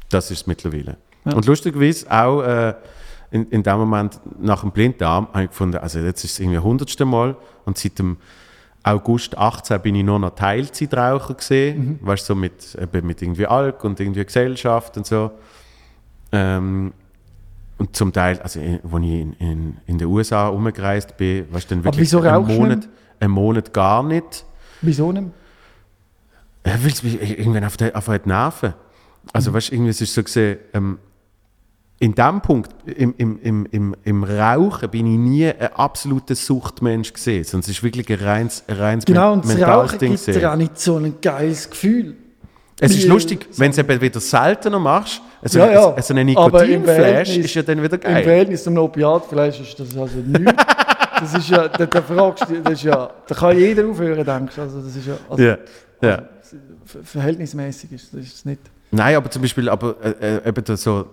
Das 0.09 0.31
ist 0.31 0.41
es 0.41 0.47
mittlerweile. 0.47 0.97
Und 1.25 1.45
lustigerweise 1.47 2.11
auch 2.11 2.43
äh, 2.43 2.75
in, 3.31 3.49
in 3.51 3.63
dem 3.63 3.77
Moment 3.79 4.19
nach 4.41 4.63
dem 4.63 4.71
Blinddarm 4.73 5.29
habe 5.33 5.45
ich 5.45 5.51
gefunden, 5.51 5.77
also 5.77 5.99
jetzt 6.01 6.25
ist 6.25 6.33
es 6.33 6.41
irgendwie 6.41 6.59
hundertste 6.59 7.05
Mal 7.05 7.37
und 7.67 7.77
seit 7.79 7.99
dem 7.99 8.17
August 8.83 9.37
18 9.37 9.81
bin 9.81 9.95
ich 9.97 10.05
nur 10.05 10.19
noch 10.19 10.35
Teilzeitraucher 10.35 11.35
gesehen, 11.35 11.99
weißt 12.01 12.29
du, 12.29 12.35
so 12.35 12.35
mit, 12.35 12.75
eben 12.75 13.07
mit 13.07 13.21
irgendwie 13.21 13.47
Alk 13.47 13.85
und 13.85 14.01
irgendwie 14.01 14.25
Gesellschaft 14.25 14.97
und 14.97 15.07
so. 15.07 15.31
Ähm, 16.33 16.93
und 17.79 17.95
zum 17.95 18.13
Teil, 18.13 18.41
also 18.41 18.61
als 18.61 18.69
ich 18.79 18.93
in, 18.93 19.33
in, 19.35 19.77
in 19.87 19.99
den 19.99 20.09
USA 20.09 20.49
umgereist 20.49 21.17
bin, 21.17 21.47
weißt 21.53 21.71
du, 21.71 21.75
dann 21.77 21.85
wirklich 21.85 22.15
einen, 22.15 22.47
Monat, 22.47 22.89
einen 23.21 23.33
Monat 23.33 23.73
gar 23.73 24.03
nicht. 24.03 24.45
Wieso 24.81 25.13
nicht? 25.13 25.29
Ja, 26.67 26.73
weil 26.83 26.91
es 26.91 27.03
mich 27.03 27.21
irgendwann 27.39 27.65
auf 27.65 27.77
die, 27.77 27.95
auf 27.95 28.07
die 28.07 28.29
Nerven. 28.29 28.75
Also, 29.33 29.53
weißt 29.53 29.71
du, 29.71 29.75
irgendwie 29.75 29.91
es 29.91 30.01
ist 30.01 30.15
so 30.15 30.23
gesehen, 30.23 30.59
ähm, 30.75 30.99
in 32.01 32.15
dem 32.15 32.41
Punkt, 32.41 32.71
im, 32.87 33.13
im, 33.19 33.39
im, 33.43 33.67
im, 33.71 33.97
im 34.05 34.25
Rauchen, 34.25 34.89
bin 34.91 35.07
ich 35.07 35.19
nie 35.19 35.47
ein 35.47 35.73
absoluter 35.75 36.35
Suchtmensch 36.37 37.13
gesehen, 37.13 37.41
es 37.43 37.53
ist 37.53 37.83
wirklich 37.83 38.09
ein 38.11 38.25
reines, 38.25 38.63
ein 38.69 38.77
reines 38.77 39.05
Genau, 39.05 39.33
und 39.33 39.45
das 39.45 39.61
Rauchen 39.61 39.99
Ding 39.99 40.13
gibt 40.15 40.27
dir 40.29 40.53
auch 40.53 40.57
nicht 40.57 40.79
so 40.79 40.97
ein 40.97 41.15
geiles 41.21 41.69
Gefühl. 41.69 42.15
Es 42.81 42.95
ist 42.95 43.09
lustig, 43.09 43.49
wenn 43.57 43.73
du 43.73 43.81
es 43.81 43.89
eben 43.89 44.01
wieder 44.01 44.21
seltener 44.21 44.79
machst, 44.79 45.21
also, 45.43 45.59
Ja, 45.59 45.71
ja. 45.73 45.93
also 45.95 46.15
ein 46.15 46.37
Aber 46.37 46.65
im 46.65 46.81
Nikotinflash 46.83 47.37
ist 47.39 47.55
ja 47.55 47.63
dann 47.63 47.83
wieder 47.83 47.95
Im 47.97 48.01
geil. 48.01 48.23
Verhältnis 48.23 48.63
zum 48.65 48.77
Opiatfleisch 48.79 49.61
ist 49.61 49.79
das 49.81 49.97
also 49.97 50.19
nichts. 50.19 50.53
das 51.21 51.35
ist 51.35 51.51
ja, 51.51 51.67
da, 51.69 51.87
da 51.87 52.03
fragst 52.03 52.49
du, 52.49 52.61
das 52.63 52.73
ist 52.75 52.83
ja, 52.85 53.11
da 53.27 53.35
kann 53.35 53.57
jeder 53.59 53.87
aufhören, 53.89 54.25
denkst 54.25 54.55
du. 54.55 54.63
Also 54.63 54.81
das 54.81 54.95
ist 54.95 55.07
ja, 55.07 55.15
also 55.29 55.43
Ja, 55.43 55.59
ja. 56.03 56.23
ver- 56.85 57.03
verhältnismäßig 57.03 57.91
ist 57.93 58.15
das 58.15 58.21
ist 58.21 58.47
nicht. 58.47 58.61
Nein, 58.93 59.17
aber 59.17 59.31
zum 59.31 59.43
Beispiel, 59.43 59.69
aber 59.69 59.97
äh, 60.03 60.37
äh, 60.39 60.49
eben 60.49 60.77
so, 60.77 61.07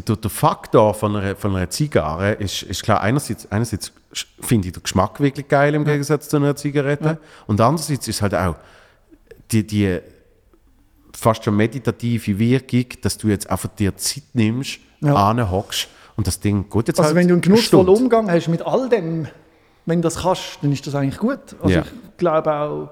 der, 0.00 0.16
der, 0.16 0.30
Faktor 0.30 0.94
von 0.94 1.16
einer, 1.16 1.36
von 1.36 1.54
einer 1.54 1.70
Zigarre 1.70 2.32
ist, 2.32 2.62
ist 2.62 2.82
klar, 2.82 3.00
einerseits, 3.00 3.50
einerseits 3.50 3.92
finde 4.40 4.68
ich 4.68 4.74
den 4.74 4.82
Geschmack 4.82 5.20
wirklich 5.20 5.48
geil 5.48 5.74
im 5.74 5.84
Gegensatz 5.84 6.28
zu 6.28 6.36
einer 6.36 6.56
Zigarette 6.56 7.18
und 7.46 7.60
andererseits 7.60 8.08
ist 8.08 8.22
halt 8.22 8.34
auch 8.34 8.56
die, 9.50 9.66
die 9.66 10.00
fast 11.16 11.44
schon 11.44 11.56
meditative 11.56 12.38
Wirkung, 12.38 12.86
dass 13.02 13.18
du 13.18 13.28
jetzt 13.28 13.48
einfach 13.48 13.68
dir 13.70 13.96
Zeit 13.96 14.24
nimmst, 14.32 14.78
Ja. 15.00 15.14
anhockst 15.30 15.88
und 16.16 16.26
das 16.26 16.40
Ding 16.40 16.68
geht 16.70 16.88
jetzt 16.88 16.98
Also 16.98 17.08
halt 17.08 17.16
wenn 17.16 17.28
du 17.28 17.34
einen 17.34 17.42
eine 17.42 17.50
genussvollen. 17.54 17.88
Umgang 17.88 18.30
hast 18.30 18.48
mit 18.48 18.62
all 18.62 18.88
dem, 18.88 19.26
wenn 19.86 20.00
du 20.00 20.06
das 20.06 20.22
kannst, 20.22 20.58
dann 20.62 20.72
ist 20.72 20.86
das 20.86 20.94
eigentlich 20.94 21.18
gut. 21.18 21.40
Also 21.60 21.76
Ja. 21.76 21.82
ich 21.82 22.16
glaube 22.16 22.52
auch, 22.52 22.90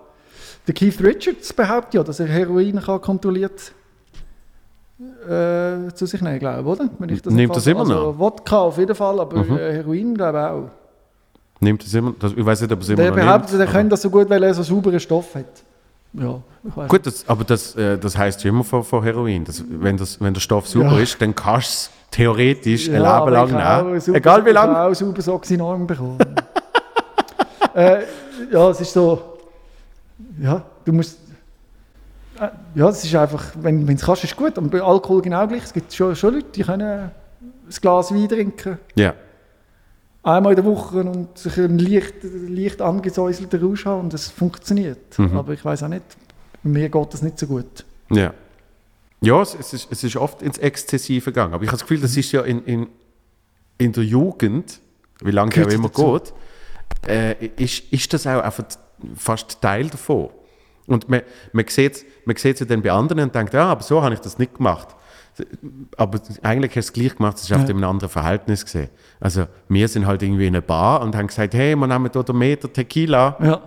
der 0.67 0.75
Keith 0.75 1.01
Richards 1.03 1.53
behauptet 1.53 1.95
ja, 1.95 2.03
dass 2.05 2.21
er 2.21 2.27
Heroin 2.29 2.81
kann 2.81 3.01
kontrolliert 3.01 3.73
äh, 5.29 5.93
zu 5.95 6.07
sich 6.07 6.21
nehmen, 6.21 6.39
glaube 6.39 6.61
ich, 6.61 6.67
oder? 6.67 6.89
Wenn 6.99 7.09
ich 7.11 7.23
das 7.23 7.33
Nimmt 7.33 7.55
das 7.57 7.67
immer 7.67 7.81
also, 7.81 7.93
noch? 7.95 8.13
Mhm. 8.15 8.19
Wodka 8.19 8.59
auf 8.61 8.79
jeden 8.79 8.95
Fall, 8.95 9.21
aber 9.21 9.37
äh, 9.47 9.75
Heroin 9.75 10.15
glaube 10.15 10.39
ich 10.39 10.45
auch. 10.45 10.71
Nimmt 11.61 11.85
das 11.85 11.95
immer, 11.95 12.13
das, 12.19 12.33
ich 12.33 12.45
weiß 12.45 12.61
nicht, 12.63 12.73
ob 12.73 12.81
es 12.81 12.89
immer 12.89 12.97
Der 12.97 13.11
noch 13.11 13.17
behauptet, 13.17 13.51
nimmt, 13.51 13.61
er 13.61 13.67
aber- 13.69 13.73
könnte 13.73 13.91
das 13.91 14.03
so 14.03 14.11
gut, 14.11 14.29
weil 14.31 14.43
er 14.43 14.55
so 14.55 14.63
sauberen 14.63 14.99
Stoff 15.01 15.35
hat. 15.35 15.45
Ja, 16.15 16.41
ich 16.65 16.89
Gut, 16.89 17.07
das, 17.07 17.25
aber 17.27 17.45
das, 17.45 17.75
äh, 17.77 17.97
das 17.99 18.19
heisst 18.19 18.45
ja 18.45 18.51
immer 18.51 18.65
von, 18.65 18.85
von 18.85 19.03
Heroin. 19.03 19.45
Das, 19.45 19.65
wenn, 19.69 19.97
das, 19.97 20.21
wenn 20.21 20.35
der 20.35 20.41
Stoff 20.41 20.69
sauber 20.69 20.93
Ja. 20.93 20.99
ist, 20.99 21.21
dann 21.23 21.35
kannst 21.35 21.69
du 21.69 21.71
es 21.71 21.91
theoretisch 22.11 22.89
ein 22.89 22.97
Ja, 22.97 23.05
aber 23.05 23.31
Leben 23.31 23.53
lang 23.59 23.79
ich 23.79 23.85
nehmen. 23.87 24.01
super- 24.01 24.19
Egal 24.19 24.45
wie 24.45 24.49
Ich 24.51 24.55
lange. 24.55 24.75
habe 24.77 24.91
auch 24.91 24.95
sauber 24.95 25.23
Socks 25.23 25.51
in 25.51 25.59
den 25.59 25.67
Arm 25.67 25.87
bekommen. 25.87 26.19
äh, 27.75 27.99
ja, 28.53 28.71
es 28.71 28.81
ist 28.81 28.93
so. 28.93 29.23
Ja, 30.41 30.63
du 30.85 30.93
musst. 30.93 31.19
Äh, 32.43 32.51
ja, 32.75 32.89
es 32.89 33.05
ist 33.05 33.15
einfach, 33.15 33.45
wenn 33.61 33.87
du 33.87 33.93
es 33.93 34.03
kannst, 34.05 34.25
ist 34.25 34.37
gut. 34.37 34.59
Und 34.59 34.71
bei 34.71 34.83
Alkohol 34.83 35.23
genau 35.23 35.47
gleich. 35.47 35.65
Es 35.65 35.73
gibt 35.73 35.93
schon, 35.93 36.17
schon 36.17 36.35
Leute, 36.35 36.49
die 36.55 36.63
können 36.63 36.89
ein 36.91 37.11
Glas 37.81 38.13
Wein 38.13 38.29
trinken. 38.29 38.79
Ja. 38.97 39.15
Einmal 40.25 40.53
in 40.53 40.57
der 40.57 40.65
Woche 40.65 41.01
und 41.01 41.37
sich 41.39 41.57
einen 41.59 41.79
leicht, 41.79 42.15
leicht 42.23 42.81
angesäuselten 42.81 43.61
Rausch 43.61 43.87
haben 43.87 44.03
und 44.03 44.15
es 44.15 44.29
funktioniert. 44.29 45.19
Mhm. 45.19 45.37
Aber 45.37 45.53
ich 45.53 45.65
weiß 45.65 45.85
auch 45.85 45.89
nicht, 45.89 46.05
mir 46.63 46.89
geht 46.89 47.15
das 47.15 47.23
nicht 47.23 47.39
so 47.39 47.47
gut. 47.47 47.85
Ja, 48.11 48.33
ja 49.21 49.43
es, 49.43 49.57
es, 49.59 49.73
ist, 49.73 49.89
es 49.91 50.05
ist 50.05 50.17
oft 50.17 50.43
ins 50.43 50.59
Exzessive 50.59 51.31
gegangen. 51.31 51.55
Aber 51.55 51.63
ich 51.63 51.69
habe 51.69 51.79
das 51.79 51.83
Gefühl, 51.83 52.01
das 52.01 52.17
ist 52.17 52.31
ja 52.33 52.43
in, 52.43 52.65
in, 52.65 52.89
in 53.79 53.93
der 53.93 54.05
Jugend, 54.05 54.81
wie 55.23 55.31
lange 55.31 55.55
es 55.55 55.75
immer 55.75 55.89
dazu. 55.89 56.21
geht, 56.21 56.33
äh, 57.09 57.47
ist, 57.57 57.93
ist 57.93 58.13
das 58.13 58.27
auch 58.27 58.43
einfach 58.43 58.65
fast 59.17 59.61
Teil 59.61 59.89
davon. 59.89 60.31
Und 60.87 61.09
man, 61.09 61.23
man 61.53 61.67
sieht 61.69 61.97
es 61.97 62.05
man 62.25 62.37
sieht's 62.37 62.61
ja 62.61 62.67
dann 62.67 62.83
bei 62.83 62.91
anderen 62.93 63.23
und 63.25 63.35
denkt, 63.35 63.55
ja, 63.55 63.67
aber 63.67 63.83
so 63.83 64.03
habe 64.03 64.15
ich 64.15 64.21
das 64.21 64.39
nicht 64.39 64.55
gemacht. 64.57 64.89
Aber 65.97 66.21
eigentlich 66.43 66.73
hast 66.77 66.89
du 66.89 66.91
es 66.91 66.93
gleich 66.93 67.17
gemacht, 67.17 67.37
es 67.39 67.45
ist 67.45 67.53
auf 67.53 67.63
Ja. 67.63 67.69
einem 67.69 67.85
anderen 67.85 68.11
Verhältnis 68.11 68.65
gesehen. 68.65 68.91
Also 69.19 69.47
wir 69.69 69.89
sind 69.89 70.07
halt 70.07 70.23
irgendwie 70.23 70.47
in 70.47 70.55
einer 70.55 70.61
Bar 70.63 71.01
und 71.01 71.17
haben 71.17 71.27
gesagt, 71.29 71.55
hey, 71.55 71.75
wir 71.75 71.87
nehmen 71.87 72.11
hier 72.13 72.23
den 72.23 72.37
Meter 72.39 72.71
Tequila. 72.73 73.37
Ja. 73.43 73.61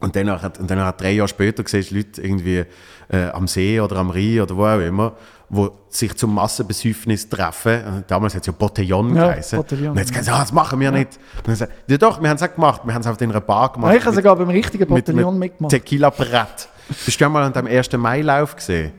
Und 0.00 0.14
dann, 0.14 0.26
nachher- 0.26 0.52
und 0.60 0.70
dann 0.70 0.78
nachher 0.78 0.92
drei 0.92 1.10
Jahre 1.10 1.26
später 1.26 1.64
siehst 1.66 1.90
du 1.90 1.96
Leute 1.96 2.22
irgendwie 2.22 2.64
äh, 3.08 3.30
am 3.32 3.48
See 3.48 3.80
oder 3.80 3.96
am 3.96 4.10
Rhein 4.10 4.40
oder 4.42 4.56
wo 4.56 4.64
auch 4.64 4.78
immer, 4.78 5.14
wo 5.48 5.72
sich 5.88 6.14
zum 6.16 6.34
Massenbesäufnis 6.34 7.28
treffen. 7.28 7.82
Und 7.84 8.04
damals 8.08 8.36
hat 8.36 8.42
es 8.42 8.46
ja 8.46 8.52
Botellon 8.56 9.16
Ja, 9.16 9.26
geheißen. 9.30 9.56
Botellon. 9.58 9.90
Und 9.90 9.98
jetzt 9.98 10.14
gesagt, 10.14 10.28
ah, 10.30 10.42
das 10.42 10.52
machen 10.52 10.78
wir 10.78 10.92
nicht. 10.92 11.18
Und 11.38 11.48
dann 11.48 11.56
sagt, 11.56 11.72
ja 11.90 11.98
doch, 11.98 12.22
wir 12.22 12.28
haben 12.30 12.36
es 12.36 12.42
auch 12.44 12.54
gemacht. 12.54 12.82
Wir 12.84 12.94
haben 12.94 13.00
es 13.00 13.08
auf 13.08 13.20
einer 13.20 13.40
Bar 13.40 13.72
gemacht. 13.72 13.96
ich 13.96 14.04
habe 14.06 14.14
sogar 14.14 14.36
beim 14.36 14.50
richtigen 14.50 14.86
Bataillon 14.86 15.36
mitgemacht. 15.36 15.70
Tequila-Brett. 15.72 16.68
Bist 16.88 17.20
du 17.20 17.24
ja 17.24 17.28
mal 17.28 17.42
an 17.44 17.52
dem 17.52 17.66
ersten 17.66 18.00
Mailauf 18.00 18.56
gesehen? 18.56 18.92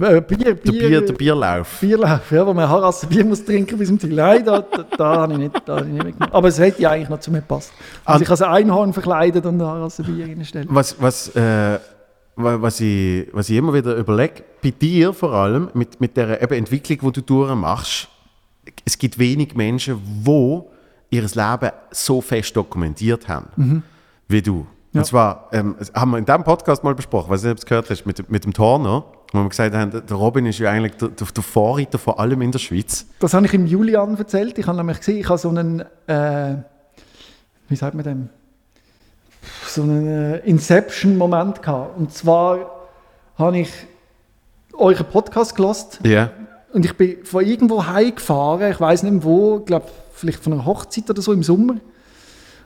Äh, 0.00 0.20
Bier, 0.20 0.36
Der, 0.38 0.54
Bier, 0.54 0.72
Bier, 0.88 1.00
der 1.06 1.12
Bierlauf. 1.14 1.78
Bierlauf, 1.80 2.30
ja, 2.30 2.46
wo 2.46 2.54
man 2.54 2.68
Harasse 2.68 3.06
Bier 3.08 3.24
muss 3.24 3.44
trinken 3.44 3.76
bis 3.78 3.88
zum 3.88 3.98
Ziel. 3.98 4.14
Nein, 4.14 4.44
da, 4.44 4.60
da, 4.60 4.84
da 4.96 5.16
habe 5.22 5.32
ich 5.32 5.38
nicht, 5.40 5.62
da 5.66 5.76
habe 5.78 5.86
ich 5.86 5.92
nicht 5.92 6.04
mitgemacht. 6.04 6.32
Aber 6.34 6.46
es 6.48 6.58
hätte 6.58 6.80
ja 6.82 6.90
eigentlich 6.90 7.08
noch 7.08 7.18
zu 7.18 7.32
mir 7.32 7.40
gepasst. 7.40 7.72
Also 8.04 8.22
ich 8.22 8.30
habe 8.30 8.46
ein 8.46 8.54
Einhorn 8.64 8.92
verkleidet 8.92 9.44
und 9.44 9.60
Harasse 9.60 10.04
Bier 10.04 10.26
reinstellen. 10.26 10.68
Was, 10.70 10.94
was, 11.02 11.34
äh, 11.34 11.78
wa- 12.36 12.62
was, 12.62 12.78
ich, 12.80 13.26
was 13.32 13.48
ich 13.50 13.56
immer 13.56 13.74
wieder 13.74 13.96
überlege, 13.96 14.44
bei 14.62 14.70
dir 14.70 15.12
vor 15.12 15.32
allem, 15.32 15.68
mit, 15.74 16.00
mit 16.00 16.16
der 16.16 16.40
eben 16.42 16.54
Entwicklung, 16.54 17.12
die 17.12 17.20
du 17.20 17.20
durchmachst, 17.22 18.06
es 18.84 18.96
gibt 18.98 19.18
wenig 19.18 19.56
Menschen, 19.56 20.00
die 20.24 20.60
ihr 21.10 21.22
Leben 21.22 21.70
so 21.90 22.20
fest 22.20 22.54
dokumentiert 22.56 23.26
haben, 23.26 23.82
wie 24.28 24.42
du. 24.42 24.64
Ja. 24.92 25.00
Und 25.00 25.04
zwar 25.04 25.48
ähm, 25.52 25.76
das 25.78 25.92
haben 25.92 26.12
wir 26.12 26.18
in 26.18 26.24
diesem 26.24 26.44
Podcast 26.44 26.82
mal 26.82 26.94
besprochen, 26.94 27.32
ob 27.32 27.40
du 27.40 27.50
es 27.50 27.66
gehört 27.66 27.90
hast, 27.90 28.06
mit, 28.06 28.30
mit 28.30 28.44
dem 28.44 28.54
Turner, 28.54 29.04
wo 29.32 29.42
wir 29.42 29.48
gesagt 29.48 29.74
haben, 29.74 29.90
der 29.90 30.16
Robin 30.16 30.46
ist 30.46 30.58
ja 30.58 30.70
eigentlich 30.70 30.96
der, 30.96 31.08
der, 31.08 31.42
Vorreiter 31.42 31.98
von 31.98 32.14
allem 32.14 32.40
in 32.40 32.52
der 32.52 32.58
Schweiz. 32.58 33.06
Das 33.20 33.34
habe 33.34 33.44
ich 33.46 33.52
im 33.52 33.66
Julian 33.66 34.16
erzählt. 34.16 34.56
Ich 34.58 34.66
habe 34.66 34.78
nämlich 34.78 34.98
gesehen, 34.98 35.18
ich 35.18 35.28
habe 35.28 35.38
so 35.38 35.50
einen, 35.50 35.84
äh, 36.06 36.56
wie 37.68 37.76
sagt 37.76 37.94
man 37.94 38.04
dem? 38.04 38.28
So 39.66 39.82
einen 39.82 40.06
äh, 40.06 40.38
Inception-Moment 40.38 41.62
gehabt. 41.62 41.98
Und 41.98 42.12
zwar 42.14 42.58
habe 43.36 43.58
ich 43.58 43.70
euren 44.72 45.06
Podcast 45.06 45.54
gelost 45.54 46.00
Ja. 46.04 46.30
und 46.72 46.84
ich 46.84 46.96
bin 46.96 47.24
von 47.24 47.44
irgendwo 47.44 47.84
heimgefahren, 47.84 48.70
ich 48.70 48.80
weiß 48.80 49.02
nicht 49.02 49.12
mehr 49.12 49.24
wo, 49.24 49.58
ich 49.58 49.66
glaube 49.66 49.86
vielleicht 50.12 50.42
von 50.42 50.52
einer 50.52 50.64
Hochzeit 50.64 51.08
oder 51.10 51.20
so 51.20 51.32
im 51.32 51.42
Sommer 51.42 51.76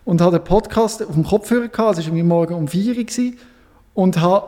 und 0.05 0.21
habe 0.21 0.39
den 0.39 0.45
Podcast 0.45 1.03
auf 1.07 1.15
dem 1.15 1.25
Kopfhörer 1.25 1.69
gehabt, 1.69 1.99
es 1.99 1.99
war 1.99 2.05
irgendwie 2.07 2.23
morgen 2.23 2.55
um 2.55 2.69
4 2.69 2.97
Uhr 2.97 3.05
gewesen, 3.05 3.39
und 3.95 4.21
habe 4.21 4.47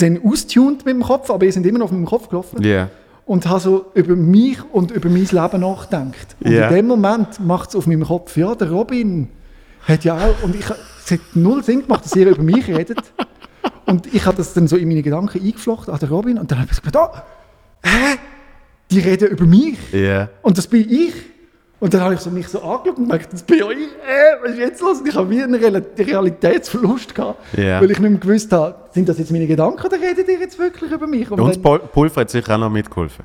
den 0.00 0.24
austuned 0.24 0.84
mit 0.84 0.94
dem 0.94 1.02
Kopf, 1.02 1.30
aber 1.30 1.44
ihr 1.46 1.52
sind 1.52 1.66
immer 1.66 1.78
noch 1.78 1.86
auf 1.86 1.92
meinem 1.92 2.06
Kopf 2.06 2.28
gelaufen 2.28 2.62
Ja. 2.62 2.88
und 3.26 3.46
habe 3.46 3.60
so 3.60 3.86
über 3.94 4.16
mich 4.16 4.58
und 4.72 4.90
über 4.90 5.08
mein 5.08 5.24
Leben 5.26 5.60
nachgedacht. 5.60 6.36
Und 6.40 6.50
Ja. 6.52 6.68
in 6.68 6.74
dem 6.74 6.86
Moment 6.88 7.40
macht 7.40 7.70
es 7.70 7.76
auf 7.76 7.86
meinem 7.86 8.04
Kopf, 8.04 8.36
ja, 8.36 8.54
der 8.54 8.70
Robin 8.70 9.28
hat 9.86 10.04
ja 10.04 10.16
auch, 10.16 10.42
und 10.42 10.54
ich, 10.56 10.64
es 11.04 11.10
hat 11.12 11.20
null 11.34 11.62
Sinn 11.62 11.82
gemacht, 11.82 12.04
dass 12.04 12.16
ihr 12.16 12.28
über 12.28 12.42
mich 12.42 12.66
redet. 12.68 12.98
Und 13.86 14.12
ich 14.14 14.24
habe 14.24 14.36
das 14.38 14.54
dann 14.54 14.66
so 14.66 14.76
in 14.76 14.88
meine 14.88 15.02
Gedanken 15.02 15.42
eingeflochten, 15.44 15.92
an 15.92 16.00
den 16.00 16.08
Robin, 16.08 16.38
und 16.38 16.50
dann 16.50 16.58
habe 16.60 16.70
ich 16.72 16.80
gedacht, 16.82 16.96
ah, 17.14 17.22
hä? 17.82 18.16
Die 18.90 19.00
reden 19.00 19.28
über 19.28 19.44
mich. 19.44 19.76
Ja. 19.92 20.28
Und 20.42 20.56
das 20.58 20.66
bin 20.66 20.90
ich. 20.90 21.12
Und 21.84 21.92
dann 21.92 22.00
habe 22.00 22.14
ich 22.14 22.20
so 22.20 22.30
mich 22.30 22.48
so 22.48 22.62
angeschaut 22.62 22.96
und 22.96 23.10
gedacht, 23.10 23.28
das 23.30 23.42
bin 23.42 23.58
ja 23.58 23.68
ich. 23.70 23.76
Äh, 23.78 24.42
was 24.42 24.52
ist 24.52 24.58
jetzt 24.58 24.80
los? 24.80 25.00
Und 25.00 25.08
ich 25.08 25.14
habe 25.14 25.28
wie 25.28 25.42
einen 25.42 25.54
Real- 25.54 25.84
Realitätsverlust 25.98 27.14
gehabt, 27.14 27.38
Ja. 27.58 27.78
weil 27.80 27.90
ich 27.90 27.98
nicht 27.98 28.10
mehr 28.10 28.18
gewusst 28.20 28.50
habe, 28.52 28.74
sind 28.92 29.06
das 29.06 29.18
jetzt 29.18 29.30
meine 29.30 29.46
Gedanken 29.46 29.86
oder 29.86 30.00
redet 30.00 30.26
ihr 30.28 30.38
jetzt 30.40 30.58
wirklich 30.58 30.90
über 30.90 31.06
mich? 31.06 31.30
Und 31.30 31.38
Und 31.40 31.48
das 31.48 31.60
dann- 31.60 31.62
Pul- 31.62 31.80
Pulver 31.80 32.22
hat 32.22 32.30
sicher 32.30 32.54
auch 32.54 32.58
noch 32.58 32.70
mitgeholfen. 32.70 33.24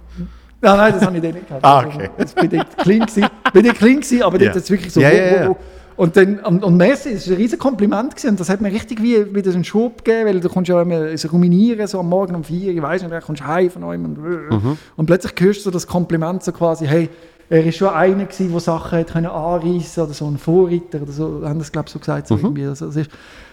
Nein, 0.62 0.78
nein, 0.78 0.94
das 0.94 1.06
habe 1.06 1.16
ich 1.16 1.24
dann 1.24 1.34
nicht 1.36 1.48
gehabt. 1.48 1.64
Ah, 1.64 1.86
okay. 1.88 2.10
Jetzt 2.18 2.36
bin 2.36 2.54
ich 2.54 2.64
clean 2.84 3.00
gewesen. 3.06 3.28
Bin 3.54 3.66
ich 3.66 3.74
clean 3.76 3.96
gewesen, 4.02 4.24
aber 4.24 4.38
dort 4.38 4.56
jetzt 4.56 4.70
wirklich 4.70 4.92
so. 4.94 5.00
Ja. 5.00 5.10
Wo, 5.48 5.50
wo. 5.52 5.58
Und 6.04 6.18
dann, 6.18 6.40
und, 6.40 6.62
und 6.64 6.76
merci, 6.78 7.10
es 7.12 7.28
war 7.30 7.36
ein 7.38 7.42
riesen 7.42 7.60
Kompliment 7.60 8.12
gewesen. 8.16 8.32
Und 8.32 8.40
das 8.42 8.50
hat 8.50 8.60
mir 8.60 8.72
richtig 8.74 9.02
wie, 9.02 9.34
wieder 9.34 9.52
einen 9.54 9.64
Schub 9.64 10.04
gegeben, 10.04 10.26
weil 10.28 10.40
du 10.42 10.50
kommst 10.50 10.68
ja 10.70 10.82
immer 10.82 11.18
so 11.18 11.30
ruminieren, 11.30 11.88
so 11.88 12.00
am 12.00 12.10
Morgen 12.10 12.36
um 12.36 12.44
vier, 12.44 12.74
ich 12.74 12.82
weiß 12.82 13.02
nicht, 13.04 13.14
dann 13.14 13.22
kommst 13.22 13.42
du 13.42 13.48
heim 13.48 13.70
von 13.70 13.84
euch 13.86 13.98
und, 14.00 14.18
Mhm. 14.18 14.78
und 14.98 15.06
plötzlich 15.06 15.34
hörst 15.40 15.60
du 15.62 15.64
so 15.64 15.72
das 15.72 15.88
Kompliment 15.88 16.44
so 16.44 16.52
quasi, 16.52 16.86
hey, 16.86 17.10
er 17.50 17.66
ist 17.66 17.78
schon 17.78 17.90
einer 17.90 18.26
gewesen, 18.26 18.52
der 18.52 18.60
Sachen 18.60 19.00
hat 19.00 19.08
können 19.12 19.26
anreissen 19.28 20.04
oder 20.04 20.14
so 20.14 20.26
ein 20.28 20.38
Vorreiter 20.38 21.02
oder 21.02 21.12
so, 21.12 21.42
haben 21.44 21.60
das 21.60 21.72
glaube 21.72 21.88
ich 21.88 21.94
so 21.94 22.00
gesagt. 22.00 22.28
So 22.28 22.36
Mhm. 22.36 22.42
irgendwie. 22.46 22.68
Also, 22.68 22.86
das 22.88 22.96
ist, 22.96 23.10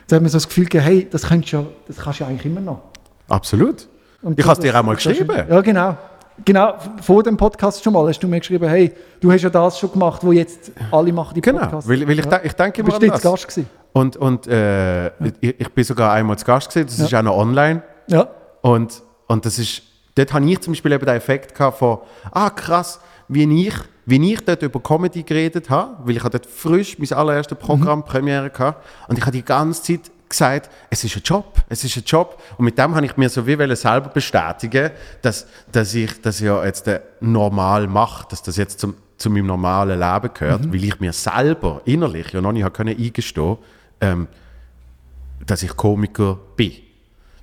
da 0.09 0.16
hat 0.16 0.22
mir 0.22 0.28
so 0.28 0.36
das 0.36 0.47
Gefühl 0.49 0.64
gegeben, 0.64 0.84
hey, 0.84 1.09
das, 1.11 1.22
könntest 1.26 1.53
ja, 1.53 1.64
das 1.86 1.97
kannst 1.99 2.20
du 2.20 2.24
ja 2.24 2.30
eigentlich 2.30 2.47
immer 2.47 2.61
noch. 2.61 2.80
Absolut. 3.28 3.88
Und 4.22 4.38
Ich 4.38 4.44
habe 4.44 4.55
es 4.55 4.59
dir 4.61 4.78
auch 4.78 4.82
mal 4.82 4.94
geschrieben. 4.97 5.34
Ja, 5.49 5.61
genau. 5.61 5.97
Genau, 6.44 6.74
vor 7.01 7.22
dem 7.22 7.36
Podcast 7.38 7.82
schon 7.82 7.94
mal 7.94 8.07
hast 8.09 8.20
du 8.20 8.28
mir 8.28 8.38
geschrieben, 8.40 8.68
hey, 8.68 8.92
du 9.20 9.32
hast 9.32 9.40
ja 9.42 9.49
das 9.49 9.78
schon 9.78 9.90
gemacht, 9.90 10.22
wo 10.22 10.32
jetzt 10.32 10.70
alle 10.90 11.11
machen 11.11 11.32
die 11.34 11.40
Genau, 11.40 11.61
Podcasts. 11.61 11.88
weil, 11.88 12.07
weil 12.07 12.18
ich, 12.18 12.26
ja. 12.26 12.40
ich 12.44 12.53
denke 12.53 12.82
Du 12.82 12.88
immer 12.90 12.99
bist 12.99 13.11
an 13.11 13.14
jetzt 13.16 13.24
das. 13.24 13.32
Gast 13.32 13.49
gewesen. 13.49 13.70
Und, 13.94 14.16
und 14.18 14.47
äh, 14.47 15.07
ich, 15.40 15.59
ich 15.61 15.72
bin 15.72 15.82
sogar 15.84 16.12
einmal 16.12 16.36
zu 16.36 16.44
Gast 16.44 16.68
gewesen, 16.68 16.88
das 16.88 16.99
ist 16.99 17.14
auch 17.14 17.22
noch 17.22 17.36
online. 17.38 17.82
Ja. 18.09 18.28
Und, 18.61 19.03
und 19.28 19.47
das 19.47 19.59
ist, 19.59 19.80
dort 20.14 20.34
habe 20.34 20.44
ich 20.44 20.61
zum 20.61 20.74
Beispiel 20.74 20.92
eben 20.92 21.07
den 21.07 21.16
Effekt 21.16 21.55
gehabt 21.55 21.78
von, 21.78 21.99
ah 22.30 22.51
krass, 22.51 23.01
wie 23.28 23.66
ich, 23.66 23.74
wie 24.04 24.32
ich 24.32 24.44
dort 24.44 24.62
über 24.62 24.80
Comedy 24.80 25.22
geredet 25.22 25.70
habe, 25.70 25.96
weil 26.04 26.16
ich 26.16 26.22
habe 26.22 26.38
dort 26.38 26.46
frisch 26.46 26.98
mein 26.98 27.12
allererstes 27.12 27.58
Programm, 27.58 28.04
Premiere 28.04 28.50
gehabt, 28.50 28.84
und 29.08 29.18
ich 29.18 29.22
habe 29.22 29.36
die 29.36 29.44
ganze 29.44 29.82
Zeit 29.82 30.10
gesagt, 30.28 30.70
es 30.90 31.04
ist 31.04 31.16
ein 31.16 31.22
Job, 31.24 31.62
es 31.68 31.84
ist 31.84 31.96
ein 31.96 32.02
Job. 32.04 32.42
Und 32.56 32.64
mit 32.64 32.78
dem 32.78 32.94
habe 32.94 33.06
ich 33.06 33.16
mir 33.16 33.28
so 33.28 33.46
wie 33.46 33.76
selber 33.76 34.08
bestätigen, 34.08 34.90
dass, 35.22 35.46
dass 35.70 35.94
ich 35.94 36.20
das 36.20 36.40
ja 36.40 36.64
jetzt 36.64 36.88
äh, 36.88 37.00
normal 37.20 37.86
mache, 37.86 38.26
dass 38.28 38.42
das 38.42 38.56
jetzt 38.56 38.80
zum, 38.80 38.94
zu 39.16 39.30
meinem 39.30 39.46
normalen 39.46 39.98
Leben 40.00 40.34
gehört, 40.34 40.72
weil 40.72 40.84
ich 40.84 41.00
mir 41.00 41.12
selber 41.12 41.80
innerlich 41.84 42.32
ja 42.32 42.40
noch 42.40 42.52
nicht 42.52 42.66
eingestehen 42.78 43.58
ähm, 44.00 44.28
dass 45.44 45.62
ich 45.62 45.76
Komiker 45.76 46.38
bin. 46.56 46.72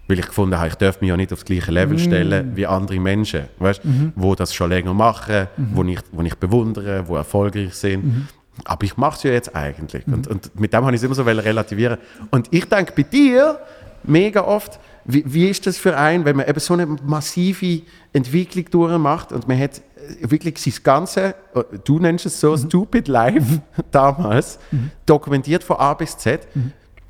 Weil 0.08 0.20
ich 0.20 0.28
gefunden 0.28 0.58
habe, 0.58 0.68
ich 0.68 0.76
darf 0.76 1.00
mich 1.00 1.10
ja 1.10 1.18
nicht 1.18 1.32
aufs 1.32 1.46
gleiche 1.46 1.72
Level 1.72 1.98
stellen 1.98 2.56
wie 2.56 2.68
andere 2.68 3.00
Menschen, 3.00 3.44
weißt, 3.60 3.82
wo 4.16 4.36
das 4.36 4.54
schon 4.54 4.70
länger 4.70 4.94
machen, 4.94 5.48
wo, 5.58 5.84
ich, 5.84 6.00
wo 6.12 6.22
ich 6.24 6.36
bewundere, 6.36 7.08
wo 7.08 7.16
erfolgreich 7.16 7.74
sind. 7.74 8.28
Aber 8.66 8.84
ich 8.84 8.98
mache 8.98 9.18
es 9.18 9.24
ja 9.24 9.32
jetzt 9.32 9.56
eigentlich. 9.56 10.06
Und, 10.08 10.28
und 10.28 10.60
mit 10.60 10.74
dem 10.74 10.84
habe 10.84 10.94
ich 10.94 11.02
es 11.02 11.04
immer 11.04 11.16
so 11.16 11.24
relativieren. 11.24 11.98
Und 12.32 12.50
ich 12.52 12.66
denke 12.66 12.94
bei 12.96 13.04
dir 13.04 13.60
mega 14.04 14.42
oft, 14.42 14.80
wie, 15.06 15.24
wie 15.26 15.50
ist 15.50 15.66
das 15.68 15.78
für 15.78 15.98
einen, 15.98 16.26
wenn 16.26 16.36
man 16.38 16.48
eben 16.48 16.60
so 16.60 16.74
eine 16.74 16.86
massive 16.86 17.82
Entwicklung 18.14 18.66
durchmacht 18.70 19.32
und 19.32 19.48
man 19.48 19.60
hat 19.60 19.78
äh, 19.78 20.30
wirklich 20.32 20.58
sein 20.58 20.74
ganze, 20.84 21.36
äh, 21.54 21.64
du 21.84 22.00
nennst 22.00 22.26
es 22.26 22.40
so, 22.40 22.56
Stupid 22.56 23.08
Life 23.08 23.62
damals, 23.92 24.60
dokumentiert 25.06 25.64
von 25.64 25.78
A 25.78 25.94
bis 25.94 26.18
Z. 26.18 26.48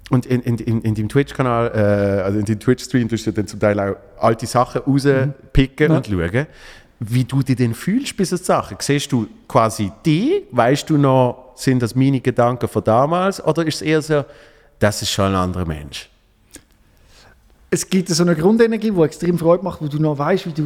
Und 0.10 0.26
in, 0.26 0.42
in, 0.42 0.58
in, 0.58 0.82
in 0.82 0.96
deinem 0.96 1.10
Twitch-Kanal, 1.10 1.72
äh, 1.74 2.22
also 2.22 2.40
in 2.40 2.46
deinem 2.46 2.60
Twitch-Stream, 2.60 3.08
tust 3.10 3.26
du 3.26 3.32
dann 3.32 3.48
zum 3.48 3.60
Teil 3.60 3.80
auch 3.80 3.96
alte 4.20 4.46
Sachen 4.46 4.82
rauspicken 4.82 5.92
Ja. 5.92 5.98
und 5.98 6.08
schauen, 6.08 6.48
wie 7.00 7.24
du 7.24 7.42
dich 7.42 7.56
denn 7.56 7.74
fühlst 7.74 8.16
bei 8.16 8.24
solchen 8.24 8.44
Sachen. 8.46 8.78
Siehst 8.80 9.12
du 9.12 9.28
quasi 9.48 9.92
die? 10.06 10.44
Weißt 10.52 10.90
du 10.90 10.98
noch, 10.98 11.54
sind 11.56 11.82
das 11.82 11.96
meine 11.96 12.20
Gedanken 12.22 12.68
von 12.68 12.84
damals? 12.84 13.44
Oder 13.44 13.66
ist 13.66 13.76
es 13.76 13.82
eher 13.82 14.02
so, 14.02 14.24
das 14.80 15.02
ist 15.02 15.12
schon 15.12 15.26
ein 15.26 15.36
anderer 15.36 15.66
Mensch? 15.66 16.10
Es 17.74 17.90
gibt 17.90 18.08
so 18.10 18.22
eine 18.24 18.36
Grundenergie, 18.36 18.92
die 18.92 19.02
extrem 19.02 19.40
Freude 19.40 19.64
macht, 19.64 19.82
wo 19.82 19.88
du 19.88 19.98
noch 19.98 20.16
weißt, 20.16 20.46
wie 20.46 20.52
du, 20.52 20.64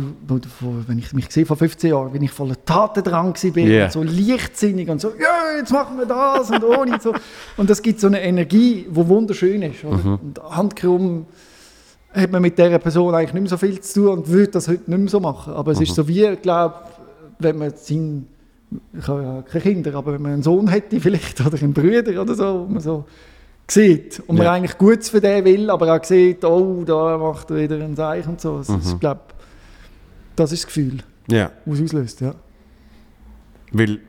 wenn 0.88 1.00
ich 1.00 1.14
mich 1.14 1.32
sehe 1.32 1.46
vor 1.46 1.56
15 1.56 1.90
Jahren, 1.92 2.14
wenn 2.14 2.22
ich 2.22 2.32
voller 2.32 2.58
Tatendrang 2.66 3.34
war, 3.34 3.58
Yeah. 3.58 3.86
und 3.86 3.92
so 3.94 4.04
leichtsinnig 4.04 4.90
und 4.90 5.00
so, 5.00 5.12
ja, 5.18 5.58
jetzt 5.58 5.72
machen 5.72 5.98
wir 5.98 6.06
das 6.06 6.52
und 6.52 6.62
ohne 6.66 6.92
und 6.96 7.02
so. 7.02 7.14
Und 7.56 7.70
das 7.70 7.82
gibt 7.82 8.02
so 8.02 8.08
eine 8.08 8.22
Energie, 8.22 8.86
die 8.90 9.08
wunderschön 9.08 9.62
ist. 9.62 9.86
Oder? 9.86 9.96
Mhm. 9.96 10.16
Und 10.22 10.42
handkrumm 10.50 11.26
hat 12.12 12.30
man 12.30 12.42
mit 12.42 12.58
dieser 12.58 12.78
Person 12.80 13.16
eigentlich 13.16 13.34
nicht 13.34 13.44
mehr 13.44 13.50
so 13.52 13.58
viel 13.58 13.80
zu 13.80 14.02
tun 14.02 14.10
und 14.18 14.28
würde 14.28 14.52
das 14.52 14.68
heute 14.68 14.90
nicht 14.92 15.00
mehr 15.00 15.08
so 15.10 15.22
machen. 15.22 15.54
Aber 15.54 15.72
es 15.72 15.80
ist 15.80 15.92
Mhm. 15.92 15.96
so 15.96 16.08
wie, 16.10 16.26
ich 16.26 16.42
glaube, 16.42 16.76
wenn 17.40 17.58
man 17.58 17.72
seinen, 17.74 18.28
ich 19.00 19.08
habe 19.08 19.24
ja 19.24 19.42
keine 19.44 19.62
Kinder, 19.62 19.96
aber 19.96 20.12
wenn 20.12 20.22
man 20.22 20.34
einen 20.34 20.44
Sohn 20.44 20.68
hätte 20.68 21.00
vielleicht 21.00 21.40
oder 21.48 21.58
einen 21.58 21.72
Bruder 21.74 22.22
oder 22.22 22.36
so, 22.36 22.68
man 22.70 22.82
so 22.82 23.06
sieht 23.70 24.22
und 24.28 24.38
man 24.38 24.46
Ja. 24.46 24.54
eigentlich 24.54 24.78
Gutes 24.78 25.10
für 25.10 25.20
den 25.22 25.44
will, 25.46 25.70
aber 25.70 25.94
auch 25.96 26.04
sieht, 26.04 26.44
oh, 26.46 26.84
da 26.86 27.18
macht 27.18 27.50
er 27.52 27.58
wieder 27.58 27.76
ein 27.76 27.96
Zeichen 27.96 28.30
und 28.30 28.42
so. 28.42 28.58
Das 28.60 28.70
ist, 28.70 28.94
Mhm. 28.94 29.00
glaub, 29.00 29.34
das 30.36 30.52
ist 30.52 30.64
das 30.64 30.68
Gefühl, 30.68 30.98
Ja, 31.30 31.52
was 31.66 31.82
auslöst, 31.82 32.22
ja. 32.22 32.34
weil, 33.72 34.00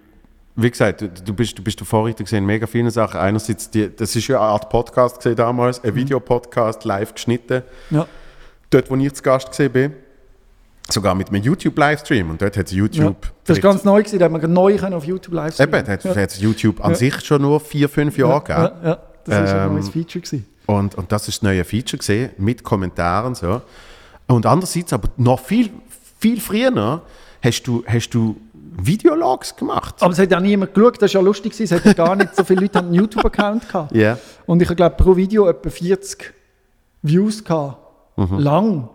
wie 0.56 0.70
gesagt, 0.70 1.00
du, 1.00 1.08
du, 1.08 1.32
bist, 1.34 1.58
du 1.58 1.62
bist 1.62 1.78
der 1.80 1.86
Vorreiter 1.86 2.22
gesehen 2.24 2.44
mega 2.46 2.66
vielen 2.66 2.90
Sachen. 2.90 3.18
Einerseits, 3.20 3.70
die, 3.70 3.94
das 3.94 4.14
ist 4.14 4.26
ja 4.28 4.38
eine 4.40 4.48
Art 4.48 4.68
Podcast 4.70 5.16
gesehen 5.16 5.36
damals, 5.36 5.82
ein 5.82 5.94
Videopodcast, 5.94 6.84
live 6.84 7.14
geschnitten. 7.14 7.62
ja. 7.90 8.06
Dort, 8.70 8.90
wo 8.90 8.96
ich 8.96 9.14
zu 9.14 9.22
Gast 9.22 9.48
gesehen 9.48 9.72
bin, 9.72 9.92
sogar 10.90 11.14
mit 11.14 11.28
einem 11.30 11.42
YouTube-Livestream. 11.42 12.28
Und 12.28 12.42
dort 12.42 12.54
hat 12.58 12.66
es 12.66 12.72
ja. 12.72 12.78
YouTube... 12.78 13.16
Das 13.46 13.56
war 13.62 13.72
ganz 13.72 13.82
neu, 13.84 14.00
gewesen, 14.02 14.18
da 14.18 14.26
hat 14.26 14.32
man 14.32 14.52
neu 14.52 14.78
auf 14.78 15.04
YouTube 15.04 15.32
live 15.34 15.58
Eben, 15.58 15.72
da 15.72 15.78
hat 15.92 16.04
ja. 16.04 16.12
es 16.14 16.38
YouTube 16.38 16.84
an 16.84 16.90
Ja. 16.90 16.96
sich 16.96 17.18
schon 17.24 17.40
nur 17.40 17.60
vier, 17.60 17.88
fünf 17.88 18.18
Jahre 18.18 18.40
gegeben. 18.42 18.58
ja, 18.60 18.72
ja, 18.82 18.88
ja, 18.90 18.98
das 19.30 19.52
war 19.52 19.62
ein 19.62 19.68
Ähm, 19.68 19.74
neues 19.74 19.88
Feature. 19.88 20.22
Gewesen. 20.22 20.46
Und, 20.66 20.94
und 20.96 21.10
das 21.12 21.28
ist 21.28 21.38
das 21.38 21.42
neue 21.42 21.64
Feature 21.64 21.98
gesehen 21.98 22.30
mit 22.38 22.62
Kommentaren 22.62 23.34
so. 23.34 23.62
Und 24.26 24.44
andererseits, 24.44 24.92
aber 24.92 25.08
noch 25.16 25.40
viel, 25.40 25.70
viel 26.18 26.40
früher, 26.40 27.02
hast 27.42 27.62
du, 27.62 27.82
hast 27.86 28.10
du 28.10 28.36
Videologs 28.80 29.56
gemacht. 29.56 29.96
Aber 30.00 30.12
es 30.12 30.18
hat 30.18 30.30
ja 30.30 30.40
niemand 30.40 30.74
geschaut, 30.74 31.00
das 31.02 31.14
war 31.14 31.22
ja 31.22 31.24
lustig, 31.26 31.58
es 31.58 31.72
hat 31.72 31.96
gar 31.96 32.14
nicht 32.14 32.36
so 32.36 32.44
viele 32.44 32.60
Leute 32.62 32.78
einen 32.78 32.94
YouTube-Account 32.94 33.68
gehabt. 33.68 33.92
Ja. 33.96 34.18
Und 34.46 34.62
ich 34.62 34.68
glaube 34.68 34.96
pro 34.96 35.16
Video 35.16 35.48
etwa 35.48 35.70
40 35.70 36.34
Views 37.02 37.42
gehabt. 37.42 37.78
Mhm. 38.16 38.38
Lang. 38.38 38.88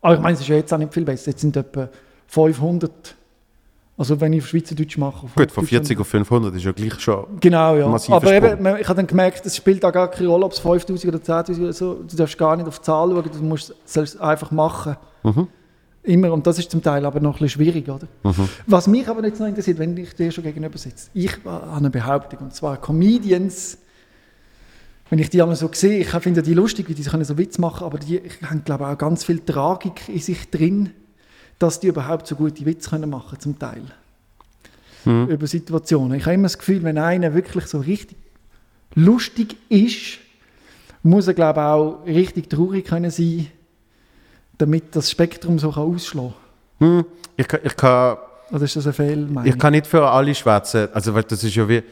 Aber 0.00 0.14
ich 0.14 0.20
meine, 0.20 0.34
es 0.34 0.40
ist 0.40 0.48
ja 0.48 0.56
jetzt 0.56 0.72
auch 0.72 0.78
nicht 0.78 0.94
viel 0.94 1.04
besser. 1.04 1.30
Jetzt 1.30 1.40
sind 1.40 1.56
etwa 1.56 1.88
500. 2.28 3.16
Also 3.98 4.20
wenn 4.20 4.32
ich 4.32 4.46
Schweizerdeutsch 4.46 4.96
mache. 4.96 5.26
Gut, 5.34 5.50
von 5.50 5.64
Hochdeutsch 5.64 5.88
40 5.88 5.98
auf 5.98 6.06
500 6.06 6.54
ist 6.54 6.64
ja 6.64 6.70
gleich 6.70 7.00
schon. 7.00 7.26
Genau, 7.40 7.74
ja. 7.74 7.86
Aber 7.86 8.32
eben, 8.32 8.64
ich 8.80 8.88
habe 8.88 8.94
dann 8.94 9.08
gemerkt, 9.08 9.44
es 9.44 9.56
spielt 9.56 9.84
auch 9.84 9.92
gar 9.92 10.08
keine 10.08 10.28
Rolle, 10.28 10.44
ob 10.44 10.52
es 10.52 10.60
5000 10.60 11.12
oder 11.12 11.22
10.000 11.22 11.60
oder 11.60 11.72
so. 11.72 11.94
Du 12.08 12.16
darfst 12.16 12.38
gar 12.38 12.56
nicht 12.56 12.68
auf 12.68 12.78
die 12.78 12.84
Zahl 12.84 13.10
schauen, 13.10 13.24
du 13.24 13.42
musst 13.42 13.74
es 13.84 14.20
einfach 14.20 14.52
machen. 14.52 14.96
Mhm. 15.24 15.48
Immer. 16.04 16.32
Und 16.32 16.46
das 16.46 16.60
ist 16.60 16.70
zum 16.70 16.80
Teil 16.80 17.04
aber 17.04 17.18
noch 17.18 17.30
ein 17.30 17.32
bisschen 17.40 17.60
schwierig, 17.60 17.88
oder? 17.88 18.06
Mhm. 18.22 18.48
Was 18.68 18.86
mich 18.86 19.08
aber 19.08 19.24
jetzt 19.24 19.40
noch 19.40 19.48
interessiert, 19.48 19.80
wenn 19.80 19.96
ich 19.96 20.14
dir 20.14 20.30
schon 20.30 20.44
gegenüber 20.44 20.78
sitze. 20.78 21.10
Ich 21.12 21.36
habe 21.44 21.72
eine 21.72 21.90
Behauptung, 21.90 22.38
und 22.38 22.54
zwar 22.54 22.76
Comedians, 22.76 23.78
wenn 25.10 25.18
ich 25.18 25.28
die 25.28 25.42
einmal 25.42 25.56
so 25.56 25.68
sehe, 25.72 25.98
ich 25.98 26.08
finde 26.08 26.42
die 26.42 26.54
lustig, 26.54 26.88
wie 26.88 26.94
die 26.94 27.02
können 27.02 27.24
so 27.24 27.36
Witz 27.36 27.58
machen, 27.58 27.84
aber 27.84 27.98
die 27.98 28.22
haben, 28.48 28.62
glaube 28.64 28.84
ich, 28.84 28.90
auch 28.90 28.98
ganz 28.98 29.24
viel 29.24 29.40
Tragik 29.40 30.08
in 30.08 30.20
sich 30.20 30.50
drin, 30.50 30.90
dass 31.58 31.80
die 31.80 31.88
überhaupt 31.88 32.26
so 32.26 32.36
gute 32.36 32.64
Witze 32.64 32.90
können 32.90 33.10
machen 33.10 33.38
zum 33.40 33.58
Teil. 33.58 33.82
Mhm. 35.04 35.28
Über 35.28 35.46
Situationen. 35.46 36.18
Ich 36.18 36.24
habe 36.24 36.34
immer 36.34 36.44
das 36.44 36.58
Gefühl, 36.58 36.82
wenn 36.82 36.98
einer 36.98 37.34
wirklich 37.34 37.66
so 37.66 37.80
richtig 37.80 38.16
lustig 38.94 39.56
ist, 39.68 40.18
muss 41.02 41.28
er, 41.28 41.34
glaube 41.34 41.60
ich, 41.60 41.64
auch 41.64 42.06
richtig 42.06 42.50
traurig 42.50 42.86
können 42.86 43.10
sein, 43.10 43.46
damit 44.58 44.94
das 44.96 45.10
Spektrum 45.10 45.58
so 45.58 45.70
kann 45.70 45.84
ausschlagen 45.84 46.34
Hm, 46.78 47.04
ich, 47.36 47.48
kann, 47.48 47.60
ich, 47.64 47.76
kann, 47.76 48.16
kann. 48.16 48.18
Oder 48.52 48.64
ist 48.64 48.76
das 48.76 48.86
ein 48.86 48.92
Fehlmeinung? 48.92 49.52
ich 49.52 49.58
kann 49.58 49.72
nicht 49.72 49.86
für 49.86 50.08
alle 50.08 50.34
schwätzen. 50.34 50.88
Also, 50.92 51.12
weil 51.14 51.24
das 51.24 51.42
ist 51.42 51.54
ja 51.54 51.68
wie 51.68 51.82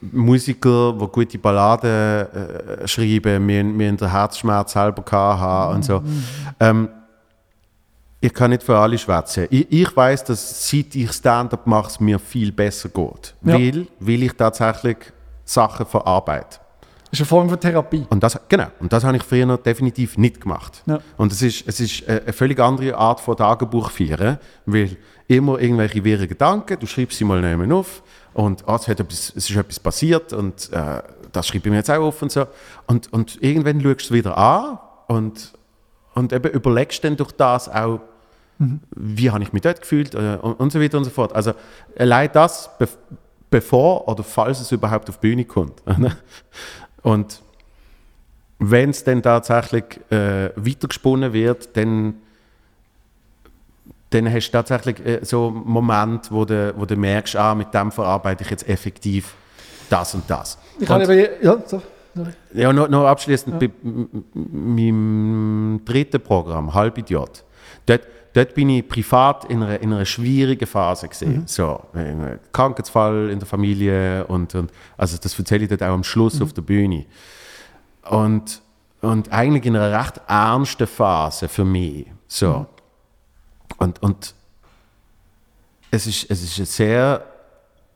Musiker, 0.00 0.92
die 0.92 1.06
gute 1.06 1.38
Balladen 1.38 1.90
äh, 1.90 2.86
schreiben, 2.86 3.44
mir, 3.44 3.64
mir 3.64 3.88
in 3.88 3.96
der 3.96 4.12
Herzschmerz 4.12 4.72
selber 4.72 5.02
haben 5.10 5.76
und 5.76 5.84
so. 5.84 6.02
Ähm, 6.60 6.88
ich 8.26 8.34
kann 8.34 8.50
nicht 8.50 8.62
für 8.62 8.76
alle 8.76 8.98
schwätzen. 8.98 9.46
Ich, 9.50 9.70
ich 9.70 9.96
weiß, 9.96 10.24
dass 10.24 10.68
seit 10.68 10.94
ich 10.94 11.12
Stand-up 11.12 11.66
mache, 11.66 11.88
es 11.88 12.00
mir 12.00 12.18
viel 12.18 12.52
besser 12.52 12.88
geht. 12.88 13.34
Ja. 13.42 13.54
Weil, 13.54 13.86
weil 14.00 14.22
ich 14.24 14.32
tatsächlich 14.32 14.96
Sachen 15.44 15.86
verarbeite. 15.86 16.58
Das 17.10 17.12
ist 17.12 17.20
eine 17.20 17.26
Form 17.26 17.48
von 17.48 17.60
Therapie. 17.60 18.04
Und 18.10 18.22
das, 18.22 18.38
genau, 18.48 18.66
und 18.80 18.92
das 18.92 19.04
habe 19.04 19.16
ich 19.16 19.22
früher 19.22 19.56
definitiv 19.58 20.18
nicht 20.18 20.40
gemacht. 20.40 20.82
Ja. 20.86 20.98
Und 21.16 21.30
es 21.30 21.40
ist, 21.40 21.68
es 21.68 21.78
ist 21.78 22.08
eine 22.08 22.22
eine 22.22 22.32
völlig 22.32 22.58
andere 22.58 22.96
Art 22.96 23.20
von 23.20 23.36
Tagebuch 23.36 23.90
führen, 23.90 24.38
weil 24.66 24.96
immer 25.28 25.60
irgendwelche 25.60 26.02
wirren 26.02 26.26
Gedanken, 26.26 26.78
du 26.80 26.86
schreibst 26.86 27.16
sie 27.18 27.24
mal 27.24 27.40
nehmen 27.40 27.70
auf 27.70 28.02
und 28.34 28.68
ah, 28.68 28.74
es, 28.74 28.88
hat 28.88 28.98
etwas, 28.98 29.32
es 29.36 29.48
ist 29.48 29.56
etwas 29.56 29.78
passiert 29.78 30.32
und 30.32 30.72
äh, 30.72 31.02
das 31.30 31.46
schreibe 31.46 31.68
ich 31.68 31.70
mir 31.70 31.76
jetzt 31.76 31.90
auch 31.90 32.02
auf 32.02 32.20
und 32.22 32.32
so. 32.32 32.46
Und, 32.86 33.12
und 33.12 33.40
irgendwann 33.40 33.80
schaust 33.80 34.00
du 34.00 34.04
es 34.04 34.12
wieder 34.12 34.36
an 34.36 34.78
und, 35.06 35.52
und 36.14 36.32
eben 36.32 36.50
überlegst 36.50 37.04
dann 37.04 37.16
durch 37.16 37.32
das 37.32 37.68
auch, 37.68 38.00
wie 38.58 39.30
habe 39.30 39.42
ich 39.42 39.52
mich 39.52 39.62
dort 39.62 39.80
gefühlt 39.80 40.14
äh, 40.14 40.38
und, 40.40 40.54
und 40.54 40.72
so 40.72 40.80
weiter 40.80 40.96
und 40.98 41.04
so 41.04 41.10
fort. 41.10 41.34
Also 41.34 41.52
allein 41.98 42.30
das, 42.32 42.70
bev- 42.78 42.96
bevor 43.50 44.08
oder 44.08 44.22
falls 44.22 44.60
es 44.60 44.72
überhaupt 44.72 45.08
auf 45.10 45.18
die 45.18 45.28
Bühne 45.28 45.44
kommt. 45.44 45.82
und 47.02 47.42
wenn 48.58 48.90
es 48.90 49.04
dann 49.04 49.22
tatsächlich 49.22 49.84
äh, 50.10 50.50
weitergesponnen 50.56 51.32
wird, 51.34 51.76
dann, 51.76 52.14
dann 54.10 54.32
hast 54.32 54.48
du 54.48 54.52
tatsächlich 54.52 55.04
äh, 55.04 55.24
so 55.24 55.48
einen 55.48 55.64
Moment, 55.68 56.30
wo 56.32 56.44
du, 56.46 56.72
wo 56.76 56.86
du 56.86 56.96
merkst, 56.96 57.36
ah, 57.36 57.54
mit 57.54 57.74
dem 57.74 57.92
verarbeite 57.92 58.44
ich 58.44 58.50
jetzt 58.50 58.66
effektiv 58.68 59.34
das 59.90 60.14
und 60.14 60.24
das. 60.28 60.58
Ich 60.80 60.88
und, 60.88 60.94
habe 60.94 61.04
aber, 61.04 61.42
ja, 61.44 61.58
so, 61.66 61.82
ja, 62.54 62.72
noch, 62.72 62.88
noch 62.88 63.04
abschließend 63.06 63.58
bei 63.60 63.70
m- 63.84 64.08
m- 64.34 64.74
meinem 64.74 65.80
dritten 65.84 66.20
Programm, 66.22 66.72
Halbidiot. 66.72 67.44
Dort, 67.84 68.00
dort 68.36 68.54
bin 68.54 68.68
ich 68.68 68.86
privat 68.86 69.46
in 69.46 69.62
einer, 69.62 69.80
in 69.80 69.92
einer 69.92 70.04
schwierigen 70.04 70.66
Phase 70.66 71.08
gesehen. 71.08 71.44
So, 71.46 71.82
ein 71.94 72.38
Krankheitsfall 72.52 73.30
in 73.30 73.38
der 73.38 73.48
Familie 73.48 74.26
und, 74.26 74.54
und 74.54 74.70
also 74.98 75.16
das 75.16 75.38
erzähle 75.38 75.64
ich 75.64 75.70
dort 75.70 75.82
auch 75.82 75.94
am 75.94 76.04
Schluss 76.04 76.42
auf 76.42 76.52
der 76.52 76.62
Bühne. 76.62 77.06
Und, 78.10 78.60
und 79.00 79.32
eigentlich 79.32 79.64
in 79.64 79.74
einer 79.74 79.98
recht 79.98 80.20
ernsten 80.28 80.86
Phase 80.86 81.48
für 81.48 81.64
mich. 81.64 82.06
So. 82.28 82.66
Und, 83.78 84.02
und 84.02 84.34
es 85.90 86.06
ist, 86.06 86.30
es 86.30 86.42
ist 86.42 86.58
ein 86.58 86.66
sehr, 86.66 87.24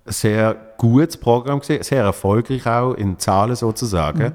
sehr 0.07 0.57
gutes 0.78 1.18
Programm 1.18 1.61
gewesen, 1.61 1.82
sehr 1.82 2.03
erfolgreich 2.03 2.66
auch 2.66 2.95
in 2.95 3.18
Zahlen 3.18 3.57
sozusagen. 3.57 4.34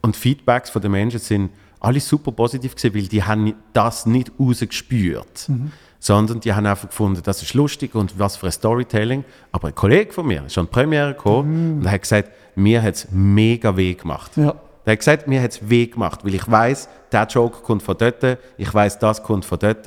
Und 0.00 0.16
Feedbacks 0.16 0.70
von 0.70 0.80
den 0.80 0.92
Menschen 0.92 1.20
sind 1.20 1.50
alle 1.80 2.00
super 2.00 2.32
positiv 2.32 2.74
gewesen, 2.74 2.94
weil 2.94 3.08
die 3.08 3.22
haben 3.22 3.54
das 3.72 4.06
nicht 4.06 4.32
rausgespürt, 4.38 5.50
sondern 5.98 6.40
die 6.40 6.52
haben 6.52 6.66
einfach 6.66 6.88
gefunden, 6.88 7.22
das 7.24 7.42
ist 7.42 7.54
lustig 7.54 7.94
und 7.94 8.18
was 8.18 8.36
für 8.36 8.46
ein 8.46 8.52
Storytelling. 8.52 9.24
Aber 9.52 9.68
ein 9.68 9.74
Kollege 9.74 10.12
von 10.12 10.26
mir 10.26 10.44
ist 10.46 10.58
an 10.58 10.66
die 10.66 10.70
Premiere 10.72 11.14
gekommen 11.14 11.78
und 11.78 11.86
er 11.86 11.92
hat 11.92 12.02
gesagt, 12.02 12.30
mir 12.54 12.82
hat 12.82 12.94
es 12.94 13.08
mega 13.10 13.76
weh 13.76 13.94
gemacht. 13.94 14.36
Ja. 14.36 14.54
Er 14.84 14.92
hat 14.92 14.98
gesagt, 15.00 15.28
mir 15.28 15.42
hat 15.42 15.52
es 15.52 15.68
weh 15.68 15.86
gemacht, 15.86 16.24
weil 16.24 16.34
ich 16.34 16.50
weiß, 16.50 16.88
der 17.12 17.26
Joke 17.26 17.62
kommt 17.62 17.82
von 17.82 17.96
dort, 17.98 18.38
ich 18.56 18.72
weiß, 18.72 18.98
das 18.98 19.22
kommt 19.22 19.44
von 19.44 19.58
dort. 19.58 19.86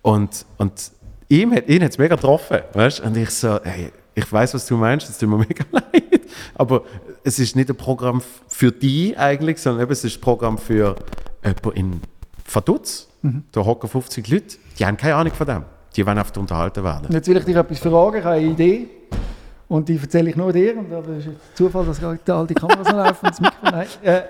Und, 0.00 0.46
und 0.58 0.72
ihm 1.28 1.52
hat 1.52 1.68
ihn 1.68 1.82
es 1.82 1.98
mega 1.98 2.14
getroffen. 2.14 2.58
Weißt? 2.72 3.00
Und 3.00 3.16
ich 3.16 3.30
so, 3.30 3.60
hey, 3.62 3.92
ich 4.14 4.30
weiß, 4.30 4.54
was 4.54 4.66
du 4.66 4.76
meinst, 4.76 5.08
es 5.08 5.18
tut 5.18 5.28
mir 5.28 5.38
mega 5.38 5.64
leid. 5.70 6.20
Aber 6.54 6.82
es 7.24 7.38
ist 7.38 7.56
nicht 7.56 7.70
ein 7.70 7.76
Programm 7.76 8.22
für 8.48 8.72
die 8.72 9.16
eigentlich, 9.16 9.60
sondern 9.60 9.82
eben, 9.82 9.92
es 9.92 10.04
ist 10.04 10.18
ein 10.18 10.20
Programm 10.20 10.58
für 10.58 10.96
jemanden 11.44 11.70
in 11.74 12.00
Vaduz. 12.46 13.08
Da 13.52 13.64
hocken 13.64 13.88
50 13.88 14.28
Leute, 14.28 14.56
die 14.78 14.84
haben 14.84 14.96
keine 14.96 15.14
Ahnung 15.14 15.32
von 15.32 15.46
dem. 15.46 15.64
Die 15.94 16.04
wollen 16.04 16.18
einfach 16.18 16.36
unterhalten 16.36 16.82
werden. 16.82 17.06
Jetzt 17.12 17.28
will 17.28 17.36
ich 17.36 17.44
dich 17.44 17.54
etwas 17.54 17.78
fragen, 17.78 18.18
ich 18.18 18.24
habe 18.24 18.36
eine 18.36 18.46
Idee. 18.46 18.88
Und 19.68 19.88
die 19.88 19.96
erzähle 19.96 20.30
ich 20.30 20.36
nur 20.36 20.52
dir. 20.52 20.76
Und 20.76 20.92
es 20.92 21.18
ist 21.18 21.26
jetzt 21.26 21.56
Zufall, 21.56 21.86
dass 21.86 22.00
gerade 22.00 22.34
all 22.34 22.46
die 22.46 22.54
Kameras 22.54 22.86
noch 22.88 22.96
laufen 22.96 23.26
und 23.26 23.30
das 23.30 23.40
Mikrofon. 23.40 23.70
Nein. 23.70 23.86
Äh, 24.02 24.22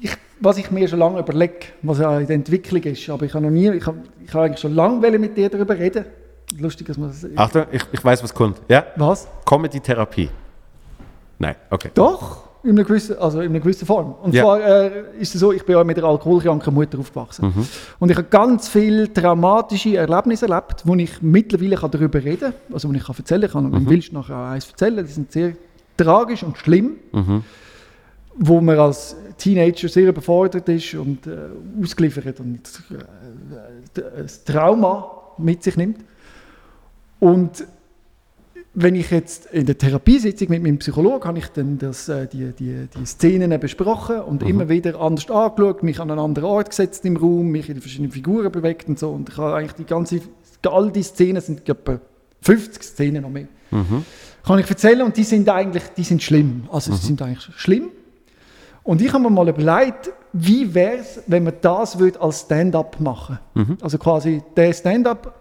ich, 0.00 0.16
was 0.40 0.58
ich 0.58 0.70
mir 0.70 0.86
schon 0.88 0.98
lange 0.98 1.18
überlege, 1.18 1.54
was 1.82 1.98
ja 1.98 2.18
in 2.18 2.26
der 2.26 2.36
Entwicklung 2.36 2.82
ist, 2.82 3.08
aber 3.08 3.24
ich 3.26 3.34
habe 3.34 3.44
noch 3.44 3.50
nie, 3.50 3.70
ich 3.70 3.86
habe, 3.86 3.98
ich 4.24 4.32
habe 4.32 4.44
eigentlich 4.44 4.60
schon 4.60 4.74
lange 4.74 5.18
mit 5.18 5.36
dir 5.36 5.48
darüber 5.48 5.76
reden. 5.76 6.04
Lustig, 6.58 6.86
dass 6.86 6.98
man 6.98 7.08
das. 7.08 7.26
Achtung, 7.36 7.64
ich, 7.72 7.82
ich 7.92 8.04
weiß, 8.04 8.22
was 8.22 8.34
kommt. 8.34 8.60
Ja? 8.68 8.86
Was? 8.96 9.26
Comedy-Therapie. 9.46 10.28
Nein, 11.40 11.56
okay. 11.70 11.90
Doch, 11.94 12.44
in 12.62 12.70
einer 12.72 12.84
gewissen, 12.84 13.16
also 13.18 13.40
in 13.40 13.48
einer 13.50 13.60
gewissen 13.60 13.86
Form. 13.86 14.14
Und 14.22 14.34
Ja. 14.34 14.42
zwar 14.42 14.60
äh, 14.60 15.02
ist 15.18 15.34
es 15.34 15.40
so, 15.40 15.50
ich 15.52 15.64
bin 15.64 15.74
ja 15.74 15.82
mit 15.82 15.96
einer 15.96 16.06
alkoholkranken 16.08 16.72
Mutter 16.74 16.98
aufgewachsen. 16.98 17.52
Und 17.98 18.10
ich 18.10 18.16
habe 18.18 18.28
ganz 18.28 18.68
viele 18.68 19.10
traumatische 19.12 19.96
Erlebnisse 19.96 20.46
erlebt, 20.46 20.82
wo 20.84 20.94
ich 20.96 21.22
mittlerweile 21.22 21.76
kann 21.76 21.90
darüber 21.90 22.22
reden 22.22 22.52
kann, 22.52 22.74
also 22.74 22.88
wo 22.88 22.92
ich 22.92 23.02
kann 23.02 23.16
erzählen 23.16 23.50
kann. 23.50 23.72
Und 23.72 23.88
willst 23.88 24.10
du 24.10 24.14
nachher 24.16 24.36
auch 24.36 24.50
eins 24.50 24.68
erzählen, 24.68 25.04
die 25.06 25.10
sind 25.12 25.32
sehr 25.32 25.52
tragisch 25.96 26.42
und 26.42 26.58
schlimm, 26.58 26.96
wo 28.36 28.60
man 28.60 28.78
als 28.78 29.16
Teenager 29.38 29.88
sehr 29.88 30.08
überfordert 30.10 30.68
ist 30.68 30.94
und 30.94 31.26
äh, 31.26 31.36
ausgeliefert 31.82 32.40
und 32.40 32.60
äh, 32.90 34.02
das 34.22 34.44
Trauma 34.44 35.10
mit 35.38 35.62
sich 35.62 35.76
nimmt. 35.78 35.98
Und 37.18 37.64
wenn 38.72 38.94
ich 38.94 39.10
jetzt 39.10 39.46
in 39.46 39.66
der 39.66 39.76
Therapiesitzung 39.76 40.48
mit 40.50 40.62
meinem 40.62 40.78
Psychologen 40.78 41.24
habe 41.24 41.38
ich 41.38 41.48
dann 41.48 41.78
das, 41.78 42.08
äh, 42.08 42.28
die, 42.28 42.52
die, 42.52 42.88
die 42.96 43.06
Szenen 43.06 43.58
besprochen 43.58 44.20
und 44.20 44.42
immer 44.42 44.68
wieder 44.68 45.00
anders 45.00 45.28
angeschaut, 45.28 45.82
mich 45.82 45.98
an 45.98 46.10
einen 46.10 46.20
anderen 46.20 46.48
Ort 46.48 46.70
gesetzt 46.70 47.04
im 47.04 47.16
Raum, 47.16 47.48
mich 47.48 47.68
in 47.68 47.80
verschiedenen 47.80 48.12
Figuren 48.12 48.52
bewegt 48.52 48.88
und 48.88 48.98
so. 48.98 49.10
Und 49.10 49.28
ich 49.28 49.36
habe 49.36 49.56
eigentlich 49.56 49.72
die 49.72 49.84
ganze, 49.84 50.20
all 50.68 50.92
die 50.92 51.02
Szenen 51.02 51.42
sind 51.42 51.68
etwa 51.68 52.00
50 52.42 52.82
Szenen 52.82 53.22
noch 53.22 53.30
mehr. 53.30 53.48
Kann 54.44 54.58
ich 54.58 54.70
erzählen 54.70 55.02
und 55.02 55.16
die 55.16 55.24
sind 55.24 55.48
eigentlich, 55.48 55.82
die 55.96 56.04
sind 56.04 56.22
schlimm. 56.22 56.64
Also 56.70 56.92
sie 56.92 57.06
sind 57.06 57.20
eigentlich 57.22 57.48
schlimm. 57.56 57.88
Und 58.84 59.02
ich 59.02 59.12
habe 59.12 59.22
mir 59.22 59.30
mal 59.30 59.48
überlegt, 59.48 60.12
wie 60.32 60.72
wäre 60.72 60.98
es, 60.98 61.20
wenn 61.26 61.44
man 61.44 61.54
das 61.60 61.98
würde 61.98 62.20
als 62.20 62.42
Stand-up 62.42 63.00
machen 63.00 63.38
Also 63.80 63.98
quasi 63.98 64.42
der 64.56 64.72
Stand-up 64.72 65.34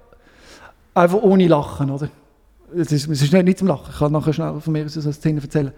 einfach 0.94 1.22
ohne 1.22 1.48
Lachen, 1.48 1.92
oder? 1.92 2.10
Es 2.76 2.92
ist, 2.92 3.08
es 3.10 3.22
ist 3.22 3.34
nicht, 3.34 3.46
nicht 3.46 3.60
zum 3.60 3.68
Lachen, 3.68 3.88
ich 3.90 4.00
kann 4.00 4.12
nachher 4.12 4.34
schnell 4.34 4.60
von 4.60 4.74
mir 4.74 4.86
aus 4.86 4.98
eine 4.98 5.14
Szene 5.14 5.42
erzählen. 5.42 5.72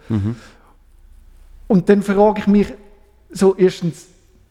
Und 1.68 1.88
dann 1.90 2.02
frage 2.02 2.42
ich 2.42 2.48
mich 2.48 2.68
so 3.32 3.56
erstens, 3.56 4.08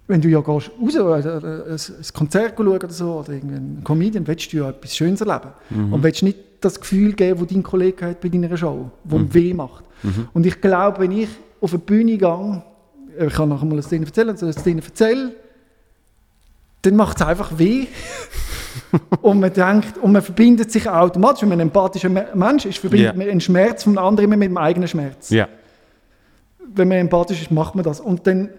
wenn 0.09 0.21
du 0.21 0.29
ja 0.29 0.41
gehst 0.41 0.71
raus, 0.83 0.97
also 0.97 1.29
ein, 1.47 1.71
ein 1.73 1.79
Konzert 2.15 2.55
schauen 2.57 2.69
oder 2.69 2.91
so, 2.91 3.19
oder 3.21 3.33
irgendein 3.33 3.85
Comedian, 3.85 4.27
willst 4.27 4.53
du 4.53 4.57
ja 4.59 4.71
etwas 4.71 4.97
Schönes 4.97 5.21
erleben. 5.21 5.51
Und 5.93 6.03
willst 6.03 6.23
nicht 6.23 6.39
das 6.61 6.81
Gefühl 6.81 7.13
geben, 7.13 7.41
das 7.41 7.49
dein 7.49 7.63
Kollege 7.63 8.07
hat 8.07 8.21
bei 8.21 8.29
deiner 8.29 8.57
Show, 8.57 8.91
wo 9.05 9.17
ihm 9.19 9.33
weh 9.35 9.55
macht. 9.55 9.85
Und 10.33 10.47
ich 10.47 10.61
glaube, 10.61 11.01
wenn 11.01 11.13
ich 11.13 11.29
auf 11.61 11.73
eine 11.73 11.79
Bühne 11.79 12.17
gehe, 12.17 12.63
ich 13.27 13.33
kann 13.35 13.49
nachher 13.51 13.67
mal 13.67 13.73
eine 13.73 13.83
Szene 13.83 14.07
erzählen, 14.07 14.37
so 14.37 14.47
eine 14.47 14.53
Szene 14.53 14.83
erzähle, 14.83 15.33
dann 16.83 16.97
macht 16.97 17.21
es 17.21 17.27
einfach 17.27 17.59
weh. 17.59 17.87
und 19.23 19.41
man 19.41 19.53
denkt, 19.53 19.99
und 19.99 20.13
man 20.13 20.23
verbindet 20.23 20.71
sich 20.73 20.89
automatisch, 20.89 21.43
wenn 21.43 21.49
man 21.51 21.59
ein 21.59 21.69
empathischer 21.69 22.09
Me- 22.09 22.29
Mensch 22.35 22.65
ist, 22.67 22.79
verbindet 22.79 23.09
Ja. 23.09 23.13
man 23.15 23.27
den 23.27 23.41
Schmerz 23.41 23.85
von 23.85 23.99
anderen 23.99 24.27
immer 24.31 24.37
mit 24.37 24.49
dem 24.49 24.57
eigenen 24.59 24.89
Schmerz. 24.89 25.31
Ja. 25.31 25.49
Wenn 26.73 26.89
man 26.89 26.99
empathisch 26.99 27.41
ist, 27.43 27.51
macht 27.51 27.75
man 27.75 27.85
das. 27.85 28.01
Und 28.01 28.27
dann 28.27 28.51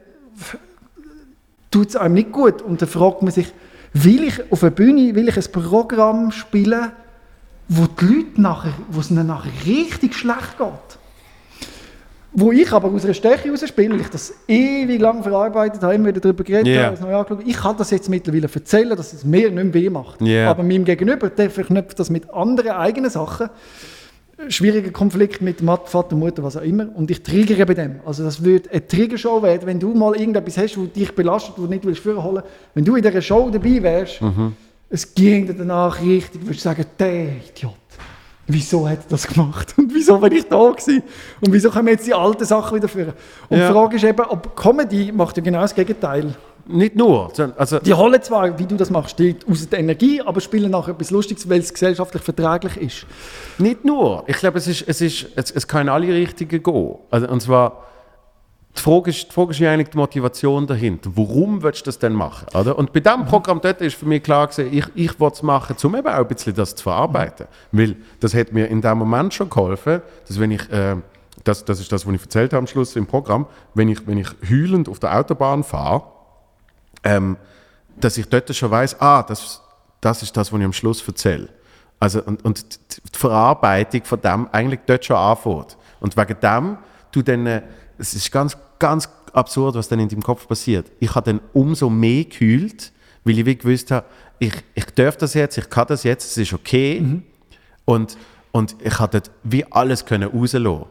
tut 1.69 1.89
es 1.89 1.95
einem 1.95 2.15
nicht 2.15 2.31
gut. 2.31 2.61
Und 2.61 2.81
dann 2.81 2.89
fragt 2.89 3.21
man 3.21 3.31
sich, 3.31 3.53
will 3.93 4.23
ich 4.23 4.51
auf 4.51 4.59
der 4.61 4.69
Bühne, 4.71 5.15
will 5.15 5.29
ich 5.29 5.37
ein 5.37 5.51
Programm 5.51 6.31
spielen, 6.31 6.91
wo 7.67 7.85
die 7.85 8.05
Leute 8.05 8.41
nachher, 8.41 8.73
wo 8.89 8.99
es 8.99 9.11
ihnen 9.11 9.27
nachher 9.27 9.51
richtig 9.65 10.15
schlecht 10.15 10.57
geht? 10.57 10.99
Wo 12.33 12.51
ich 12.53 12.71
aber 12.71 12.89
aus 12.89 13.03
einer 13.03 13.13
Stärke 13.13 13.45
heraus 13.45 13.67
spiele, 13.67 13.93
weil 13.93 14.01
ich 14.01 14.07
das 14.09 14.33
ewig 14.47 15.01
lang 15.01 15.21
verarbeitet 15.21 15.81
habe, 15.83 15.95
immer 15.95 16.07
wieder 16.07 16.21
darüber 16.21 16.43
geredet 16.45 16.67
Ja. 16.73 16.83
habe, 16.85 16.95
es 16.95 17.01
neu 17.01 17.13
angeschaut. 17.13 17.43
ich 17.45 17.57
kann 17.57 17.75
das 17.77 17.91
jetzt 17.91 18.07
mittlerweile 18.07 18.47
erzählen, 18.53 18.95
dass 18.95 19.11
es 19.11 19.25
mir 19.25 19.51
nicht 19.51 19.53
mehr 19.53 19.73
weh 19.73 19.89
macht. 19.89 20.21
Ja. 20.21 20.49
Aber 20.49 20.63
meinem 20.63 20.85
Gegenüber, 20.85 21.29
der 21.29 21.49
verknüpft 21.49 21.99
das 21.99 22.09
mit 22.09 22.33
anderen 22.33 22.71
eigenen 22.71 23.09
Sachen. 23.09 23.49
Schwieriger 24.47 24.91
Konflikt 24.91 25.41
mit 25.41 25.61
Vater, 25.85 26.15
Mutter, 26.15 26.41
was 26.41 26.57
auch 26.57 26.63
immer. 26.63 26.87
Und 26.95 27.11
ich 27.11 27.21
triggere 27.21 27.65
bei 27.65 27.73
dem. 27.75 27.99
Also 28.05 28.23
das 28.23 28.43
würde 28.43 28.71
eine 28.71 28.87
Triggershow 28.87 29.43
werden, 29.43 29.67
wenn 29.67 29.79
du 29.79 29.93
mal 29.93 30.15
irgendetwas 30.15 30.57
hast, 30.57 30.77
wo 30.77 30.85
dich 30.85 31.13
belastet, 31.13 31.55
wo 31.57 31.63
du 31.63 31.67
nicht 31.69 31.85
willst 31.85 32.01
vorholen. 32.01 32.43
Wenn 32.73 32.85
du 32.85 32.95
in 32.95 33.03
dieser 33.03 33.21
Show 33.21 33.49
dabei 33.51 33.83
wärst, 33.83 34.19
es 34.89 35.13
ging 35.13 35.45
dir 35.45 35.53
danach 35.53 36.01
richtig, 36.01 36.41
würdest 36.43 36.61
du 36.65 36.69
sagen, 36.69 36.85
der 36.97 37.23
Idiot. 37.49 37.75
Wieso 38.47 38.87
hat 38.89 38.99
er 38.99 39.09
das 39.09 39.27
gemacht? 39.27 39.73
Und 39.77 39.93
wieso 39.93 40.17
bin 40.17 40.31
ich 40.33 40.47
da 40.47 40.57
gewesen? 40.69 41.03
Und 41.39 41.53
wieso 41.53 41.69
können 41.69 41.85
wir 41.87 41.93
jetzt 41.93 42.07
die 42.07 42.13
alten 42.13 42.43
Sachen 42.45 42.75
wieder 42.77 42.87
führen? 42.87 43.13
Und 43.49 43.57
Ja. 43.57 43.67
die 43.67 43.73
Frage 43.73 43.95
ist 43.95 44.03
eben, 44.03 44.21
ob 44.25 44.55
Comedy 44.55 45.11
macht 45.11 45.37
ja 45.37 45.43
genau 45.43 45.61
das 45.61 45.73
Gegenteil. 45.75 46.33
Nicht 46.67 46.95
nur. 46.95 47.31
Also, 47.57 47.79
Die 47.79 47.93
holen 47.93 48.21
zwar, 48.21 48.57
wie 48.59 48.65
du 48.65 48.75
das 48.75 48.89
machst, 48.91 49.17
die 49.19 49.35
aus 49.49 49.67
der 49.67 49.79
Energie, 49.79 50.21
aber 50.21 50.39
spielen 50.41 50.71
nachher 50.71 50.91
etwas 50.91 51.09
Lustiges, 51.11 51.49
weil 51.49 51.59
es 51.59 51.73
gesellschaftlich 51.73 52.21
verträglich 52.21 52.77
ist. 52.77 53.05
Nicht 53.57 53.83
nur. 53.83 54.23
Ich 54.27 54.37
glaube, 54.37 54.59
es, 54.59 54.67
ist, 54.67 54.83
es, 54.87 55.01
ist, 55.01 55.27
es, 55.35 55.51
es 55.51 55.67
kann 55.67 55.81
in 55.81 55.89
alle 55.89 56.07
Richtungen 56.07 56.61
gehen. 56.63 56.95
Also, 57.09 57.27
und 57.27 57.41
zwar, 57.41 57.83
die 58.75 58.81
Frage, 58.81 59.09
ist, 59.09 59.27
die 59.27 59.31
Frage 59.33 59.51
ist 59.51 59.59
ja 59.59 59.71
eigentlich 59.71 59.89
die 59.89 59.97
Motivation 59.97 60.65
dahinter. 60.65 61.11
Warum 61.15 61.61
willst 61.61 61.81
du 61.81 61.85
das 61.85 61.99
denn 61.99 62.13
machen? 62.13 62.47
Oder? 62.55 62.77
Und 62.77 62.93
bei 62.93 63.01
diesem 63.01 63.25
Programm 63.25 63.59
dort 63.61 63.81
ist 63.81 63.95
für 63.95 64.05
mich 64.05 64.23
klar 64.23 64.47
gewesen, 64.47 64.71
ich, 64.71 64.85
ich 64.95 65.19
will 65.19 65.29
es 65.31 65.43
machen, 65.43 65.75
um 65.83 65.95
eben 65.95 66.07
auch 66.07 66.13
ein 66.13 66.27
bisschen 66.27 66.55
das 66.55 66.75
zu 66.75 66.83
verarbeiten. 66.83 67.47
Weil 67.71 67.97
das 68.21 68.33
hat 68.33 68.53
mir 68.53 68.67
in 68.67 68.81
dem 68.81 68.97
Moment 68.97 69.33
schon 69.33 69.49
geholfen, 69.49 70.01
dass 70.27 70.39
wenn 70.39 70.51
ich, 70.51 70.69
äh, 70.71 70.95
das, 71.43 71.65
das 71.65 71.79
ist 71.79 71.91
das, 71.91 72.07
was 72.07 72.13
ich 72.13 72.21
erzählt 72.21 72.53
habe 72.53 72.59
am 72.59 72.67
Schluss 72.67 72.95
im 72.95 73.07
Programm, 73.07 73.45
wenn 73.73 73.89
ich, 73.89 74.07
wenn 74.07 74.17
ich 74.17 74.29
heulend 74.49 74.87
auf 74.87 74.99
der 74.99 75.17
Autobahn 75.17 75.63
fahre, 75.63 76.03
ähm, 77.03 77.35
dass 77.99 78.17
ich 78.17 78.29
dort 78.29 78.55
schon 78.55 78.71
weiß, 78.71 79.01
ah, 79.01 79.23
das, 79.23 79.61
das 79.99 80.23
ist 80.23 80.35
das, 80.37 80.51
was 80.53 80.59
ich 80.59 80.65
am 80.65 80.73
Schluss 80.73 81.05
erzähle. 81.05 81.49
Also, 81.99 82.23
und, 82.23 82.43
und 82.45 82.79
die 82.95 83.01
die 83.13 83.19
Verarbeitung 83.19 84.03
von 84.05 84.21
dem 84.21 84.47
eigentlich 84.51 84.79
dort 84.87 85.05
schon 85.05 85.17
anfängt. 85.17 85.77
Und 85.99 86.17
wegen 86.17 86.39
dem, 86.39 86.77
du 87.11 87.21
dann, 87.21 87.45
äh, 87.45 87.61
es 87.97 88.13
ist 88.13 88.31
ganz, 88.31 88.57
ganz 88.79 89.09
absurd, 89.33 89.75
was 89.75 89.87
dann 89.87 89.99
in 89.99 90.09
deinem 90.09 90.23
Kopf 90.23 90.47
passiert. 90.47 90.91
Ich 90.99 91.13
habe 91.15 91.31
dann 91.31 91.41
umso 91.53 91.89
mehr 91.89 92.23
gekühlt, 92.23 92.91
weil 93.23 93.37
ich 93.39 93.45
wie 93.45 93.55
gewusst 93.57 93.91
habe, 93.91 94.05
ich, 94.39 94.53
ich 94.73 94.85
darf 94.95 95.17
das 95.17 95.33
jetzt, 95.35 95.57
ich 95.57 95.69
kann 95.69 95.85
das 95.87 96.03
jetzt, 96.03 96.25
es 96.31 96.37
ist 96.37 96.53
okay. 96.53 97.21
Und, 97.85 98.17
und 98.51 98.75
ich 98.83 98.97
habe 98.99 99.11
dort 99.19 99.31
wie 99.43 99.63
alles 99.71 100.05
können 100.05 100.29
rauslassen. 100.29 100.85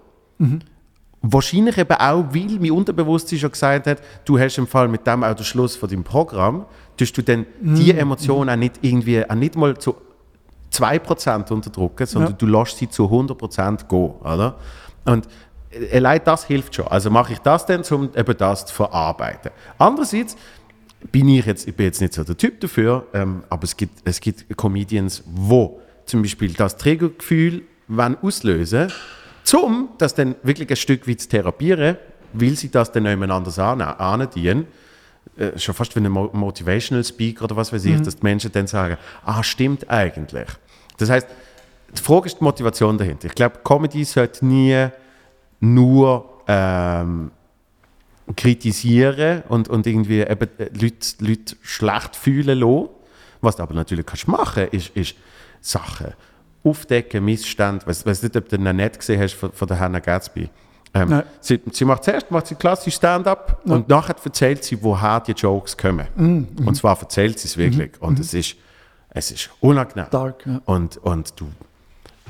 Wahrscheinlich 1.22 1.76
eben 1.76 1.92
auch, 1.92 2.24
weil 2.34 2.58
mein 2.58 2.70
Unterbewusstsein 2.70 3.38
schon 3.38 3.50
gesagt 3.52 3.86
hat, 3.86 3.98
du 4.24 4.38
hast 4.38 4.56
im 4.56 4.66
Fall 4.66 4.88
mit 4.88 5.06
dem 5.06 5.22
auch 5.22 5.34
den 5.34 5.44
Schluss 5.44 5.76
von 5.76 5.88
deinem 5.90 6.04
Programm, 6.04 6.64
tust 6.96 7.16
du 7.18 7.22
dann 7.22 7.44
die 7.60 7.92
Emotionen 7.92 8.48
auch 8.48 8.56
nicht 8.56 8.78
irgendwie, 8.80 9.28
auch 9.28 9.34
nicht 9.34 9.54
mal 9.56 9.76
zu 9.76 9.96
2% 10.72 11.52
unterdrücken, 11.52 12.06
sondern 12.06 12.30
Ja. 12.32 12.36
du 12.38 12.46
lässt 12.46 12.78
sie 12.78 12.88
zu 12.88 13.04
100% 13.04 13.86
gehen, 13.88 14.10
oder? 14.22 14.56
Und 15.04 15.26
allein 15.92 16.20
das 16.24 16.44
hilft 16.44 16.74
schon. 16.74 16.86
Also 16.88 17.10
mache 17.10 17.32
ich 17.34 17.38
das 17.40 17.66
dann, 17.66 17.82
um 17.90 18.10
eben 18.16 18.36
das 18.36 18.66
zu 18.66 18.74
verarbeiten. 18.74 19.50
Andererseits 19.78 20.36
bin 21.12 21.28
ich 21.28 21.46
jetzt, 21.46 21.66
ich 21.68 21.74
bin 21.74 21.86
jetzt 21.86 22.00
nicht 22.00 22.12
so 22.14 22.24
der 22.24 22.36
Typ 22.36 22.60
dafür, 22.60 23.06
ähm, 23.14 23.42
aber 23.48 23.64
es 23.64 23.76
gibt, 23.76 24.00
es 24.04 24.20
gibt 24.20 24.44
Comedians, 24.56 25.22
wo 25.26 25.80
zum 26.04 26.22
Beispiel 26.22 26.52
das 26.52 26.76
Trägergefühl 26.76 27.62
wollen 27.88 28.16
auslösen 28.22 28.92
zum 29.42 29.88
das 29.98 30.14
dann 30.14 30.34
wirklich 30.42 30.68
ein 30.70 30.76
Stück 30.76 31.08
weit 31.08 31.20
zu 31.22 31.28
therapieren, 31.28 31.96
weil 32.34 32.50
sie 32.50 32.70
das 32.70 32.92
dann 32.92 33.06
jemand 33.06 33.32
anders 33.32 33.58
an- 33.58 33.80
andienen. 33.80 34.66
Äh, 35.36 35.58
schon 35.58 35.74
fast 35.74 35.96
wie 35.96 36.00
ein 36.00 36.10
Mo- 36.10 36.30
Motivational 36.32 37.02
Speaker 37.04 37.44
oder 37.44 37.56
was 37.56 37.72
weiß 37.72 37.84
ich, 37.86 38.00
dass 38.02 38.16
die 38.16 38.22
Menschen 38.22 38.52
dann 38.52 38.66
sagen, 38.66 38.96
ah, 39.24 39.42
stimmt 39.42 39.88
eigentlich. 39.88 40.46
Das 40.98 41.08
heißt, 41.10 41.26
die 41.96 42.02
Frage 42.02 42.26
ist 42.26 42.38
die 42.38 42.44
Motivation 42.44 42.98
dahinter. 42.98 43.26
Ich 43.26 43.34
glaube, 43.34 43.58
Comedy 43.64 44.04
sollte 44.04 44.44
nie 44.44 44.88
nur 45.60 46.42
ähm, 46.46 47.30
kritisieren 48.36 49.42
und, 49.48 49.68
und 49.68 49.86
irgendwie 49.86 50.20
eben 50.20 50.48
äh, 50.58 50.70
Leute, 50.72 51.08
Leute 51.20 51.56
schlecht 51.62 52.16
fühlen 52.16 52.58
lassen. 52.58 52.88
Was 53.40 53.56
du 53.56 53.62
aber 53.62 53.74
natürlich 53.74 54.06
kannst 54.06 54.28
machen 54.28 54.68
ist, 54.70 54.94
ist 54.96 55.14
Sachen 55.60 56.12
aufdecken, 56.62 57.24
Missstände. 57.24 57.84
Ich 57.88 58.06
weiß 58.06 58.22
nicht, 58.22 58.36
ob 58.36 58.48
du 58.48 58.58
den 58.58 58.76
nicht 58.76 58.98
gesehen 58.98 59.20
hast 59.20 59.34
von, 59.34 59.52
von 59.52 59.68
der 59.68 59.78
Hannah 59.78 59.98
Gatsby. 59.98 60.50
Ähm, 60.92 61.22
sie, 61.40 61.60
sie 61.70 61.84
macht 61.84 62.04
zuerst 62.04 62.30
macht 62.30 62.48
sie 62.48 62.56
klassisch 62.56 62.96
Stand-up 62.96 63.60
und 63.64 63.88
nachher 63.88 64.16
erzählt 64.22 64.64
sie, 64.64 64.82
woher 64.82 65.20
die 65.20 65.32
Jokes 65.32 65.76
kommen. 65.76 66.06
Mhm, 66.16 66.48
Und 66.64 66.74
zwar 66.74 66.98
erzählt 67.00 67.38
sie 67.38 67.46
es 67.46 67.56
wirklich. 67.56 67.92
Und 68.00 68.18
es 68.18 68.34
ist, 68.34 68.56
es 69.10 69.30
ist 69.30 69.50
unangenehm. 69.60 70.10
Dark, 70.10 70.44
ja. 70.46 70.60
Und, 70.64 70.96
und 70.98 71.32
du, 71.38 71.48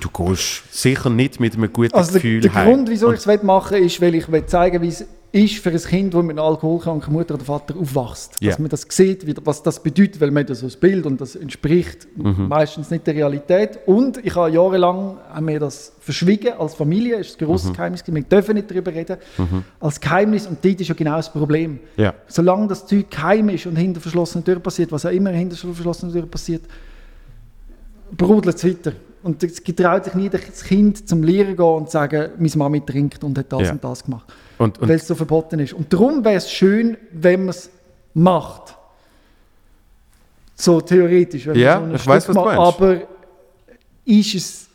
du 0.00 0.08
gehst 0.08 0.62
sicher 0.72 1.10
nicht 1.10 1.40
mit 1.40 1.54
einem 1.54 1.72
guten 1.72 1.94
Also 1.94 2.12
der, 2.12 2.20
Gefühl 2.20 2.40
der 2.40 2.54
heim. 2.54 2.68
Grund, 2.68 2.90
wieso 2.90 3.12
ich 3.12 3.24
es 3.26 3.42
machen 3.42 3.76
will, 3.78 3.86
ist, 3.86 4.00
weil 4.00 4.14
ich 4.14 4.30
will 4.30 4.44
zeigen 4.46 4.82
wie 4.82 4.88
es 4.88 5.04
ist 5.32 5.58
für 5.58 5.70
ein 5.70 5.76
Kind, 5.78 6.12
das 6.12 6.22
mit 6.24 6.32
einer 6.36 6.42
alkoholkranken 6.42 7.12
Mutter 7.12 7.34
oder 7.34 7.44
Vater 7.44 7.76
aufwächst. 7.76 8.32
Ja. 8.40 8.50
Dass 8.50 8.58
man 8.58 8.68
das 8.68 8.84
sieht, 8.88 9.24
was 9.46 9.62
das 9.62 9.80
bedeutet, 9.80 10.20
weil 10.20 10.32
man 10.32 10.44
das 10.44 10.58
so 10.58 10.66
ein 10.66 10.72
Bild 10.80 11.06
und 11.06 11.20
das 11.20 11.36
entspricht 11.36 12.08
Mhm. 12.16 12.48
meistens 12.48 12.90
nicht 12.90 13.06
der 13.06 13.14
Realität. 13.14 13.78
Und 13.86 14.18
ich 14.26 14.34
habe 14.34 14.50
jahrelang 14.50 15.18
haben 15.32 15.46
wir 15.46 15.60
das 15.60 15.92
verschwiegen 16.00 16.54
als 16.58 16.74
Familie, 16.74 17.16
ist 17.20 17.40
ein 17.40 17.44
Mhm. 17.44 17.48
grosses 17.48 17.72
Geheimnis, 17.72 18.02
gewesen. 18.02 18.16
wir 18.16 18.22
dürfen 18.38 18.54
nicht 18.56 18.70
darüber 18.72 18.92
reden, 18.92 19.18
als 19.78 20.00
Geheimnis 20.00 20.48
und 20.48 20.64
dort 20.64 20.80
ist 20.80 20.88
ja 20.88 20.94
genau 20.94 21.16
das 21.16 21.32
Problem. 21.32 21.78
Ja. 21.96 22.12
Solange 22.26 22.66
das 22.66 22.84
Zeug 22.86 23.08
geheim 23.08 23.50
ist 23.50 23.66
und 23.66 23.76
hinter 23.76 24.00
verschlossenen 24.00 24.44
Türen 24.44 24.60
passiert, 24.62 24.90
was 24.90 25.06
auch 25.06 25.10
immer 25.12 25.30
hinter 25.30 25.54
verschlossenen 25.56 26.12
Türen 26.12 26.28
passiert, 26.28 26.62
brodelt 28.16 28.56
es 28.56 28.64
weiter. 28.64 28.92
Und 29.22 29.42
es 29.42 29.62
getraut 29.62 30.04
sich 30.04 30.14
nie 30.14 30.30
das 30.30 30.64
Kind 30.64 31.06
zum 31.06 31.22
Lehren 31.22 31.54
gehen 31.54 31.64
und 31.66 31.90
sagen, 31.90 32.30
meine 32.38 32.52
Mami 32.56 32.80
trinkt 32.80 33.22
und 33.22 33.36
hat 33.36 33.52
das 33.52 33.62
Ja. 33.62 33.72
und 33.72 33.84
das 33.84 34.02
gemacht. 34.04 34.32
Weil 34.58 34.90
es 34.92 35.06
so 35.06 35.14
verboten 35.14 35.60
ist. 35.60 35.72
Und 35.74 35.92
darum 35.92 36.24
wäre 36.24 36.36
es 36.36 36.50
schön, 36.50 36.96
wenn 37.12 37.40
man 37.40 37.48
es 37.50 37.70
macht. 38.14 38.74
So 40.54 40.80
theoretisch. 40.80 41.46
Ja, 41.46 41.80
so 41.80 41.94
ich 41.94 42.00
Stück 42.00 42.12
weiss, 42.14 42.28
was 42.28 42.36
du 42.36 42.42
meinst. 42.42 42.58
Aber 42.58 43.00
ist 44.04 44.34
es... 44.34 44.66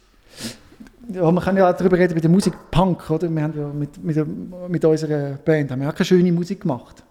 Ja, 1.11 1.31
man 1.31 1.43
kann 1.43 1.55
ja 1.55 1.69
auch 1.69 1.77
darüber 1.77 1.97
reden 1.99 2.15
bei 2.15 2.19
der 2.19 2.31
Musik 2.31 2.53
Punk, 2.71 3.09
oder? 3.11 3.29
Wir 3.29 3.43
haben 3.43 3.53
ja 3.55 3.67
mit, 3.67 4.03
mit, 4.03 4.69
mit 4.69 4.85
unserer 4.85 5.33
Band 5.45 5.69
haben 5.69 5.81
wir 5.81 5.89
auch 5.89 5.93
keine 5.93 6.05
schöne 6.05 6.31
Musik 6.31 6.61
gemacht. 6.61 7.03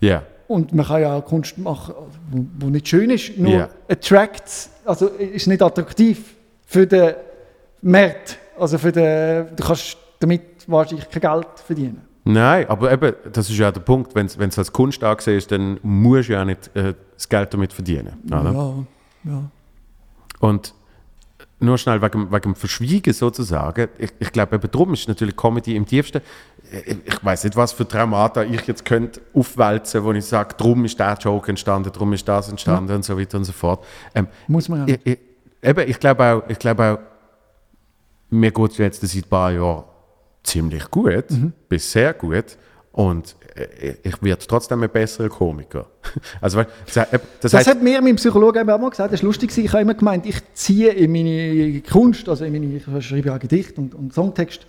ja. 0.00 0.22
Und 0.52 0.72
man 0.74 0.84
kann 0.86 1.00
ja 1.00 1.14
auch 1.16 1.24
Kunst 1.24 1.56
machen, 1.56 1.94
wo 2.58 2.66
nicht 2.68 2.86
schön 2.86 3.08
ist, 3.10 3.38
nur 3.38 3.52
Ja. 3.52 3.68
attracts, 3.88 4.68
also 4.84 5.06
ist 5.06 5.46
nicht 5.46 5.62
attraktiv 5.62 6.34
für 6.66 6.86
den 6.86 7.14
Markt. 7.80 8.38
Also 8.58 8.76
für 8.78 8.92
den, 8.92 9.46
du 9.56 9.64
kannst 9.64 9.96
damit 10.20 10.42
wahrscheinlich 10.66 11.08
kein 11.08 11.22
Geld 11.22 11.46
verdienen. 11.64 12.02
Nein, 12.24 12.68
aber 12.68 12.92
eben, 12.92 13.14
das 13.32 13.48
ist 13.50 13.56
ja 13.56 13.72
der 13.72 13.80
Punkt, 13.80 14.14
wenn 14.14 14.26
es 14.26 14.58
als 14.58 14.70
Kunst 14.72 15.02
angesehen 15.02 15.38
ist, 15.38 15.50
dann 15.50 15.78
musst 15.82 16.28
du 16.28 16.34
ja 16.34 16.44
nicht 16.44 16.70
äh, 16.76 16.94
das 17.14 17.28
Geld 17.28 17.52
damit 17.54 17.72
verdienen. 17.72 18.12
Oder? 18.26 18.52
Ja, 18.52 18.74
ja. 19.32 19.42
Und 20.38 20.74
nur 21.62 21.78
schnell 21.78 22.02
wegen, 22.02 22.30
wegen 22.32 22.42
dem 22.42 22.54
Verschwiegen 22.54 23.12
sozusagen, 23.12 23.88
ich, 23.98 24.10
ich 24.18 24.32
glaube, 24.32 24.56
eben 24.56 24.70
darum 24.70 24.92
ist 24.94 25.08
natürlich 25.08 25.36
Comedy 25.36 25.76
im 25.76 25.86
tiefsten. 25.86 26.20
Ich, 26.86 26.96
ich 27.04 27.24
weiß 27.24 27.44
nicht, 27.44 27.56
was 27.56 27.72
für 27.72 27.86
Traumata 27.86 28.42
ich 28.42 28.66
jetzt 28.66 28.84
könnte 28.84 29.20
aufwälzen, 29.34 30.02
wo 30.04 30.12
ich 30.12 30.24
sage, 30.24 30.54
darum 30.56 30.84
ist 30.84 30.98
der 30.98 31.16
Joke 31.20 31.48
entstanden, 31.50 31.90
darum 31.92 32.12
ist 32.12 32.26
das 32.26 32.48
entstanden 32.48 32.94
und 32.94 33.04
so 33.04 33.18
weiter 33.18 33.38
und 33.38 33.44
so 33.44 33.52
fort. 33.52 33.84
Ähm, 34.14 34.26
Muss 34.48 34.68
man 34.68 34.86
ja. 34.88 34.94
ich, 34.94 35.00
ich, 35.12 35.18
eben, 35.62 35.88
ich 35.88 35.98
glaube 36.00 36.24
auch, 36.24 36.42
ich 36.48 36.58
glaube 36.58 36.84
auch, 36.84 36.98
mir 38.30 38.50
geht 38.50 38.70
es 38.72 38.78
jetzt 38.78 39.00
seit 39.02 39.24
ein 39.24 39.28
paar 39.28 39.52
Jahren 39.52 39.84
ziemlich 40.42 40.90
gut, 40.90 41.30
Mhm. 41.30 41.52
bis 41.68 41.92
sehr 41.92 42.14
gut. 42.14 42.56
Und 42.92 43.36
äh, 43.54 43.94
ich 44.02 44.22
werde 44.22 44.44
trotzdem 44.46 44.82
ein 44.82 44.90
besserer 44.90 45.28
Komiker. 45.28 45.86
Also, 46.40 46.58
weil- 46.58 46.66
das, 46.92 47.08
das, 47.40 47.52
Das 47.52 47.66
hat 47.66 47.82
mir 47.82 48.02
mein 48.02 48.16
Psychologe 48.16 48.60
auch 48.60 48.78
mal 48.78 48.90
gesagt, 48.90 49.12
das 49.12 49.20
ist 49.20 49.24
lustig, 49.24 49.56
ich 49.56 49.68
habe 49.72 49.82
immer 49.82 49.94
gemeint, 49.94 50.26
ich 50.26 50.36
ziehe 50.54 50.90
in 50.90 51.10
meine 51.12 51.80
Kunst, 51.82 52.28
also 52.28 52.44
in 52.44 52.52
meine, 52.52 52.66
ich 52.76 53.06
schreibe 53.06 53.28
ja 53.28 53.38
Gedicht 53.38 53.78
und, 53.78 53.94
und 53.94 54.12
Songtext, 54.12 54.66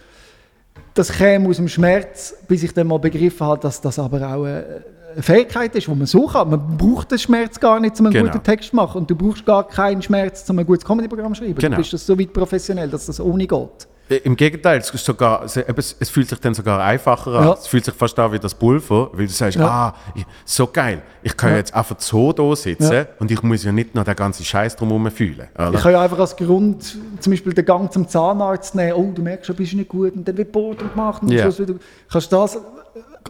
das 0.93 1.11
käme 1.11 1.49
aus 1.49 1.57
dem 1.57 1.67
Schmerz, 1.67 2.35
bis 2.47 2.63
ich 2.63 2.73
dann 2.73 2.87
mal 2.87 2.99
begriffen 2.99 3.45
habe, 3.45 3.59
dass 3.59 3.81
das 3.81 3.99
aber 3.99 4.17
auch 4.27 4.43
eine, 4.45 4.83
eine 5.13 5.23
Fähigkeit 5.23 5.75
ist, 5.75 5.87
die 5.87 5.91
man 5.91 6.05
so 6.05 6.27
kann. 6.27 6.49
Man 6.49 6.77
braucht 6.77 7.11
den 7.11 7.19
Schmerz 7.19 7.59
gar 7.59 7.79
nicht, 7.79 7.99
um 7.99 8.05
einen 8.07 8.13
Genau. 8.13 8.31
guten 8.31 8.43
Text 8.43 8.69
zu 8.69 8.75
machen. 8.75 8.99
Und 9.01 9.09
du 9.09 9.15
brauchst 9.15 9.45
gar 9.45 9.67
keinen 9.67 10.01
Schmerz, 10.01 10.47
um 10.49 10.57
ein 10.59 10.65
gutes 10.65 10.85
Comedy-Programm 10.85 11.33
zu 11.33 11.43
schreiben. 11.43 11.55
Genau. 11.55 11.75
Du 11.75 11.81
bist 11.81 11.93
das 11.93 12.05
so 12.05 12.17
weit 12.17 12.31
professionell, 12.33 12.89
dass 12.89 13.05
das 13.07 13.19
ohne 13.19 13.45
geht. 13.45 13.87
Äh, 14.09 14.15
Im 14.17 14.35
Gegenteil, 14.35 14.80
es, 14.80 14.89
ist 14.89 15.05
sogar, 15.05 15.43
es, 15.45 15.55
es 15.57 16.09
fühlt 16.09 16.27
sich 16.27 16.39
dann 16.39 16.53
sogar 16.53 16.81
einfacher 16.84 17.31
an. 17.34 17.45
Ja. 17.45 17.53
Es 17.53 17.67
fühlt 17.67 17.85
sich 17.85 17.93
fast 17.93 18.19
an 18.19 18.31
wie 18.34 18.39
das 18.39 18.53
Pulver, 18.53 19.09
weil 19.13 19.27
du 19.27 19.31
sagst, 19.31 19.57
Ja. 19.57 19.67
ah, 19.67 19.95
ich, 20.13 20.25
so 20.43 20.67
geil, 20.67 21.01
ich 21.21 21.35
kann 21.38 21.51
Ja. 21.51 21.57
jetzt 21.57 21.73
einfach 21.73 21.95
so 21.99 22.34
da 22.34 22.55
sitzen 22.55 23.05
und 23.19 23.31
ich 23.31 23.41
muss 23.43 23.63
ja 23.63 23.71
nicht 23.71 23.95
noch 23.95 24.03
den 24.03 24.15
ganzen 24.15 24.43
Scheiß 24.43 24.75
drumherum 24.75 25.09
fühlen. 25.09 25.47
Oder? 25.55 25.73
Ich 25.75 25.81
kann 25.81 25.91
ja 25.93 26.01
einfach 26.01 26.19
als 26.19 26.35
Grund 26.35 26.84
zum 26.84 27.31
Beispiel 27.31 27.53
den 27.53 27.65
Gang 27.65 27.91
zum 27.93 28.07
Zahnarzt 28.07 28.75
nehmen. 28.75 28.93
Oh, 28.93 29.11
du 29.13 29.21
merkst, 29.21 29.47
du 29.49 29.53
bist 29.53 29.73
nicht 29.73 29.88
gut. 29.89 30.13
Und 30.15 30.27
dann 30.27 30.38
wird 30.38 30.51
Boden 30.51 30.89
gemacht. 30.89 31.21
Und 31.23 31.31
Ja. 31.31 31.43
Schluss 31.43 31.59
wieder, 31.59 31.75
kannst 32.11 32.31
du 32.31 32.35
das 32.35 32.55
äh, 32.55 32.59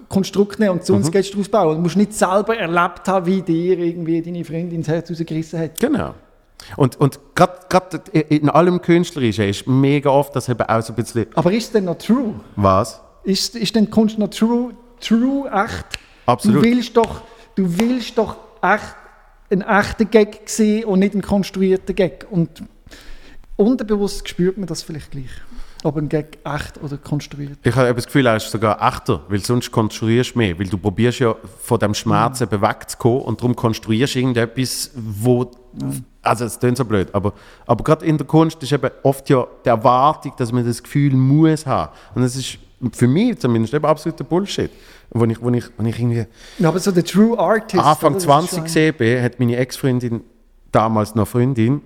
Konstrukt 0.10 0.60
nehmen 0.60 0.72
und 0.72 0.86
sonst 0.86 1.12
gehst 1.12 1.30
du 1.30 1.38
daraus 1.38 1.50
bauen. 1.50 1.76
Du 1.76 1.82
musst 1.84 1.98
nicht 1.98 2.14
selber 2.14 2.58
erlebt 2.58 3.08
haben, 3.08 3.26
wie 3.28 3.42
dir 3.44 3.78
irgendwie 3.78 4.22
deine 4.24 4.44
Freundin 4.44 4.78
ins 4.80 4.88
Herz 4.88 5.12
rausgerissen 5.12 5.60
hat. 5.60 5.80
Genau. 5.80 6.16
Und, 6.78 6.96
und 7.00 7.20
gerade 7.36 8.02
in 8.30 8.50
allem 8.50 8.82
Künstlerischen 8.82 9.50
ist 9.50 9.68
mega 9.68 10.10
oft 10.10 10.36
das 10.36 10.50
eben 10.50 10.62
auch 10.62 10.82
so 10.82 10.94
ein 10.94 10.96
bisschen, 10.96 11.28
Aber 11.36 11.52
ist 11.52 11.66
es 11.66 11.72
denn 11.72 11.86
noch 11.86 11.98
true? 11.98 12.36
was? 12.56 13.02
Ist, 13.24 13.56
ist 13.56 13.76
denn 13.76 13.90
Kunst 13.90 14.20
noch 14.20 14.30
true, 14.30 14.74
true 15.00 15.50
echt? 15.50 15.86
Absolut. 16.26 16.64
Du 16.64 16.68
willst 16.68 16.98
doch, 16.98 17.22
du 17.56 17.78
willst 17.80 18.18
doch 18.18 18.36
echt 18.62 18.96
einen 19.50 19.62
echten 19.62 20.10
Gag 20.10 20.42
sehen 20.46 20.86
und 20.86 21.00
nicht 21.00 21.14
einen 21.14 21.22
konstruierten 21.22 21.96
Gag. 21.96 22.26
Und 22.30 22.64
unterbewusst 23.56 24.28
spürt 24.28 24.58
man 24.58 24.68
das 24.68 24.84
vielleicht 24.84 25.12
gleich. 25.12 25.30
Ob 25.86 25.98
ein 25.98 26.08
Gag 26.08 26.38
echt 26.46 26.82
oder 26.82 26.98
konstruiert. 26.98 27.60
Ich 27.62 27.76
habe 27.76 27.94
das 27.94 28.06
Gefühl, 28.06 28.26
er 28.26 28.38
ist 28.38 28.50
sogar 28.50 28.82
echter, 28.82 29.22
weil 29.28 29.40
sonst 29.40 29.70
konstruierst 29.70 30.34
du 30.34 30.40
mehr. 30.40 30.58
Weil 30.58 30.68
du 30.68 30.78
probierst 30.78 31.20
ja 31.20 31.36
von 31.60 31.78
dem 31.78 31.94
Schmerz 31.94 32.40
eben 32.40 32.62
wegzukommen 32.62 33.22
und 33.22 33.42
darum 33.42 33.56
konstruierst 33.56 34.16
du 34.16 34.20
irgendetwas, 34.20 34.92
wo. 34.96 35.52
Also, 36.22 36.46
es 36.46 36.58
klingt 36.60 36.78
so 36.78 36.86
blöd, 36.86 37.10
aber, 37.14 37.34
aber 37.66 37.84
gerade 37.84 38.06
in 38.06 38.18
der 38.18 38.26
Kunst 38.28 38.62
ist 38.64 38.72
eben 38.72 38.90
oft 39.04 39.30
ja 39.30 39.46
die 39.66 39.70
Erwartung, 39.70 40.34
dass 40.38 40.52
man 40.52 40.66
das 40.66 40.82
Gefühl 40.82 41.14
muss 41.16 41.66
haben. 41.66 41.92
Und 42.16 42.22
das 42.22 42.36
ist 42.36 42.58
für 42.94 43.08
mich 43.08 43.40
zumindest 43.40 43.74
eben 43.74 43.86
absoluter 43.86 44.24
Bullshit. 44.24 44.72
Wo 45.10 45.26
ich, 45.26 45.42
wo 45.42 45.50
ich, 45.52 45.66
wo 45.78 45.84
ich 45.86 46.00
irgendwie 46.00 46.26
Ja, 46.60 46.70
aber 46.70 46.80
so 46.80 46.92
der 46.92 47.04
True 47.06 47.38
Artist. 47.38 47.84
Anfang 47.84 48.16
oder? 48.16 48.16
Das 48.16 48.24
ist 48.24 48.26
20 48.26 48.56
schon- 48.56 48.64
gesehen 48.64 48.96
bin, 48.98 49.22
hat 49.22 49.40
meine 49.40 49.58
Ex-Freundin, 49.58 50.22
damals 50.72 51.14
noch 51.14 51.28
Freundin, 51.28 51.82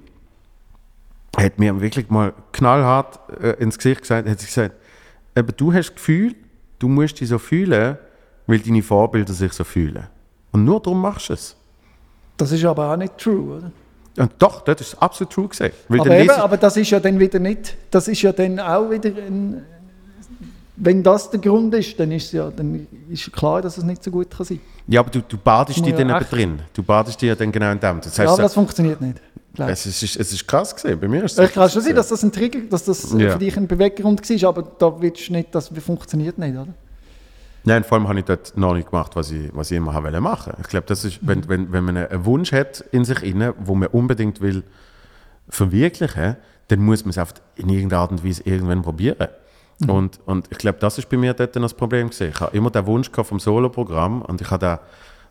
hat 1.36 1.60
mir 1.60 1.80
wirklich 1.82 2.10
mal 2.10 2.34
knallhart 2.54 3.20
äh, 3.42 3.52
ins 3.62 3.78
Gesicht 3.78 4.02
gesagt, 4.02 4.30
hat 4.30 4.40
sie 4.40 4.46
gesagt, 4.48 4.76
eben, 5.36 5.54
du 5.58 5.74
hast 5.74 5.90
das 5.90 5.96
Gefühl, 5.96 6.36
du 6.80 6.88
musst 6.88 7.20
dich 7.20 7.28
so 7.30 7.38
fühlen, 7.38 7.98
weil 8.48 8.60
deine 8.60 8.82
Vorbilder 8.82 9.34
sich 9.34 9.52
so 9.54 9.64
fühlen. 9.66 10.08
Und 10.52 10.64
nur 10.64 10.80
darum 10.80 11.02
machst 11.02 11.30
du 11.30 11.34
es. 11.34 11.57
Das 12.38 12.52
ist 12.52 12.64
aber 12.66 12.92
auch 12.94 12.98
nicht 12.98 13.18
true, 13.18 13.58
oder? 13.58 13.72
Und 14.20 14.32
doch, 14.40 14.62
das 14.62 14.82
ist 14.82 15.02
absolut 15.02 15.32
true 15.34 15.48
gesehen. 15.48 15.72
Aber, 15.90 16.18
eben, 16.18 16.30
aber 16.32 16.58
das 16.58 16.76
ist 16.78 16.90
ja 16.90 17.00
dann 17.00 17.20
wieder 17.20 17.40
nicht, 17.40 17.76
das 17.92 18.08
ist 18.08 18.22
ja 18.22 18.32
dann 18.32 18.60
auch 18.60 18.90
wieder 18.90 19.10
ein, 19.10 19.64
wenn 20.76 21.02
das 21.04 21.30
der 21.32 21.40
Grund 21.40 21.74
ist, 21.74 22.00
dann 22.00 22.12
ist 22.12 22.32
ja, 22.34 22.52
dann 22.52 22.88
ist 23.10 23.32
klar, 23.34 23.62
dass 23.62 23.78
es 23.78 23.84
nicht 23.84 24.04
so 24.04 24.12
gut 24.12 24.30
kann 24.30 24.46
sein. 24.46 24.60
ja, 24.88 25.00
aber 25.02 25.10
du, 25.10 25.22
du 25.22 25.38
badest 25.38 25.80
dich 25.80 25.88
ja 25.88 25.98
dann 25.98 26.10
echt- 26.22 26.32
drin. 26.32 26.60
Du 26.74 26.84
badest 26.84 27.22
dich 27.22 27.30
ja 27.30 27.36
dann 27.36 27.52
genau 27.52 27.72
in 27.72 27.80
dem. 27.80 28.00
Das 28.02 28.16
Ja, 28.18 28.24
heißt, 28.24 28.34
aber 28.34 28.44
das 28.44 28.54
funktioniert 28.54 29.02
nicht. 29.02 29.20
glaub 29.56 29.70
ich. 29.70 29.74
es, 29.86 30.04
ist, 30.04 30.16
es 30.20 30.34
ist 30.34 30.48
krass 30.48 30.76
gesehen. 30.76 31.00
Bei 31.00 31.08
mir 31.08 31.24
ist 31.24 31.38
Ich 31.40 31.52
kann 31.52 31.68
schon 31.70 31.82
so 31.82 31.88
sein, 31.88 31.96
dass 31.96 32.10
das 32.10 32.22
ein 32.24 32.32
Trigger, 32.32 32.60
dass 32.70 32.86
das 32.86 33.12
Ja. 33.18 33.32
für 33.32 33.40
dich 33.40 33.58
ein 33.58 33.68
Beweggrund 33.68 34.28
war, 34.30 34.50
aber 34.50 34.64
da 34.78 35.02
willst 35.02 35.28
du 35.30 35.34
nicht, 35.34 35.54
das 35.56 35.70
funktioniert 35.84 36.38
nicht, 36.38 36.54
oder? 36.56 36.68
Nein, 37.68 37.84
vor 37.84 37.98
allem 37.98 38.08
habe 38.08 38.20
ich 38.20 38.24
dort 38.24 38.56
noch 38.56 38.74
nicht 38.74 38.90
gemacht, 38.90 39.18
was 39.18 39.30
ich, 39.30 39.54
was 39.54 39.72
ich 39.72 39.76
immer 39.78 39.94
wollen 39.94 40.24
machen. 40.24 40.54
Ich 40.62 40.70
glaube, 40.70 40.88
das 40.88 41.04
ist, 41.04 41.20
wenn, 41.28 41.50
wenn, 41.50 41.70
wenn 41.74 41.84
man 41.84 41.98
einen 41.98 42.24
Wunsch 42.24 42.54
hat 42.54 42.80
in 42.94 43.04
sich 43.04 43.22
inne, 43.24 43.56
wo 43.60 43.76
man 43.76 43.90
unbedingt 43.90 44.40
will 44.40 44.64
verwirklichen, 45.50 46.38
dann 46.70 46.80
muss 46.80 47.04
man 47.04 47.10
es 47.10 47.18
auf 47.18 47.34
in 47.56 47.68
irgendeiner 47.68 48.04
Art 48.04 48.12
und 48.12 48.24
Weise 48.24 48.42
irgendwann 48.46 48.84
probieren. 48.84 49.28
Und, 49.86 50.22
und 50.26 50.48
ich 50.50 50.58
glaube, 50.60 50.80
das 50.80 50.98
ist 50.98 51.10
bei 51.10 51.18
mir 51.18 51.34
dort 51.34 51.58
das 51.58 51.74
Problem 51.74 52.10
gewesen. 52.10 52.30
Ich 52.30 52.40
habe 52.40 52.56
immer 52.56 52.72
den 52.72 52.86
Wunsch 52.86 53.12
vom 53.12 53.38
Solo-Programm 53.38 54.22
und 54.22 54.40
ich 54.40 54.50
habe 54.50 54.62
da 54.62 54.80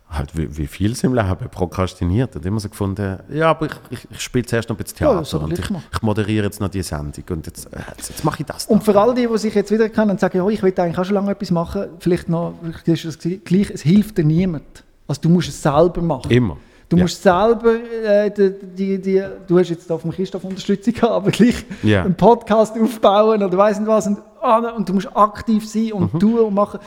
halt 0.09 0.35
wie, 0.37 0.55
wie 0.57 0.67
viel 0.67 0.95
im 1.03 1.13
Leben 1.13 1.49
prokrastiniert 1.51 2.35
und 2.35 2.45
immer 2.45 2.59
so 2.59 2.69
gefunden, 2.69 3.19
ja, 3.29 3.49
aber 3.49 3.65
ich, 3.65 3.73
ich, 3.89 4.07
ich 4.11 4.21
spiele 4.21 4.45
zuerst 4.45 4.69
noch 4.69 4.77
ein 4.77 4.83
bisschen 4.83 4.99
Ja, 5.01 5.09
Theater 5.11 5.25
soll 5.25 5.43
und 5.43 5.59
ich 5.59 5.69
ich, 5.69 6.01
moderiere 6.01 6.45
jetzt 6.45 6.61
noch 6.61 6.69
die 6.69 6.81
Sendung 6.81 7.23
und 7.29 7.45
jetzt, 7.45 7.65
äh, 7.73 7.79
jetzt, 7.97 8.09
jetzt 8.09 8.23
mache 8.23 8.41
ich 8.41 8.45
das. 8.45 8.65
Und 8.67 8.83
für 8.83 8.97
all 8.99 9.13
die, 9.13 9.27
die 9.27 9.37
sich 9.37 9.53
jetzt 9.53 9.69
wieder 9.71 9.89
kennen 9.89 10.11
und 10.11 10.19
sagen, 10.19 10.37
ja, 10.37 10.47
ich 10.47 10.63
will 10.63 10.73
eigentlich 10.77 10.97
auch 10.97 11.03
schon 11.05 11.15
lange 11.15 11.31
etwas 11.31 11.51
machen, 11.51 11.87
vielleicht 11.99 12.29
noch, 12.29 12.53
ist 12.85 13.05
das 13.05 13.19
gleich, 13.19 13.69
es 13.69 13.81
hilft 13.81 14.17
dir 14.17 14.23
niemand. 14.23 14.83
Also 15.07 15.21
du 15.21 15.29
musst 15.29 15.49
es 15.49 15.61
selber 15.61 16.01
machen. 16.01 16.31
Immer. 16.31 16.57
Du 16.89 16.95
Ja. 16.95 17.03
musst 17.03 17.21
selber, 17.21 17.75
äh, 18.05 18.31
die, 18.31 18.53
die, 18.77 19.01
die, 19.01 19.23
du 19.45 19.59
hast 19.59 19.69
jetzt 19.69 19.89
da 19.89 19.97
von 19.97 20.09
Christoph 20.11 20.45
Unterstützung 20.45 20.93
gehabt, 20.93 21.11
aber 21.11 21.31
gleich 21.31 21.65
Ja. 21.83 22.03
einen 22.03 22.15
Podcast 22.15 22.79
aufbauen 22.79 23.43
oder 23.43 23.57
weiss 23.57 23.77
nicht 23.77 23.89
was 23.89 24.07
und, 24.07 24.19
ah, 24.41 24.69
und 24.75 24.87
du 24.87 24.93
musst 24.93 25.09
aktiv 25.15 25.67
sein 25.67 25.91
und 25.93 26.13
Mhm. 26.13 26.19
tun 26.19 26.39
und 26.39 26.53
machen. 26.53 26.79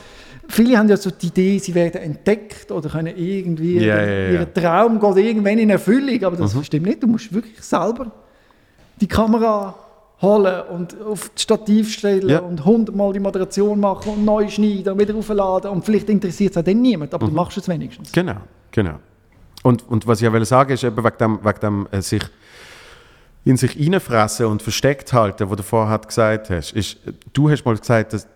Viele 0.47 0.77
haben 0.77 0.89
ja 0.89 0.97
so 0.97 1.11
die 1.11 1.27
Idee, 1.27 1.57
sie 1.59 1.73
werden 1.73 2.01
entdeckt 2.01 2.71
oder 2.71 2.89
können 2.89 3.15
irgendwie, 3.15 3.79
Ja, 3.79 4.01
ja, 4.01 4.05
ja. 4.05 4.27
Mhm. 4.29 4.33
ihr 4.35 4.53
Traum 4.53 4.99
geht 4.99 5.25
irgendwann 5.25 5.57
in 5.59 5.69
Erfüllung, 5.69 6.23
aber 6.23 6.35
das 6.37 6.55
stimmt 6.65 6.85
nicht. 6.87 7.01
Du 7.03 7.07
musst 7.07 7.31
wirklich 7.33 7.61
selber 7.61 8.11
die 8.99 9.07
Kamera 9.07 9.75
holen 10.21 10.61
und 10.69 11.01
auf 11.01 11.31
das 11.33 11.41
Stativ 11.43 11.91
stellen 11.91 12.29
Ja. 12.29 12.39
und 12.39 12.63
hundertmal 12.63 13.11
die 13.13 13.19
Moderation 13.19 13.79
machen 13.79 14.13
und 14.13 14.25
neu 14.25 14.47
schneiden 14.49 14.93
und 14.93 14.99
wieder 14.99 15.15
aufladen 15.15 15.71
und 15.71 15.83
vielleicht 15.85 16.09
interessiert 16.09 16.51
es 16.51 16.57
auch 16.57 16.63
dann 16.63 16.81
niemand, 16.81 17.11
Mhm. 17.11 17.15
aber 17.15 17.25
du 17.27 17.33
machst 17.33 17.57
es 17.57 17.67
wenigstens. 17.67 18.11
Genau, 18.11 18.35
genau. 18.71 18.95
Und, 19.63 19.87
und 19.89 20.05
was 20.07 20.21
ich 20.21 20.27
auch 20.27 20.33
will 20.33 20.45
sagen 20.45 20.73
ist, 20.73 20.83
eben 20.83 20.97
wegen 21.03 21.17
dem, 21.19 21.39
wegen 21.43 21.59
dem 21.59 21.87
äh, 21.91 22.01
sich 22.01 22.21
in 23.43 23.57
sich 23.57 23.77
reinfressen 23.79 24.45
und 24.45 24.61
versteckt 24.61 25.13
halten, 25.13 25.49
wo 25.49 25.55
du 25.55 25.63
vorher 25.63 25.97
gesagt 25.99 26.49
hast, 26.49 26.73
ist, 26.73 26.97
du 27.33 27.49
hast 27.49 27.65
mal 27.65 27.75
gesagt, 27.75 28.13
dass 28.13 28.27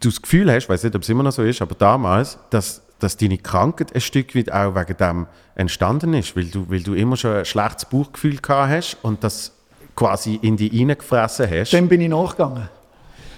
du 0.00 0.08
das 0.08 0.20
Gefühl 0.20 0.50
hast, 0.50 0.64
ich 0.64 0.68
weiß 0.68 0.82
nicht, 0.84 0.96
ob 0.96 1.02
es 1.02 1.08
immer 1.08 1.22
noch 1.22 1.32
so 1.32 1.42
ist, 1.42 1.62
aber 1.62 1.74
damals, 1.74 2.38
dass, 2.50 2.82
dass 2.98 3.16
deine 3.16 3.38
Krankheit 3.38 3.94
ein 3.94 4.00
Stück 4.00 4.34
weit 4.34 4.50
auch 4.52 4.74
wegen 4.74 4.96
dem 4.96 5.26
entstanden 5.54 6.14
ist, 6.14 6.36
weil 6.36 6.46
du, 6.46 6.68
weil 6.68 6.82
du 6.82 6.94
immer 6.94 7.16
schon 7.16 7.36
ein 7.36 7.44
schlechtes 7.44 7.84
Bauchgefühl 7.84 8.38
gehabt 8.38 8.70
hast 8.70 8.96
und 9.02 9.22
das 9.22 9.52
quasi 9.94 10.38
in 10.42 10.56
dich 10.56 10.72
reingefressen 10.72 11.48
hast. 11.48 11.72
Dann 11.72 11.88
bin 11.88 12.00
ich 12.00 12.08
nachgegangen. 12.08 12.68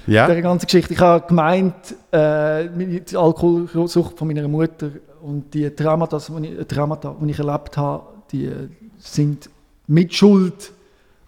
ja? 0.07 0.27
Der 0.27 0.41
ganzen 0.43 0.67
Geschichte. 0.67 0.95
Ich 0.95 1.01
habe 1.01 1.27
gemeint, 1.27 1.75
äh, 2.11 2.67
die 2.69 3.17
Alkoholsucht 3.17 4.19
von 4.19 4.27
meiner 4.27 4.49
Mutter 4.49 4.91
und 5.21 5.53
die 5.53 5.69
Traumata, 5.71 6.19
die 6.19 6.47
ich, 6.49 6.67
Traumata, 6.67 7.15
die 7.21 7.31
ich 7.31 7.39
erlebt 7.39 7.77
habe, 7.77 8.05
die 8.33 8.51
sind 8.99 9.51
mit 9.87 10.15
Schuld 10.15 10.73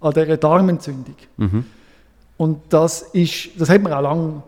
an 0.00 0.12
dieser 0.12 0.36
Darmentzündung. 0.36 1.16
Mhm. 1.36 1.64
Und 2.36 2.60
das 2.70 3.02
ist, 3.12 3.50
das 3.58 3.68
hat 3.68 3.82
man 3.82 3.92
auch 3.92 4.00
lange, 4.00 4.42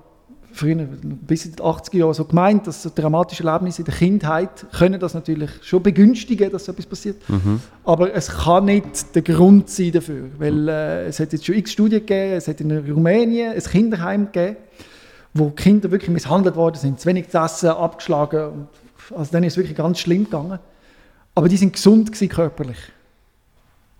früher, 0.52 0.76
bis 0.76 1.46
in 1.46 1.56
den 1.56 1.64
80er 1.64 1.96
Jahren 1.96 2.14
so 2.14 2.24
gemeint, 2.24 2.66
dass 2.66 2.82
so 2.82 2.90
dramatische 2.94 3.44
Erlebnisse 3.44 3.82
in 3.82 3.86
der 3.86 3.94
Kindheit 3.94 4.66
können 4.72 5.00
das 5.00 5.14
natürlich 5.14 5.50
schon 5.62 5.82
begünstigen, 5.82 6.50
dass 6.50 6.66
so 6.66 6.72
etwas 6.72 6.86
passiert. 6.86 7.22
Aber 7.84 8.14
es 8.14 8.28
kann 8.28 8.66
nicht 8.66 9.14
der 9.14 9.22
Grund 9.22 9.68
sein 9.70 9.92
dafür, 9.92 10.28
weil 10.38 10.68
äh, 10.68 11.06
es 11.06 11.20
hat 11.20 11.32
jetzt 11.32 11.44
schon 11.44 11.54
x 11.56 11.72
Studien 11.72 12.00
gegeben, 12.00 12.34
es 12.34 12.48
hat 12.48 12.60
in 12.60 12.70
Rumänien 12.70 13.52
ein 13.52 13.62
Kinderheim 13.62 14.26
gegeben, 14.32 14.56
wo 15.34 15.50
Kinder 15.50 15.90
wirklich 15.90 16.10
misshandelt 16.10 16.56
worden 16.56 16.76
sind, 16.76 17.00
zu 17.00 17.08
wenig 17.08 17.28
zu 17.28 17.38
essen, 17.38 17.70
abgeschlagen. 17.70 18.44
Und, 18.44 18.68
also 19.16 19.32
dann 19.32 19.44
ist 19.44 19.54
es 19.54 19.56
wirklich 19.56 19.76
ganz 19.76 19.98
schlimm 19.98 20.24
gegangen. 20.24 20.58
Aber 21.34 21.48
die 21.48 21.56
sind 21.56 21.72
gesund 21.72 22.12
gewesen, 22.12 22.28
körperlich. 22.28 22.78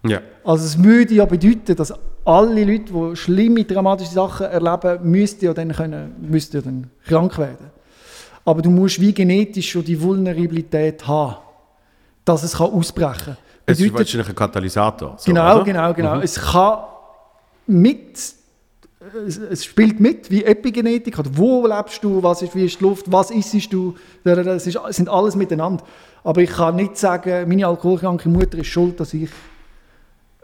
ja. 0.07 0.21
Also 0.45 0.65
es 0.65 0.83
würde 0.83 1.15
ja 1.15 1.25
bedeuten, 1.25 1.77
dass 1.77 1.95
alle 2.25 2.65
Leute, 2.65 2.93
die 2.93 3.17
schlimme, 3.17 3.65
dramatische 3.65 4.13
Sachen 4.13 4.47
erleben, 4.47 5.11
müssten 5.11 5.45
ja 5.45 5.55
dann, 5.55 5.73
können, 5.73 6.15
müssten 6.21 6.57
ja 6.57 6.63
dann 6.63 6.91
krank 7.07 7.39
werden. 7.39 7.71
Aber 8.45 8.63
du 8.63 8.71
musst 8.71 9.01
wie 9.01 9.13
genetisch 9.13 9.71
schon 9.71 9.85
die 9.85 10.01
Vulnerabilität 10.01 11.07
haben, 11.07 11.37
dass 12.25 12.43
es 12.43 12.57
kann 12.57 12.71
ausbrechen 12.71 13.25
kann. 13.25 13.37
Es 13.67 13.81
ist 13.81 13.95
wahrscheinlich 13.95 14.29
ein 14.29 14.35
Katalysator. 14.35 15.15
so, 15.19 15.31
Genau, 15.31 15.57
oder? 15.57 15.65
genau, 15.65 15.95
genau. 15.95 16.21
Es 16.21 16.35
kann 16.35 16.79
mit, 17.69 18.17
es, 18.17 19.39
es 19.39 19.65
spielt 19.65 20.01
mit, 20.01 20.29
wie 20.31 20.45
Epigenetik, 20.45 21.19
oder 21.19 21.31
wo 21.35 21.67
lebst 21.67 22.03
du, 22.03 22.21
was 22.23 22.43
ist, 22.43 22.55
wie 22.57 22.65
ist 22.65 22.81
die 22.81 22.85
Luft, 22.85 23.11
was 23.11 23.31
isst 23.31 23.73
du, 23.73 23.95
das 24.25 24.67
ist, 24.67 24.79
es 24.89 24.97
sind 24.97 25.09
alles 25.09 25.37
miteinander. 25.37 25.85
Aber 26.25 26.41
ich 26.41 26.51
kann 26.51 26.77
nicht 26.77 26.97
sagen, 26.97 27.49
meine 27.49 27.67
alkoholkranke 27.67 28.29
Mutter 28.29 28.59
ist 28.59 28.67
schuld, 28.69 28.99
dass 28.99 29.15
ich 29.15 29.31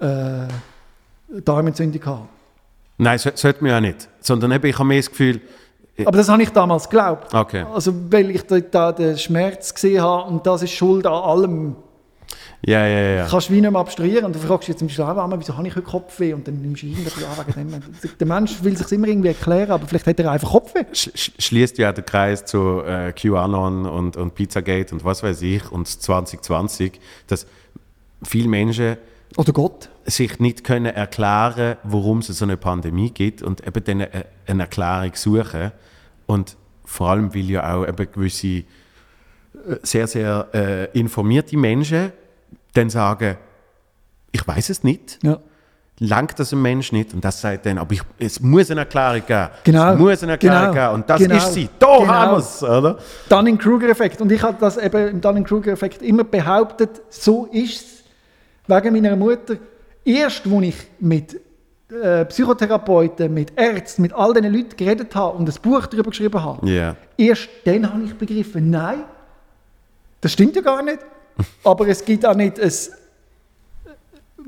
äh, 0.00 0.48
Darmentzündung 1.42 2.04
habe. 2.06 2.28
Nein, 2.98 3.18
so, 3.18 3.30
sollte 3.34 3.62
man 3.62 3.70
ja 3.72 3.80
nicht. 3.80 4.08
Sondern 4.20 4.52
eben, 4.52 4.66
ich 4.66 4.74
habe 4.78 4.88
mehr 4.88 4.98
das 4.98 5.08
Gefühl, 5.10 5.40
Aber 6.04 6.16
das 6.16 6.28
habe 6.28 6.42
ich 6.42 6.50
damals 6.50 6.88
geglaubt. 6.88 7.32
okay. 7.34 7.64
Also, 7.72 7.92
weil 8.10 8.30
ich 8.30 8.42
da, 8.42 8.58
da 8.60 8.92
den 8.92 9.16
Schmerz 9.18 9.72
gesehen 9.74 10.02
habe 10.02 10.28
und 10.30 10.46
das 10.46 10.62
ist 10.62 10.72
schuld 10.72 11.06
an 11.06 11.12
allem. 11.12 11.76
Ja, 12.66 12.84
ja, 12.86 13.00
ja. 13.18 13.26
kannst 13.30 13.48
du 13.48 13.52
wie 13.52 13.60
nicht 13.60 13.70
mehr 13.70 13.80
abstrahieren. 13.80 14.24
Und 14.24 14.34
du 14.34 14.40
fragst 14.40 14.62
dich 14.66 14.74
jetzt 14.74 14.82
im 14.82 14.88
Schlaf 14.88 15.16
wieso 15.38 15.56
habe 15.56 15.68
ich 15.68 15.76
heute 15.76 15.86
Kopfweh? 15.86 16.32
Und 16.34 16.46
dann 16.48 16.60
nimmst 16.60 16.82
du 16.82 16.86
irgendwie 16.88 17.24
an 17.24 17.46
wegen 17.54 17.70
dem. 17.70 17.82
Der 18.18 18.26
Mensch 18.26 18.62
will 18.64 18.76
sich 18.76 18.90
immer 18.90 19.06
irgendwie 19.06 19.28
erklären, 19.28 19.70
aber 19.70 19.86
vielleicht 19.86 20.08
hat 20.08 20.18
er 20.18 20.32
einfach 20.32 20.50
Kopfweh. 20.50 20.84
Sch 20.92 21.08
sch- 21.14 21.30
schließt 21.40 21.78
ja 21.78 21.92
der 21.92 22.02
Kreis 22.02 22.44
zu 22.44 22.82
äh, 22.84 23.12
QAnon 23.12 23.86
und, 23.86 24.16
und 24.16 24.34
Pizzagate 24.34 24.92
und 24.92 25.04
was 25.04 25.22
weiß 25.22 25.40
ich 25.42 25.70
und 25.70 25.86
2020, 25.86 27.00
dass 27.28 27.46
viele 28.24 28.48
Menschen 28.48 28.96
Oder 29.36 29.52
Gott. 29.52 29.90
sich 30.06 30.38
nicht 30.40 30.64
können 30.64 30.86
erklären, 30.94 31.76
warum 31.84 32.18
es 32.18 32.26
so 32.28 32.44
eine 32.44 32.56
Pandemie 32.56 33.10
gibt 33.10 33.42
und 33.42 33.66
eben 33.66 33.84
dann 33.84 34.06
eine, 34.46 34.62
Erklärung 34.62 35.12
suchen. 35.14 35.72
Und 36.26 36.56
vor 36.84 37.10
allem, 37.10 37.34
weil 37.34 37.42
ja 37.50 37.74
auch 37.74 37.86
eben 37.86 38.10
gewisse 38.10 38.46
äh, 38.46 38.64
sehr, 39.82 40.06
sehr 40.06 40.48
äh, 40.55 40.98
informierte 40.98 41.56
Menschen 41.56 42.12
dann 42.74 42.90
sagen, 42.90 43.36
ich 44.32 44.46
weiß 44.46 44.70
es 44.70 44.82
nicht, 44.84 45.18
Ja. 45.22 45.38
langt 46.00 46.38
das 46.38 46.52
ein 46.52 46.62
Mensch 46.62 46.92
nicht? 46.92 47.12
Und 47.14 47.24
das 47.24 47.40
sagt 47.40 47.66
dann, 47.66 47.78
aber 47.78 47.92
ich, 47.92 48.02
es 48.18 48.40
muss 48.40 48.70
eine 48.70 48.80
Erklärung 48.80 49.22
geben. 49.26 49.48
Genau. 49.64 49.92
Es 49.92 49.98
muss 49.98 50.22
eine 50.22 50.32
Erklärung 50.32 50.72
Genau. 50.74 50.86
geben. 50.86 50.94
Und 50.94 51.10
das 51.10 51.20
Genau. 51.20 51.36
ist 51.36 51.55
sie. 51.55 51.68
Da 51.78 51.98
Genau. 51.98 52.06
haben 52.09 52.32
wir 52.32 52.38
es, 52.38 52.62
oder? 52.62 52.98
Dunning-Kruger-Effekt. 53.28 54.20
Und 54.20 54.32
ich 54.32 54.42
habe 54.42 54.56
das 54.60 54.76
eben 54.76 55.09
im 55.09 55.20
Dunning-Kruger-Effekt 55.20 56.02
immer 56.02 56.24
behauptet, 56.24 57.02
so 57.10 57.46
ist 57.46 57.82
es 57.86 57.97
wegen 58.68 58.92
meiner 58.94 59.16
Mutter. 59.16 59.56
Erst, 60.04 60.46
als 60.46 60.62
ich 60.62 60.76
mit 61.00 61.40
äh, 61.90 62.24
Psychotherapeuten, 62.26 63.32
mit 63.32 63.52
Ärzten, 63.56 64.02
mit 64.02 64.12
all 64.12 64.32
diesen 64.34 64.52
Leuten 64.52 64.76
geredet 64.76 65.14
habe 65.14 65.36
und 65.38 65.48
ein 65.48 65.54
Buch 65.62 65.86
darüber 65.86 66.10
geschrieben 66.10 66.42
habe, 66.42 66.68
Ja. 66.70 66.96
erst 67.16 67.48
dann 67.64 67.92
habe 67.92 68.04
ich 68.04 68.14
begriffen, 68.14 68.70
nein, 68.70 69.04
das 70.20 70.32
stimmt 70.32 70.54
ja 70.56 70.62
gar 70.62 70.82
nicht. 70.82 70.98
Aber 71.64 71.86
es 71.88 72.04
gibt 72.04 72.26
auch 72.26 72.34
nicht 72.34 72.58
ein, 72.60 72.68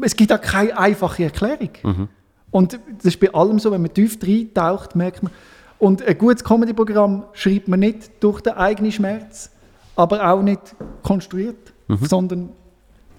es 0.03 0.17
gibt 0.17 0.33
auch 0.33 0.41
keine 0.41 0.77
einfache 0.77 1.25
Erklärung. 1.25 2.09
Und 2.51 2.73
das 2.97 3.05
ist 3.15 3.21
bei 3.21 3.33
allem 3.33 3.59
so, 3.59 3.71
wenn 3.71 3.83
man 3.83 3.93
tief 3.95 4.19
reintaucht, 4.23 4.97
merkt 4.97 5.23
man. 5.23 5.33
Und 5.79 6.03
ein 6.03 6.19
gutes 6.19 6.43
Comedy-Programm 6.45 7.25
schreibt 7.33 7.69
man 7.69 7.81
nicht 7.81 8.11
durch 8.23 8.41
den 8.41 8.55
eigenen 8.55 8.93
Schmerz, 8.93 9.51
aber 9.97 10.27
auch 10.31 10.43
nicht 10.43 10.61
konstruiert, 11.03 11.73
sondern 12.03 12.51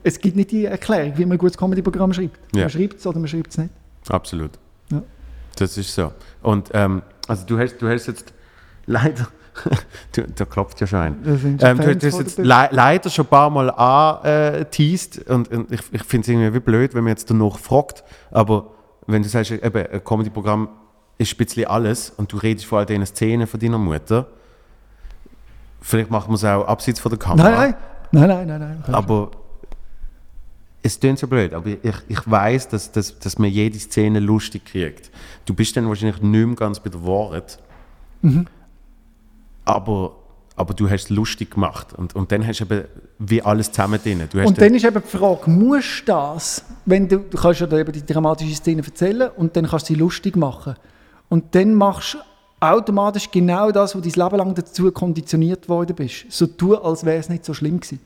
es 0.03 0.19
gibt 0.19 0.35
nicht 0.35 0.51
die 0.51 0.65
Erklärung, 0.65 1.13
wie 1.17 1.25
man 1.25 1.33
ein 1.33 1.37
gutes 1.37 1.57
Comedy-Programm 1.57 2.13
schreibt. 2.13 2.39
Ja. 2.55 2.61
Man 2.61 2.69
schreibt 2.69 2.99
es 2.99 3.07
oder 3.07 3.19
man 3.19 3.27
schreibt 3.27 3.51
es 3.51 3.57
nicht. 3.57 3.69
Absolut. 4.09 4.51
Ja. 4.91 5.01
Das 5.55 5.77
ist 5.77 5.93
so. 5.93 6.11
Und 6.41 6.69
ähm, 6.73 7.01
also 7.27 7.45
du 7.45 7.59
hast, 7.59 7.77
du 7.77 7.87
hast 7.87 8.07
jetzt 8.07 8.33
leider, 8.85 9.27
du, 10.13 10.23
da 10.35 10.45
klopft 10.45 10.81
ja 10.81 10.87
schon 10.87 10.99
ein. 10.99 11.15
Ähm, 11.61 11.77
du, 11.77 12.07
hast 12.07 12.19
jetzt 12.19 12.37
le 12.37 12.69
leider 12.71 13.09
schon 13.09 13.25
ein 13.25 13.29
paar 13.29 13.49
Mal 13.49 13.69
angeteased 13.69 15.29
und, 15.29 15.51
und 15.51 15.71
ich, 15.71 15.81
ich 15.91 16.03
finde 16.03 16.25
es 16.25 16.27
irgendwie 16.29 16.53
wie 16.53 16.59
blöd, 16.59 16.93
wenn 16.93 17.03
man 17.03 17.11
jetzt 17.11 17.29
danach 17.29 17.57
fragt, 17.59 18.03
aber 18.31 18.71
wenn 19.07 19.23
du 19.23 19.29
sagst, 19.29 19.51
eben, 19.51 19.87
ein 19.87 20.03
Comedy-Programm 20.03 20.69
ist 21.17 21.33
ein 21.33 21.37
bisschen 21.37 21.65
alles 21.65 22.09
und 22.09 22.31
du 22.31 22.37
redest 22.37 22.65
vor 22.65 22.79
all 22.79 22.85
diesen 22.85 23.05
Szenen 23.05 23.45
von 23.45 23.59
deiner 23.59 23.77
Mutter, 23.77 24.27
vielleicht 25.81 26.09
machen 26.09 26.31
wir 26.31 26.35
es 26.35 26.43
auch 26.43 26.65
abseits 26.67 26.99
von 26.99 27.11
der 27.11 27.19
Kamera. 27.19 27.49
Nein, 27.49 27.75
nein, 28.11 28.27
nein, 28.27 28.47
nein, 28.47 28.59
nein. 28.59 28.83
nein. 28.85 28.95
Aber 28.95 29.31
es 30.83 30.99
klingt 30.99 31.19
so 31.19 31.27
blöd, 31.27 31.53
aber 31.53 31.69
ich, 31.69 31.95
ich 32.07 32.31
weiß, 32.31 32.69
dass, 32.69 32.91
dass, 32.91 33.19
dass 33.19 33.37
man 33.37 33.49
jede 33.49 33.77
Szene 33.77 34.19
lustig 34.19 34.65
kriegt. 34.65 35.11
Du 35.45 35.53
bist 35.53 35.77
dann 35.77 35.87
wahrscheinlich 35.87 36.21
nicht 36.21 36.45
mehr 36.47 36.55
ganz 36.55 36.79
bei 36.79 36.89
der 36.89 37.05
Wahrheit. 37.05 37.59
Aber, 39.65 40.15
aber 40.55 40.73
du 40.73 40.89
hast 40.89 41.03
es 41.03 41.09
lustig 41.09 41.51
gemacht. 41.51 41.93
Und, 41.93 42.15
und 42.15 42.31
dann 42.31 42.45
hast 42.45 42.59
du 42.59 42.63
eben 42.65 42.85
wie 43.19 43.41
alles 43.43 43.71
zusammen 43.71 43.99
drin. 44.01 44.27
Und 44.43 44.59
dann 44.59 44.73
ist 44.73 44.83
eben 44.83 45.01
die 45.01 45.17
Frage, 45.17 45.49
musst 45.51 46.01
du 46.01 46.05
das, 46.05 46.65
wenn 46.85 47.07
du, 47.07 47.19
du 47.19 47.37
kannst 47.37 47.61
ja 47.61 47.67
da 47.67 47.77
eben 47.77 47.91
die 47.91 48.05
dramatische 48.05 48.55
Szene 48.55 48.81
erzählen 48.83 49.29
und 49.35 49.55
dann 49.55 49.67
kannst 49.67 49.89
du 49.89 49.93
sie 49.93 49.99
lustig 49.99 50.35
machen. 50.35 50.75
Und 51.29 51.53
dann 51.53 51.75
machst 51.75 52.15
du 52.15 52.17
automatisch 52.59 53.29
genau 53.29 53.71
das, 53.71 53.95
wo 53.95 53.99
dein 53.99 54.11
Leben 54.11 54.35
lang 54.35 54.55
dazu 54.55 54.91
konditioniert 54.91 55.69
worden 55.69 55.95
bist. 55.95 56.25
So 56.29 56.47
tun, 56.47 56.77
als 56.81 57.05
wäre 57.05 57.17
es 57.17 57.29
nicht 57.29 57.45
so 57.45 57.53
schlimm 57.53 57.79
gewesen. 57.79 57.99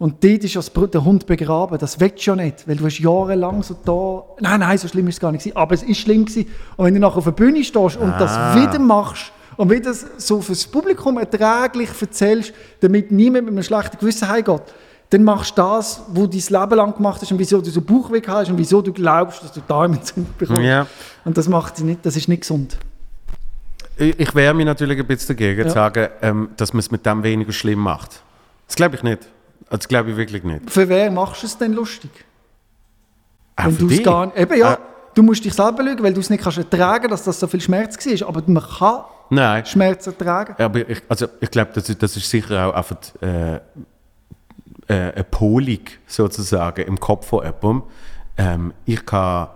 Und 0.00 0.24
dort 0.24 0.42
ist 0.44 0.54
ja 0.54 0.62
das 0.62 0.72
der 0.90 1.04
Hund 1.04 1.26
begraben. 1.26 1.78
Das 1.78 2.00
willst 2.00 2.26
du 2.26 2.30
ja 2.30 2.36
nicht, 2.36 2.66
weil 2.66 2.76
du 2.76 2.86
hast 2.86 2.98
jahrelang 2.98 3.62
so 3.62 3.76
da... 3.84 4.24
Nein, 4.40 4.60
nein, 4.60 4.78
so 4.78 4.88
schlimm 4.88 5.06
ist 5.08 5.16
es 5.16 5.20
gar 5.20 5.30
nicht 5.30 5.42
gewesen. 5.44 5.56
Aber 5.58 5.74
es 5.74 5.82
ist 5.82 5.98
schlimm 5.98 6.24
gewesen. 6.24 6.48
Und 6.76 6.86
wenn 6.86 6.94
du 6.94 7.00
nachher 7.00 7.18
auf 7.18 7.24
der 7.24 7.32
Bühne 7.32 7.62
stehst 7.62 7.96
und 7.98 8.10
Ah. 8.14 8.18
das 8.18 8.56
wieder 8.56 8.78
machst 8.78 9.30
und 9.58 9.70
wieder 9.70 9.92
so 10.16 10.40
fürs 10.40 10.66
Publikum 10.66 11.18
erträglich 11.18 11.90
erzählst, 12.00 12.54
damit 12.80 13.12
niemand 13.12 13.44
mit 13.44 13.52
einem 13.52 13.62
schlechten 13.62 13.98
Gewissen 13.98 14.26
heimgeht, 14.26 14.62
dann 15.10 15.22
machst 15.22 15.58
du 15.58 15.62
das, 15.62 16.00
was 16.08 16.14
du 16.14 16.26
dein 16.28 16.60
Leben 16.62 16.74
lang 16.76 16.94
gemacht 16.96 17.20
hast 17.20 17.30
und 17.32 17.38
wieso 17.38 17.60
du 17.60 17.68
so 17.68 17.82
Bauchweh 17.82 18.22
hast 18.26 18.48
und 18.50 18.56
wieso 18.56 18.80
du 18.80 18.94
glaubst, 18.94 19.42
dass 19.44 19.52
du 19.52 19.60
Darmentzündung 19.68 20.32
bekommst. 20.38 20.62
Ja. 20.62 20.86
Und 21.26 21.36
das 21.36 21.46
macht 21.46 21.76
sie 21.76 21.84
nicht, 21.84 22.06
das 22.06 22.16
ist 22.16 22.26
nicht 22.26 22.40
gesund. 22.40 22.78
Ich, 23.98 24.18
ich 24.18 24.34
wehre 24.34 24.54
mich 24.54 24.64
natürlich 24.64 24.98
ein 24.98 25.06
bisschen 25.06 25.36
dagegen, 25.36 25.60
Ja. 25.60 25.66
zu 25.68 25.74
sagen, 25.74 26.08
ähm, 26.22 26.48
dass 26.56 26.72
man 26.72 26.78
es 26.78 26.90
mit 26.90 27.04
dem 27.04 27.22
weniger 27.22 27.52
schlimm 27.52 27.80
macht. 27.80 28.22
Das 28.66 28.76
glaube 28.76 28.96
ich 28.96 29.02
nicht. 29.02 29.28
Also, 29.66 29.78
Das 29.78 29.88
glaube 29.88 30.10
ich 30.10 30.16
wirklich 30.16 30.42
nicht. 30.44 30.70
Für 30.70 30.88
wer 30.88 31.10
machst 31.10 31.42
du 31.42 31.46
es 31.46 31.56
denn 31.58 31.72
lustig? 31.72 32.10
Auch 33.56 33.64
Wenn 33.66 33.72
für 33.76 33.86
dich? 33.86 34.02
gar 34.04 34.36
eben 34.36 34.58
ja, 34.58 34.74
Äh. 34.74 34.78
du 35.14 35.22
musst 35.22 35.44
dich 35.44 35.54
selber 35.54 35.82
lügen, 35.82 36.02
weil 36.02 36.14
du 36.14 36.20
es 36.20 36.30
nicht 36.30 36.42
kannst 36.42 36.58
ertragen, 36.58 37.08
dass 37.08 37.24
das 37.24 37.38
so 37.38 37.46
viel 37.46 37.60
Schmerz 37.60 37.96
war. 38.22 38.28
Aber 38.28 38.42
man 38.46 38.62
kann 38.62 39.00
Nein. 39.30 39.64
Schmerz 39.66 40.06
ertragen. 40.06 40.54
Aber 40.62 40.88
ich, 40.88 41.02
also 41.08 41.26
ich 41.40 41.50
glaube, 41.50 41.70
das, 41.74 41.88
ist- 41.88 42.02
das 42.02 42.16
ist 42.16 42.28
sicher 42.28 42.66
auch 42.68 42.74
einfach 42.74 42.96
äh, 43.20 43.56
äh, 43.56 43.60
eine 44.88 45.24
Polung 45.24 45.80
sozusagen 46.06 46.84
im 46.86 46.98
Kopf 46.98 47.26
von 47.28 47.44
jemandem. 47.44 47.82
Ähm, 48.36 48.72
ich, 48.86 49.04
kann, 49.06 49.48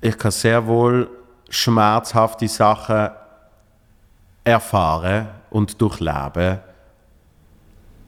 ich 0.00 0.16
kann 0.16 0.30
sehr 0.30 0.64
wohl 0.66 1.08
schmerzhafte 1.48 2.46
Sachen 2.46 3.08
erfahren 4.44 5.28
und 5.50 5.80
durchleben 5.80 6.60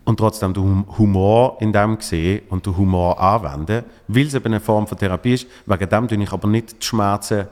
und 0.05 0.17
trotzdem 0.19 0.55
den 0.55 0.63
Hum- 0.63 0.99
Humor 0.99 1.57
in 1.61 1.73
dem 1.73 1.99
sehen 2.01 2.43
und 2.49 2.67
den 2.67 2.77
Humor 2.77 3.21
anwenden, 3.21 3.85
weil 4.09 4.27
es 4.27 4.35
eben 4.35 4.47
eine 4.47 4.61
Form 4.61 4.87
von 4.87 4.99
Therapie 4.99 5.35
ist. 5.35 5.47
Wegen 5.67 5.89
dem 5.89 6.09
tue 6.09 6.23
ich 6.23 6.33
aber 6.33 6.49
nicht 6.49 6.83
die 6.83 6.87
Schmerzen 6.87 7.47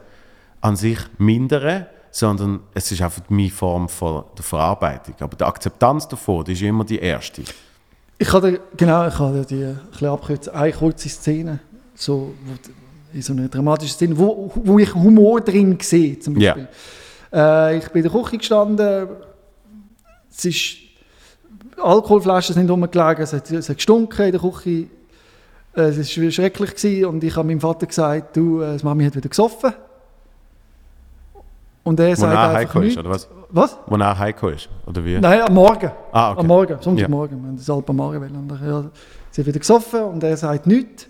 an 0.60 0.76
sich 0.76 0.98
mindern, 1.18 1.86
sondern 2.10 2.60
es 2.74 2.90
ist 2.90 3.02
einfach 3.02 3.22
meine 3.28 3.50
Form 3.50 3.88
von 3.88 4.24
der 4.36 4.44
Verarbeitung. 4.44 5.14
Aber 5.20 5.36
die 5.36 5.44
Akzeptanz 5.44 6.08
davon, 6.08 6.44
die 6.44 6.52
ist 6.52 6.62
immer 6.62 6.84
die 6.84 6.98
erste. 6.98 7.42
Ich 8.18 8.32
habe 8.32 8.60
genau, 8.76 9.06
ich 9.06 9.18
habe 9.18 9.46
die 9.48 9.62
ein 9.62 9.80
bisschen 9.90 10.08
abkürzen, 10.08 10.52
eine 10.52 10.72
kurze 10.72 11.08
Szene, 11.08 11.60
so, 11.94 12.34
in 13.12 13.22
so 13.22 13.32
einer 13.32 13.48
dramatischen 13.48 13.94
Szene, 13.94 14.18
wo, 14.18 14.50
wo 14.54 14.78
ich 14.78 14.92
Humor 14.94 15.40
drin 15.40 15.78
sehe, 15.80 16.18
zum. 16.18 16.34
Beispiel. 16.34 16.68
Äh, 17.32 17.78
ich 17.78 17.88
bin 17.90 18.04
in 18.04 18.10
der 18.10 18.20
Küche 18.20 18.38
gestanden, 18.38 19.08
es 20.30 20.44
ist, 20.44 20.76
Alkoholflaschen 21.80 22.54
sind 22.54 22.70
rumgelegen, 22.70 23.22
es 23.22 23.32
hat, 23.32 23.50
es 23.50 23.68
hat 23.68 23.76
gestunken 23.76 24.26
in 24.26 24.32
der 24.32 24.40
Küche, 24.40 24.86
es 25.74 26.16
war 26.18 26.30
schrecklich 26.30 26.74
gewesen 26.74 27.04
und 27.06 27.22
ich 27.24 27.36
habe 27.36 27.46
meinem 27.46 27.60
Vater 27.60 27.86
gesagt, 27.86 28.36
du, 28.36 28.60
äh, 28.62 28.76
die 28.76 28.84
Mami 28.84 29.04
hat 29.04 29.14
wieder 29.14 29.28
gesoffen. 29.28 29.72
Und 31.84 31.98
er 32.00 32.10
Wo 32.10 32.14
sagt 32.16 32.36
einfach 32.36 32.54
heimgekommen 32.54 32.88
ist, 32.88 32.98
oder 32.98 33.10
was? 33.10 33.28
Was? 33.50 33.78
Wo 33.86 33.96
er 33.96 34.18
heimgekommen 34.18 34.56
ist, 34.56 34.68
oder 34.86 35.04
wie? 35.04 35.18
Nein, 35.18 35.40
am 35.40 35.54
Morgen. 35.54 35.90
Ah, 36.12 36.32
okay. 36.32 36.40
Am 36.40 36.46
Morgen, 36.46 36.76
Sonntagmorgen. 36.82 37.40
Wir 37.40 37.48
haben 37.48 37.56
das 37.56 37.70
Alp 37.70 37.88
am 37.88 37.96
Morgen. 37.96 38.22
Und 38.36 38.48
dann, 38.48 38.60
ja, 38.68 38.84
sie 39.30 39.40
hat 39.40 39.46
wieder 39.46 39.58
gesoffen 39.58 40.02
und 40.02 40.22
er 40.22 40.36
sagt 40.36 40.66
nichts. 40.66 41.06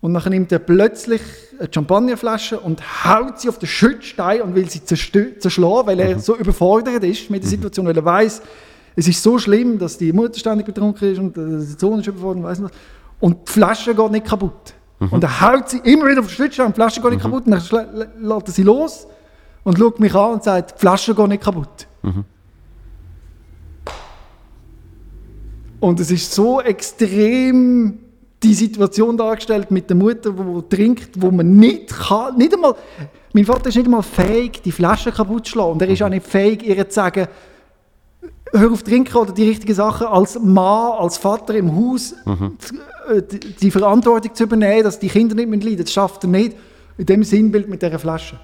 Und 0.00 0.14
dann 0.14 0.22
nimmt 0.30 0.52
er 0.52 0.60
plötzlich 0.60 1.20
eine 1.58 1.68
Champagnerflasche 1.72 2.58
und 2.60 2.80
haut 3.04 3.40
sie 3.40 3.48
auf 3.48 3.58
den 3.58 3.66
Schützstein 3.66 4.42
und 4.42 4.54
will 4.54 4.68
sie 4.70 4.82
zerschlagen, 4.84 5.86
weil 5.86 5.96
Mhm. 5.96 6.00
er 6.02 6.18
so 6.20 6.36
überfordert 6.36 7.02
ist 7.04 7.28
mit 7.28 7.42
der 7.42 7.50
Situation, 7.50 7.86
weil 7.86 7.96
er 7.96 8.04
weiß, 8.04 8.40
es 8.96 9.06
ist 9.06 9.22
so 9.22 9.38
schlimm, 9.38 9.78
dass 9.78 9.98
die 9.98 10.12
Mutter 10.12 10.38
ständig 10.38 10.66
betrunken 10.66 11.12
ist 11.12 11.18
und 11.18 11.36
äh, 11.36 11.48
der 11.48 11.60
Sohn 11.60 12.00
ist 12.00 12.06
überfordert 12.06 12.38
und 12.38 12.44
weiss 12.44 12.58
nicht 12.58 12.72
was. 12.72 12.78
Und 13.20 13.48
die 13.48 13.52
Flasche 13.52 13.94
geht 13.94 14.10
nicht 14.10 14.26
kaputt. 14.26 14.74
Mhm. 14.98 15.08
Und 15.10 15.22
er 15.22 15.40
haut 15.40 15.68
sie 15.68 15.78
immer 15.84 16.06
wieder 16.08 16.20
auf 16.20 16.34
den 16.34 16.44
und 16.46 16.68
die 16.68 16.72
Flasche 16.72 17.00
geht 17.02 17.10
nicht 17.10 17.22
kaputt. 17.22 17.46
Und 17.46 17.52
dann 17.52 17.60
lässt 18.20 18.48
er 18.48 18.52
sie 18.52 18.62
los 18.62 19.06
und 19.64 19.78
schaut 19.78 20.00
mich 20.00 20.14
an 20.14 20.32
und 20.32 20.44
sagt, 20.44 20.76
die 20.76 20.80
Flasche 20.80 21.14
geht 21.14 21.28
nicht 21.28 21.42
kaputt. 21.42 21.86
Und 25.80 26.00
es 26.00 26.10
ist 26.10 26.32
so 26.32 26.60
extrem 26.62 27.98
die 28.42 28.54
Situation 28.54 29.16
dargestellt 29.16 29.70
mit 29.70 29.90
der 29.90 29.96
Mutter, 29.96 30.30
die 30.30 30.74
trinkt, 30.74 31.20
wo 31.20 31.30
man 31.30 31.56
nicht 31.56 31.88
kann, 31.88 32.36
nicht 32.36 32.54
einmal, 32.54 32.74
mein 33.32 33.44
Vater 33.44 33.68
ist 33.68 33.76
nicht 33.76 33.86
einmal 33.86 34.02
fähig, 34.02 34.62
die 34.62 34.72
Flasche 34.72 35.12
kaputt 35.12 35.46
zu 35.46 35.52
schlagen. 35.52 35.72
Und 35.72 35.82
er 35.82 35.88
ist 35.88 36.02
auch 36.02 36.08
nicht 36.08 36.26
fähig, 36.26 36.62
ihr 36.62 36.88
zu 36.88 36.94
sagen, 36.94 37.28
hör 38.52 38.72
auf 38.72 38.82
trinken 38.82 39.16
oder 39.16 39.32
die 39.32 39.48
richtigen 39.48 39.74
Sachen 39.74 40.06
als 40.06 40.38
Mann, 40.38 40.92
als 40.98 41.18
Vater 41.18 41.54
im 41.54 41.74
Haus 41.74 42.14
zu- 42.58 42.74
äh, 43.12 43.22
die, 43.22 43.40
die 43.40 43.70
Verantwortung 43.70 44.34
zu 44.34 44.44
übernehmen, 44.44 44.84
dass 44.84 44.98
die 44.98 45.08
Kinder 45.08 45.34
nicht 45.34 45.48
mehr 45.48 45.60
leiden. 45.60 45.78
Das 45.84 45.92
schafft 45.92 46.24
er 46.24 46.28
nicht 46.30 46.56
in 46.98 47.06
dem 47.06 47.22
Sinnbild 47.24 47.68
mit 47.68 47.82
dieser 47.82 47.98
Flasche. 47.98 48.38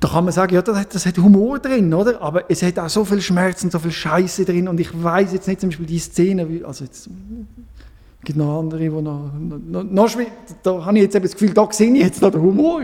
da 0.00 0.08
kann 0.08 0.24
man 0.24 0.32
sagen, 0.32 0.54
ja, 0.54 0.62
das 0.62 0.76
hat, 0.78 0.94
das 0.94 1.06
hat 1.06 1.16
Humor 1.18 1.58
drin, 1.58 1.92
oder? 1.94 2.20
Aber 2.20 2.50
es 2.50 2.62
hat 2.62 2.78
auch 2.78 2.88
so 2.88 3.04
viel 3.04 3.20
Schmerz 3.20 3.62
und 3.64 3.70
so 3.72 3.78
viel 3.78 3.92
Scheiße 3.92 4.44
drin 4.44 4.66
und 4.68 4.80
ich 4.80 4.90
weiß 5.02 5.32
jetzt 5.32 5.46
nicht 5.48 5.60
zum 5.60 5.70
Beispiel 5.70 5.86
die 5.86 5.98
Szene, 5.98 6.48
wie, 6.48 6.64
also 6.64 6.84
jetzt 6.84 7.08
es 8.22 8.26
gibt 8.26 8.38
noch 8.38 8.60
andere, 8.60 8.78
die 8.78 8.88
noch, 8.88 9.32
noch, 9.34 9.82
noch 9.82 10.08
schwer, 10.08 10.28
da 10.62 10.84
habe 10.84 10.96
ich 10.96 11.02
jetzt 11.02 11.16
eben 11.16 11.24
das 11.24 11.32
Gefühl, 11.32 11.52
da 11.52 11.66
sehe 11.72 11.92
ich 11.92 12.02
jetzt 12.02 12.22
noch 12.22 12.30
den 12.30 12.40
Humor. 12.40 12.82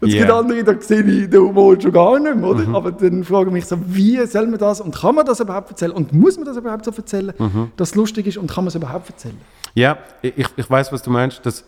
Und 0.00 0.08
es 0.08 0.14
Yeah. 0.14 0.24
gibt 0.24 0.32
andere, 0.32 0.64
da 0.64 0.80
sehe 0.80 1.02
ich 1.04 1.30
den 1.30 1.42
Humor 1.42 1.80
schon 1.80 1.92
gar 1.92 2.18
nicht 2.18 2.34
mehr, 2.34 2.48
oder? 2.50 2.66
Aber 2.74 2.90
dann 2.90 3.22
frage 3.22 3.50
ich 3.50 3.52
mich 3.52 3.66
so, 3.66 3.78
wie 3.86 4.26
soll 4.26 4.48
man 4.48 4.58
das 4.58 4.80
und 4.80 4.92
kann 4.96 5.14
man 5.14 5.24
das 5.24 5.38
überhaupt 5.38 5.70
erzählen 5.70 5.92
und 5.92 6.12
muss 6.12 6.36
man 6.36 6.44
das 6.44 6.56
überhaupt 6.56 6.84
so 6.84 6.90
erzählen, 6.90 7.32
dass 7.76 7.90
es 7.90 7.94
lustig 7.94 8.26
ist 8.26 8.36
und 8.36 8.50
kann 8.50 8.64
man 8.64 8.68
es 8.68 8.74
überhaupt 8.74 9.08
erzählen? 9.08 9.38
Ja, 9.76 9.96
ich, 10.22 10.34
ich 10.56 10.68
weiß, 10.68 10.90
was 10.90 11.02
du 11.02 11.10
meinst, 11.10 11.46
dass 11.46 11.62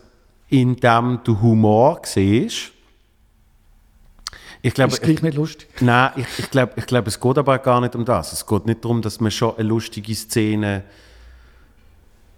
indem 0.49 1.19
du 1.23 1.41
Humor 1.41 2.01
siehst, 2.03 2.71
ich 4.61 4.73
glaube, 4.73 4.91
Ist 4.93 5.01
gleich 5.01 5.21
nicht 5.21 5.35
lustig. 5.37 5.69
Nein, 5.79 6.11
ich, 6.17 6.39
ich 6.39 6.51
glaube, 6.51 6.73
ich 6.75 6.85
glaub, 6.85 7.07
es 7.07 7.19
geht 7.19 7.37
aber 7.37 7.57
gar 7.59 7.79
nicht 7.79 7.95
um 7.95 8.03
das. 8.03 8.33
Es 8.33 8.45
geht 8.45 8.65
nicht 8.65 8.83
darum, 8.83 9.01
dass 9.01 9.19
man 9.21 9.31
schon 9.31 9.55
eine 9.57 9.67
lustige 9.67 10.13
Szene 10.13 10.83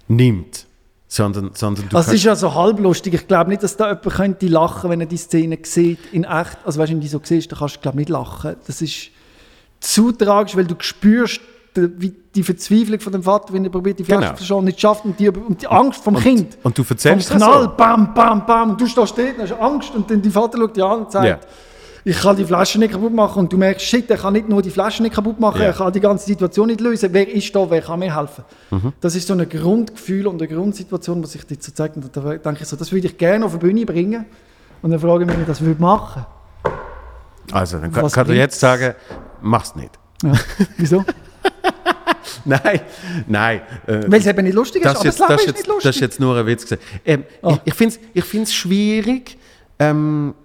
nimmt, 0.08 0.66
sondern, 1.08 1.52
sondern 1.54 1.88
du 1.90 1.96
Also 1.98 2.10
es 2.12 2.16
ist 2.18 2.24
ja 2.24 2.36
so 2.36 2.54
halblustig. 2.54 3.14
Ich 3.14 3.28
glaube 3.28 3.50
nicht, 3.50 3.64
dass 3.64 3.78
da 3.78 3.88
jemand 3.90 4.04
könnte 4.10 4.48
lachen, 4.48 4.90
wenn 4.90 5.00
er 5.02 5.06
die 5.08 5.18
Szene 5.18 5.58
sieht, 5.64 6.00
in 6.12 6.24
echt. 6.24 6.58
Also 6.66 6.80
weißt 6.80 6.90
wenn 6.92 6.98
du 6.98 7.04
die 7.04 7.08
so 7.10 7.20
siehst, 7.24 7.52
dann 7.52 7.60
kannst 7.60 7.76
du 7.78 7.80
glaube 7.82 7.98
nicht 7.98 8.10
lachen. 8.10 8.56
Das 8.68 8.82
ist 8.82 9.10
zu 9.80 10.12
tragisch, 10.12 10.56
weil 10.56 10.66
du 10.66 10.76
spürst, 10.80 11.40
die, 11.78 11.90
wie 12.02 12.14
die 12.34 12.42
Verzweiflung 12.44 13.00
von 13.00 13.12
dem 13.14 13.24
Vater, 13.24 13.54
wenn 13.54 13.64
er 13.66 13.70
probiert, 13.70 14.00
die 14.00 14.04
Flasche 14.04 14.20
Genau. 14.22 14.32
zu 14.32 14.38
verschonen, 14.38 14.66
nicht 14.66 14.80
schafft 14.80 15.06
und 15.06 15.20
die, 15.20 15.30
und 15.30 15.62
die 15.62 15.68
Angst 15.68 16.04
vom 16.04 16.16
Kind. 16.16 16.58
und 16.64 16.78
du 16.78 16.84
vom 16.84 16.96
erzählst 16.96 17.30
das 17.30 17.38
Knall, 17.38 17.64
so. 17.64 17.70
bam, 17.76 18.14
bam, 18.14 18.46
bam. 18.46 18.70
Und 18.72 18.82
du 18.82 18.88
stehst 18.88 19.18
dort, 19.18 19.38
hast 19.40 19.52
Angst 19.54 19.94
und 19.94 20.10
dann 20.10 20.22
die 20.22 20.30
Vater 20.30 20.58
schaut 20.58 20.76
dich 20.76 20.84
an 20.84 21.00
und 21.02 21.12
sagt, 21.12 21.26
Ja. 21.28 21.40
Ich 22.08 22.18
kann 22.22 22.36
die 22.38 22.46
Flasche 22.46 22.78
nicht 22.80 22.92
kaputt 22.94 23.14
machen. 23.14 23.40
Und 23.40 23.52
du 23.54 23.58
merkst, 23.58 23.86
shit, 23.86 24.10
er 24.12 24.18
kann 24.18 24.34
nicht 24.34 24.48
nur 24.48 24.62
die 24.62 24.70
Flasche 24.70 25.02
nicht 25.02 25.14
kaputt 25.16 25.40
machen, 25.40 25.60
Ja. 25.62 25.68
er 25.68 25.74
kann 25.74 25.92
die 25.92 26.00
ganze 26.00 26.26
Situation 26.28 26.68
nicht 26.68 26.80
lösen. 26.80 27.10
Wer 27.12 27.28
ist 27.34 27.54
da, 27.56 27.70
wer 27.70 27.82
kann 27.82 28.00
mir 28.00 28.16
helfen? 28.16 28.44
Mhm. 28.72 28.94
Das 29.02 29.16
ist 29.16 29.28
so 29.28 29.34
ein 29.34 29.50
Grundgefühl 29.50 30.28
und 30.28 30.42
eine 30.42 30.48
Grundsituation, 30.54 31.22
was 31.24 31.32
sich 31.32 31.44
dir 31.46 31.58
so 31.60 31.72
zeigt. 31.72 31.96
Und 31.98 32.16
da 32.16 32.22
denke 32.38 32.62
ich 32.62 32.68
so, 32.68 32.76
das 32.76 32.92
würde 32.92 33.08
ich 33.08 33.18
gerne 33.18 33.44
auf 33.46 33.54
die 33.54 33.58
Bühne 33.58 33.86
bringen. 33.86 34.26
Und 34.82 34.92
dann 34.92 35.00
frage 35.00 35.24
ich 35.24 35.28
mich, 35.28 35.36
wie 35.38 35.42
ich 35.42 35.48
das 35.48 35.62
würde 35.62 35.82
machen. 35.82 36.26
Also, 37.52 37.80
dann 37.80 37.92
kann, 37.92 38.08
kann 38.10 38.28
du 38.28 38.34
jetzt 38.36 38.60
sagen, 38.60 38.94
mach's 39.42 39.76
nicht. 39.76 39.92
Ja. 40.24 40.32
Wieso? 40.78 41.04
Nein, 42.48 42.82
nein. 43.28 43.62
Äh, 43.88 44.04
Weil 44.08 44.20
es 44.20 44.28
eben 44.28 44.44
nicht 44.46 44.54
lustig 44.54 44.84
ist, 44.84 44.86
das, 44.86 44.96
aber 44.98 45.04
das 45.06 45.18
jetzt, 45.18 45.20
Leben 45.20 45.30
das, 45.30 45.42
ist 45.42 45.48
ist 45.48 45.48
nicht 45.48 45.58
jetzt, 45.58 45.68
das 45.68 45.78
ist 45.78 45.86
lustig. 45.86 46.02
jetzt 46.02 46.20
nur 46.20 46.38
ein 46.38 46.46
Witz. 46.46 46.78
Ähm, 47.04 47.24
Ah. 47.42 47.58
Ich, 47.66 47.74
ich 47.74 47.74
finde 47.74 47.96
es 48.44 48.50
ich 48.52 48.56
schwierig, 48.56 49.38
ähm, 49.80 50.36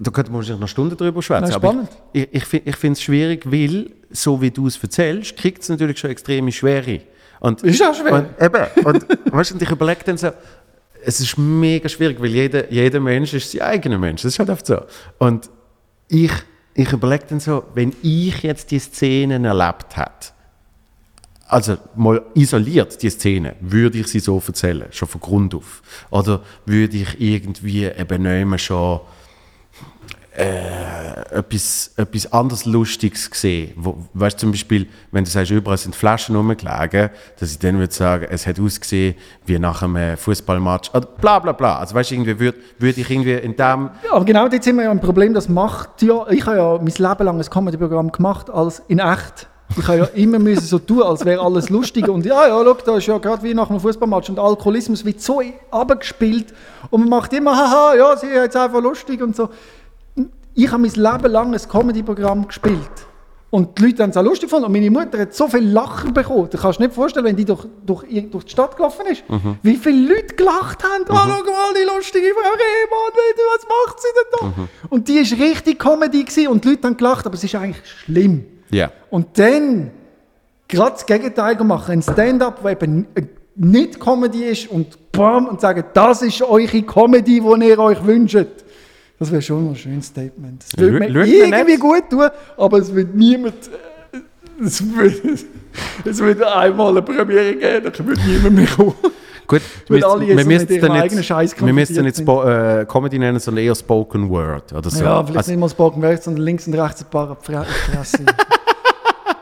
da 0.00 0.10
könnte 0.10 0.30
man 0.30 0.38
wahrscheinlich 0.40 0.60
noch 0.60 0.68
Stunden 0.68 0.96
drüber 0.96 1.22
schwätzen, 1.22 1.52
aber 1.52 1.68
spannend. 1.72 1.88
ich, 2.12 2.22
ich, 2.22 2.34
ich, 2.34 2.44
find- 2.44 2.66
ich 2.68 2.76
finde 2.76 2.92
es 2.92 3.02
schwierig, 3.02 3.50
weil, 3.50 3.90
so 4.10 4.40
wie 4.40 4.50
du 4.50 4.66
es 4.66 4.82
erzählst, 4.82 5.36
kriegt 5.36 5.62
es 5.62 5.68
natürlich 5.68 5.98
schon 5.98 6.10
extreme 6.10 6.52
Schwere. 6.52 7.00
Und, 7.40 7.62
Ist 7.62 7.82
auch 7.82 7.94
schwer. 7.94 8.12
Und, 8.12 8.42
eben, 8.42 8.86
und, 8.86 9.06
weißt, 9.32 9.52
und 9.52 9.62
ich 9.62 9.70
überlege 9.70 10.00
dann 10.04 10.16
so, 10.16 10.30
es 11.04 11.20
ist 11.20 11.36
mega 11.36 11.88
schwierig, 11.88 12.20
weil 12.20 12.30
jeder, 12.30 12.72
jeder 12.72 13.00
Mensch 13.00 13.34
ist 13.34 13.50
sein 13.52 13.60
eigener 13.62 13.98
Mensch. 13.98 14.22
Das 14.22 14.32
ist 14.32 14.38
halt 14.38 14.48
oft 14.50 14.66
so. 14.66 14.80
Und 15.18 15.50
ich, 16.08 16.32
ich 16.74 16.90
überlege 16.92 17.24
dann 17.28 17.40
so, 17.40 17.64
wenn 17.74 17.92
ich 18.02 18.42
jetzt 18.42 18.70
die 18.70 18.78
Szenen 18.78 19.44
erlebt 19.44 19.96
hätte, 19.96 20.32
also 21.46 21.76
mal 21.94 22.22
isoliert, 22.34 23.00
die 23.02 23.10
Szene, 23.10 23.54
würde 23.60 23.98
ich 23.98 24.06
sie 24.08 24.18
so 24.20 24.42
erzählen, 24.44 24.86
schon 24.90 25.06
von 25.08 25.20
Grund 25.20 25.54
auf? 25.54 25.82
Oder 26.10 26.40
würde 26.64 26.96
ich 26.96 27.20
irgendwie 27.20 27.84
eben 27.84 28.22
mehr 28.22 28.58
schon 28.58 29.00
äh, 30.36 31.38
etwas, 31.38 31.92
etwas 31.96 32.32
anderes 32.32 32.64
Lustiges 32.64 33.30
sehen? 33.32 33.72
Wo, 33.76 33.96
weißt 34.14 34.36
du, 34.36 34.40
zum 34.40 34.50
Beispiel, 34.50 34.86
wenn 35.12 35.24
du 35.24 35.30
sagst, 35.30 35.50
überall 35.50 35.78
sind 35.78 35.94
Flaschen 35.94 36.36
rumgelegen, 36.36 37.10
dass 37.38 37.52
ich 37.52 37.58
dann 37.58 37.78
würde 37.78 37.92
sagen, 37.92 38.26
es 38.30 38.46
hat 38.46 38.58
ausgesehen 38.58 39.14
wie 39.46 39.58
nach 39.58 39.82
einem 39.82 40.16
Fußballmatch, 40.16 40.90
oder 40.90 41.06
bla 41.06 41.38
bla 41.38 41.52
bla. 41.52 41.78
Also 41.78 41.94
weißt 41.94 42.10
du, 42.10 42.14
irgendwie 42.14 42.38
würde 42.38 42.58
würd 42.78 42.98
ich 42.98 43.10
irgendwie 43.10 43.32
in 43.34 43.56
dem... 43.56 43.90
Aber 44.10 44.24
genau 44.24 44.48
dort 44.48 44.64
sind 44.64 44.76
wir 44.76 44.84
ja 44.84 44.90
ein 44.90 45.00
Problem, 45.00 45.34
das 45.34 45.48
macht 45.48 46.02
ja, 46.02 46.26
ich 46.30 46.44
habe 46.46 46.56
ja 46.56 46.78
mein 46.78 46.86
Leben 46.86 47.24
lang 47.24 47.38
ein 47.38 47.50
Comedy-Programm 47.50 48.12
gemacht, 48.12 48.50
als 48.50 48.82
in 48.88 48.98
echt. 48.98 49.48
Ich 49.76 49.88
habe 49.88 49.98
ja 49.98 50.04
immer 50.14 50.38
müssen 50.38 50.66
so 50.66 50.78
tun, 50.78 51.02
als 51.02 51.24
wäre 51.24 51.40
alles 51.40 51.70
lustig 51.70 52.08
und 52.08 52.24
ja, 52.26 52.46
ja, 52.46 52.62
schau, 52.62 52.74
da 52.84 52.96
ist 52.96 53.06
ja 53.06 53.18
gerade 53.18 53.42
wie 53.42 53.54
nach 53.54 53.70
einem 53.70 53.80
Fußballmatch 53.80 54.28
und 54.28 54.38
Alkoholismus 54.38 55.04
wird 55.04 55.20
so 55.20 55.42
abgespielt 55.70 56.52
und 56.90 57.00
man 57.00 57.08
macht 57.08 57.32
immer, 57.32 57.56
haha, 57.56 57.94
ja, 57.96 58.16
sie 58.16 58.26
ist 58.26 58.34
jetzt 58.34 58.56
einfach 58.56 58.80
lustig 58.80 59.22
und 59.22 59.34
so. 59.34 59.48
Ich 60.54 60.70
habe 60.70 60.82
mein 60.82 60.92
Leben 60.92 61.32
lang 61.32 61.54
ein 61.54 61.68
Comedy-Programm 61.68 62.46
gespielt. 62.46 62.78
Und 63.50 63.78
die 63.78 63.84
Leute 63.84 64.02
haben 64.02 64.10
es 64.10 64.16
auch 64.16 64.22
lustig 64.22 64.48
gefunden. 64.48 64.66
Und 64.66 64.72
meine 64.72 64.90
Mutter 64.90 65.16
hat 65.16 65.32
so 65.32 65.46
viel 65.46 65.64
Lachen 65.64 66.12
bekommen. 66.12 66.48
Du 66.50 66.58
kannst 66.58 66.80
dir 66.80 66.86
nicht 66.86 66.94
vorstellen, 66.94 67.24
wenn 67.24 67.36
die 67.36 67.44
durch, 67.44 67.64
durch, 67.86 68.04
durch 68.30 68.44
die 68.44 68.50
Stadt 68.50 68.76
gelaufen 68.76 69.06
ist, 69.06 69.22
wie 69.62 69.76
viele 69.76 70.12
Leute 70.12 70.34
gelacht 70.34 70.82
haben. 70.82 71.04
Oh, 71.04 71.14
schau 71.14 71.26
mal, 71.26 71.72
die 71.72 71.86
lustige 71.86 72.32
Frau 72.34 72.50
Rehmann, 72.50 73.12
was 73.54 73.66
macht 73.68 74.00
sie 74.00 74.08
denn 74.16 74.52
da? 74.56 74.68
Und 74.88 75.06
die 75.06 75.18
war 75.18 75.46
richtig 75.46 75.78
Comedy 75.78 76.24
gewesen 76.24 76.48
und 76.48 76.64
die 76.64 76.70
Leute 76.70 76.88
haben 76.88 76.96
gelacht, 76.96 77.26
aber 77.26 77.34
es 77.36 77.44
ist 77.44 77.54
eigentlich 77.54 77.86
schlimm. 77.86 78.44
Ja. 78.70 78.90
Und 79.10 79.38
dann 79.38 79.92
gerade 80.66 80.92
das 80.92 81.06
Gegenteil 81.06 81.54
machen, 81.62 81.92
ein 81.92 82.02
Stand-up, 82.02 82.58
wo 82.64 82.68
eben 82.68 83.06
nicht 83.54 84.00
Comedy 84.00 84.46
ist 84.46 84.68
und 84.68 85.12
bam, 85.12 85.46
und 85.46 85.60
sagen, 85.60 85.84
das 85.94 86.22
ist 86.22 86.42
eure 86.42 86.82
Comedy, 86.82 87.40
die 87.40 87.66
ihr 87.66 87.78
euch 87.78 88.04
wünscht. 88.04 88.63
Das 89.18 89.30
wäre 89.30 89.42
schon 89.42 89.70
ein 89.70 89.76
schönes 89.76 90.06
Statement. 90.06 90.64
Das 90.64 90.78
würde 90.78 90.98
mir 90.98 91.08
irgendwie 91.08 91.72
nicht? 91.72 91.80
gut 91.80 92.10
tun, 92.10 92.28
aber 92.56 92.78
es 92.78 92.94
wird 92.94 93.14
niemand... 93.14 93.54
äh, 94.12 94.18
Es 94.64 94.82
würde, 94.84 95.38
es 96.04 96.18
würde 96.20 96.56
einmal 96.56 96.90
eine 96.90 97.02
Premiere 97.02 97.54
geben, 97.54 97.92
dann 97.92 98.06
würde 98.06 98.22
niemand 98.26 98.54
mehr 98.56 98.66
kommen. 98.66 98.94
Gut, 99.46 99.60
wir, 99.88 99.96
wir 99.96 100.02
so 100.02 100.16
müssen 100.18 100.80
dann 100.80 100.94
jetzt, 100.94 101.60
wir 101.60 101.72
müssen 101.72 101.94
dann 101.96 102.04
jetzt 102.06 102.20
äh, 102.20 102.84
Comedy 102.86 103.18
nennen, 103.18 103.38
sondern 103.38 103.64
eher 103.64 103.74
Spoken 103.74 104.30
Word 104.30 104.72
oder 104.72 104.90
so. 104.90 105.04
Ja, 105.04 105.22
vielleicht 105.22 105.36
also, 105.36 105.50
nicht 105.50 105.60
mal 105.60 105.68
Spoken 105.68 106.02
Word, 106.02 106.22
sondern 106.22 106.44
links 106.44 106.66
und 106.66 106.74
rechts 106.74 107.02
ein 107.02 107.10
paar 107.10 107.36
Fresse. 107.40 108.24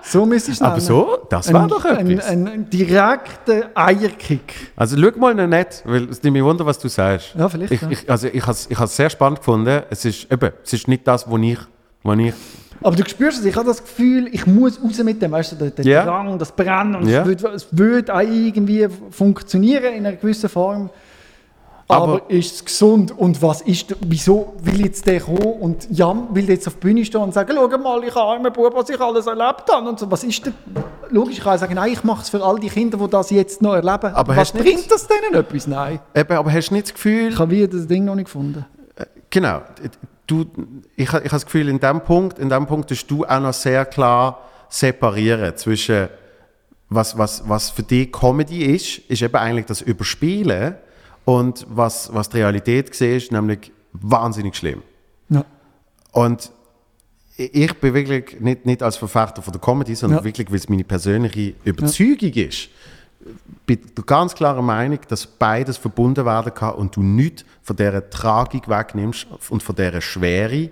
so 0.05 0.27
müsste 0.27 0.51
ich 0.51 0.57
es 0.59 0.63
aber 0.63 0.75
nennen. 0.77 0.87
so, 0.87 1.19
das 1.31 1.53
war 1.53 1.63
ein, 1.63 1.69
doch 1.69 1.85
etwas. 1.85 2.27
ein, 2.27 2.49
ein 2.49 2.71
direkter 2.71 3.71
Eierkick. 3.75 4.73
Also 4.77 4.97
schau 5.01 5.19
mal 5.19 5.35
noch 5.35 5.47
nicht, 5.47 5.83
weil 5.85 6.09
es 6.09 6.23
nimmt 6.23 6.35
mich 6.35 6.43
wunder, 6.45 6.67
was 6.67 6.79
du 6.79 6.89
sagst. 6.89 7.35
Ja, 7.39 7.49
vielleicht, 7.49 7.73
Ich, 7.73 7.83
ja. 7.83 7.91
ich, 7.91 8.11
also 8.11 8.29
ich 8.29 8.43
habe 8.43 8.53
es 8.53 8.67
ich 8.71 8.79
has 8.79 8.97
sehr 8.97 9.11
spannend 9.11 9.39
gefunden. 9.41 9.83
Es 9.91 10.05
ist, 10.05 10.31
eben, 10.33 10.51
es 10.65 10.73
ist 10.73 10.89
nicht 10.89 11.07
das, 11.07 11.31
was 11.31 11.41
ich, 11.41 11.59
ich... 12.19 12.35
Aber 12.85 12.97
du 12.97 13.09
spürst 13.09 13.39
es, 13.39 13.45
ich 13.45 13.55
habe 13.55 13.67
das 13.67 13.81
Gefühl, 13.83 14.29
ich 14.33 14.45
muss 14.47 14.83
raus 14.83 14.99
mit 15.05 15.23
dem, 15.23 15.31
weißt 15.31 15.53
du, 15.61 15.71
der 15.71 15.85
Ja. 15.85 16.05
Drang, 16.05 16.37
das 16.39 16.51
Brennen, 16.51 16.97
und 16.97 17.07
Ja. 17.09 17.21
es 17.21 17.27
würde 17.27 17.49
es 17.55 17.67
würd 17.71 18.11
auch 18.11 18.21
irgendwie 18.21 18.89
funktionieren 19.11 19.95
in 19.95 20.05
einer 20.07 20.17
gewissen 20.17 20.49
Form. 20.49 20.91
Aber, 21.89 22.03
Aber- 22.15 22.31
ist 22.31 22.55
es 22.55 22.65
gesund? 22.65 23.13
Und 23.17 23.43
was 23.43 23.61
ist, 23.63 23.95
wieso 24.07 24.55
will 24.63 24.85
jetzt 24.87 25.07
der 25.07 25.21
kommen 25.21 25.43
und 25.61 25.89
Jan 25.91 26.29
will 26.35 26.49
jetzt 26.49 26.67
auf 26.67 26.75
die 26.75 26.81
Bühne 26.81 27.05
stehen 27.05 27.21
und 27.21 27.35
sagen, 27.35 27.53
schau 27.55 27.79
mal, 27.79 28.03
ich 28.05 28.15
habe 28.15 28.33
einen 28.33 28.53
Bub, 28.53 28.73
was 28.75 28.89
ich 28.89 29.01
alles 29.01 29.27
erlebt 29.27 29.65
habe 29.71 29.89
und 29.89 29.99
so. 29.99 30.11
Was 30.11 30.25
ist 30.25 30.47
denn, 30.47 30.55
logisch, 31.11 31.39
ich 31.39 31.45
kann 31.45 31.59
sagen, 31.59 31.75
nein, 31.75 31.93
ich 31.93 32.03
mache 32.05 32.23
es 32.23 32.31
für 32.31 32.43
all 32.43 32.59
die 32.59 32.69
Kinder, 32.71 32.97
die 32.99 33.09
das 33.11 33.31
jetzt 33.31 33.61
noch 33.61 33.75
erleben. 33.75 34.15
Aber 34.15 34.37
was 34.37 34.53
du 34.53 34.59
nicht- 34.59 34.67
bringt 34.75 34.91
das 34.91 35.07
denen 35.07 35.35
etwas? 35.35 35.67
Nein. 35.67 36.01
Eben, 36.15 36.33
aber 36.37 36.53
hast 36.53 36.71
du 36.71 36.75
nicht 36.75 36.87
das 36.87 36.95
Gefühl... 36.95 37.29
Ich 37.33 37.39
habe 37.39 37.51
wieder 37.51 37.69
das 37.69 37.87
Ding 37.87 38.05
noch 38.05 38.15
nicht 38.15 38.27
gefunden. 38.27 38.65
Genau. 39.31 39.63
Du, 40.27 40.47
ich, 40.97 41.05
ich 41.09 41.13
habe 41.13 41.29
das 41.29 41.45
Gefühl, 41.45 41.69
in 41.69 41.81
dem 41.81 42.01
Punkt, 42.01 42.39
in 42.39 42.49
dem 42.49 42.67
Punkt 42.67 42.89
tust 42.89 43.11
du 43.11 43.25
auch 43.25 43.41
noch 43.41 43.53
sehr 43.53 43.85
klar 43.85 44.39
separieren 44.69 45.57
zwischen 45.57 46.09
was, 46.89 47.17
was, 47.19 47.43
was 47.49 47.71
für 47.71 47.83
dich 47.83 48.13
Comedy 48.13 48.65
ist, 48.75 48.99
ist 49.11 49.23
eben 49.23 49.35
eigentlich 49.35 49.67
das 49.67 49.81
Überspielen 49.81 50.77
und 51.25 51.67
was, 51.69 52.13
was 52.13 52.29
die 52.29 52.39
Realität 52.39 53.01
ist, 53.01 53.33
nämlich 53.33 53.73
wahnsinnig 53.93 54.57
schlimm. 54.57 54.83
Ja. 55.29 55.45
Und 56.13 56.51
ich 57.37 57.75
bin 57.81 57.95
wirklich 57.95 58.41
nicht, 58.41 58.67
nicht 58.67 58.83
als 58.83 58.97
Verfechter 58.97 59.43
von 59.43 59.53
der 59.53 59.61
Comedy, 59.61 59.95
sondern 59.95 60.21
Ja. 60.21 60.25
wirklich, 60.25 60.49
weil 60.51 60.57
es 60.57 60.69
meine 60.69 60.85
persönliche 60.85 61.55
Überzeugung 61.65 62.33
ist. 62.33 62.69
Bin 63.67 63.79
der 63.97 64.05
ganz 64.05 64.35
klare 64.35 64.63
Meinung, 64.63 64.99
dass 65.09 65.27
beides 65.27 65.77
verbunden 65.77 66.25
werden 66.27 66.53
kann 66.53 66.75
und 66.75 66.97
du 66.97 67.03
nichts 67.03 67.45
von 67.63 67.77
dieser 67.77 68.11
Tragik 68.11 68.69
wegnimmst 68.69 69.27
und 69.49 69.63
von 69.63 69.77
dieser 69.77 70.01
Schwere, 70.01 70.71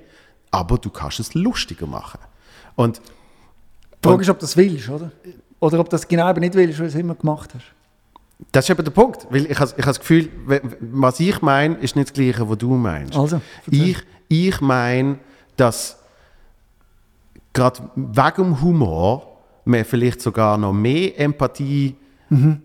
aber 0.51 0.79
du 0.79 0.91
kannst 0.91 1.21
es 1.21 1.35
lustiger 1.35 1.87
machen. 1.87 2.19
Und 2.75 3.01
Die 4.03 4.09
Frage 4.09 4.23
ist, 4.23 4.31
ob 4.31 4.39
du 4.39 4.45
das 4.47 4.57
willst, 4.57 4.89
oder? 4.89 5.13
Oder 5.61 5.79
ob 5.79 5.87
du 5.89 5.91
das 5.95 6.09
genau 6.09 6.29
eben 6.31 6.41
nicht 6.41 6.55
willst, 6.55 6.79
weil 6.81 6.87
du 6.89 6.93
es 6.93 6.99
immer 7.01 7.15
gemacht 7.15 7.51
hast. 7.55 7.67
Das 8.53 8.65
ist 8.65 8.71
eben 8.71 8.85
der 8.85 8.91
Punkt, 8.93 9.27
weil 9.31 9.47
ich, 9.51 9.59
has- 9.61 9.73
ich 9.73 9.79
habe 9.85 9.91
das 9.91 10.01
Gefühl, 10.01 10.29
was 10.81 11.21
ich 11.21 11.41
meine, 11.43 11.75
ist 11.77 11.95
nicht 11.97 12.09
das 12.09 12.15
Gleiche, 12.15 12.49
was 12.49 12.59
du 12.59 12.75
meinst. 12.75 13.17
Also, 13.17 13.41
ich, 13.71 13.99
ich 14.29 14.61
meine, 14.61 15.19
dass 15.57 15.99
gerade 17.53 17.81
wegen 17.95 18.61
Humor 18.61 19.27
man 19.65 19.85
vielleicht 19.85 20.21
sogar 20.23 20.57
noch 20.59 20.73
mehr 20.73 21.19
Empathie 21.19 21.97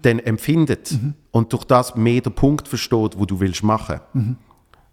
dann 0.03 0.19
empfindet 0.19 0.95
und 1.31 1.51
durch 1.51 1.63
das 1.63 1.95
mehr 1.95 2.21
den 2.21 2.33
Punkt 2.33 2.67
versteht, 2.67 3.17
wo 3.17 3.25
du 3.25 3.39
willst 3.39 3.63
machen. 3.63 3.99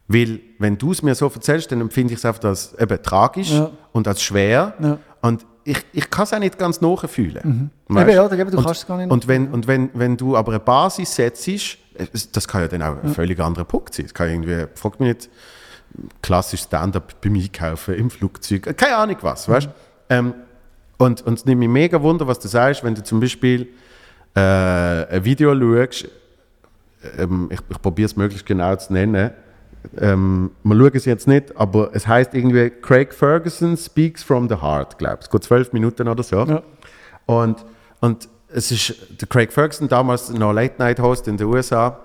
Weil, 0.08 0.40
wenn 0.58 0.78
du 0.78 0.92
es 0.92 1.02
mir 1.02 1.14
so 1.14 1.26
erzählst, 1.26 1.70
dann 1.72 1.80
empfinde 1.82 2.14
ich 2.14 2.18
es 2.18 2.24
einfach 2.24 2.44
als 2.44 2.74
eben 2.78 3.02
tragisch 3.02 3.50
Ja. 3.50 3.70
und 3.92 4.08
als 4.08 4.22
schwer. 4.22 4.74
Ja. 4.80 4.98
Und 5.20 5.44
ich, 5.64 5.78
ich 5.92 6.10
kann 6.10 6.24
es 6.24 6.32
auch 6.32 6.38
nicht 6.38 6.58
ganz 6.58 6.80
nachfühlen. 6.80 7.70
Mhm. 7.88 7.98
Eben, 7.98 8.10
ja, 8.10 8.32
eben, 8.32 8.50
du 8.50 8.58
und, 8.58 8.64
kannst 8.64 8.82
es 8.82 8.86
gar 8.86 8.96
nicht 8.98 9.10
Und, 9.10 9.28
wenn, 9.28 9.48
und 9.52 9.66
wenn, 9.66 9.90
wenn 9.94 10.16
du 10.16 10.36
aber 10.36 10.52
eine 10.52 10.60
Basis 10.60 11.14
setzt, 11.14 11.46
es- 11.48 12.30
das 12.32 12.48
kann 12.48 12.62
ja 12.62 12.68
dann 12.68 12.82
auch 12.82 13.02
ein 13.02 13.12
völlig 13.14 13.38
anderer 13.40 13.64
Punkt 13.64 13.94
sein. 13.94 14.06
Es 14.06 14.14
kann 14.14 14.28
irgendwie, 14.30 14.66
frag 14.74 14.98
mich 15.00 15.08
nicht, 15.08 15.30
klassisch 16.22 16.62
Stand-up 16.62 17.20
beim 17.20 17.34
Einkaufen, 17.34 17.94
im 17.94 18.10
Flugzeug, 18.10 18.76
keine 18.76 18.96
Ahnung 18.96 19.16
was, 19.20 19.48
weißt 19.48 19.66
Mhm. 19.68 19.72
ähm, 20.08 20.34
Und, 20.98 21.22
und 21.22 21.34
es 21.38 21.44
nimmt 21.44 21.58
mich 21.60 21.68
mega 21.68 22.00
Wunder, 22.00 22.26
was 22.26 22.38
du 22.38 22.48
sagst, 22.48 22.82
wenn 22.84 22.94
du 22.94 23.02
zum 23.02 23.18
Beispiel 23.20 23.68
äh, 24.34 24.40
ein 24.40 25.24
Video 25.24 25.54
schaust, 25.54 26.08
ähm, 27.18 27.48
ich, 27.52 27.60
ich 27.68 27.82
probiere 27.82 28.06
es 28.06 28.16
möglichst 28.16 28.46
genau 28.46 28.74
zu 28.76 28.92
nennen. 28.92 29.32
Ähm, 29.98 30.50
wir 30.62 30.76
schauen 30.76 30.90
es 30.94 31.04
jetzt 31.04 31.28
nicht, 31.28 31.56
aber 31.56 31.90
es 31.92 32.06
heißt 32.06 32.34
irgendwie 32.34 32.70
Craig 32.70 33.12
Ferguson 33.12 33.76
speaks 33.76 34.22
from 34.22 34.48
the 34.48 34.56
heart, 34.56 34.98
glaube 34.98 35.18
ich. 35.20 35.26
Es 35.26 35.30
geht 35.30 35.44
zwölf 35.44 35.72
Minuten 35.72 36.08
oder 36.08 36.22
so. 36.22 36.44
Ja. 36.44 36.62
Und, 37.26 37.64
und 38.00 38.28
es 38.48 38.70
ist 38.70 38.94
der 39.20 39.28
Craig 39.28 39.52
Ferguson, 39.52 39.88
damals 39.88 40.30
noch 40.30 40.52
Late 40.52 40.74
Night 40.78 41.00
Host 41.00 41.28
in 41.28 41.36
den 41.36 41.46
USA, 41.46 41.98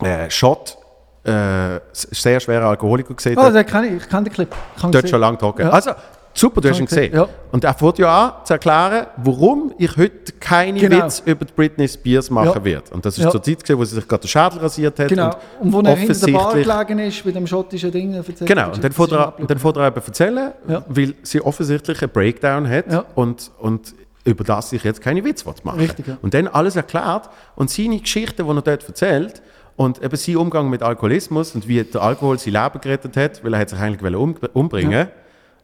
äh, 0.00 0.30
Shot, 0.30 0.78
äh, 1.24 1.80
sehr 1.92 2.40
schwerer 2.40 2.66
Alkoholiker 2.66 3.14
gesehen. 3.14 3.38
Ah, 3.38 3.50
den 3.50 3.66
kenn 3.66 3.84
ich, 3.84 4.02
ich 4.02 4.08
kenne 4.08 4.24
den 4.24 4.32
Clip. 4.32 4.54
Habe 4.82 4.92
Dort 4.92 5.08
schon 5.08 5.20
lange 5.20 5.38
trocken. 5.38 5.62
Ja. 5.62 5.70
Also, 5.70 5.90
super, 6.34 6.60
du 6.60 6.68
hast 6.70 6.78
ihn 6.78 6.86
gesehen, 6.86 7.14
ja. 7.14 7.28
Und 7.50 7.64
er 7.64 7.74
fängt 7.74 7.98
ja 7.98 8.26
an 8.26 8.32
zu 8.44 8.52
erklären, 8.54 9.06
warum 9.16 9.72
ich 9.78 9.96
heute 9.96 10.32
keine 10.38 10.78
Genau. 10.78 11.04
Witze 11.04 11.22
über 11.24 11.44
Britney 11.44 11.88
Spears 11.88 12.30
machen 12.30 12.52
Ja. 12.54 12.64
werde. 12.64 12.90
Und 12.94 13.04
das 13.04 13.18
ist 13.18 13.24
Ja. 13.24 13.30
zur 13.30 13.42
Zeit, 13.42 13.62
gewesen, 13.62 13.78
wo 13.78 13.84
sie 13.84 13.94
sich 13.96 14.06
gerade 14.06 14.22
den 14.22 14.28
Schädel 14.28 14.58
rasiert 14.58 14.98
hat. 14.98 15.08
Genau. 15.08 15.30
Und, 15.60 15.72
Und, 15.74 15.84
wo 15.84 15.88
er 15.90 15.96
hinter 15.96 16.26
der 16.26 16.32
Bar 16.32 16.54
gelegen 16.54 16.98
ist, 17.00 17.24
mit 17.24 17.34
dem 17.34 17.46
schottischen 17.46 17.90
Ding. 17.90 18.14
erzählt 18.14 18.46
Genau, 18.46 18.72
und 18.72 18.82
dann 18.84 18.92
fängt 18.92 19.12
er, 19.12 19.34
er 19.76 19.86
eben 19.88 19.96
erzählen, 20.06 20.52
Ja. 20.68 20.84
weil 20.88 21.14
sie 21.22 21.40
offensichtlich 21.40 22.00
einen 22.02 22.12
Breakdown 22.12 22.68
hat 22.68 23.06
und, 23.14 23.50
und 23.58 23.94
über 24.24 24.44
das 24.44 24.72
ich 24.72 24.84
jetzt 24.84 25.00
keine 25.00 25.24
Witze 25.24 25.46
machen 25.64 25.80
Richtig. 25.80 26.04
Und 26.22 26.34
dann 26.34 26.48
alles 26.48 26.76
erklärt 26.76 27.30
und 27.56 27.70
seine 27.70 27.98
Geschichten, 27.98 28.44
die 28.46 28.50
er 28.56 28.62
dort 28.62 28.86
erzählt 28.86 29.40
und 29.76 30.02
eben 30.02 30.16
sein 30.16 30.36
Umgang 30.36 30.68
mit 30.68 30.82
Alkoholismus 30.82 31.54
und 31.54 31.66
wie 31.66 31.82
der 31.82 32.02
Alkohol 32.02 32.38
sein 32.38 32.52
Leben 32.52 32.80
gerettet 32.80 33.16
hat, 33.16 33.42
weil 33.44 33.54
er 33.54 33.60
hat 33.60 33.70
sich 33.70 33.78
eigentlich 33.78 34.14
um, 34.14 34.36
umbringen 34.52 34.92
Ja. 34.92 35.08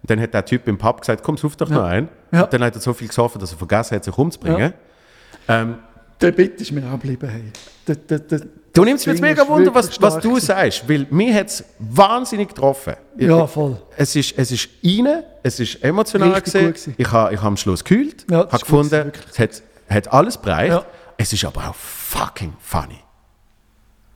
Und 0.04 0.10
dann 0.10 0.20
hat 0.20 0.34
der 0.34 0.44
Typ 0.44 0.68
im 0.68 0.76
Pub 0.76 1.00
gesagt, 1.00 1.22
komm, 1.22 1.38
sauf 1.38 1.56
doch 1.56 1.70
noch 1.70 1.82
ein. 1.84 2.10
Ja. 2.30 2.42
Und 2.42 2.52
dann 2.52 2.62
hat 2.62 2.74
er 2.74 2.80
so 2.82 2.92
viel 2.92 3.08
gesoffen, 3.08 3.40
dass 3.40 3.52
er 3.52 3.56
vergessen 3.56 3.94
hat, 3.96 4.04
sich 4.04 4.18
umzubringen. 4.18 4.74
Ähm, 5.48 5.76
Der 6.20 6.30
Bitte 6.30 6.62
ist 6.62 6.72
mir 6.72 6.86
auch 6.86 6.92
geblieben. 7.00 7.26
Hey. 7.26 7.44
Der, 7.88 7.96
der, 7.96 8.18
der, 8.18 8.40
du 8.74 8.84
nimmst 8.84 9.06
mich 9.06 9.14
jetzt 9.14 9.22
mega 9.22 9.48
Wunder, 9.48 9.74
was, 9.74 9.98
was 10.02 10.18
du 10.18 10.38
sagst, 10.38 10.86
weil 10.86 11.06
mir 11.08 11.34
hat 11.34 11.46
es 11.46 11.64
wahnsinnig 11.78 12.48
getroffen. 12.50 12.96
Ja, 13.16 13.46
voll. 13.46 13.80
Es 13.96 14.14
ist, 14.14 14.36
es 14.36 14.52
ist 14.52 14.68
rein, 14.84 15.22
es 15.42 15.58
ist 15.58 15.82
emotional 15.82 16.38
gewesen. 16.38 16.94
Ich 16.98 17.10
habe 17.10 17.32
ich 17.32 17.40
ha 17.40 17.46
am 17.46 17.56
Schluss 17.56 17.82
gekühlt, 17.82 18.26
Ja, 18.30 18.40
habe 18.40 18.58
gefunden, 18.58 19.10
es 19.30 19.38
hat, 19.38 19.62
hat 19.88 20.12
alles 20.12 20.36
bereicht. 20.36 20.72
Ja. 20.74 20.84
Es 21.16 21.32
ist 21.32 21.46
aber 21.46 21.66
auch 21.70 21.74
fucking 21.74 22.52
funny. 22.60 23.00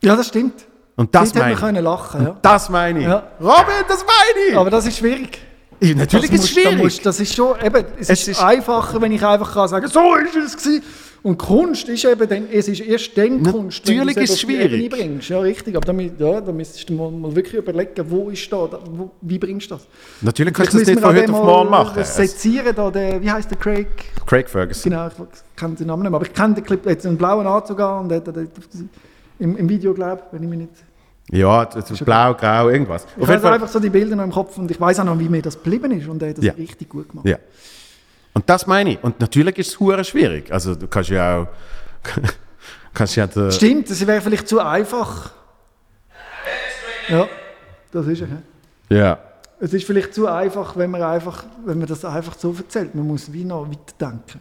Ja, 0.03 0.15
das 0.15 0.27
stimmt. 0.27 0.67
Und 0.95 1.15
das 1.15 1.31
Dort 1.31 1.43
meine 1.45 1.53
ich. 1.53 1.59
können 1.59 1.83
lachen 1.83 2.23
ja. 2.23 2.37
Das 2.43 2.69
meine 2.69 2.99
ich. 2.99 3.05
Ja. 3.05 3.27
Robin, 3.39 3.73
das 3.87 4.05
meine 4.05 4.49
ich. 4.51 4.55
Aber 4.55 4.69
das 4.69 4.85
ist 4.85 4.97
schwierig. 4.99 5.39
Ja, 5.81 5.95
Natürlich 5.95 6.29
das 6.31 6.39
ist 6.41 6.45
es 6.45 6.49
schwierig. 6.51 6.77
musst- 6.77 7.05
das 7.05 7.19
ist 7.19 7.33
schon, 7.35 7.55
eben, 7.63 7.85
es, 7.99 8.09
Es 8.09 8.21
ist, 8.21 8.27
ist- 8.29 8.43
einfacher, 8.43 9.01
wenn 9.01 9.11
ich 9.13 9.23
einfach 9.25 9.53
kann 9.53 9.67
sagen 9.67 9.87
so 9.87 10.15
ist 10.15 10.35
es 10.35 10.57
gewesen. 10.57 10.83
Und 11.21 11.37
Kunst 11.37 11.89
ist 11.89 12.05
eben, 12.05 12.29
dann, 12.29 12.47
es 12.49 12.69
ist 12.69 12.79
erst 12.79 13.17
dann 13.17 13.43
Kunst, 13.43 13.85
wenn 13.85 13.97
Natürlich 13.97 14.15
du 14.15 14.21
es 14.23 14.29
ist 14.31 14.39
schwierig. 14.39 14.89
Bringst. 14.89 15.27
Ja, 15.27 15.39
richtig. 15.41 15.75
Aber 15.75 15.85
damit, 15.85 16.17
ja, 16.17 16.39
da 16.39 16.51
müsstest 16.53 16.89
du 16.89 16.93
mal, 16.93 17.11
mal 17.11 17.35
wirklich 17.35 17.55
überlegen, 17.55 18.05
wo 18.09 18.29
ist 18.29 18.49
da, 18.51 18.67
da 18.67 18.79
wo, 18.89 19.11
wie 19.21 19.37
bringst 19.37 19.69
du 19.69 19.75
das? 19.75 19.85
Natürlich 20.21 20.53
kannst 20.53 20.73
du 20.73 20.79
das 20.79 20.87
nicht 20.87 20.99
von 21.01 21.13
heute 21.13 21.33
auf 21.33 21.43
morgen 21.43 21.69
machen. 21.69 21.93
Das 21.97 22.15
Sezieren 22.15 22.73
da, 22.73 22.89
der, 22.89 23.21
wie 23.21 23.29
heißt 23.29 23.51
der 23.51 23.57
Craig? 23.57 23.87
Craig 24.25 24.49
Ferguson. 24.49 24.91
Genau, 24.91 25.07
ich 25.07 25.13
kenne 25.57 25.75
den 25.75 25.87
Namen 25.87 26.03
nicht 26.03 26.11
mehr, 26.11 26.15
aber 26.19 26.25
ich 26.25 26.33
kenne 26.33 26.53
den 26.55 26.63
Clip, 26.63 26.85
jetzt 26.85 27.05
einen 27.05 27.17
blauen 27.17 27.45
Anzug 27.45 27.81
an 27.81 28.05
und 28.05 28.13
hat, 28.13 28.25
hat, 28.25 28.35
hat, 28.37 28.45
im, 29.39 29.57
im 29.57 29.67
Video, 29.69 29.93
glaube 29.93 30.21
ich, 30.27 30.33
wenn 30.33 30.43
ich 30.43 30.49
mich 30.49 30.59
nicht... 30.59 30.71
Ja, 31.31 31.65
das 31.65 31.91
ist 31.91 32.03
blau, 32.03 32.33
grau, 32.33 32.69
irgendwas. 32.69 33.05
Ich 33.17 33.27
habe 33.27 33.51
einfach 33.51 33.67
so 33.67 33.79
die 33.79 33.89
Bilder 33.89 34.15
noch 34.15 34.23
im 34.23 34.31
Kopf 34.31 34.57
und 34.57 34.69
ich 34.71 34.79
weiß 34.79 34.99
auch 34.99 35.03
noch, 35.05 35.19
wie 35.19 35.29
mir 35.29 35.41
das 35.41 35.61
geblieben 35.61 35.91
ist 35.91 36.07
und 36.07 36.21
er 36.21 36.29
hat 36.29 36.37
das 36.39 36.45
Ja. 36.45 36.53
richtig 36.53 36.89
gut 36.89 37.09
gemacht. 37.09 37.27
Ja. 37.27 37.37
Und 38.33 38.49
das 38.49 38.65
meine 38.67 38.91
ich. 38.93 39.03
Und 39.03 39.19
natürlich 39.19 39.57
ist 39.57 39.67
es 39.69 39.79
hure 39.79 40.03
schwierig. 40.03 40.51
Also 40.51 40.75
du 40.75 40.87
kannst 40.87 41.09
ja 41.09 41.41
auch... 41.41 41.47
kannst 42.93 43.15
ja 43.15 43.27
den, 43.27 43.51
Stimmt, 43.51 43.89
das 43.89 44.05
wäre 44.05 44.21
vielleicht 44.21 44.47
zu 44.47 44.59
einfach. 44.59 45.31
Ja, 47.07 47.27
das 47.91 48.07
ist 48.07 48.21
er. 48.21 48.27
hä? 48.27 48.95
ja. 48.95 49.19
Es 49.61 49.73
ist 49.73 49.85
vielleicht 49.85 50.13
zu 50.13 50.25
einfach, 50.25 50.77
wenn 50.77 50.89
man, 50.89 51.01
einfach, 51.01 51.43
wenn 51.65 51.79
man 51.79 51.87
das 51.87 52.05
einfach 52.05 52.37
so 52.37 52.55
erzählt. 52.57 52.95
Man 52.95 53.05
muss 53.05 53.31
wie 53.33 53.43
noch 53.43 53.67
weiterdenken. 53.69 54.39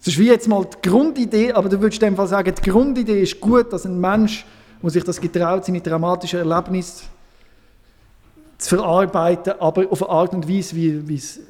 Es 0.00 0.08
ist 0.08 0.18
wie 0.18 0.26
jetzt 0.26 0.48
mal 0.48 0.64
die 0.64 0.88
Grundidee, 0.88 1.52
aber 1.52 1.68
du 1.68 1.80
würdest 1.80 2.02
in 2.02 2.08
dem 2.08 2.16
Fall 2.16 2.26
sagen, 2.26 2.52
die 2.52 2.68
Grundidee 2.68 3.22
ist 3.22 3.40
gut, 3.40 3.72
dass 3.72 3.84
ein 3.86 4.00
Mensch, 4.00 4.44
der 4.82 4.90
sich 4.90 5.04
das 5.04 5.20
getraut, 5.20 5.64
seine 5.64 5.80
dramatischen 5.80 6.40
Erlebnisse 6.40 7.04
zu 8.58 8.76
verarbeiten, 8.76 9.54
aber 9.58 9.90
auf 9.90 10.02
eine 10.02 10.10
Art 10.12 10.32
und 10.34 10.48
Weise, 10.48 10.76
wie, 10.76 11.06
wie 11.08 11.16
es, 11.16 11.40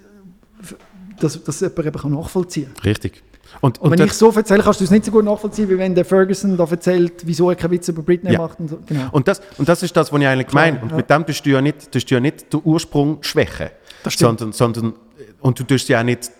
dass, 1.20 1.42
dass 1.42 1.60
jemand 1.60 1.86
eben 1.86 2.14
nachvollziehen 2.14 2.72
kann. 2.74 2.82
Richtig. 2.84 3.22
Und, 3.60 3.78
Und 3.80 3.90
wenn 3.90 3.98
das- 3.98 4.06
ich 4.08 4.12
so 4.14 4.30
erzähle, 4.30 4.62
kannst 4.62 4.80
du 4.80 4.84
es 4.84 4.90
nicht 4.90 5.04
so 5.04 5.10
gut 5.10 5.24
nachvollziehen, 5.24 5.68
wie 5.68 5.76
wenn 5.76 5.94
der 5.94 6.06
Ferguson 6.06 6.56
da 6.56 6.64
erzählt, 6.64 7.14
wieso 7.26 7.50
er 7.50 7.56
keinen 7.56 7.72
Witz 7.72 7.86
über 7.88 8.02
Britney 8.02 8.32
Ja. 8.32 8.38
macht. 8.38 8.58
Und 8.60 8.68
so. 8.68 8.78
genau. 8.86 9.08
Und 9.12 9.28
das, 9.28 9.42
und 9.58 9.68
das 9.68 9.82
ist 9.82 9.94
das, 9.94 10.10
was 10.10 10.20
ich 10.20 10.26
eigentlich 10.26 10.52
meine. 10.52 10.80
Und 10.80 10.90
ja. 10.90 10.96
mit 10.96 11.10
dem 11.10 11.26
tust 11.26 11.44
du 11.44 11.50
ja 11.50 11.60
nicht, 11.60 11.92
tust 11.92 12.10
du 12.10 12.14
ja 12.14 12.20
nicht 12.20 12.50
den 12.52 12.60
Ursprung 12.64 13.18
schwächen. 13.22 13.68
Das 14.04 14.14
stimmt. 14.14 14.38
sondern, 14.40 14.52
sondern, 14.52 14.94
und 15.42 15.58
du 15.60 15.64
tust 15.64 15.88
ja 15.90 16.00
auch 16.00 16.04
nicht 16.04 16.30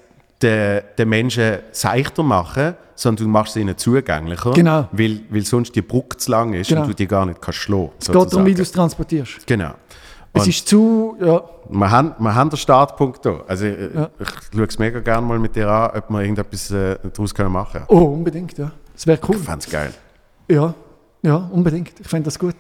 den, 0.43 0.83
den 0.99 1.09
Menschen 1.09 1.59
seichter 1.73 2.23
machen, 2.23 2.75
sondern 2.95 3.27
du 3.27 3.31
machst 3.31 3.55
sie 3.55 3.61
ihnen 3.61 3.77
zugänglicher. 3.77 4.53
Genau. 4.53 4.89
Weil, 4.93 5.21
weil 5.31 5.43
sonst 5.45 5.75
die 5.75 5.83
Brücke 5.83 6.17
zu 6.17 6.31
lang 6.31 6.53
ist 6.55 6.69
Genau. 6.69 6.83
und 6.83 6.89
du 6.89 6.95
die 6.95 7.07
gar 7.07 7.27
nicht 7.27 7.41
kannst 7.41 7.61
schlagen 7.61 7.91
es 7.99 8.07
geht 8.07 8.15
darum, 8.15 8.47
wie 8.47 8.55
du 8.55 8.63
es 8.63 8.73
transportierst. 8.73 9.47
Genau. 9.47 9.73
Es 10.35 10.43
Und 10.45 10.49
ist 10.49 10.67
zu, 10.67 11.17
ja, 11.21 11.43
wir, 11.69 11.91
haben, 11.91 12.15
wir 12.19 12.35
haben 12.35 12.49
den 12.49 12.57
Startpunkt 12.57 13.25
da. 13.27 13.41
Also 13.47 13.67
ich, 13.67 13.77
Ja. 13.95 14.09
ich 14.19 14.29
schaue 14.55 14.65
es 14.65 14.79
mega 14.79 15.01
gerne 15.01 15.27
mal 15.27 15.39
mit 15.39 15.55
dir 15.55 15.69
an, 15.69 15.91
ob 15.99 16.09
wir 16.11 16.21
irgendetwas 16.23 16.71
äh, 16.71 16.97
daraus 17.13 17.35
können 17.35 17.53
machen 17.53 17.85
können. 17.87 18.01
oh, 18.01 18.05
unbedingt, 18.15 18.57
ja. 18.57 18.71
Das 18.95 19.07
wäre 19.07 19.21
cool. 19.29 19.37
Ich 19.37 19.43
fände 19.43 19.59
es 19.59 19.71
geil. 19.71 19.93
Ja, 20.49 20.75
ja, 21.23 21.37
unbedingt. 21.53 22.01
Ich 22.01 22.09
fände 22.09 22.25
das 22.27 22.39
gut. 22.39 22.57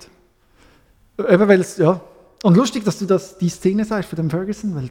Eben 1.18 1.48
weil 1.48 1.60
es, 1.60 1.78
ja. 1.78 2.00
Und 2.42 2.56
lustig, 2.56 2.84
dass 2.84 2.98
du 2.98 3.06
das, 3.06 3.38
die 3.38 3.48
Szene 3.48 3.84
sagst 3.84 4.08
von 4.10 4.16
dem 4.16 4.28
Ferguson, 4.28 4.74
weil 4.74 4.90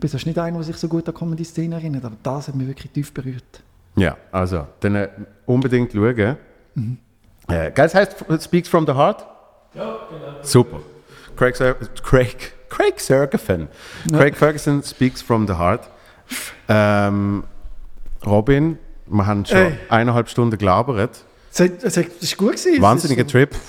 du 0.00 0.08
bist 0.08 0.26
nicht 0.26 0.38
einer, 0.38 0.56
der 0.58 0.64
sich 0.64 0.76
so 0.76 0.88
gut 0.88 1.08
an 1.08 1.14
Comedy-Szene 1.14 1.74
erinnert, 1.76 2.04
aber 2.04 2.16
das 2.22 2.48
hat 2.48 2.54
mich 2.54 2.66
wirklich 2.68 2.90
tief 2.92 3.12
berührt. 3.12 3.62
Ja, 3.96 4.16
also, 4.32 4.66
dann 4.80 4.94
äh, 4.94 5.08
unbedingt 5.46 5.92
schauen. 5.92 6.36
Mhm. 6.74 6.98
Äh, 7.48 7.70
geil, 7.70 7.72
das 7.74 7.94
heißt 7.94 8.24
Speaks 8.42 8.68
from 8.68 8.86
the 8.86 8.92
Heart? 8.94 9.26
Ja, 9.74 9.96
genau. 10.10 10.42
Super. 10.42 10.80
Craig, 11.36 11.54
Craig, 12.02 12.52
Craig 12.68 13.00
Ferguson. 13.00 13.68
Ja. 14.10 14.18
Craig 14.18 14.36
Ferguson 14.36 14.82
Speaks 14.82 15.22
from 15.22 15.46
the 15.46 15.54
Heart. 15.54 15.88
Ähm, 16.68 17.44
Robin, 18.26 18.78
wir 19.06 19.26
haben 19.26 19.44
schon 19.46 19.56
Ey. 19.58 19.78
eineinhalb 19.88 20.28
Stunden 20.28 20.58
gelabert. 20.58 21.24
Es 21.52 21.60
hat- 21.60 21.82
es 21.82 21.96
hat- 21.96 22.06
Das 22.16 22.22
ist 22.22 22.36
gut 22.36 22.52
gewesen. 22.56 22.82
Wahnsinniger 22.82 23.24
Es 23.24 23.32
Trip. 23.32 23.50
ist 23.52 23.60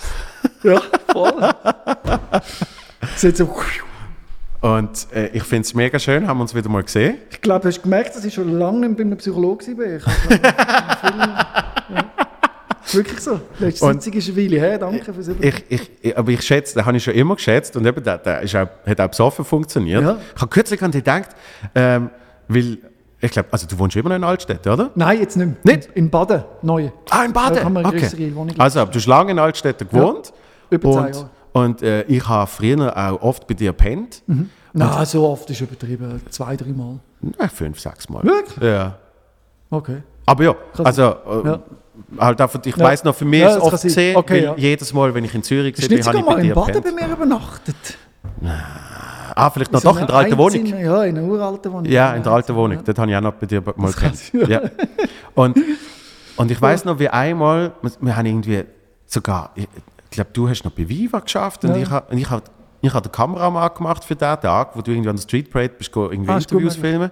so, 0.61 0.69
Ja, 0.69 0.81
voll. 1.11 1.53
es 3.15 3.23
hat 3.23 3.37
so, 3.37 3.55
Und 4.61 5.07
äh, 5.13 5.27
ich 5.27 5.43
finde 5.43 5.61
es 5.61 5.73
mega 5.73 5.97
schön, 5.99 6.27
haben 6.27 6.37
wir 6.37 6.41
uns 6.41 6.53
wieder 6.53 6.67
mal 6.69 6.83
gesehen. 6.83 7.17
ich 7.29 7.39
glaube, 7.39 7.61
du 7.61 7.67
hast 7.69 7.81
gemerkt, 7.81 8.15
dass 8.15 8.25
ich 8.25 8.33
schon 8.33 8.59
lange 8.59 8.87
nicht 8.87 8.97
bei 8.97 9.03
einem 9.03 9.17
Psychologen 9.17 9.77
war. 9.77 9.85
Ich 9.85 10.03
ja. 11.95 12.05
Ist 12.83 12.95
wirklich 12.95 13.19
so. 13.19 13.39
Letzte 13.59 13.85
Und- 13.85 14.01
Sitzung 14.01 14.19
ist 14.19 14.29
eine 14.29 14.37
Weile 14.37 14.59
her. 14.59 14.77
Danke 14.79 15.13
fürs. 15.13 15.27
Ich, 15.27 15.63
ich, 15.69 15.91
ich, 16.01 16.17
aber 16.17 16.31
ich 16.31 16.41
schätze, 16.41 16.73
den 16.73 16.85
habe 16.85 16.97
ich 16.97 17.03
schon 17.03 17.13
immer 17.13 17.35
geschätzt 17.35 17.75
und 17.77 17.85
eben, 17.85 18.03
der, 18.03 18.17
der 18.17 18.41
ist 18.41 18.55
auch, 18.55 18.67
hat 18.85 18.99
auch 18.99 19.07
besoffen 19.07 19.45
funktioniert. 19.45 20.01
Ja. 20.01 20.17
Ich 20.35 20.41
habe 20.41 20.49
kürzlich 20.49 20.81
an 20.81 20.91
dich 20.91 21.03
gedacht, 21.03 21.29
ähm, 21.75 22.09
weil, 22.47 22.79
ich 23.21 23.31
glaube, 23.31 23.49
also 23.51 23.67
du 23.67 23.77
wohnst 23.77 23.95
immer 23.95 24.09
noch 24.09 24.15
in 24.15 24.23
Altstädt, 24.23 24.65
oder? 24.65 24.89
Nein, 24.95 25.19
jetzt 25.19 25.37
nicht 25.37 25.63
mehr. 25.63 25.75
Nicht? 25.75 25.89
In 25.93 26.09
Baden, 26.09 26.43
neu. 26.63 26.89
Ah, 27.11 27.23
in 27.25 27.31
Baden? 27.31 27.57
Da 27.57 27.63
haben 27.63 27.73
wir 27.73 27.79
eine 27.79 27.89
okay. 27.89 27.99
grössere 27.99 28.35
Wohnung. 28.35 28.55
Also, 28.57 28.83
du 28.85 28.95
hast 28.95 29.05
lange 29.05 29.31
in 29.31 29.39
Altstädt 29.39 29.77
gewohnt. 29.77 30.33
Über 30.69 30.91
zehn 30.91 31.13
Jahre. 31.13 31.29
Und 31.51 31.81
äh, 31.81 32.03
ich 32.03 32.27
habe 32.27 32.47
früher 32.47 32.95
auch 32.95 33.21
oft 33.21 33.47
bei 33.47 33.53
dir 33.53 33.71
gepennt. 33.71 34.23
Nein, 34.73 35.05
so 35.05 35.27
oft 35.27 35.49
ist 35.49 35.61
übertrieben. 35.61 36.21
Zwei, 36.29 36.55
dreimal. 36.55 36.99
Ja, 37.39 37.47
fünf, 37.47 37.79
sechs 37.79 38.07
Mal. 38.09 38.23
Wirklich? 38.23 38.63
Ja. 38.63 38.97
Okay. 39.69 40.03
Aber 40.25 40.43
ja, 40.43 40.55
also, 40.83 41.01
äh, 41.03 41.47
Ja. 41.47 41.59
halt 42.19 42.39
einfach, 42.41 42.59
ich 42.63 42.75
Ja. 42.75 42.83
weiß 42.85 43.03
noch, 43.03 43.15
für 43.15 43.25
mich 43.25 43.41
Ja, 43.41 43.55
ist 43.55 43.61
oft 43.61 43.81
gesehen, 43.81 44.15
Okay, 44.15 44.43
ja. 44.43 44.55
jedes 44.55 44.93
Mal, 44.93 45.13
wenn 45.13 45.25
ich 45.25 45.33
in 45.33 45.41
Zürich 45.43 45.75
Hast 45.75 45.85
du 45.85 45.95
bin, 45.95 46.05
habe 46.05 46.17
ich 46.19 46.23
bei 46.25 46.31
mal 46.31 46.37
in 46.39 46.47
dir 46.47 46.53
Baden 46.55 46.81
bei 46.83 46.91
mir 46.91 47.11
übernachtet? 47.13 47.75
Ah, 49.35 49.49
vielleicht 49.51 49.71
noch 49.71 49.81
So 49.81 49.89
doch 49.89 49.99
in 50.01 50.07
der 50.07 50.15
alten 50.15 50.37
Wohnung. 50.37 50.65
Ja, 50.65 51.03
in 51.03 51.17
einer 51.17 51.27
uralten 51.27 51.71
Wohnung. 51.71 51.85
Ja, 51.85 52.13
in 52.13 52.23
der 52.23 52.31
alten 52.31 52.55
Wohnung. 52.55 52.79
Dort 52.83 52.99
habe 52.99 53.09
ich 53.11 53.17
auch 53.17 53.21
noch 53.21 53.33
bei 53.33 53.45
dir 53.45 53.63
mal 53.75 53.91
gekannt. 53.91 54.19
Ja. 54.47 54.61
Und, 55.35 55.57
und 56.35 56.51
ich 56.51 56.61
weiß 56.61 56.85
noch, 56.85 56.99
wie 56.99 57.09
einmal, 57.09 57.71
wir, 57.81 57.91
wir 58.01 58.15
haben 58.17 58.25
irgendwie 58.25 58.63
sogar, 59.05 59.51
ich- 60.09 60.15
glaube, 60.15 60.29
du 60.33 60.49
hast 60.49 60.63
noch 60.65 60.71
bei 60.71 60.87
Viva 60.87 61.19
geschafft 61.19 61.63
und 61.65 61.71
Ja. 61.71 61.77
ich 61.77 61.89
habe 61.89 62.15
ich 62.15 62.29
hab, 62.29 62.43
ich 62.81 62.93
hab 62.93 63.03
den 63.03 63.11
Kameramann 63.11 63.69
gemacht 63.75 64.03
für 64.03 64.15
den 64.15 64.39
Tag, 64.39 64.75
wo 64.75 64.81
du 64.81 64.91
irgendwie 64.91 65.09
an 65.09 65.15
der 65.17 65.23
Street 65.23 65.51
Parade 65.51 65.73
bist, 65.77 65.95
irgendwie 65.95 66.31
Ah, 66.31 66.37
Interviews 66.37 66.73
gut 66.75 66.81
filmen. 66.81 67.11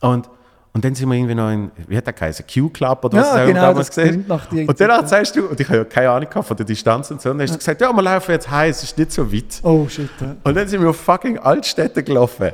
Und, 0.00 0.28
und 0.72 0.84
dann 0.84 0.94
sind 0.94 1.08
wir 1.08 1.16
irgendwie 1.16 1.34
noch 1.34 1.50
in, 1.50 1.70
wie 1.88 1.96
hat 1.96 2.06
der 2.06 2.12
geheißen, 2.12 2.44
Q-Club 2.52 3.04
oder 3.04 3.16
Ja, 3.18 3.22
was 3.24 3.36
wir 3.36 3.46
genau, 3.46 3.60
damals 3.60 3.86
das 3.88 3.96
gesehen. 3.96 4.08
klingt 4.10 4.28
nach 4.28 4.46
dir 4.46 4.68
Und 4.68 4.80
ja. 4.80 5.06
sagst 5.06 5.36
du, 5.36 5.46
und 5.46 5.58
ich 5.60 5.66
habe 5.68 5.78
ja 5.78 5.84
keine 5.84 6.10
Ahnung 6.10 6.28
gehabt 6.28 6.46
von 6.48 6.56
der 6.56 6.66
Distanz 6.66 7.10
und 7.10 7.20
so, 7.20 7.30
und 7.30 7.38
dann 7.38 7.46
hast 7.46 7.54
du 7.54 7.58
gesagt, 7.58 7.80
ja, 7.80 7.92
wir 7.92 8.02
laufen 8.02 8.30
jetzt 8.32 8.50
heim, 8.50 8.70
es 8.70 8.82
ist 8.82 8.96
nicht 8.98 9.12
so 9.12 9.32
weit. 9.32 9.60
Oh 9.62 9.86
shit. 9.88 10.08
Ja. 10.20 10.36
Und 10.42 10.54
dann 10.54 10.66
sind 10.68 10.80
wir 10.80 10.90
auf 10.90 10.96
fucking 10.96 11.38
Altstädte 11.38 12.02
gelaufen. 12.02 12.50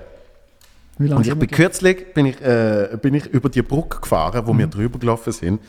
Wie 0.98 1.06
lange 1.08 1.16
Und 1.18 1.26
ich 1.26 1.32
bin 1.32 1.40
wir 1.42 1.48
kürzlich 1.48 2.12
bin 2.12 2.26
ich, 2.26 2.40
äh, 2.42 2.90
bin 3.00 3.14
ich 3.14 3.26
über 3.26 3.48
die 3.48 3.62
Brücke 3.62 4.00
gefahren, 4.00 4.42
wo 4.46 4.56
wir 4.56 4.66
Mhm. 4.66 4.70
drüber 4.70 4.98
gelaufen 4.98 5.32
sind. 5.32 5.60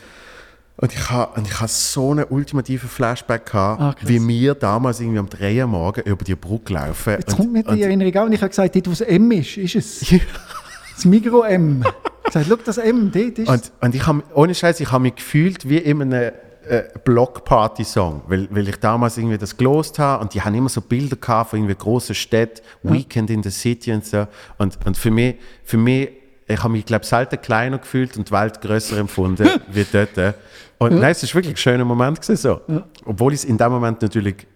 Und 0.78 0.94
ich 0.94 1.10
habe 1.10 1.40
und 1.40 1.48
ich 1.48 1.60
ha 1.60 1.68
so 1.68 2.12
einen 2.12 2.26
ultimativen 2.30 2.90
Flashback 2.90 3.46
gehabt, 3.46 3.82
Ah, 3.82 3.96
wie 4.02 4.26
wir 4.28 4.56
damals 4.56 5.00
irgendwie 5.00 5.20
um 5.20 5.30
3 5.30 5.62
Uhr 5.62 5.68
morgen 5.68 6.02
über 6.02 6.24
die 6.24 6.36
Brücke 6.36 6.74
laufen. 6.74 7.14
Jetzt 7.14 7.30
und, 7.30 7.38
kommt 7.38 7.54
mir 7.54 7.64
die 7.64 7.84
Erinnerung 7.84 8.16
auch. 8.18 8.26
Und 8.26 8.34
ich 8.34 8.42
habe 8.42 8.50
gesagt, 8.50 8.76
dort, 8.76 8.88
wo 8.88 8.92
das 8.92 9.02
M 9.02 9.32
ist, 9.32 9.58
ist 9.58 9.76
es. 9.76 10.22
Das 10.96 11.06
Migro-M. 11.06 11.82
Ich 11.82 11.86
habe 11.88 12.46
gesagt, 12.46 12.46
schau, 12.48 12.56
das 12.66 12.78
M, 12.78 13.12
dort 13.12 13.40
ist 13.40 13.50
und, 13.50 13.72
und 13.82 13.96
ich 13.96 14.06
habe, 14.06 14.24
ohne 14.34 14.54
Scheiß, 14.54 14.80
ich 14.80 14.92
habe 14.92 15.04
mich 15.04 15.16
gefühlt 15.16 15.68
wie 15.68 15.78
in 15.78 16.02
einem 16.02 16.32
äh, 16.68 16.84
Blockparty-Song, 17.04 18.22
weil, 18.28 18.48
weil 18.52 18.68
ich 18.68 18.78
damals 18.78 19.18
irgendwie 19.18 19.38
das 19.38 19.58
gelost 19.58 20.00
habe 20.00 20.22
und 20.22 20.34
die 20.34 20.42
haben 20.42 20.54
immer 20.54 20.70
so 20.70 20.82
Bilder 20.82 21.16
gehabt 21.16 21.50
von 21.52 21.60
irgendwie 21.60 21.76
großen 21.76 22.16
Städten, 22.16 22.62
Weekend 22.84 23.30
in 23.30 23.42
the 23.44 23.50
City 23.50 23.92
und 23.92 24.06
so. 24.06 24.28
Und, 24.58 24.78
und 24.86 24.98
für 24.98 25.12
mich, 25.12 25.36
für 25.64 25.78
mich, 25.78 26.10
ich 26.54 26.64
habe 26.64 26.72
mich, 26.72 26.86
glaube 26.86 27.06
selten 27.06 27.42
kleiner 27.42 27.78
gefühlt 27.78 28.18
und 28.18 28.30
die 28.30 28.32
Welt 28.32 28.62
grösser 28.62 28.98
empfunden 28.98 29.50
wie 29.72 29.86
dort. 29.92 30.36
Und 30.78 31.00
nein, 31.00 31.12
es 31.12 31.24
ist 31.24 31.36
wirklich 31.36 31.54
ein 31.54 31.58
schöner 31.58 31.86
Moment 31.86 32.20
gewesen, 32.22 32.38
so. 32.38 32.62
Obwohl 33.06 33.34
ich 33.34 33.40
es 33.40 33.46
in 33.46 33.58
dem 33.58 33.72
Moment 33.72 34.02
natürlich 34.02 34.48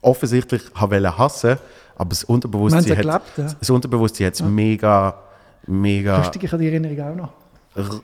offensichtlich 0.00 0.62
wollen 0.78 1.18
hassen, 1.18 1.56
aber 1.96 2.10
das 2.10 2.24
Unterbewusstsein 2.24 2.96
hat, 2.96 3.04
erlebt, 3.04 3.24
ja. 3.36 3.46
das 3.58 3.70
Unterbewusstsein 3.70 4.28
hat 4.28 4.34
es 4.34 4.42
mega, 4.42 5.18
mega 5.66 6.18
Lustig, 6.18 6.44
ich 6.44 6.52
habe 6.52 6.62
die 6.62 6.68
Erinnerung 6.68 7.00
auch 7.00 7.16
noch. 7.16 7.32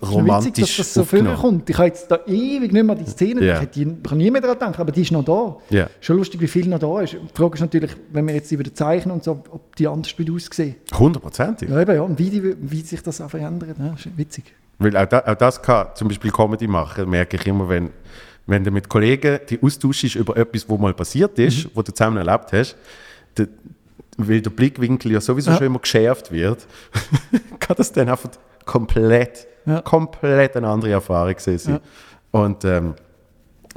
Romantisch 0.02 0.48
witzig, 0.48 0.76
dass 0.76 0.76
das 0.76 0.94
so 0.94 1.04
viel 1.04 1.24
kommt. 1.34 1.68
Ich 1.68 1.76
habe 1.76 1.88
jetzt 1.88 2.10
da 2.10 2.18
ewig 2.26 2.72
nicht 2.72 2.84
mehr 2.84 2.94
die 2.96 3.06
Szene, 3.06 3.44
Ja. 3.44 3.60
ich, 3.62 3.86
kann 4.02 4.18
nie 4.18 4.30
mehr 4.30 4.40
daran 4.40 4.58
denken, 4.58 4.80
aber 4.80 4.92
die 4.92 5.02
ist 5.02 5.12
noch 5.12 5.24
da. 5.24 5.56
Ja. 5.70 5.88
Schon 6.00 6.16
lustig, 6.18 6.40
wie 6.40 6.46
viel 6.48 6.66
noch 6.68 6.78
da 6.78 7.00
ist. 7.00 7.14
Die 7.14 7.18
Frage 7.34 7.54
ist 7.54 7.60
natürlich, 7.60 7.90
wenn 8.12 8.26
wir 8.26 8.34
jetzt 8.34 8.50
die 8.50 8.58
wieder 8.58 8.72
zeichnen 8.74 9.12
und 9.14 9.24
so, 9.24 9.32
ob 9.50 9.74
die 9.76 9.86
anders 9.86 10.16
wieder 10.18 10.32
aussehen. 10.34 10.76
Hundertprozentig. 10.96 11.68
Ja, 11.68 11.80
eben, 11.80 11.94
ja. 11.94 12.02
Und 12.02 12.18
wie, 12.18 12.30
die, 12.30 12.54
wie 12.60 12.80
sich 12.80 13.02
das 13.02 13.20
auch 13.20 13.30
verändert. 13.30 13.76
Ja, 13.78 13.94
ist 13.94 14.16
witzig. 14.16 14.44
Weil 14.78 14.96
auch, 14.96 15.06
da, 15.06 15.20
auch 15.26 15.34
das 15.36 15.60
kann 15.62 15.88
zum 15.94 16.08
Beispiel 16.08 16.30
Comedy 16.30 16.66
machen, 16.66 17.08
merke 17.08 17.36
ich 17.36 17.46
immer, 17.46 17.68
wenn, 17.68 17.90
wenn 18.46 18.64
du 18.64 18.70
mit 18.70 18.88
Kollegen 18.88 19.38
die 19.48 19.62
austauschst 19.62 20.16
über 20.16 20.36
etwas, 20.36 20.68
was 20.68 20.78
mal 20.78 20.92
passiert 20.94 21.38
ist, 21.38 21.64
Mhm. 21.66 21.70
wo 21.74 21.82
du 21.82 21.92
zusammen 21.92 22.16
erlebt 22.18 22.52
hast, 22.52 22.76
der, 23.36 23.48
weil 24.16 24.40
der 24.40 24.50
Blickwinkel 24.50 25.12
ja 25.12 25.20
sowieso 25.20 25.50
Ja. 25.52 25.56
schon 25.58 25.66
immer 25.66 25.78
geschärft 25.78 26.30
wird, 26.32 26.66
kann 27.60 27.76
das 27.76 27.92
dann 27.92 28.08
einfach 28.08 28.30
komplett, 28.64 29.46
Ja. 29.66 29.80
komplett 29.80 30.56
eine 30.56 30.68
andere 30.68 30.92
Erfahrung 30.92 31.34
gewesen. 31.34 31.74
Ja. 31.74 31.80
Und 32.40 32.64
ähm, 32.64 32.94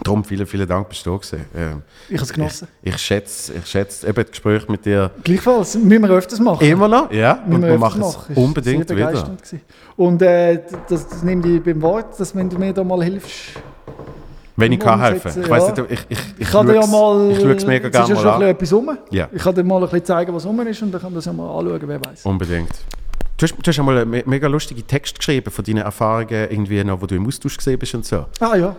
darum 0.04 0.24
vielen, 0.24 0.46
vielen 0.46 0.68
Dank, 0.68 0.90
bist 0.90 1.06
du 1.06 1.18
da. 1.18 1.38
Ähm, 1.56 1.82
Ich 2.10 2.16
habe 2.16 2.24
es 2.24 2.34
genossen. 2.34 2.68
ich, 2.82 2.94
ich 2.94 3.02
schätze 3.02 3.54
ich 3.54 3.66
schätze 3.66 4.08
eben 4.08 4.16
das 4.16 4.32
Gespräch 4.32 4.68
mit 4.68 4.86
dir 4.86 5.12
Gleichfalls, 5.24 5.76
müssen 5.76 6.02
wir 6.04 6.10
öfters 6.12 6.40
machen. 6.40 6.66
immer 6.68 6.88
noch, 6.88 7.12
ja, 7.12 7.36
Müssen 7.46 7.56
und 7.56 7.62
wir 7.62 7.68
öfters 7.70 7.80
machen 7.80 8.00
machen. 8.02 8.22
es 8.26 8.30
Ist 8.30 8.38
unbedingt 8.38 8.90
wieder. 8.90 9.12
gewesen. 9.12 9.62
Und 9.96 10.22
äh, 10.22 10.62
das, 10.90 11.08
das 11.08 11.24
nehme 11.24 11.48
ich 11.48 11.64
beim 11.64 11.82
Wort, 11.82 12.20
dass 12.20 12.36
wenn 12.36 12.50
du 12.50 12.58
mir 12.60 12.74
da 12.74 12.84
mal 12.84 13.04
hilfst. 13.04 13.34
Wenn 14.60 14.72
ich 14.72 14.80
kann 14.80 15.00
helfen. 15.00 15.28
Umsetzen, 15.28 15.44
Ich 15.44 15.50
weiß 15.50 15.68
nicht, 15.78 15.92
ich, 15.92 16.00
ich, 16.10 16.18
ich, 16.18 16.20
Ich 16.40 16.50
kann 16.52 16.68
ja 16.68 16.74
schaue 16.74 16.84
es- 16.84 16.90
mal. 16.92 17.32
Ich 17.32 17.38
schaue 17.40 17.52
es 17.54 17.66
mega 17.68 17.86
es 17.88 17.92
gerne 17.92 18.04
ist 18.06 18.10
ja 18.10 18.16
mal 18.16 18.34
schon 18.34 18.42
an. 18.44 18.50
etwas 18.50 18.74
rum. 18.74 18.98
Ja. 19.12 19.30
Ich 19.32 19.44
kann 19.44 19.54
dir 19.56 19.64
mal 19.64 19.76
ein 19.78 19.82
bisschen 19.84 20.06
zeigen, 20.06 20.34
was 20.34 20.46
rum 20.48 20.60
ist 20.68 20.82
und 20.82 20.92
dann 20.92 21.00
kann 21.02 21.12
man 21.12 21.16
das 21.18 21.26
ja 21.26 21.34
mal 21.34 21.60
anschauen, 21.60 21.82
wer 21.86 22.04
weiß. 22.06 22.26
Unbedingt. 22.26 22.70
Du 23.38 23.44
hast, 23.44 23.54
du 23.56 23.70
hast 23.70 23.78
einmal 23.80 24.00
einen 24.00 24.10
me- 24.10 24.24
mega 24.26 24.48
lustigen 24.48 24.86
Text 24.88 25.18
geschrieben 25.20 25.52
von 25.52 25.64
deinen 25.64 25.78
Erfahrungen, 25.84 26.30
irgendwie 26.50 26.84
noch, 26.84 27.00
wo 27.02 27.06
du 27.06 27.14
im 27.16 27.28
Austausch 27.28 27.56
gesehen 27.58 27.78
bist 27.78 27.94
und 27.94 28.04
so. 28.06 28.26
Ah 28.40 28.56
ja. 28.56 28.76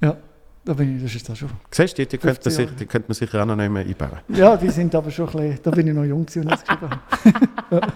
Ja, 0.00 0.16
da 0.64 0.72
bin 0.74 0.96
ich, 0.96 1.02
das 1.04 1.14
ist 1.14 1.28
das 1.28 1.38
schon. 1.38 1.48
Siehst 1.70 1.96
du, 1.96 2.02
die, 2.04 2.08
die, 2.08 2.18
könnte 2.18 2.40
man 2.48 2.52
15 2.52 2.66
sich, 2.66 2.76
die 2.76 2.86
könnte 2.86 3.08
man 3.08 3.14
sicher 3.14 3.40
auch 3.42 3.46
noch 3.46 3.54
nicht 3.56 3.70
mehr 3.70 3.84
einbauen. 3.84 4.18
Ja, 4.28 4.56
die 4.56 4.70
sind 4.70 4.92
aber 4.94 5.10
schon 5.12 5.28
ein 5.28 5.32
bisschen, 5.36 5.58
da 5.62 5.70
bin 5.70 5.86
ich 5.86 5.94
noch 5.94 6.04
jung 6.04 6.26
gewesen, 6.26 6.48
als 6.50 6.62
ich 6.62 6.66
geschrieben 6.68 6.90
habe. 7.70 7.92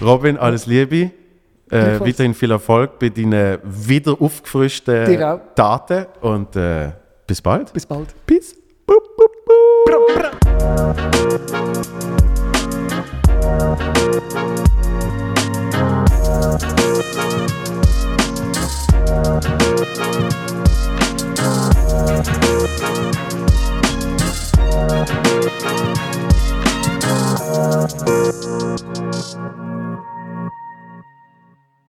Robin, 0.02 0.36
alles 0.36 0.66
Liebe. 0.66 1.10
Äh, 1.70 1.98
weiterhin 2.00 2.32
viel 2.34 2.50
Erfolg 2.50 2.98
bei 2.98 3.08
deinen 3.10 3.58
wieder 3.64 4.16
aufgefrischten. 4.20 5.18
Daten 5.54 6.06
und 6.22 6.54
äh, 6.56 6.92
bis 7.26 7.40
bald. 7.42 7.72
Bis 7.74 7.84
bald. 7.86 8.08
Peace. 8.26 8.54
Boop, 8.86 9.04
boop, 9.16 9.32
boop. 9.86 12.17
Thank 13.58 14.08